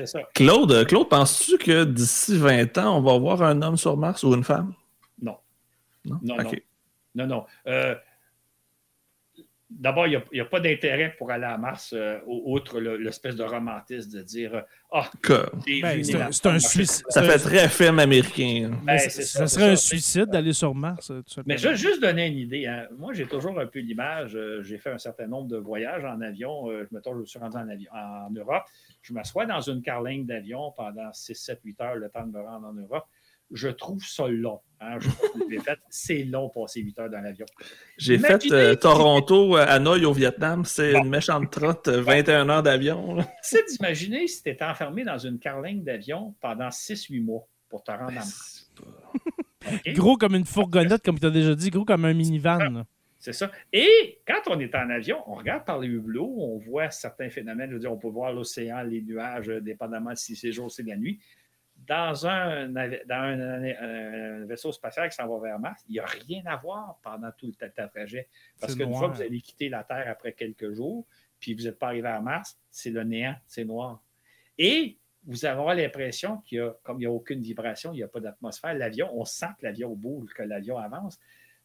ça. 0.07 0.20
Claude, 0.34 0.86
Claude 0.86 1.09
penses-tu 1.09 1.59
que 1.59 1.82
d'ici 1.82 2.38
20 2.38 2.78
ans, 2.78 2.99
on 2.99 3.03
va 3.03 3.14
avoir 3.14 3.43
un 3.43 3.61
homme 3.61 3.76
sur 3.76 3.97
Mars 3.97 4.22
ou 4.22 4.34
une 4.34 4.45
femme? 4.45 4.72
Non. 5.20 5.36
Non, 6.05 6.20
non. 6.22 6.36
Non, 7.14 7.26
non. 7.26 7.47
Euh, 9.73 9.77
D'abord, 9.79 10.07
il 10.07 10.23
n'y 10.33 10.41
a, 10.41 10.45
pas 10.45 10.61
d'intérêt 10.61 11.14
pour 11.16 11.31
aller 11.31 11.45
à 11.45 11.59
Mars, 11.59 11.93
euh, 11.97 12.18
outre 12.27 12.81
l'espèce 12.81 13.37
de 13.37 13.43
romantisme 13.43 14.18
de 14.18 14.23
dire 14.23 14.55
euh, 14.55 14.61
Ah, 14.91 15.11
ben, 15.66 16.03
c'est 16.05 16.47
un, 16.47 16.59
suicide. 16.59 17.05
Ça 17.09 17.23
fait 17.23 17.39
très 17.39 17.68
film 17.68 17.99
américain. 17.99 18.70
Ben, 18.85 18.99
ça, 18.99 19.47
serait 19.47 19.70
un 19.70 19.77
suicide 19.77 20.27
d'aller 20.27 20.53
sur 20.53 20.75
Mars. 20.75 21.11
Euh, 21.11 21.23
Mais 21.47 21.59
je 21.59 21.68
vais 21.68 21.77
juste 21.77 22.01
donner 22.01 22.27
une 22.27 22.39
idée. 22.39 22.66
Hein. 22.66 22.87
Moi, 22.97 23.12
j'ai 23.12 23.27
toujours 23.27 23.59
un 23.59 23.66
peu 23.66 23.81
l'image. 23.81 24.37
j'ai 24.62 24.79
fait 24.79 24.91
un 24.91 24.99
certain 24.99 25.27
nombre 25.27 25.49
de 25.49 25.57
voyages 25.57 26.05
en 26.05 26.20
avion. 26.20 26.70
je, 26.70 26.95
me 26.95 27.01
je 27.25 27.31
suis 27.31 27.39
rendu 27.39 27.57
en, 27.57 27.68
avion, 27.68 27.91
en 27.93 28.31
Europe. 28.31 28.64
Je 29.03 29.12
m'assois 29.12 29.47
dans 29.47 29.61
une 29.61 29.83
carlingue 29.83 30.27
d'avion 30.27 30.73
pendant 30.77 31.12
6, 31.12 31.35
7, 31.35 31.61
8 31.64 31.81
heures, 31.81 31.97
le 31.97 32.09
temps 32.09 32.27
de 32.27 32.33
me 32.33 32.41
rendre 32.41 32.68
en 32.68 32.73
Europe 32.73 33.07
je 33.53 33.69
trouve 33.69 34.03
ça 34.05 34.29
long. 34.29 34.61
Hein. 34.81 34.99
c'est 35.89 36.25
long 36.25 36.49
passer 36.49 36.81
8 36.81 36.99
heures 36.99 37.11
dans 37.11 37.21
l'avion. 37.21 37.47
J'ai 37.99 38.19
fait 38.19 38.51
euh, 38.51 38.75
Toronto, 38.75 39.57
euh, 39.57 39.65
Hanoï 39.69 40.05
au 40.05 40.13
Vietnam. 40.13 40.65
C'est 40.65 40.95
une 40.95 41.09
méchante 41.09 41.51
trotte, 41.51 41.89
21 41.89 42.49
euh, 42.49 42.53
heures 42.53 42.63
d'avion. 42.63 43.19
C'est 43.43 43.65
d'imaginer 43.69 44.27
si 44.27 44.43
tu 44.43 44.51
étais 44.51 44.65
enfermé 44.65 45.05
dans 45.05 45.19
une 45.19 45.39
carlingue 45.39 45.85
d'avion 45.85 46.35
pendant 46.41 46.69
6-8 46.69 47.23
mois 47.23 47.47
pour 47.69 47.85
te 47.85 47.91
rendre 47.91 48.09
à 48.09 48.13
Mars. 48.13 48.71
Gros 49.89 50.17
comme 50.17 50.35
une 50.35 50.47
fourgonnette, 50.47 51.03
comme 51.05 51.19
tu 51.19 51.27
as 51.27 51.31
déjà 51.31 51.55
dit, 51.55 51.71
gros 51.71 51.85
comme 51.85 52.05
un 52.05 52.15
minivan. 52.15 52.85
C'est 53.21 53.33
ça. 53.33 53.53
Et 53.73 54.19
quand 54.27 54.41
on 54.49 54.59
est 54.59 54.75
en 54.75 54.91
avion, 54.91 55.19
on 55.29 55.35
regarde 55.35 55.65
par 55.65 55.79
les 55.79 55.87
hublots, 55.87 56.35
on 56.39 56.59
voit 56.59 56.91
certains 56.91 57.31
phénomènes. 57.31 57.71
Je 57.71 57.75
veux 57.75 57.81
dire, 57.81 57.93
on 57.93 57.97
peut 57.97 58.09
voir 58.09 58.33
l'océan, 58.33 58.83
les 58.83 59.01
nuages, 59.01 59.47
dépendamment 59.47 60.17
si 60.17 60.35
c'est 60.35 60.51
jour 60.51 60.67
ou 60.67 60.71
c'est 60.71 60.83
la 60.83 60.97
nuit 60.97 61.21
dans, 61.87 62.26
un, 62.26 62.68
dans 62.68 63.05
un, 63.11 64.45
vaisseau 64.45 64.72
spatial 64.72 65.09
qui 65.09 65.16
s'en 65.16 65.26
va 65.26 65.49
vers 65.49 65.59
Mars, 65.59 65.83
il 65.89 65.93
n'y 65.93 65.99
a 65.99 66.07
rien 66.07 66.43
à 66.47 66.57
voir 66.57 66.99
pendant 67.03 67.30
tout 67.33 67.53
le 67.61 67.89
trajet. 67.89 68.28
Parce 68.61 68.74
qu'une 68.74 68.95
fois 68.95 69.11
que 69.11 69.16
vous 69.16 69.22
allez 69.22 69.41
quitter 69.41 69.68
la 69.68 69.85
Terre 69.85 70.07
après 70.09 70.33
quelques 70.33 70.72
jours, 70.72 71.07
puis 71.41 71.55
vous 71.55 71.64
n'êtes 71.64 71.78
pas 71.78 71.89
arrivé 71.89 72.09
à 72.09 72.20
Mars, 72.20 72.59
c'est 72.70 72.91
le 72.91 73.03
néant, 73.03 73.35
c'est 73.47 73.64
noir. 73.64 74.03
Et 74.59 74.99
vous 75.24 75.45
avez 75.45 75.83
l'impression 75.83 76.39
qu'il 76.39 76.59
y 76.59 76.61
a, 76.61 76.72
comme 76.83 76.99
il 76.99 77.01
n'y 77.01 77.07
a 77.07 77.11
aucune 77.11 77.41
vibration, 77.41 77.93
il 77.93 77.97
n'y 77.97 78.03
a 78.03 78.09
pas 78.09 78.20
d'atmosphère, 78.20 78.74
l'avion, 78.74 79.11
on 79.12 79.24
sent 79.24 79.47
que 79.59 79.64
l'avion 79.64 79.95
bouge, 79.95 80.33
que 80.35 80.43
l'avion 80.43 80.78
avance. 80.78 81.18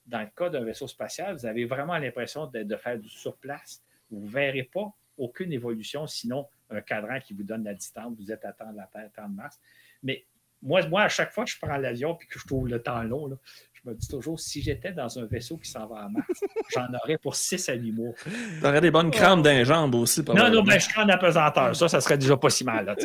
Dans 0.05 0.21
le 0.21 0.29
cas 0.35 0.49
d'un 0.49 0.63
vaisseau 0.63 0.87
spatial, 0.87 1.35
vous 1.35 1.45
avez 1.45 1.65
vraiment 1.65 1.97
l'impression 1.97 2.47
de, 2.47 2.63
de, 2.63 2.75
faire 2.75 2.97
du 2.97 3.09
surplace. 3.09 3.83
Vous 4.09 4.21
ne 4.21 4.29
verrez 4.29 4.63
pas 4.63 4.93
aucune 5.17 5.51
évolution, 5.51 6.07
sinon 6.07 6.47
un 6.69 6.81
cadran 6.81 7.19
qui 7.19 7.33
vous 7.33 7.43
donne 7.43 7.63
la 7.63 7.73
distance. 7.73 8.15
Vous 8.17 8.31
êtes 8.31 8.45
à 8.45 8.53
temps 8.53 8.71
de 8.71 8.77
la 8.77 8.87
Terre, 8.87 9.11
temps 9.11 9.27
de 9.27 9.35
Mars. 9.35 9.59
Mais 10.03 10.25
moi, 10.61 10.85
moi, 10.87 11.03
à 11.03 11.09
chaque 11.09 11.31
fois 11.31 11.45
que 11.45 11.51
je 11.51 11.57
prends 11.61 11.77
l'avion 11.77 12.17
et 12.21 12.25
que 12.25 12.39
je 12.39 12.45
trouve 12.45 12.67
le 12.67 12.81
temps 12.81 13.03
long, 13.03 13.29
je 13.73 13.89
me 13.89 13.95
dis 13.95 14.07
toujours, 14.07 14.39
si 14.39 14.61
j'étais 14.61 14.91
dans 14.91 15.19
un 15.19 15.25
vaisseau 15.25 15.57
qui 15.57 15.69
s'en 15.69 15.87
va 15.87 16.03
à 16.03 16.09
Mars, 16.09 16.27
j'en 16.73 16.87
aurais 16.93 17.17
pour 17.17 17.35
6 17.35 17.69
à 17.69 17.73
8 17.73 17.91
mois. 17.91 18.13
Tu 18.23 18.65
aurais 18.65 18.81
des 18.81 18.91
bonnes 18.91 19.11
crampes 19.11 19.43
d'un 19.43 19.63
jambes 19.63 19.95
aussi. 19.95 20.23
Non, 20.23 20.49
non, 20.49 20.63
mais 20.63 20.79
je 20.79 20.89
crains 20.89 21.05
la 21.05 21.17
pesanteur. 21.17 21.75
Ça, 21.75 21.87
ça 21.87 22.01
serait 22.01 22.17
déjà 22.17 22.37
pas 22.37 22.49
si 22.49 22.63
mal. 22.63 22.85
Là, 22.85 22.95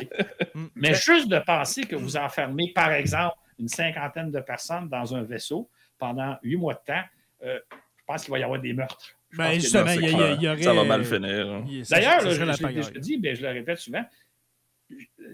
mm. 0.54 0.66
mais 0.74 0.94
juste 0.94 1.28
de 1.28 1.38
penser 1.38 1.82
que 1.82 1.96
vous 1.96 2.16
enfermez, 2.16 2.72
par 2.74 2.92
exemple, 2.92 3.36
une 3.58 3.68
cinquantaine 3.68 4.30
de 4.30 4.40
personnes 4.40 4.88
dans 4.88 5.14
un 5.14 5.22
vaisseau 5.22 5.68
pendant 5.98 6.36
8 6.42 6.56
mois 6.56 6.74
de 6.74 6.80
temps, 6.86 7.02
euh, 7.44 7.58
je 7.70 8.04
pense 8.06 8.24
qu'il 8.24 8.32
va 8.32 8.38
y 8.38 8.42
avoir 8.42 8.60
des 8.60 8.72
meurtres. 8.72 9.14
Ben, 9.36 9.54
justement, 9.54 9.92
il 9.92 10.10
y, 10.10 10.48
aurait... 10.48 10.62
Ça 10.62 10.74
va 10.74 10.84
mal 10.84 11.04
finir. 11.04 11.64
D'ailleurs, 11.88 12.20
je, 12.20 12.30
je, 12.30 12.98
dis, 12.98 13.18
mais 13.18 13.34
je 13.34 13.42
le 13.42 13.48
répète 13.48 13.78
souvent, 13.78 14.04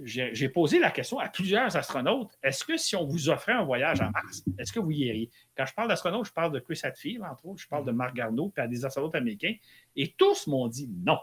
j'ai 0.05 0.49
posé 0.49 0.79
la 0.79 0.91
question 0.91 1.19
à 1.19 1.29
plusieurs 1.29 1.77
astronautes 1.77 2.31
est-ce 2.43 2.65
que 2.65 2.77
si 2.77 2.97
on 2.97 3.05
vous 3.05 3.29
offrait 3.29 3.53
un 3.53 3.65
voyage 3.65 4.01
à 4.01 4.11
Mars, 4.11 4.43
est-ce 4.59 4.73
que 4.73 4.81
vous 4.81 4.91
y 4.91 5.05
iriez? 5.07 5.31
Quand 5.57 5.67
je 5.67 5.75
parle 5.75 5.89
d'astronautes, 5.89 6.27
je 6.27 6.33
parle 6.33 6.53
de 6.53 6.61
Chris 6.61 6.81
Hadfield, 6.83 7.23
entre 7.23 7.47
autres, 7.47 7.63
je 7.63 7.69
parle 7.69 7.85
de 7.85 7.93
Marc 7.93 8.15
Garneau, 8.15 8.51
puis 8.51 8.63
à 8.63 8.67
des 8.67 8.85
astronautes 8.85 9.15
américains, 9.15 9.55
et 9.97 10.15
tous 10.17 10.47
m'ont 10.47 10.69
dit 10.69 10.89
non. 11.05 11.19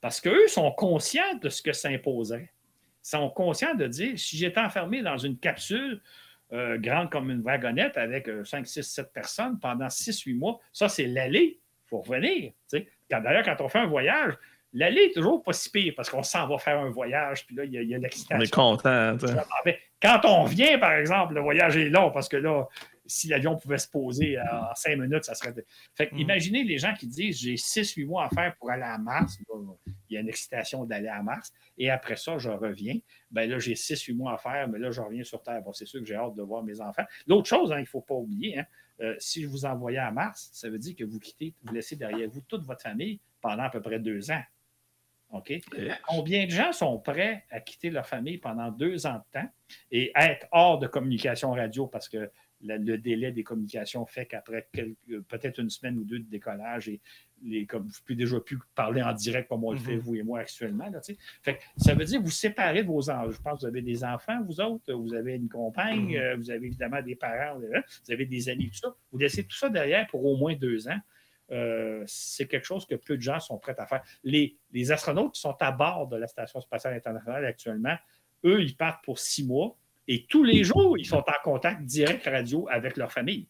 Parce 0.00 0.20
qu'eux 0.20 0.48
sont 0.48 0.70
conscients 0.72 1.34
de 1.40 1.48
ce 1.48 1.62
que 1.62 1.72
ça 1.72 1.88
imposerait. 1.88 2.50
Ils 3.04 3.08
sont 3.08 3.30
conscients 3.30 3.74
de 3.74 3.86
dire 3.86 4.18
si 4.18 4.36
j'étais 4.36 4.60
enfermé 4.60 5.02
dans 5.02 5.18
une 5.18 5.38
capsule 5.38 6.00
euh, 6.52 6.78
grande 6.78 7.10
comme 7.10 7.30
une 7.30 7.40
wagonnette 7.40 7.96
avec 7.96 8.28
5, 8.44 8.66
6, 8.66 8.82
7 8.82 9.12
personnes 9.12 9.58
pendant 9.58 9.86
6-8 9.86 10.36
mois, 10.36 10.60
ça, 10.72 10.88
c'est 10.88 11.06
l'aller. 11.06 11.58
Il 11.58 11.88
faut 11.88 12.00
revenir. 12.00 12.52
D'ailleurs, 13.10 13.44
quand 13.44 13.56
on 13.60 13.68
fait 13.68 13.78
un 13.78 13.86
voyage, 13.86 14.34
L'aller 14.76 15.04
est 15.04 15.14
toujours 15.14 15.42
pas 15.42 15.54
si 15.54 15.70
pire 15.70 15.94
parce 15.96 16.10
qu'on 16.10 16.22
s'en 16.22 16.46
va 16.46 16.58
faire 16.58 16.78
un 16.78 16.90
voyage, 16.90 17.46
puis 17.46 17.56
là, 17.56 17.64
il 17.64 17.72
y 17.72 17.94
a, 17.94 17.98
l'excitation. 17.98 18.36
On 18.36 18.40
est 18.40 18.52
content. 18.52 19.16
Quand 20.02 20.20
on 20.24 20.44
vient, 20.44 20.78
par 20.78 20.92
exemple, 20.92 21.32
le 21.32 21.40
voyage 21.40 21.78
est 21.78 21.88
long 21.88 22.10
parce 22.10 22.28
que 22.28 22.36
là, 22.36 22.66
si 23.06 23.28
l'avion 23.28 23.56
pouvait 23.56 23.78
se 23.78 23.88
poser 23.88 24.38
en 24.38 24.74
cinq 24.74 24.98
minutes, 24.98 25.24
ça 25.24 25.34
serait. 25.34 25.54
Fait 25.94 26.12
mm. 26.12 26.18
imaginez 26.18 26.64
les 26.64 26.76
gens 26.76 26.92
qui 26.92 27.06
disent 27.06 27.40
j'ai 27.40 27.56
six, 27.56 27.94
huit 27.94 28.04
mois 28.04 28.26
à 28.26 28.28
faire 28.28 28.54
pour 28.56 28.70
aller 28.70 28.82
à 28.82 28.98
Mars. 28.98 29.38
il 30.10 30.14
y 30.14 30.18
a 30.18 30.20
une 30.20 30.28
excitation 30.28 30.84
d'aller 30.84 31.08
à 31.08 31.22
Mars. 31.22 31.52
Et 31.78 31.90
après 31.90 32.16
ça, 32.16 32.36
je 32.36 32.50
reviens. 32.50 32.98
Ben 33.30 33.48
là, 33.48 33.58
j'ai 33.58 33.74
six, 33.74 34.02
huit 34.02 34.14
mois 34.14 34.34
à 34.34 34.38
faire, 34.38 34.68
mais 34.68 34.78
là, 34.78 34.90
je 34.90 35.00
reviens 35.00 35.24
sur 35.24 35.42
Terre. 35.42 35.62
Bon, 35.62 35.72
c'est 35.72 35.86
sûr 35.86 36.00
que 36.00 36.06
j'ai 36.06 36.16
hâte 36.16 36.34
de 36.34 36.42
voir 36.42 36.62
mes 36.62 36.80
enfants. 36.80 37.04
L'autre 37.26 37.48
chose, 37.48 37.72
hein, 37.72 37.78
il 37.78 37.82
ne 37.82 37.86
faut 37.86 38.02
pas 38.02 38.14
oublier, 38.14 38.58
hein, 38.58 38.66
euh, 39.00 39.14
si 39.18 39.42
je 39.42 39.48
vous 39.48 39.64
envoyais 39.64 39.98
à 39.98 40.10
Mars, 40.10 40.50
ça 40.52 40.68
veut 40.68 40.78
dire 40.78 40.94
que 40.96 41.04
vous 41.04 41.18
quittez, 41.18 41.54
vous 41.62 41.72
laissez 41.72 41.96
derrière 41.96 42.28
vous 42.28 42.40
toute 42.42 42.64
votre 42.64 42.82
famille 42.82 43.20
pendant 43.40 43.64
à 43.64 43.70
peu 43.70 43.80
près 43.80 43.98
deux 43.98 44.30
ans. 44.30 44.42
OK? 45.38 45.52
Combien 46.06 46.46
de 46.46 46.50
gens 46.50 46.72
sont 46.72 46.98
prêts 46.98 47.44
à 47.50 47.60
quitter 47.60 47.90
leur 47.90 48.06
famille 48.06 48.38
pendant 48.38 48.70
deux 48.70 49.06
ans 49.06 49.18
de 49.32 49.40
temps 49.40 49.48
et 49.90 50.12
être 50.14 50.46
hors 50.52 50.78
de 50.78 50.86
communication 50.86 51.52
radio 51.52 51.86
parce 51.86 52.08
que 52.08 52.30
le 52.62 52.96
délai 52.96 53.32
des 53.32 53.44
communications 53.44 54.06
fait 54.06 54.26
qu'après 54.26 54.68
peut-être 55.28 55.60
une 55.60 55.70
semaine 55.70 55.98
ou 55.98 56.04
deux 56.04 56.18
de 56.18 56.28
décollage 56.28 56.88
et 56.88 57.00
les, 57.42 57.66
comme 57.66 57.86
vous 57.86 58.00
pouvez 58.04 58.16
déjà 58.16 58.40
plus 58.40 58.58
parler 58.74 59.02
en 59.02 59.12
direct 59.12 59.48
comme 59.48 59.64
on 59.64 59.72
le 59.72 59.78
fait, 59.78 59.96
mm-hmm. 59.96 60.00
vous 60.00 60.14
et 60.16 60.22
moi, 60.22 60.40
actuellement. 60.40 60.90
fait 61.42 61.60
ça 61.76 61.94
veut 61.94 62.04
dire 62.04 62.18
que 62.18 62.24
vous 62.24 62.30
séparez 62.30 62.82
de 62.82 62.88
vos 62.88 63.10
enfants. 63.10 63.30
Je 63.30 63.40
pense 63.40 63.54
que 63.54 63.60
vous 63.60 63.66
avez 63.66 63.82
des 63.82 64.04
enfants, 64.04 64.42
vous 64.44 64.60
autres, 64.60 64.92
vous 64.94 65.14
avez 65.14 65.34
une 65.34 65.48
compagne, 65.48 66.12
mm-hmm. 66.12 66.18
euh, 66.18 66.36
vous 66.36 66.50
avez 66.50 66.66
évidemment 66.66 67.02
des 67.02 67.14
parents, 67.14 67.58
vous 67.58 68.12
avez 68.12 68.24
des 68.24 68.48
amis, 68.48 68.70
tout 68.70 68.78
ça. 68.78 68.94
Vous 69.12 69.18
laissez 69.18 69.44
tout 69.44 69.56
ça 69.56 69.68
derrière 69.68 70.06
pour 70.06 70.24
au 70.24 70.36
moins 70.36 70.54
deux 70.54 70.88
ans. 70.88 70.98
Euh, 71.52 72.02
c'est 72.06 72.48
quelque 72.48 72.64
chose 72.64 72.86
que 72.86 72.96
peu 72.96 73.16
de 73.16 73.22
gens 73.22 73.38
sont 73.40 73.58
prêts 73.58 73.76
à 73.78 73.86
faire. 73.86 74.02
Les, 74.24 74.58
astronautes 74.90 75.34
qui 75.34 75.40
sont 75.40 75.56
à 75.60 75.72
bord 75.72 76.08
de 76.08 76.16
la 76.16 76.26
Station 76.26 76.60
spatiale 76.60 76.94
internationale 76.94 77.44
actuellement, 77.44 77.96
eux, 78.44 78.62
ils 78.62 78.76
partent 78.76 79.04
pour 79.04 79.18
six 79.18 79.44
mois 79.44 79.76
et 80.08 80.26
tous 80.26 80.44
les 80.44 80.64
jours, 80.64 80.96
ils 80.98 81.06
sont 81.06 81.24
en 81.26 81.42
contact 81.42 81.82
direct 81.82 82.24
radio 82.26 82.66
avec 82.70 82.96
leur 82.96 83.12
famille. 83.12 83.48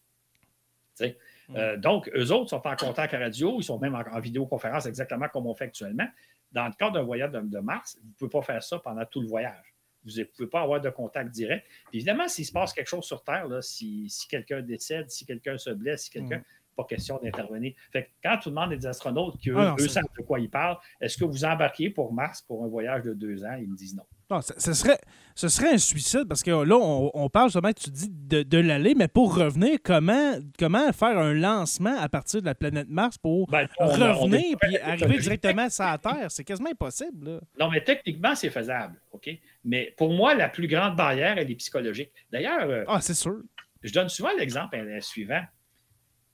Euh, 1.54 1.76
donc, 1.76 2.10
eux 2.14 2.32
autres 2.32 2.50
sont 2.50 2.66
en 2.66 2.76
contact 2.76 3.12
radio, 3.12 3.56
ils 3.60 3.64
sont 3.64 3.78
même 3.78 3.94
en, 3.94 4.20
vidéoconférence 4.20 4.86
exactement 4.86 5.28
comme 5.28 5.46
on 5.46 5.54
fait 5.54 5.64
actuellement. 5.64 6.08
dans 6.52 6.66
le 6.66 6.72
cas 6.72 6.90
d'un 6.90 7.02
voyage 7.02 7.30
de, 7.30 7.58
Mars, 7.58 7.98
vous 8.02 8.08
ne 8.08 8.14
pouvez 8.14 8.30
pas 8.30 8.42
faire 8.42 8.62
ça 8.62 8.78
pendant 8.78 9.04
tout 9.04 9.20
le 9.20 9.28
voyage. 9.28 9.74
Vous 10.04 10.18
ne 10.18 10.24
pouvez 10.24 10.48
pas 10.48 10.62
avoir 10.62 10.80
de 10.80 10.88
contact 10.88 11.30
direct. 11.30 11.66
évidemment, 11.92 12.28
s'il 12.28 12.46
se 12.46 12.52
passe 12.52 12.72
quelque 12.72 12.88
chose 12.88 13.04
sur 13.04 13.22
Terre, 13.22 13.48
si, 13.62 14.08
quelqu'un 14.30 14.62
décède, 14.62 15.10
si 15.10 15.26
quelqu'un 15.26 15.58
se 15.58 15.70
blesse, 15.70 16.04
si 16.04 16.10
quelqu'un. 16.10 16.38
Mm. 16.38 16.44
Pas 16.76 16.84
question 16.84 17.18
d'intervenir. 17.22 17.74
Fait 17.90 18.10
quand 18.22 18.36
tu 18.38 18.50
demandes 18.50 18.70
des 18.70 18.86
astronautes 18.86 19.38
qui, 19.38 19.50
eux, 19.50 19.56
ah 19.58 19.74
savent 19.88 20.04
de 20.18 20.22
quoi 20.22 20.38
ils 20.38 20.50
parlent, 20.50 20.76
est-ce 21.00 21.16
que 21.16 21.24
vous 21.24 21.44
embarquez 21.44 21.90
pour 21.90 22.12
Mars 22.12 22.42
pour 22.42 22.64
un 22.64 22.68
voyage 22.68 23.02
de 23.02 23.14
deux 23.14 23.44
ans? 23.44 23.56
Ils 23.58 23.68
me 23.68 23.76
disent 23.76 23.96
non. 23.96 24.04
Non, 24.28 24.40
ce, 24.40 24.72
serait, 24.72 24.98
ce 25.36 25.46
serait 25.46 25.74
un 25.74 25.78
suicide 25.78 26.24
parce 26.28 26.42
que 26.42 26.50
là, 26.50 26.76
on, 26.76 27.28
parle 27.30 27.48
justement, 27.48 27.72
tu 27.72 27.90
dis 27.90 28.08
de, 28.10 28.58
l'aller, 28.58 28.96
mais 28.96 29.06
pour 29.06 29.36
revenir, 29.36 29.78
comment, 29.84 30.34
comment 30.58 30.92
faire 30.92 31.16
un 31.16 31.32
lancement 31.32 31.96
à 31.96 32.08
partir 32.08 32.40
de 32.40 32.46
la 32.46 32.56
planète 32.56 32.88
Mars 32.88 33.18
pour 33.18 33.46
ben, 33.46 33.68
revenir 33.78 34.56
et 34.68 34.80
arriver 34.80 35.18
directement 35.18 35.70
sur 35.70 35.84
la 35.84 35.98
Terre? 35.98 36.30
C'est 36.30 36.42
quasiment 36.42 36.70
impossible. 36.70 37.40
Non, 37.58 37.70
mais 37.70 37.84
techniquement, 37.84 38.34
c'est 38.34 38.50
faisable. 38.50 39.00
OK? 39.12 39.30
Mais 39.64 39.94
pour 39.96 40.12
moi, 40.12 40.34
la 40.34 40.48
plus 40.48 40.66
grande 40.66 40.96
barrière, 40.96 41.38
elle 41.38 41.50
est 41.50 41.54
psychologique. 41.54 42.10
D'ailleurs, 42.32 42.68
euh, 42.68 42.84
ah, 42.88 43.00
c'est 43.00 43.14
sûr. 43.14 43.38
Je 43.82 43.92
donne 43.92 44.08
souvent 44.08 44.30
l'exemple 44.36 44.76
suivant 45.00 45.42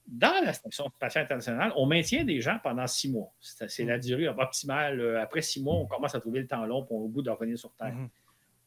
dans 0.07 0.45
la 0.45 0.53
Station 0.53 0.91
spatiale 0.91 1.25
internationale, 1.25 1.73
on 1.77 1.87
maintient 1.87 2.25
des 2.25 2.41
gens 2.41 2.59
pendant 2.63 2.87
six 2.87 3.11
mois. 3.11 3.33
C'est 3.41 3.85
la 3.85 3.99
mm. 3.99 4.01
durée 4.01 4.29
optimale. 4.29 5.01
Euh, 5.01 5.23
après 5.23 5.43
six 5.43 5.63
mois, 5.63 5.75
on 5.75 5.87
commence 5.87 6.15
à 6.15 6.21
trouver 6.21 6.41
le 6.41 6.47
temps 6.47 6.65
long 6.67 6.85
pour 6.85 7.05
au 7.05 7.09
bout 7.09 7.23
de 7.23 7.31
revenir 7.31 7.59
sur 7.59 7.73
Terre. 7.75 7.95
Mm-hmm. 7.95 8.09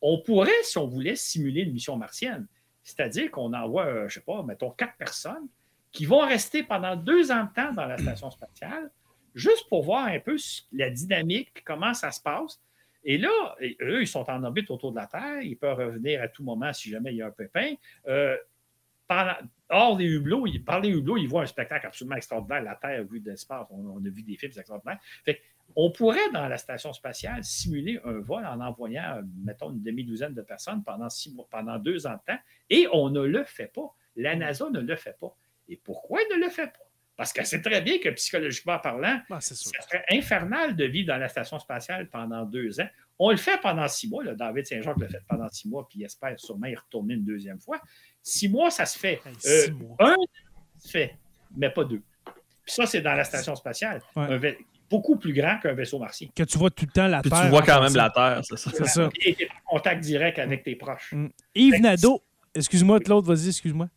On 0.01 0.21
pourrait, 0.21 0.63
si 0.63 0.77
on 0.77 0.87
voulait, 0.87 1.15
simuler 1.15 1.61
une 1.61 1.73
mission 1.73 1.97
martienne. 1.97 2.47
C'est-à-dire 2.83 3.31
qu'on 3.31 3.53
envoie, 3.53 3.85
euh, 3.85 3.99
je 4.01 4.03
ne 4.03 4.09
sais 4.09 4.21
pas, 4.21 4.43
mettons 4.43 4.71
quatre 4.71 4.95
personnes 4.97 5.47
qui 5.91 6.05
vont 6.05 6.25
rester 6.25 6.63
pendant 6.63 6.95
deux 6.95 7.31
ans 7.31 7.45
de 7.45 7.53
temps 7.53 7.73
dans 7.73 7.85
la 7.85 7.97
station 7.97 8.29
spatiale, 8.29 8.91
juste 9.33 9.67
pour 9.69 9.83
voir 9.83 10.07
un 10.07 10.19
peu 10.19 10.35
la 10.73 10.89
dynamique, 10.89 11.63
comment 11.63 11.93
ça 11.93 12.11
se 12.11 12.21
passe. 12.21 12.61
Et 13.03 13.17
là, 13.17 13.55
eux, 13.81 14.01
ils 14.01 14.07
sont 14.07 14.29
en 14.29 14.43
orbite 14.43 14.69
autour 14.71 14.91
de 14.91 14.97
la 14.97 15.05
Terre. 15.05 15.41
Ils 15.41 15.57
peuvent 15.57 15.77
revenir 15.77 16.21
à 16.21 16.27
tout 16.27 16.43
moment 16.43 16.73
si 16.73 16.89
jamais 16.89 17.11
il 17.11 17.17
y 17.17 17.21
a 17.21 17.27
un 17.27 17.31
pépin. 17.31 17.75
Euh, 18.07 18.35
hors 19.69 19.97
des 19.97 20.05
hublots, 20.05 20.45
par 20.65 20.79
les 20.79 20.89
hublots, 20.89 21.17
ils 21.17 21.27
voient 21.27 21.43
un 21.43 21.47
spectacle 21.47 21.87
absolument 21.87 22.15
extraordinaire. 22.15 22.63
La 22.63 22.75
Terre 22.75 23.03
vue 23.03 23.19
d'espace, 23.19 23.67
on, 23.69 23.97
a 23.97 24.09
vu 24.09 24.23
des 24.23 24.37
films 24.37 24.53
extraordinaires. 24.55 24.99
on 25.75 25.91
pourrait, 25.91 26.31
dans 26.33 26.47
la 26.47 26.57
station 26.57 26.93
spatiale, 26.93 27.43
simuler 27.43 27.99
un 28.03 28.19
vol 28.19 28.45
en 28.45 28.59
envoyant, 28.59 29.21
mettons, 29.43 29.71
une 29.71 29.83
demi-douzaine 29.83 30.33
de 30.33 30.41
personnes 30.41 30.83
pendant, 30.83 31.09
six 31.09 31.33
mois, 31.33 31.47
pendant 31.49 31.77
deux 31.77 32.07
ans 32.07 32.13
de 32.13 32.33
temps, 32.33 32.39
et 32.69 32.87
on 32.91 33.09
ne 33.09 33.21
le 33.21 33.43
fait 33.43 33.71
pas. 33.73 33.93
La 34.15 34.35
NASA 34.35 34.69
ne 34.69 34.79
le 34.79 34.95
fait 34.95 35.17
pas. 35.19 35.35
Et 35.67 35.77
pourquoi 35.77 36.19
elle 36.21 36.39
ne 36.39 36.45
le 36.45 36.49
fait 36.49 36.67
pas? 36.67 36.85
Parce 37.15 37.31
qu'elle 37.31 37.45
sait 37.45 37.61
très 37.61 37.81
bien 37.81 37.97
que 37.99 38.09
psychologiquement 38.09 38.77
parlant, 38.77 39.21
ah, 39.29 39.39
c'est 39.39 39.55
serait 39.55 40.03
infernal 40.11 40.75
de 40.75 40.83
vivre 40.83 41.07
dans 41.07 41.17
la 41.17 41.29
station 41.29 41.59
spatiale 41.59 42.09
pendant 42.09 42.43
deux 42.43 42.81
ans. 42.81 42.89
On 43.17 43.31
le 43.31 43.37
fait 43.37 43.59
pendant 43.61 43.87
six 43.87 44.09
mois. 44.09 44.25
David 44.33 44.65
Saint-Jacques 44.65 44.99
le 44.99 45.07
fait 45.07 45.21
pendant 45.27 45.47
six 45.47 45.69
mois, 45.69 45.87
puis 45.87 45.99
il 45.99 46.03
espère 46.03 46.37
sûrement 46.37 46.67
y 46.67 46.75
retourner 46.75 47.13
une 47.13 47.23
deuxième 47.23 47.59
fois. 47.59 47.79
Six 48.27 48.49
mois, 48.49 48.71
ça 48.71 48.87
se 48.87 48.97
fait. 48.97 49.21
Euh, 49.45 49.67
un, 49.99 50.15
ça 50.79 50.87
se 50.87 50.89
fait, 50.89 51.15
mais 51.55 51.69
pas 51.69 51.83
deux. 51.83 52.01
Puis 52.25 52.73
ça, 52.73 52.87
c'est 52.87 53.01
dans 53.01 53.13
la 53.13 53.23
station 53.23 53.55
spatiale. 53.55 54.01
beaucoup 54.89 55.15
plus 55.17 55.31
grand 55.31 55.59
qu'un 55.59 55.73
vaisseau 55.73 55.99
martien. 55.99 56.27
Que 56.35 56.41
tu 56.41 56.57
vois 56.57 56.71
tout 56.71 56.85
le 56.87 56.91
temps 56.91 57.07
la 57.07 57.21
Terre. 57.21 57.43
Tu 57.43 57.49
vois 57.49 57.61
quand 57.61 57.83
même 57.83 57.95
la 57.95 58.09
Terre, 58.09 58.41
c'est 58.43 58.57
ça. 58.57 58.71
C'est 58.73 58.87
ça. 58.87 59.09
Et 59.23 59.35
tu 59.35 59.43
es 59.43 59.47
en 59.47 59.75
contact 59.77 60.03
direct 60.03 60.39
avec 60.39 60.63
tes 60.63 60.75
proches. 60.75 61.13
Mm. 61.13 61.27
Yves 61.53 61.81
Nadeau, 61.81 62.23
excuse-moi, 62.55 62.99
Claude, 62.99 63.25
vas-y, 63.25 63.49
excuse-moi. 63.49 63.89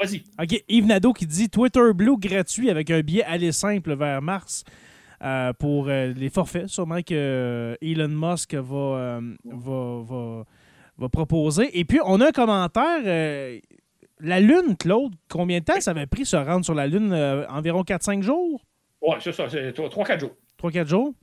Vas-y. 0.00 0.24
OK, 0.42 0.64
Yves 0.68 0.86
Nadeau 0.86 1.12
qui 1.12 1.26
dit 1.26 1.48
Twitter 1.48 1.92
Blue 1.94 2.18
gratuit 2.18 2.70
avec 2.70 2.90
un 2.90 3.00
billet 3.00 3.22
aller 3.22 3.52
simple 3.52 3.94
vers 3.94 4.20
Mars. 4.20 4.64
Euh, 5.22 5.52
pour 5.52 5.88
euh, 5.88 6.12
les 6.16 6.30
forfaits, 6.30 6.68
sûrement 6.68 7.02
que 7.02 7.76
Elon 7.80 8.08
Musk 8.08 8.54
va, 8.54 9.20
va, 9.44 10.02
va, 10.02 10.44
va 10.98 11.08
proposer. 11.08 11.78
Et 11.78 11.84
puis, 11.84 12.00
on 12.04 12.20
a 12.20 12.28
un 12.28 12.32
commentaire. 12.32 13.00
Euh, 13.04 13.58
la 14.20 14.40
Lune, 14.40 14.76
Claude, 14.78 15.14
combien 15.28 15.60
de 15.60 15.64
temps 15.64 15.80
ça 15.80 15.92
avait 15.92 16.06
pris 16.06 16.26
se 16.26 16.36
rendre 16.36 16.64
sur 16.64 16.74
la 16.74 16.86
Lune? 16.86 17.12
Euh, 17.12 17.46
environ 17.48 17.82
4-5 17.82 18.22
jours? 18.22 18.64
Oui, 19.00 19.16
c'est 19.20 19.32
ça. 19.32 19.48
C'est 19.48 19.70
3-4 19.70 20.20
jours. 20.20 20.32
3-4 20.60 20.86
jours? 20.86 21.14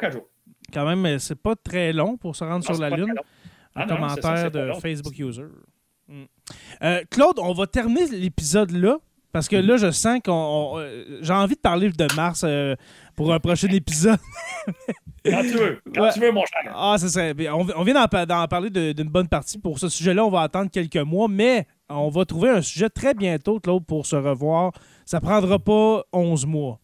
3-4 0.00 0.12
jours. 0.12 0.28
Quand 0.72 0.86
même, 0.86 1.06
euh, 1.06 1.18
c'est 1.18 1.40
pas 1.40 1.54
très 1.54 1.92
long 1.92 2.16
pour 2.16 2.34
se 2.34 2.44
rendre 2.44 2.64
sur 2.64 2.78
la 2.78 2.90
Lune. 2.90 3.14
Un 3.76 3.82
ah 3.82 3.86
commentaire 3.86 4.50
de 4.50 4.72
Facebook 4.80 5.16
User. 5.16 5.44
Hmm. 6.08 6.24
Claude, 7.08 7.38
on 7.38 7.52
va 7.52 7.66
terminer 7.68 8.06
l'épisode 8.08 8.72
là. 8.72 8.98
Parce 9.32 9.46
que 9.46 9.54
là, 9.54 9.76
je 9.76 9.92
sens 9.92 10.18
qu'on. 10.24 10.84
J'ai 11.20 11.32
envie 11.32 11.54
de 11.54 11.60
parler 11.60 11.88
de 11.88 12.16
Mars 12.16 12.44
pour 13.14 13.32
un 13.32 13.38
prochain 13.38 13.68
épisode. 13.68 14.18
Quand 15.24 15.42
tu 15.42 15.48
veux. 15.48 15.80
Quand 15.94 16.10
tu 16.10 16.20
veux, 16.20 16.32
mon 16.32 16.44
cher. 16.44 16.72
Ah, 16.74 16.96
c'est 16.98 17.08
ça. 17.08 17.22
On, 17.54 17.84
vient 17.84 18.06
d'en 18.06 18.46
parler 18.48 18.70
d'une 18.70 19.08
bonne 19.08 19.28
partie. 19.28 19.58
Pour 19.58 19.78
ce 19.78 19.88
sujet-là, 19.88 20.24
on 20.24 20.30
va 20.30 20.42
attendre 20.42 20.70
quelques 20.70 20.96
mois, 20.96 21.28
mais 21.28 21.66
on 21.88 22.08
va 22.08 22.24
trouver 22.24 22.50
un 22.50 22.62
sujet 22.62 22.88
très 22.88 23.14
bientôt, 23.14 23.60
Claude, 23.60 23.84
pour 23.84 24.06
se 24.06 24.16
revoir. 24.16 24.72
Ça 25.04 25.20
prendra 25.20 25.58
pas 25.58 26.04
11 26.12 26.46
mois. 26.46 26.80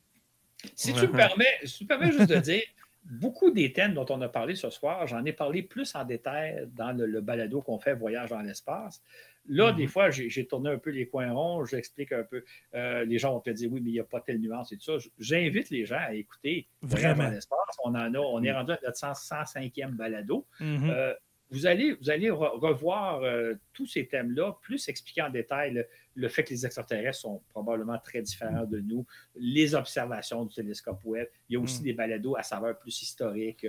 Si 0.74 0.92
tu 0.92 1.02
me 1.02 1.12
permets, 1.12 1.46
si 1.64 1.78
tu 1.78 1.84
me 1.84 1.88
permets 1.88 2.12
juste 2.12 2.28
de 2.28 2.36
dire, 2.36 2.62
beaucoup 3.04 3.50
des 3.50 3.72
thèmes 3.72 3.94
dont 3.94 4.06
on 4.10 4.20
a 4.20 4.28
parlé 4.28 4.54
ce 4.54 4.68
soir, 4.70 5.06
j'en 5.06 5.24
ai 5.24 5.32
parlé 5.32 5.62
plus 5.62 5.94
en 5.94 6.04
détail 6.04 6.68
dans 6.74 6.96
le 6.96 7.20
balado 7.20 7.62
qu'on 7.62 7.78
fait 7.78 7.94
Voyage 7.94 8.30
dans 8.30 8.40
l'espace. 8.40 9.00
Là, 9.48 9.72
des 9.72 9.84
mhm. 9.84 9.88
fois, 9.88 10.10
j'ai 10.10 10.46
tourné 10.46 10.70
un 10.70 10.78
peu 10.78 10.90
les 10.90 11.06
coins 11.08 11.32
ronds, 11.32 11.64
j'explique 11.64 12.12
un 12.12 12.24
peu. 12.24 12.44
Euh, 12.74 13.04
les 13.04 13.18
gens 13.18 13.32
vont 13.32 13.40
te 13.40 13.50
dire 13.50 13.70
oui, 13.72 13.80
mais 13.80 13.90
il 13.90 13.94
n'y 13.94 14.00
a 14.00 14.04
pas 14.04 14.20
telle 14.20 14.40
nuance 14.40 14.72
et 14.72 14.76
tout 14.76 14.98
ça. 14.98 15.08
J'invite 15.18 15.70
les 15.70 15.86
gens 15.86 15.98
à 15.98 16.14
écouter 16.14 16.68
vraiment 16.82 17.28
l'espace. 17.28 17.58
On 17.84 17.90
en 17.90 18.14
a, 18.14 18.18
on 18.18 18.42
est 18.42 18.50
mhm. 18.50 18.56
rendu 18.56 18.72
à 18.72 18.78
notre 18.82 18.98
105e 18.98 19.92
balado. 19.92 20.46
Mhm. 20.60 20.90
Euh, 20.90 21.14
vous 21.50 21.66
allez, 21.66 21.94
vous 21.94 22.10
allez 22.10 22.28
revoir 22.28 23.22
euh, 23.22 23.54
tous 23.72 23.86
ces 23.86 24.08
thèmes-là, 24.08 24.58
plus 24.62 24.88
expliquer 24.88 25.22
en 25.22 25.30
détail 25.30 25.86
le, 26.14 26.28
fait 26.28 26.42
que 26.42 26.50
les 26.50 26.66
extraterrestres 26.66 27.20
sont 27.20 27.40
probablement 27.50 28.00
très 28.00 28.20
différents 28.20 28.64
de 28.64 28.80
nous, 28.80 29.06
les 29.36 29.76
observations 29.76 30.44
du 30.44 30.52
télescope 30.52 30.98
web. 31.04 31.28
Il 31.48 31.54
y 31.54 31.56
a 31.56 31.60
aussi 31.60 31.82
des 31.82 31.92
balados 31.92 32.36
à 32.36 32.42
saveur 32.42 32.76
plus 32.76 33.00
historique, 33.00 33.64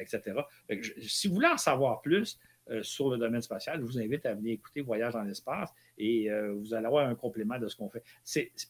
etc. 0.00 0.40
si 1.02 1.28
vous 1.28 1.34
voulez 1.34 1.48
en 1.48 1.58
savoir 1.58 2.00
plus, 2.00 2.38
sur 2.82 3.10
le 3.10 3.18
domaine 3.18 3.42
spatial, 3.42 3.80
je 3.80 3.84
vous 3.84 3.98
invite 3.98 4.24
à 4.26 4.34
venir 4.34 4.54
écouter 4.54 4.80
Voyage 4.80 5.12
dans 5.12 5.22
l'espace 5.22 5.70
et 5.98 6.30
euh, 6.30 6.54
vous 6.54 6.74
allez 6.74 6.86
avoir 6.86 7.06
un 7.06 7.14
complément 7.14 7.58
de 7.58 7.68
ce 7.68 7.76
qu'on 7.76 7.88
fait. 7.88 8.02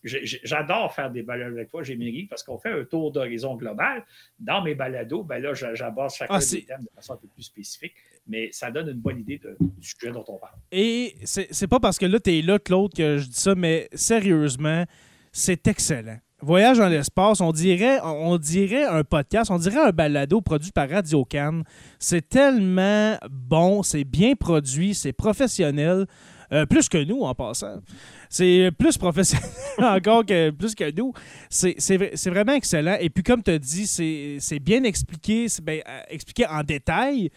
J'adore 0.04 0.94
faire 0.94 1.10
des 1.10 1.22
balados 1.22 1.54
avec 1.56 1.70
toi, 1.70 1.82
Jéméry, 1.82 2.26
parce 2.26 2.42
qu'on 2.42 2.58
fait 2.58 2.70
un 2.70 2.84
tour 2.84 3.12
d'horizon 3.12 3.56
global. 3.56 4.04
Dans 4.38 4.62
mes 4.62 4.74
balados, 4.74 5.22
ben 5.22 5.40
là, 5.42 5.54
j'aborde 5.54 6.10
chacun 6.10 6.34
ah, 6.34 6.38
des 6.38 6.64
thèmes 6.64 6.82
de 6.82 6.90
façon 6.94 7.14
un 7.14 7.16
peu 7.16 7.28
plus 7.28 7.44
spécifique, 7.44 7.94
mais 8.26 8.50
ça 8.52 8.70
donne 8.70 8.88
une 8.88 9.00
bonne 9.00 9.20
idée 9.20 9.40
du 9.60 9.88
sujet 9.88 10.12
dont 10.12 10.24
on 10.28 10.38
parle. 10.38 10.56
Et 10.70 11.16
c'est 11.24 11.68
pas 11.68 11.80
parce 11.80 11.98
que 11.98 12.06
là, 12.06 12.20
tu 12.20 12.38
es 12.38 12.42
là, 12.42 12.58
Claude, 12.58 12.92
que 12.92 13.18
je 13.18 13.26
dis 13.26 13.40
ça, 13.40 13.54
mais 13.54 13.88
sérieusement, 13.94 14.84
c'est 15.32 15.66
excellent. 15.66 16.18
Voyage 16.44 16.76
dans 16.76 16.88
l'espace, 16.88 17.40
on 17.40 17.52
dirait, 17.52 18.00
on 18.02 18.36
dirait 18.36 18.84
un 18.84 19.02
podcast, 19.02 19.50
on 19.50 19.58
dirait 19.58 19.80
un 19.80 19.92
balado 19.92 20.42
produit 20.42 20.72
par 20.72 20.90
Radio 20.90 21.24
Cannes. 21.24 21.64
C'est 21.98 22.28
tellement 22.28 23.16
bon, 23.30 23.82
c'est 23.82 24.04
bien 24.04 24.34
produit, 24.34 24.94
c'est 24.94 25.14
professionnel. 25.14 26.06
Euh, 26.52 26.66
plus 26.66 26.90
que 26.90 27.02
nous, 27.02 27.22
en 27.22 27.34
passant. 27.34 27.80
C'est 28.28 28.70
plus 28.78 28.98
professionnel 28.98 29.48
encore 29.78 30.26
que 30.26 30.50
plus 30.50 30.74
que 30.74 30.94
nous. 30.94 31.14
C'est 31.48 32.28
vraiment 32.28 32.52
excellent. 32.52 32.96
Et 33.00 33.08
puis, 33.08 33.24
comme 33.24 33.42
tu 33.42 33.52
as 33.52 33.58
dit, 33.58 33.86
c'est 33.86 34.60
bien 34.60 34.84
expliqué, 34.84 35.48
c'est 35.48 35.64
bien 35.64 35.80
euh, 35.88 36.02
expliqué 36.08 36.46
en 36.46 36.62
détail. 36.62 37.30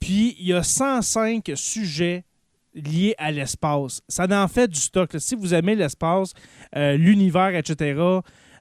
Puis, 0.00 0.34
il 0.40 0.48
y 0.48 0.52
a 0.52 0.64
105 0.64 1.52
sujets 1.54 2.24
liés 2.74 3.14
à 3.18 3.30
l'espace. 3.30 4.02
Ça 4.08 4.26
en 4.30 4.48
fait 4.48 4.68
du 4.68 4.80
stock. 4.80 5.10
Si 5.18 5.34
vous 5.34 5.54
aimez 5.54 5.74
l'espace, 5.74 6.32
euh, 6.76 6.96
l'univers, 6.96 7.54
etc., 7.54 8.20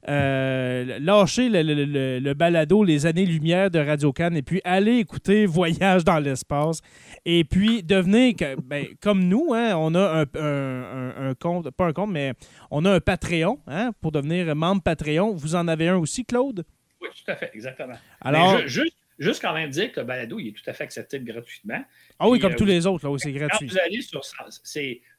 euh, 0.10 0.98
lâchez 1.00 1.48
le, 1.50 2.34
balado 2.34 2.84
Les 2.84 3.06
années-lumière 3.06 3.70
de 3.70 3.78
Radio 3.78 4.12
Cannes 4.12 4.36
et 4.36 4.42
puis 4.42 4.60
allez 4.64 4.98
écouter 4.98 5.46
Voyage 5.46 6.04
dans 6.04 6.20
l'espace. 6.20 6.80
Et 7.26 7.44
puis 7.44 7.84
devenez 7.84 8.36
ben, 8.64 8.88
comme 9.00 9.24
nous, 9.26 9.54
hein, 9.54 9.76
on 9.76 9.94
a 9.94 10.26
un, 10.34 11.34
compte, 11.36 11.70
pas 11.72 11.86
un 11.86 11.94
compte, 11.94 12.12
mais 12.12 12.34
on 12.72 12.84
a 12.86 12.94
un 12.94 13.00
Patreon 13.00 13.60
hein, 13.68 13.92
pour 14.02 14.12
devenir 14.12 14.56
membre 14.56 14.82
Patreon. 14.82 15.34
Vous 15.36 15.56
en 15.56 15.68
avez 15.68 15.90
un 15.90 15.98
aussi, 15.98 16.26
Claude? 16.26 16.66
Oui, 17.02 17.10
tout 17.14 17.32
à 17.32 17.36
fait, 17.36 17.52
exactement. 17.54 17.96
Alors, 18.22 18.60
juste, 18.68 18.96
juste 19.22 19.42
quand 19.42 19.54
même 19.54 19.70
dire 19.70 19.92
que 19.92 20.00
le 20.00 20.06
balado, 20.06 20.40
il 20.40 20.50
est 20.50 20.52
tout 20.52 20.68
à 20.68 20.74
fait 20.74 20.84
acceptable 20.84 21.24
gratuitement. 21.26 21.84
Ah 22.20 22.28
oui, 22.28 22.40
comme 22.40 22.54
euh, 22.54 22.58
tous 22.58 22.66
les 22.66 22.88
autres, 22.88 23.08
là, 23.08 23.16
c'est 23.18 23.32
gratuit. 23.32 23.68
Quand 23.68 23.74
vous 23.74 23.80
allez 23.80 24.02
sur 24.02 24.22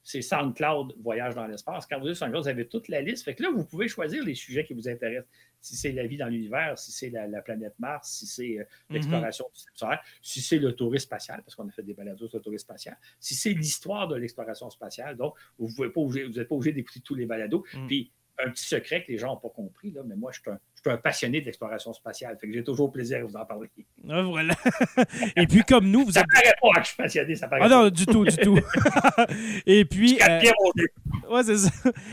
c'est 0.02 0.22
SoundCloud 0.22 0.94
Voyage 1.00 1.34
dans 1.34 1.46
l'espace. 1.46 1.86
Quand 1.86 1.98
vous 1.98 2.06
allez 2.06 2.14
sur 2.14 2.26
SoundCloud, 2.26 2.42
vous 2.42 2.48
avez 2.48 2.66
toute 2.66 2.88
la 2.88 3.00
liste. 3.00 3.24
Fait 3.24 3.34
que 3.34 3.42
là, 3.42 3.50
vous 3.50 3.64
pouvez 3.64 3.88
choisir 3.88 4.24
les 4.24 4.34
sujets 4.34 4.64
qui 4.64 4.74
vous 4.74 4.88
intéressent. 4.88 5.30
Si 5.60 5.76
c'est 5.76 5.92
la 5.92 6.06
vie 6.06 6.16
dans 6.16 6.26
l'univers, 6.26 6.76
si 6.76 6.90
c'est 6.90 7.10
la, 7.10 7.40
planète 7.40 7.74
Mars, 7.78 8.10
si 8.10 8.26
c'est 8.26 8.58
euh, 8.58 8.64
mhm. 8.88 8.96
l'exploration 8.96 9.46
du 9.52 9.56
système 9.56 9.76
solaire, 9.76 10.02
si 10.20 10.40
c'est 10.40 10.58
le 10.58 10.72
tourisme 10.72 11.04
spatial, 11.04 11.42
parce 11.44 11.54
qu'on 11.54 11.68
a 11.68 11.70
fait 11.70 11.84
des 11.84 11.94
balados 11.94 12.28
sur 12.28 12.38
le 12.38 12.42
tourisme 12.42 12.64
spatial, 12.64 12.98
si 13.20 13.36
c'est 13.36 13.52
l'histoire 13.52 14.08
de 14.08 14.16
l'exploration 14.16 14.68
spatiale. 14.70 15.16
Donc, 15.16 15.34
vous 15.58 15.84
n'êtes 15.84 15.92
pas 15.92 16.00
obligé, 16.00 16.72
d'écouter 16.72 17.00
tous 17.00 17.14
les 17.14 17.26
balados. 17.26 17.64
Mhm. 17.74 17.86
Puis, 17.86 18.10
un 18.44 18.50
petit 18.50 18.64
secret 18.64 19.04
que 19.04 19.12
les 19.12 19.18
gens 19.18 19.28
n'ont 19.28 19.40
pas 19.40 19.50
compris, 19.50 19.92
là, 19.92 20.02
mais 20.04 20.16
moi, 20.16 20.32
je 20.32 20.40
suis 20.40 20.50
un, 20.50 20.58
suis 20.90 20.94
un 20.94 20.96
passionné 21.00 21.40
d'exploration 21.40 21.92
spatiale. 21.92 22.36
Fait 22.40 22.46
que 22.46 22.52
j'ai 22.52 22.64
toujours 22.64 22.90
plaisir 22.92 23.18
à 23.18 23.24
vous 23.24 23.36
en 23.36 23.44
parler. 23.44 23.68
Ah, 24.09 24.22
voilà. 24.22 24.54
Et 25.36 25.46
puis, 25.46 25.62
comme 25.62 25.90
nous, 25.90 26.04
vous 26.04 26.12
Ça 26.12 26.20
êtes. 26.20 26.26
paraît 26.32 26.54
pas 26.60 26.80
que 26.80 26.82
je 26.82 26.88
suis 26.88 26.96
passionné, 26.96 27.34
ça 27.36 27.48
paraît 27.48 27.62
Ah 27.64 27.68
non, 27.68 27.88
du 27.90 28.06
tout, 28.06 28.24
du 28.24 28.36
tout. 28.36 28.59
Et 29.66 29.84
puis. 29.84 30.18
euh, 30.28 30.40
Bien 30.40 30.52
mon 30.62 30.70
Dieu. 30.76 30.88
Ouais, 31.30 31.42
c'est 31.44 31.56
ça. 31.56 31.70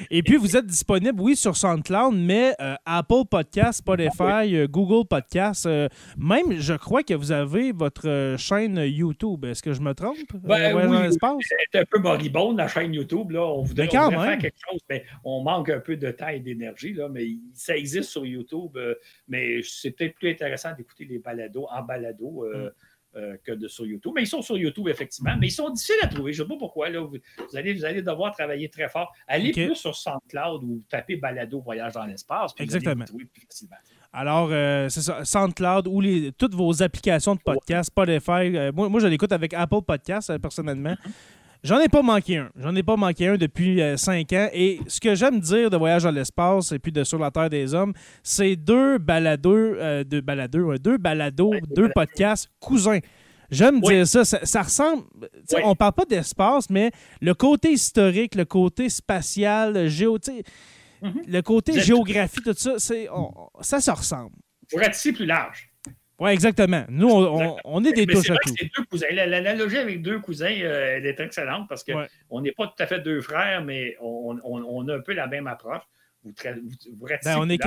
Et 0.09 0.23
puis, 0.23 0.35
vous 0.37 0.55
êtes 0.55 0.65
disponible, 0.65 1.19
oui, 1.21 1.35
sur 1.35 1.55
SoundCloud, 1.55 2.15
mais 2.15 2.53
euh, 2.61 2.75
Apple 2.85 3.25
Podcast, 3.29 3.79
Spotify, 3.79 4.55
euh, 4.55 4.67
Google 4.67 5.07
Podcast. 5.07 5.65
euh, 5.65 5.87
même, 6.17 6.59
je 6.59 6.73
crois 6.73 7.03
que 7.03 7.13
vous 7.13 7.31
avez 7.31 7.71
votre 7.71 8.35
chaîne 8.37 8.77
YouTube. 8.77 9.45
Est-ce 9.45 9.61
que 9.63 9.73
je 9.73 9.81
me 9.81 9.93
trompe? 9.93 10.17
Ben 10.43 10.75
oui? 10.75 11.17
C'est 11.71 11.79
un 11.79 11.85
peu 11.85 11.99
moribonde, 11.99 12.57
la 12.57 12.67
chaîne 12.67 12.93
YouTube. 12.93 13.31
Là. 13.31 13.41
On 13.45 13.63
voudrait, 13.63 13.89
on 13.97 14.09
voudrait 14.09 14.27
faire 14.29 14.37
quelque 14.37 14.57
chose, 14.69 14.79
mais 14.89 15.03
on 15.23 15.41
manque 15.41 15.69
un 15.69 15.79
peu 15.79 15.95
de 15.97 16.11
temps 16.11 16.27
et 16.29 16.39
d'énergie. 16.39 16.93
là, 16.93 17.07
Mais 17.09 17.27
ça 17.53 17.75
existe 17.75 18.09
sur 18.09 18.25
YouTube. 18.25 18.58
Euh, 18.75 18.95
mais 19.27 19.61
c'est 19.63 19.91
peut-être 19.91 20.15
plus 20.15 20.29
intéressant 20.31 20.73
d'écouter 20.75 21.05
les 21.05 21.19
balados 21.19 21.67
en 21.69 21.81
balado. 21.83 22.43
euh, 22.45 22.69
Mm. 22.69 23.17
euh, 23.17 23.37
que 23.43 23.53
de 23.53 23.67
sur 23.67 23.87
YouTube. 23.87 24.11
Mais 24.13 24.21
ils 24.21 24.27
sont 24.27 24.43
sur 24.43 24.55
YouTube, 24.55 24.87
effectivement. 24.87 25.35
Mais 25.39 25.47
ils 25.47 25.51
sont 25.51 25.71
difficiles 25.71 25.95
à 26.03 26.07
trouver. 26.07 26.31
Je 26.31 26.43
ne 26.43 26.47
sais 26.47 26.53
pas 26.53 26.59
pourquoi. 26.59 26.89
Là. 26.91 26.99
Vous, 27.01 27.17
vous 27.39 27.57
allez, 27.57 27.73
vous 27.73 27.83
allez 27.83 28.03
devoir 28.03 28.31
travailler 28.33 28.69
très 28.69 28.87
fort. 28.87 29.11
Allez 29.27 29.51
plus 29.51 29.73
sur 29.73 29.95
SoundCloud 29.95 30.63
ou 30.63 30.83
tapez 30.87 31.15
balado 31.15 31.59
voyage 31.59 31.93
dans 31.93 32.05
l'espace. 32.05 32.53
puis 32.53 32.65
vous 32.65 32.71
allez 32.75 32.77
Exactement. 32.83 33.05
trouver 33.05 33.25
plus 33.25 33.41
facilement. 33.49 33.77
Alors, 34.13 34.49
euh, 34.51 34.89
c'est 34.89 35.01
ça, 35.01 35.25
SoundCloud 35.25 35.87
ou 35.87 36.01
les, 36.01 36.31
toutes 36.33 36.53
vos 36.53 36.83
applications 36.83 37.33
de 37.33 37.41
podcast, 37.43 37.87
Spotify. 37.87 38.55
euh, 38.55 38.71
moi, 38.71 38.87
moi, 38.89 38.99
je 38.99 39.07
l'écoute 39.07 39.31
avec 39.31 39.55
Apple 39.55 39.81
Podcast, 39.87 40.37
personnellement. 40.37 40.95
J'en 41.63 41.79
ai 41.81 41.89
pas 41.89 42.01
manqué 42.01 42.37
un. 42.37 42.49
J'en 42.55 42.73
ai 42.75 42.83
pas 42.83 42.95
manqué 42.95 43.27
un 43.27 43.35
depuis 43.37 43.81
euh, 43.81 43.97
cinq 43.97 44.31
ans. 44.33 44.47
Et 44.53 44.79
ce 44.87 44.99
que 44.99 45.13
j'aime 45.15 45.39
dire 45.41 45.69
de 45.69 45.75
Voyage 45.77 46.03
dans 46.03 46.11
l'espace 46.11 46.71
et 46.71 46.79
puis 46.79 46.91
de 46.91 47.03
Sur 47.03 47.19
la 47.19 47.31
Terre 47.31 47.49
des 47.49 47.73
Hommes, 47.73 47.93
c'est 48.23 48.55
deux 48.55 48.97
baladeux, 48.97 49.77
euh, 49.79 50.03
deux 50.05 50.21
baladeux, 50.21 50.63
ouais, 50.63 50.79
deux 50.79 50.97
balados, 50.97 51.49
Ouais, 51.51 51.61
deux 51.75 51.89
podcasts 51.93 52.49
cousins. 52.59 52.99
J'aime 53.51 53.81
Oui. 53.83 53.95
dire 53.95 54.07
ça. 54.07 54.23
Ça, 54.23 54.39
ça 54.45 54.61
ressemble. 54.61 55.03
Oui. 55.51 55.61
On 55.65 55.75
parle 55.75 55.93
pas 55.93 56.05
d'espace, 56.05 56.69
mais 56.69 56.91
le 57.19 57.33
côté 57.33 57.71
historique, 57.71 58.35
le 58.35 58.45
côté 58.45 58.87
spatial, 58.89 59.73
le 59.73 59.87
géo, 59.87 60.17
Mhm. 61.01 61.21
le 61.27 61.41
côté 61.41 61.79
géographie, 61.79 62.41
tout 62.43 62.53
ça, 62.55 62.73
c'est, 62.77 63.07
ça 63.61 63.79
se 63.81 63.91
ressemble. 63.91 64.31
Pour 64.69 64.79
ratisser 64.81 65.11
plus 65.13 65.25
large. 65.25 65.68
Oui, 66.19 66.31
exactement. 66.31 66.83
Nous, 66.89 67.07
on, 67.07 67.17
on- 67.17 67.39
Exactement. 67.39 67.59
on 67.65 67.83
est 67.85 67.93
des 67.93 68.05
Mais 68.05 68.13
touches 68.13 68.29
à 68.31 68.35
tout. 68.43 68.53
deux 68.59 68.83
cousins. 68.85 69.07
L'analogie 69.11 69.77
avec 69.77 70.01
deux 70.01 70.19
cousins, 70.19 70.53
euh, 70.61 70.97
elle 70.97 71.05
est 71.05 71.19
excellente 71.19 71.67
parce 71.69 71.83
qu'on 71.83 71.95
Ouais. 72.29 72.41
n'est 72.41 72.51
pas 72.51 72.67
tout 72.67 72.83
à 72.83 72.87
fait 72.87 72.99
deux 72.99 73.21
frères, 73.21 73.63
mais 73.63 73.95
on, 74.01 74.37
on- 74.43 74.63
on 74.63 74.87
a 74.89 74.95
un 74.97 75.01
peu 75.01 75.13
la 75.13 75.27
même 75.27 75.47
approche. 75.47 75.81
Vous, 76.23 76.31
vous, 76.31 76.69
vous 76.97 77.07
Ben, 77.23 77.37
on 77.37 77.49
est 77.49 77.57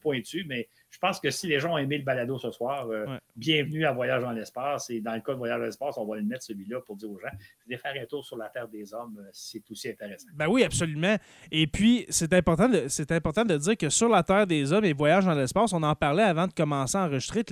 pointu, 0.00 0.44
mais 0.48 0.68
je 0.96 0.98
pense 0.98 1.20
que 1.20 1.30
si 1.30 1.46
les 1.46 1.60
gens 1.60 1.74
ont 1.74 1.78
aimé 1.78 1.98
le 1.98 2.04
balado 2.04 2.38
ce 2.38 2.50
soir, 2.50 2.88
euh, 2.88 3.04
Ouais. 3.04 3.18
bienvenue 3.36 3.84
à 3.84 3.92
Voyage 3.92 4.22
dans 4.22 4.30
l'espace. 4.32 4.88
Et 4.88 5.00
dans 5.02 5.14
le 5.14 5.20
cas 5.20 5.32
de 5.32 5.36
Voyage 5.36 5.58
dans 5.58 5.64
l'espace, 5.66 5.94
on 5.98 6.06
va 6.06 6.16
le 6.16 6.22
mettre 6.22 6.42
celui-là 6.44 6.80
pour 6.80 6.96
dire 6.96 7.10
aux 7.10 7.18
gens, 7.18 7.28
venez 7.66 7.76
faire 7.76 7.92
un 8.00 8.06
tour 8.06 8.24
sur 8.24 8.38
la 8.38 8.48
Terre 8.48 8.66
des 8.66 8.94
Hommes, 8.94 9.18
euh, 9.20 9.28
c'est 9.30 9.62
aussi 9.70 9.90
intéressant. 9.90 10.26
Ben 10.34 10.46
oui, 10.48 10.64
absolument. 10.64 11.16
Et 11.52 11.66
puis, 11.66 12.06
c'est 12.08 12.32
important, 12.32 12.70
de, 12.70 12.84
c'est 12.88 13.12
important 13.12 13.44
de 13.44 13.58
dire 13.58 13.76
que 13.76 13.90
sur 13.90 14.08
la 14.08 14.22
Terre 14.22 14.46
des 14.46 14.72
Hommes 14.72 14.86
et 14.86 14.94
Voyage 14.94 15.26
dans 15.26 15.34
l'espace, 15.34 15.74
on 15.74 15.82
en 15.82 15.94
parlait 15.94 16.22
avant 16.22 16.46
de 16.46 16.54
commencer 16.54 16.96
à 16.96 17.04
enregistrer. 17.04 17.44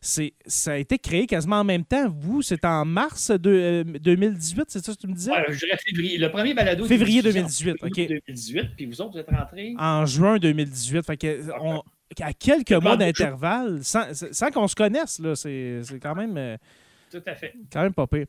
C'est, 0.00 0.34
ça 0.46 0.72
a 0.72 0.76
été 0.76 0.96
créé 1.00 1.26
quasiment 1.26 1.56
en 1.56 1.64
même 1.64 1.84
temps. 1.84 2.08
Vous, 2.08 2.40
c'est 2.40 2.64
en 2.64 2.84
mars 2.84 3.32
de, 3.32 3.50
euh, 3.50 3.84
2018, 3.98 4.66
c'est 4.68 4.84
ça 4.84 4.92
que 4.94 4.98
tu 5.00 5.08
me 5.08 5.14
disais? 5.14 5.32
Ouais, 5.32 5.44
je 5.48 5.58
dirais 5.58 5.76
février. 5.84 6.18
Le 6.18 6.30
premier 6.30 6.54
balado. 6.54 6.84
Février 6.84 7.20
diffusé 7.20 7.40
en 7.40 7.42
2018, 7.42 7.80
février 7.80 8.04
OK. 8.04 8.22
2018, 8.28 8.76
puis 8.76 8.86
vous 8.86 9.00
autres, 9.00 9.12
vous 9.14 9.18
êtes 9.18 9.28
rentrés? 9.30 9.74
En 9.76 10.06
juin 10.06 10.38
2018. 10.38 11.04
Fait 11.04 11.16
que, 11.16 11.42
on- 11.60 11.82
à 12.20 12.32
quelques 12.32 12.72
mois 12.72 12.96
d'intervalle, 12.96 13.80
sans, 13.82 14.06
sans 14.32 14.50
qu'on 14.50 14.68
se 14.68 14.74
connaisse, 14.74 15.18
là, 15.18 15.34
c'est, 15.34 15.80
c'est 15.82 15.98
quand 15.98 16.14
même... 16.14 16.36
euh, 16.36 16.56
Tout 17.10 17.22
à 17.26 17.34
fait. 17.34 17.54
Quand 17.72 17.82
même 17.82 17.94
pas 17.94 18.06
pire. 18.06 18.26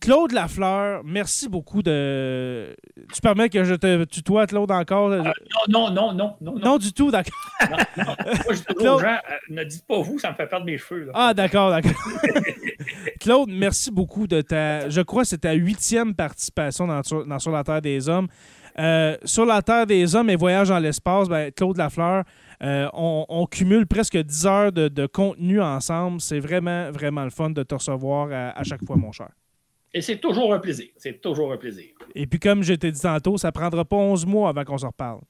Claude 0.00 0.30
Lafleur, 0.30 1.02
merci 1.04 1.48
beaucoup 1.48 1.82
de. 1.82 2.76
Tu 3.12 3.20
permets 3.20 3.48
que 3.48 3.64
je 3.64 3.74
te 3.74 4.04
tutoie, 4.04 4.46
Claude, 4.46 4.70
encore? 4.70 5.08
Non, 5.10 5.24
non, 5.68 5.90
non, 5.90 5.90
non, 5.90 6.12
non, 6.14 6.36
non. 6.40 6.58
non, 6.60 6.78
du 6.78 6.92
tout, 6.92 7.10
d'accord. 7.10 7.34
Non, 7.68 7.76
non. 8.04 8.04
Moi, 8.24 8.54
je 8.54 8.62
Claude- 8.74 8.86
aux 8.86 8.98
gens, 9.00 9.08
euh, 9.08 9.36
ne 9.50 9.64
dites 9.64 9.84
pas 9.88 9.98
vous, 10.00 10.20
ça 10.20 10.30
me 10.30 10.36
fait 10.36 10.46
perdre 10.46 10.66
mes 10.66 10.78
cheveux. 10.78 11.06
Là. 11.06 11.12
Ah, 11.16 11.34
d'accord, 11.34 11.70
d'accord. 11.70 11.90
Claude, 13.20 13.48
merci 13.52 13.90
beaucoup 13.90 14.28
de 14.28 14.40
ta. 14.40 14.88
Je 14.88 15.00
crois 15.00 15.22
que 15.22 15.28
c'est 15.28 15.38
ta 15.38 15.52
huitième 15.52 16.14
participation 16.14 16.86
dans 16.86 17.02
Sur, 17.02 17.26
dans 17.26 17.38
Sur 17.40 17.50
la 17.50 17.64
Terre 17.64 17.82
des 17.82 18.08
Hommes. 18.08 18.28
Euh, 18.78 19.16
sur 19.24 19.44
la 19.44 19.60
Terre 19.62 19.86
des 19.86 20.14
Hommes 20.14 20.30
et 20.30 20.36
Voyage 20.36 20.68
dans 20.68 20.78
l'espace, 20.78 21.28
ben, 21.28 21.50
Claude 21.50 21.76
Lafleur, 21.76 22.22
euh, 22.62 22.88
on, 22.92 23.24
on 23.28 23.46
cumule 23.46 23.86
presque 23.86 24.16
10 24.16 24.46
heures 24.46 24.72
de, 24.72 24.88
de 24.88 25.06
contenu 25.06 25.60
ensemble. 25.60 26.20
C'est 26.20 26.40
vraiment, 26.40 26.90
vraiment 26.90 27.24
le 27.24 27.30
fun 27.30 27.50
de 27.50 27.62
te 27.62 27.74
recevoir 27.74 28.30
à, 28.32 28.58
à 28.58 28.64
chaque 28.64 28.84
fois, 28.84 28.96
mon 28.96 29.12
cher. 29.12 29.30
Et 29.94 30.02
c'est 30.02 30.18
toujours 30.18 30.52
un 30.52 30.58
plaisir. 30.58 30.88
C'est 30.96 31.20
toujours 31.20 31.52
un 31.52 31.56
plaisir. 31.56 31.86
Et 32.14 32.26
puis, 32.26 32.38
comme 32.38 32.62
je 32.62 32.74
t'ai 32.74 32.92
dit 32.92 33.00
tantôt, 33.00 33.38
ça 33.38 33.52
prendra 33.52 33.84
pas 33.84 33.96
11 33.96 34.26
mois 34.26 34.50
avant 34.50 34.64
qu'on 34.64 34.78
se 34.78 34.86
reparle. 34.86 35.20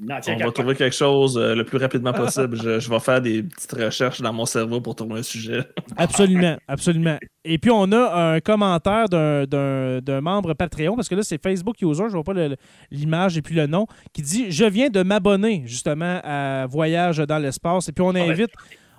Non, 0.00 0.16
tiens, 0.20 0.36
On 0.40 0.46
va 0.46 0.52
trouver 0.52 0.74
quelque 0.74 0.94
chose 0.94 1.36
euh, 1.38 1.54
le 1.54 1.64
plus 1.64 1.78
rapidement 1.78 2.12
possible. 2.12 2.56
Je, 2.56 2.80
je 2.80 2.90
vais 2.90 2.98
faire 2.98 3.20
des 3.20 3.42
petites 3.42 3.72
recherches 3.72 4.20
dans 4.20 4.32
mon 4.32 4.44
cerveau 4.44 4.80
pour 4.80 4.94
trouver 4.94 5.20
un 5.20 5.22
sujet. 5.22 5.60
Absolument, 5.96 6.56
absolument. 6.66 7.16
Et 7.44 7.58
puis, 7.58 7.70
on 7.70 7.90
a 7.92 8.34
un 8.34 8.40
commentaire 8.40 9.08
d'un- 9.08 9.44
d'un 9.44 10.00
d'un 10.00 10.20
membre 10.20 10.54
Patreon, 10.54 10.96
parce 10.96 11.08
que 11.08 11.14
là, 11.14 11.22
c'est 11.22 11.40
Facebook 11.42 11.76
User, 11.80 12.04
je 12.08 12.14
vois 12.14 12.24
pas 12.24 12.32
le- 12.32 12.56
l'image 12.90 13.36
et 13.38 13.42
puis 13.42 13.54
le 13.54 13.66
nom, 13.66 13.86
qui 14.12 14.22
dit 14.22 14.46
«Je 14.50 14.64
viens 14.64 14.88
de 14.88 15.02
m'abonner, 15.02 15.62
justement, 15.66 16.20
à 16.24 16.66
Voyage 16.66 17.18
dans 17.18 17.38
l'espace.» 17.38 17.88
Et 17.88 17.92
puis, 17.92 18.02
on 18.04 18.12
ben, 18.12 18.30
invite... 18.30 18.50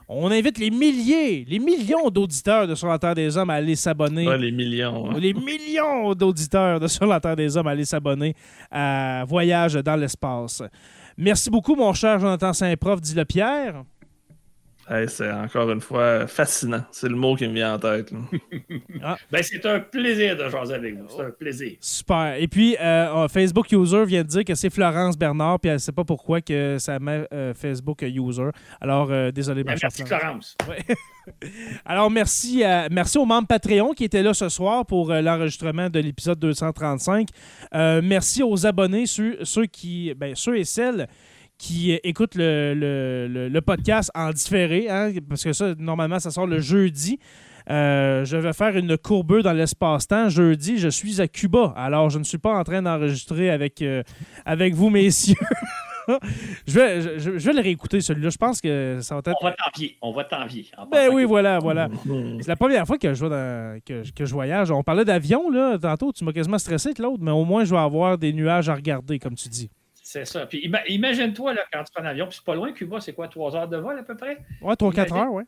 On 0.08 0.30
invite 0.30 0.60
les 0.60 0.70
milliers, 0.70 1.46
les 1.48 1.58
millions 1.58 2.10
d'auditeurs 2.12 2.68
de 2.68 2.76
Sur 2.76 2.88
la 2.90 3.00
Terre 3.00 3.16
des 3.16 3.36
Hommes 3.38 3.50
à 3.50 3.56
aller 3.56 3.76
s'abonner. 3.76 4.28
Ouais, 4.28 4.38
les 4.38 4.52
millions. 4.52 5.10
hein. 5.10 5.18
Les 5.20 5.34
millions 5.34 6.14
d'auditeurs 6.14 6.80
de 6.80 6.88
Sur 6.88 7.08
la 7.08 7.20
Terre 7.20 7.36
des 7.36 7.58
Hommes 7.58 7.66
à 7.68 7.72
aller 7.72 7.86
s'abonner 7.86 8.36
à 8.70 9.24
Voyage 9.28 9.74
dans 9.74 9.96
l'espace. 9.96 10.62
Merci 11.18 11.50
beaucoup, 11.50 11.76
mon 11.76 11.92
cher 11.94 12.20
Jonathan 12.20 12.54
Saint-Prof, 12.54 13.02
dit 13.02 13.16
le 13.16 13.26
Pierre. 13.26 13.84
Hey, 14.88 15.10
c'est 15.10 15.32
encore 15.32 15.72
une 15.72 15.82
fois 15.82 16.28
fascinant. 16.28 16.84
C'est 16.92 17.10
le 17.10 17.16
mot 17.16 17.36
qui 17.36 17.48
me 17.48 17.54
vient 17.54 17.74
en 17.74 17.80
tête. 17.80 18.12
là. 18.12 18.20
Ben, 19.32 19.42
c'est 19.42 19.66
un 19.66 19.80
plaisir 19.80 20.38
de 20.38 20.48
jaser 20.50 20.74
avec 20.76 20.96
vous. 20.98 21.08
C'est 21.10 21.24
un 21.24 21.32
plaisir. 21.32 21.72
Super. 21.80 22.36
Et 22.40 22.48
puis, 22.48 22.78
euh, 22.80 23.28
Facebook 23.28 23.72
User 23.72 24.06
vient 24.06 24.22
de 24.24 24.28
dire 24.28 24.44
que 24.46 24.54
c'est 24.54 24.70
Florence 24.70 25.18
Bernard, 25.18 25.60
puis 25.60 25.70
elle 25.70 25.76
ne 25.76 25.80
sait 25.80 25.92
pas 25.92 26.04
pourquoi 26.04 26.42
que 26.42 26.78
ça 26.80 27.00
met 27.00 27.28
euh, 27.34 27.54
Facebook 27.56 28.04
User. 28.04 28.50
Alors, 28.80 29.08
euh, 29.12 29.32
désolé, 29.32 29.64
ma 29.64 29.72
Ben, 29.74 29.78
chère 29.80 29.90
merci, 29.92 30.04
Florence. 30.06 30.56
Florence. 30.64 30.98
Alors, 31.86 32.12
merci, 32.12 32.64
à- 32.64 32.88
merci 32.90 33.18
aux 33.18 33.26
membres 33.26 33.48
Patreon 33.48 33.94
qui 33.94 34.04
étaient 34.04 34.22
là 34.24 34.34
ce 34.36 34.50
soir 34.50 34.86
pour 34.86 35.12
euh, 35.12 35.22
l'enregistrement 35.22 35.90
de 35.90 36.00
l'épisode 36.00 36.38
235. 36.40 37.28
Euh, 37.74 38.02
merci 38.04 38.44
aux 38.44 38.66
abonnés, 38.68 39.08
ceux, 39.08 39.38
ceux 39.44 39.66
qui, 39.66 40.14
ben, 40.16 40.34
ceux 40.36 40.58
et 40.58 40.64
celles 40.64 41.08
qui 41.58 41.94
euh, 41.94 41.98
écoutent 42.04 42.36
le, 42.36 42.74
le- 42.76 43.28
le- 43.28 43.50
le 43.50 43.62
podcast 43.62 44.12
en 44.16 44.32
différé, 44.32 44.90
hein, 44.90 45.12
parce 45.30 45.44
que 45.44 45.54
ça, 45.54 45.74
normalement, 45.78 46.20
ça 46.20 46.32
sort 46.32 46.48
le 46.48 46.60
jeudi. 46.60 47.20
Euh, 47.70 48.24
je 48.26 48.38
vais 48.38 48.54
faire 48.54 48.78
une 48.78 48.96
courbure 48.98 49.42
dans 49.42 49.54
l'espace-temps. 49.54 50.30
Jeudi, 50.30 50.78
je 50.78 50.88
suis 50.90 51.20
à 51.22 51.28
Cuba. 51.28 51.74
Alors, 51.76 52.10
je 52.12 52.20
ne 52.20 52.24
suis 52.24 52.38
pas 52.38 52.54
en 52.56 52.64
train 52.64 52.82
d'enregistrer 52.82 53.50
avec, 53.50 53.82
euh, 53.82 54.04
avec 54.46 54.76
vous, 54.76 54.90
messieurs. 54.92 55.34
je, 56.68 56.80
vais, 56.80 57.02
je, 57.02 57.38
je 57.40 57.46
vais 57.48 57.54
le 57.54 57.62
réécouter, 57.62 58.02
celui-là. 58.02 58.30
Je 58.30 58.38
pense 58.38 58.62
que 58.62 59.00
ça 59.02 59.16
va 59.16 59.20
être. 59.26 59.36
On 59.42 59.46
va 59.46 59.54
t'envier. 59.54 59.98
On 60.04 60.12
va 60.14 60.24
t'envier. 60.26 60.66
en 60.78 60.86
Ben 60.86 61.10
oui, 61.12 61.24
que- 61.24 61.28
voilà, 61.28 61.58
voilà. 61.58 61.88
Hmm. 61.88 62.38
C'est 62.40 62.50
la 62.50 62.56
première 62.56 62.86
fois 62.86 63.00
que 63.00 63.12
je, 63.16 63.20
vois 63.26 63.30
dans- 63.30 63.80
que, 63.84 64.04
que 64.12 64.26
je 64.26 64.34
voyage. 64.34 64.70
On 64.70 64.84
parlait 64.84 65.06
d'avion, 65.06 65.50
là, 65.50 65.80
tantôt. 65.80 66.12
Tu 66.12 66.24
m'as 66.24 66.34
quasiment 66.34 66.60
stressé, 66.60 66.94
Claude, 66.94 67.20
mais 67.22 67.32
au 67.32 67.46
moins, 67.46 67.64
je 67.64 67.72
vais 67.74 67.82
avoir 67.82 68.18
des 68.20 68.32
nuages 68.34 68.70
à 68.70 68.76
regarder, 68.76 69.18
comme 69.18 69.34
tu 69.36 69.50
dis. 69.50 69.70
C'est 70.16 70.24
ça. 70.24 70.46
Puis 70.46 70.60
ima- 70.66 70.82
imagine-toi, 70.88 71.54
là, 71.56 71.62
quand 71.74 71.84
tu 71.84 71.92
prends 71.94 72.02
l'avion, 72.04 72.26
puis 72.28 72.36
c'est 72.38 72.46
pas 72.46 72.56
loin, 72.56 72.72
Cuba, 72.72 73.02
c'est 73.02 73.12
quoi, 73.12 73.28
trois 73.28 73.54
heures 73.54 73.68
de 73.68 73.76
vol 73.76 74.00
à 74.00 74.04
peu 74.04 74.16
près? 74.16 74.38
Ouais, 74.62 74.74
3-4 74.78 75.08
Imagine- 75.10 75.18
heures, 75.18 75.34
ouais. 75.34 75.44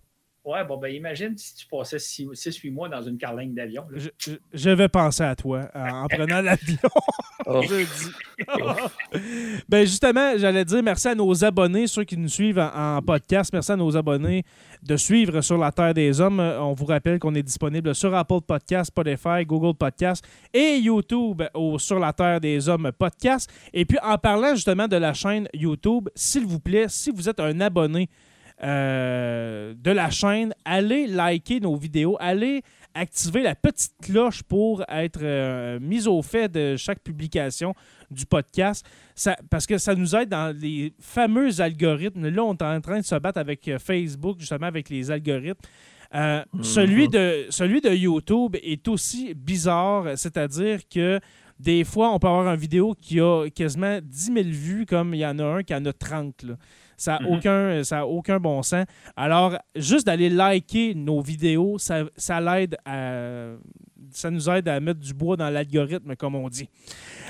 Ouais, 0.48 0.64
bon, 0.64 0.78
ben 0.78 0.88
imagine 0.96 1.38
si 1.38 1.56
tu 1.56 1.68
passais 1.68 1.98
6-8 1.98 2.72
mois 2.72 2.88
dans 2.88 3.02
une 3.02 3.18
carlingue 3.18 3.54
d'avion. 3.54 3.84
Je, 3.94 4.08
je- 4.18 4.32
je 4.54 4.70
vais 4.70 4.88
penser 4.88 5.24
à 5.24 5.36
toi 5.36 5.70
en, 5.76 6.04
en 6.04 6.08
prenant 6.08 6.42
l'avion. 6.42 6.78
Oh. 7.50 7.62
ben 9.70 9.86
justement, 9.86 10.34
j'allais 10.38 10.66
dire 10.66 10.84
merci 10.84 11.08
à 11.08 11.16
nos 11.16 11.46
abonnés, 11.46 11.88
ceux 11.88 12.04
qui 12.04 12.18
nous 12.18 12.28
suivent 12.28 12.60
en, 12.60 12.98
en 12.98 13.02
podcast. 13.02 13.52
Merci 13.54 13.72
à 13.72 13.76
nos 13.78 13.96
abonnés 13.96 14.44
de 14.84 14.98
suivre 14.98 15.40
sur 15.42 15.58
la 15.58 15.72
Terre 15.72 15.94
des 15.94 16.20
Hommes. 16.20 16.40
On 16.40 16.74
vous 16.74 16.86
rappelle 16.86 17.20
qu'on 17.20 17.34
est 17.36 17.44
disponible 17.44 17.94
sur 17.96 18.14
Apple 18.14 18.42
Podcast, 18.46 18.88
Spotify, 18.88 19.46
Google 19.46 19.78
Podcast 19.78 20.26
et 20.54 20.78
YouTube 20.78 21.42
au 21.54 21.80
Sur 21.80 22.00
la 22.00 22.12
Terre 22.12 22.42
des 22.42 22.68
Hommes 22.68 22.92
podcast. 22.98 23.50
Et 23.74 23.86
puis 23.86 23.98
en 24.04 24.18
parlant 24.18 24.54
justement 24.56 24.88
de 24.88 24.98
la 24.98 25.14
chaîne 25.14 25.48
YouTube, 25.54 26.10
s'il 26.16 26.46
vous 26.46 26.60
plaît, 26.60 26.88
si 26.90 27.12
vous 27.12 27.30
êtes 27.30 27.40
un 27.40 27.60
abonné 27.62 28.10
euh, 28.64 29.74
de 29.78 29.92
la 29.92 30.10
chaîne, 30.10 30.54
allez 30.66 31.08
liker 31.08 31.60
nos 31.60 31.76
vidéos, 31.76 32.18
allez 32.20 32.62
activer 32.94 33.44
la 33.44 33.54
petite 33.56 33.94
cloche 34.02 34.42
pour 34.44 34.84
être 34.90 35.20
euh, 35.22 35.80
mis 35.80 36.08
au 36.08 36.22
fait 36.24 36.52
de 36.52 36.76
chaque 36.76 37.00
publication 37.02 37.76
du 38.10 38.26
podcast. 38.26 38.86
Ça- 39.14 39.38
parce 39.50 39.68
que 39.68 39.78
ça 39.78 39.94
nous 39.94 40.16
aide 40.16 40.30
dans 40.30 40.56
les 40.60 40.94
fameux 41.00 41.62
algorithmes. 41.62 42.28
Là, 42.30 42.44
on 42.44 42.54
est 42.56 42.64
en 42.64 42.82
train 42.82 43.00
de 43.00 43.06
se 43.06 43.16
battre 43.16 43.40
avec 43.40 43.68
euh, 43.68 43.78
Facebook, 43.78 44.40
justement, 44.40 44.66
avec 44.68 44.90
les 44.90 45.12
algorithmes. 45.12 45.62
Euh, 46.16 46.42
celui, 46.62 47.10
de, 47.10 47.46
celui 47.50 47.82
de 47.82 47.90
YouTube 47.90 48.56
est 48.64 48.88
aussi 48.88 49.34
bizarre, 49.36 50.18
c'est-à-dire 50.18 50.80
que 50.90 51.20
des 51.60 51.84
fois, 51.84 52.12
on 52.14 52.20
peut 52.20 52.28
avoir 52.28 52.48
une 52.54 52.60
vidéo 52.60 52.96
qui 53.00 53.20
a 53.20 53.50
quasiment 53.50 54.00
10 54.02 54.26
000 54.34 54.36
vues, 54.46 54.86
comme 54.86 55.14
il 55.14 55.20
y 55.20 55.26
en 55.26 55.38
a 55.40 55.44
un 55.44 55.64
qui 55.64 55.76
en 55.76 55.84
a 55.86 55.92
30. 55.92 56.44
là. 56.44 56.54
Ça 56.98 57.20
n'a 57.22 57.28
Mhm. 57.30 57.36
aucun, 57.36 57.84
ça 57.84 58.00
a 58.00 58.06
aucun 58.06 58.40
bon 58.40 58.64
sens. 58.64 58.86
Alors, 59.16 59.56
juste 59.76 60.08
d'aller 60.08 60.30
liker 60.30 60.96
nos 60.96 61.22
vidéos, 61.22 61.78
ça, 61.78 62.04
ça 62.16 62.42
l'aide 62.42 62.76
à. 62.86 63.52
Ça 64.12 64.32
nous 64.32 64.50
aide 64.50 64.68
à 64.70 64.80
mettre 64.80 65.00
du 65.02 65.14
bois 65.14 65.36
dans 65.36 65.50
l'algorithme, 65.50 66.16
comme 66.16 66.36
on 66.36 66.48
dit. 66.50 66.70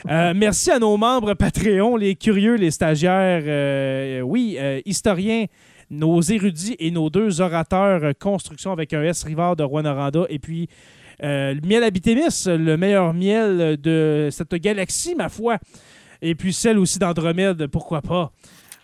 Euh, 0.09 0.33
merci 0.35 0.71
à 0.71 0.79
nos 0.79 0.95
membres 0.95 1.33
Patreon, 1.33 1.97
les 1.97 2.15
curieux, 2.15 2.55
les 2.55 2.71
stagiaires, 2.71 3.43
euh, 3.45 4.21
oui, 4.21 4.57
euh, 4.59 4.79
historiens, 4.85 5.45
nos 5.89 6.21
érudits 6.21 6.75
et 6.79 6.91
nos 6.91 7.09
deux 7.09 7.41
orateurs 7.41 8.03
euh, 8.03 8.11
construction 8.17 8.71
avec 8.71 8.93
un 8.93 9.01
S 9.03 9.23
Rivard 9.23 9.55
de 9.55 9.63
Rwanda 9.63 10.11
et 10.29 10.37
puis 10.39 10.69
euh, 11.23 11.55
le 11.55 11.61
miel 11.67 11.83
Abitémis, 11.83 12.43
le 12.45 12.75
meilleur 12.77 13.13
miel 13.13 13.77
de 13.81 14.29
cette 14.31 14.53
galaxie, 14.55 15.15
ma 15.15 15.29
foi. 15.29 15.57
Et 16.21 16.35
puis 16.35 16.53
celle 16.53 16.77
aussi 16.77 16.99
d'Andromède, 16.99 17.67
pourquoi 17.67 18.01
pas. 18.01 18.31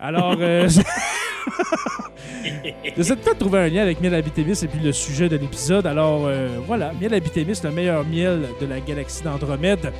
Alors, 0.03 0.35
euh, 0.37 0.67
j'essaie 2.97 3.15
peut-être 3.15 3.37
trouver 3.37 3.59
un 3.59 3.69
lien 3.69 3.83
avec 3.83 4.01
Miel 4.01 4.13
Abitémis 4.15 4.61
et 4.61 4.67
puis 4.67 4.81
le 4.81 4.91
sujet 4.91 5.29
de 5.29 5.37
l'épisode. 5.37 5.87
Alors, 5.87 6.23
euh, 6.25 6.57
voilà, 6.67 6.91
Miel 6.99 7.13
Abitémis, 7.13 7.57
le 7.63 7.71
meilleur 7.71 8.05
miel 8.05 8.49
de 8.59 8.65
la 8.65 8.81
galaxie 8.81 9.23
d'Andromède. 9.23 9.93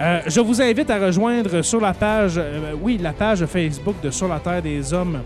Euh, 0.00 0.20
je 0.26 0.40
vous 0.40 0.62
invite 0.62 0.88
à 0.88 0.98
rejoindre 0.98 1.60
sur 1.60 1.82
la 1.82 1.92
page, 1.92 2.36
euh, 2.38 2.72
oui, 2.80 2.98
la 2.98 3.12
page 3.12 3.44
Facebook 3.44 3.96
de 4.02 4.10
Sur 4.10 4.28
la 4.28 4.40
Terre 4.40 4.62
des 4.62 4.94
Hommes 4.94 5.20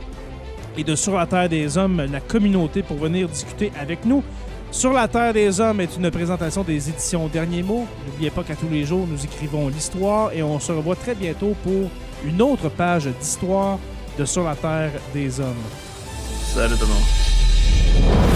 et 0.76 0.82
de 0.82 0.96
Sur 0.96 1.14
la 1.14 1.26
Terre 1.26 1.48
des 1.48 1.78
Hommes, 1.78 2.04
la 2.10 2.20
communauté 2.20 2.82
pour 2.82 2.96
venir 2.96 3.28
discuter 3.28 3.70
avec 3.80 4.04
nous. 4.04 4.24
Sur 4.72 4.92
la 4.92 5.06
Terre 5.06 5.34
des 5.34 5.60
Hommes 5.60 5.80
est 5.80 5.96
une 5.96 6.10
présentation 6.10 6.64
des 6.64 6.88
éditions 6.88 7.28
Derniers 7.28 7.62
mots. 7.62 7.86
N'oubliez 8.08 8.30
pas 8.30 8.42
qu'à 8.42 8.56
tous 8.56 8.68
les 8.68 8.84
jours, 8.84 9.06
nous 9.08 9.24
écrivons 9.24 9.68
l'histoire 9.68 10.32
et 10.32 10.42
on 10.42 10.58
se 10.58 10.72
revoit 10.72 10.96
très 10.96 11.14
bientôt 11.14 11.54
pour 11.62 11.88
une 12.24 12.42
autre 12.42 12.68
page 12.68 13.06
d'histoire 13.06 13.78
de 14.18 14.24
Sur 14.24 14.44
la 14.44 14.54
Terre 14.54 14.92
des 15.12 15.40
Hommes. 15.40 15.54
Salut 16.54 16.76
tout 16.76 16.86
le 16.86 16.92
monde. 16.92 18.29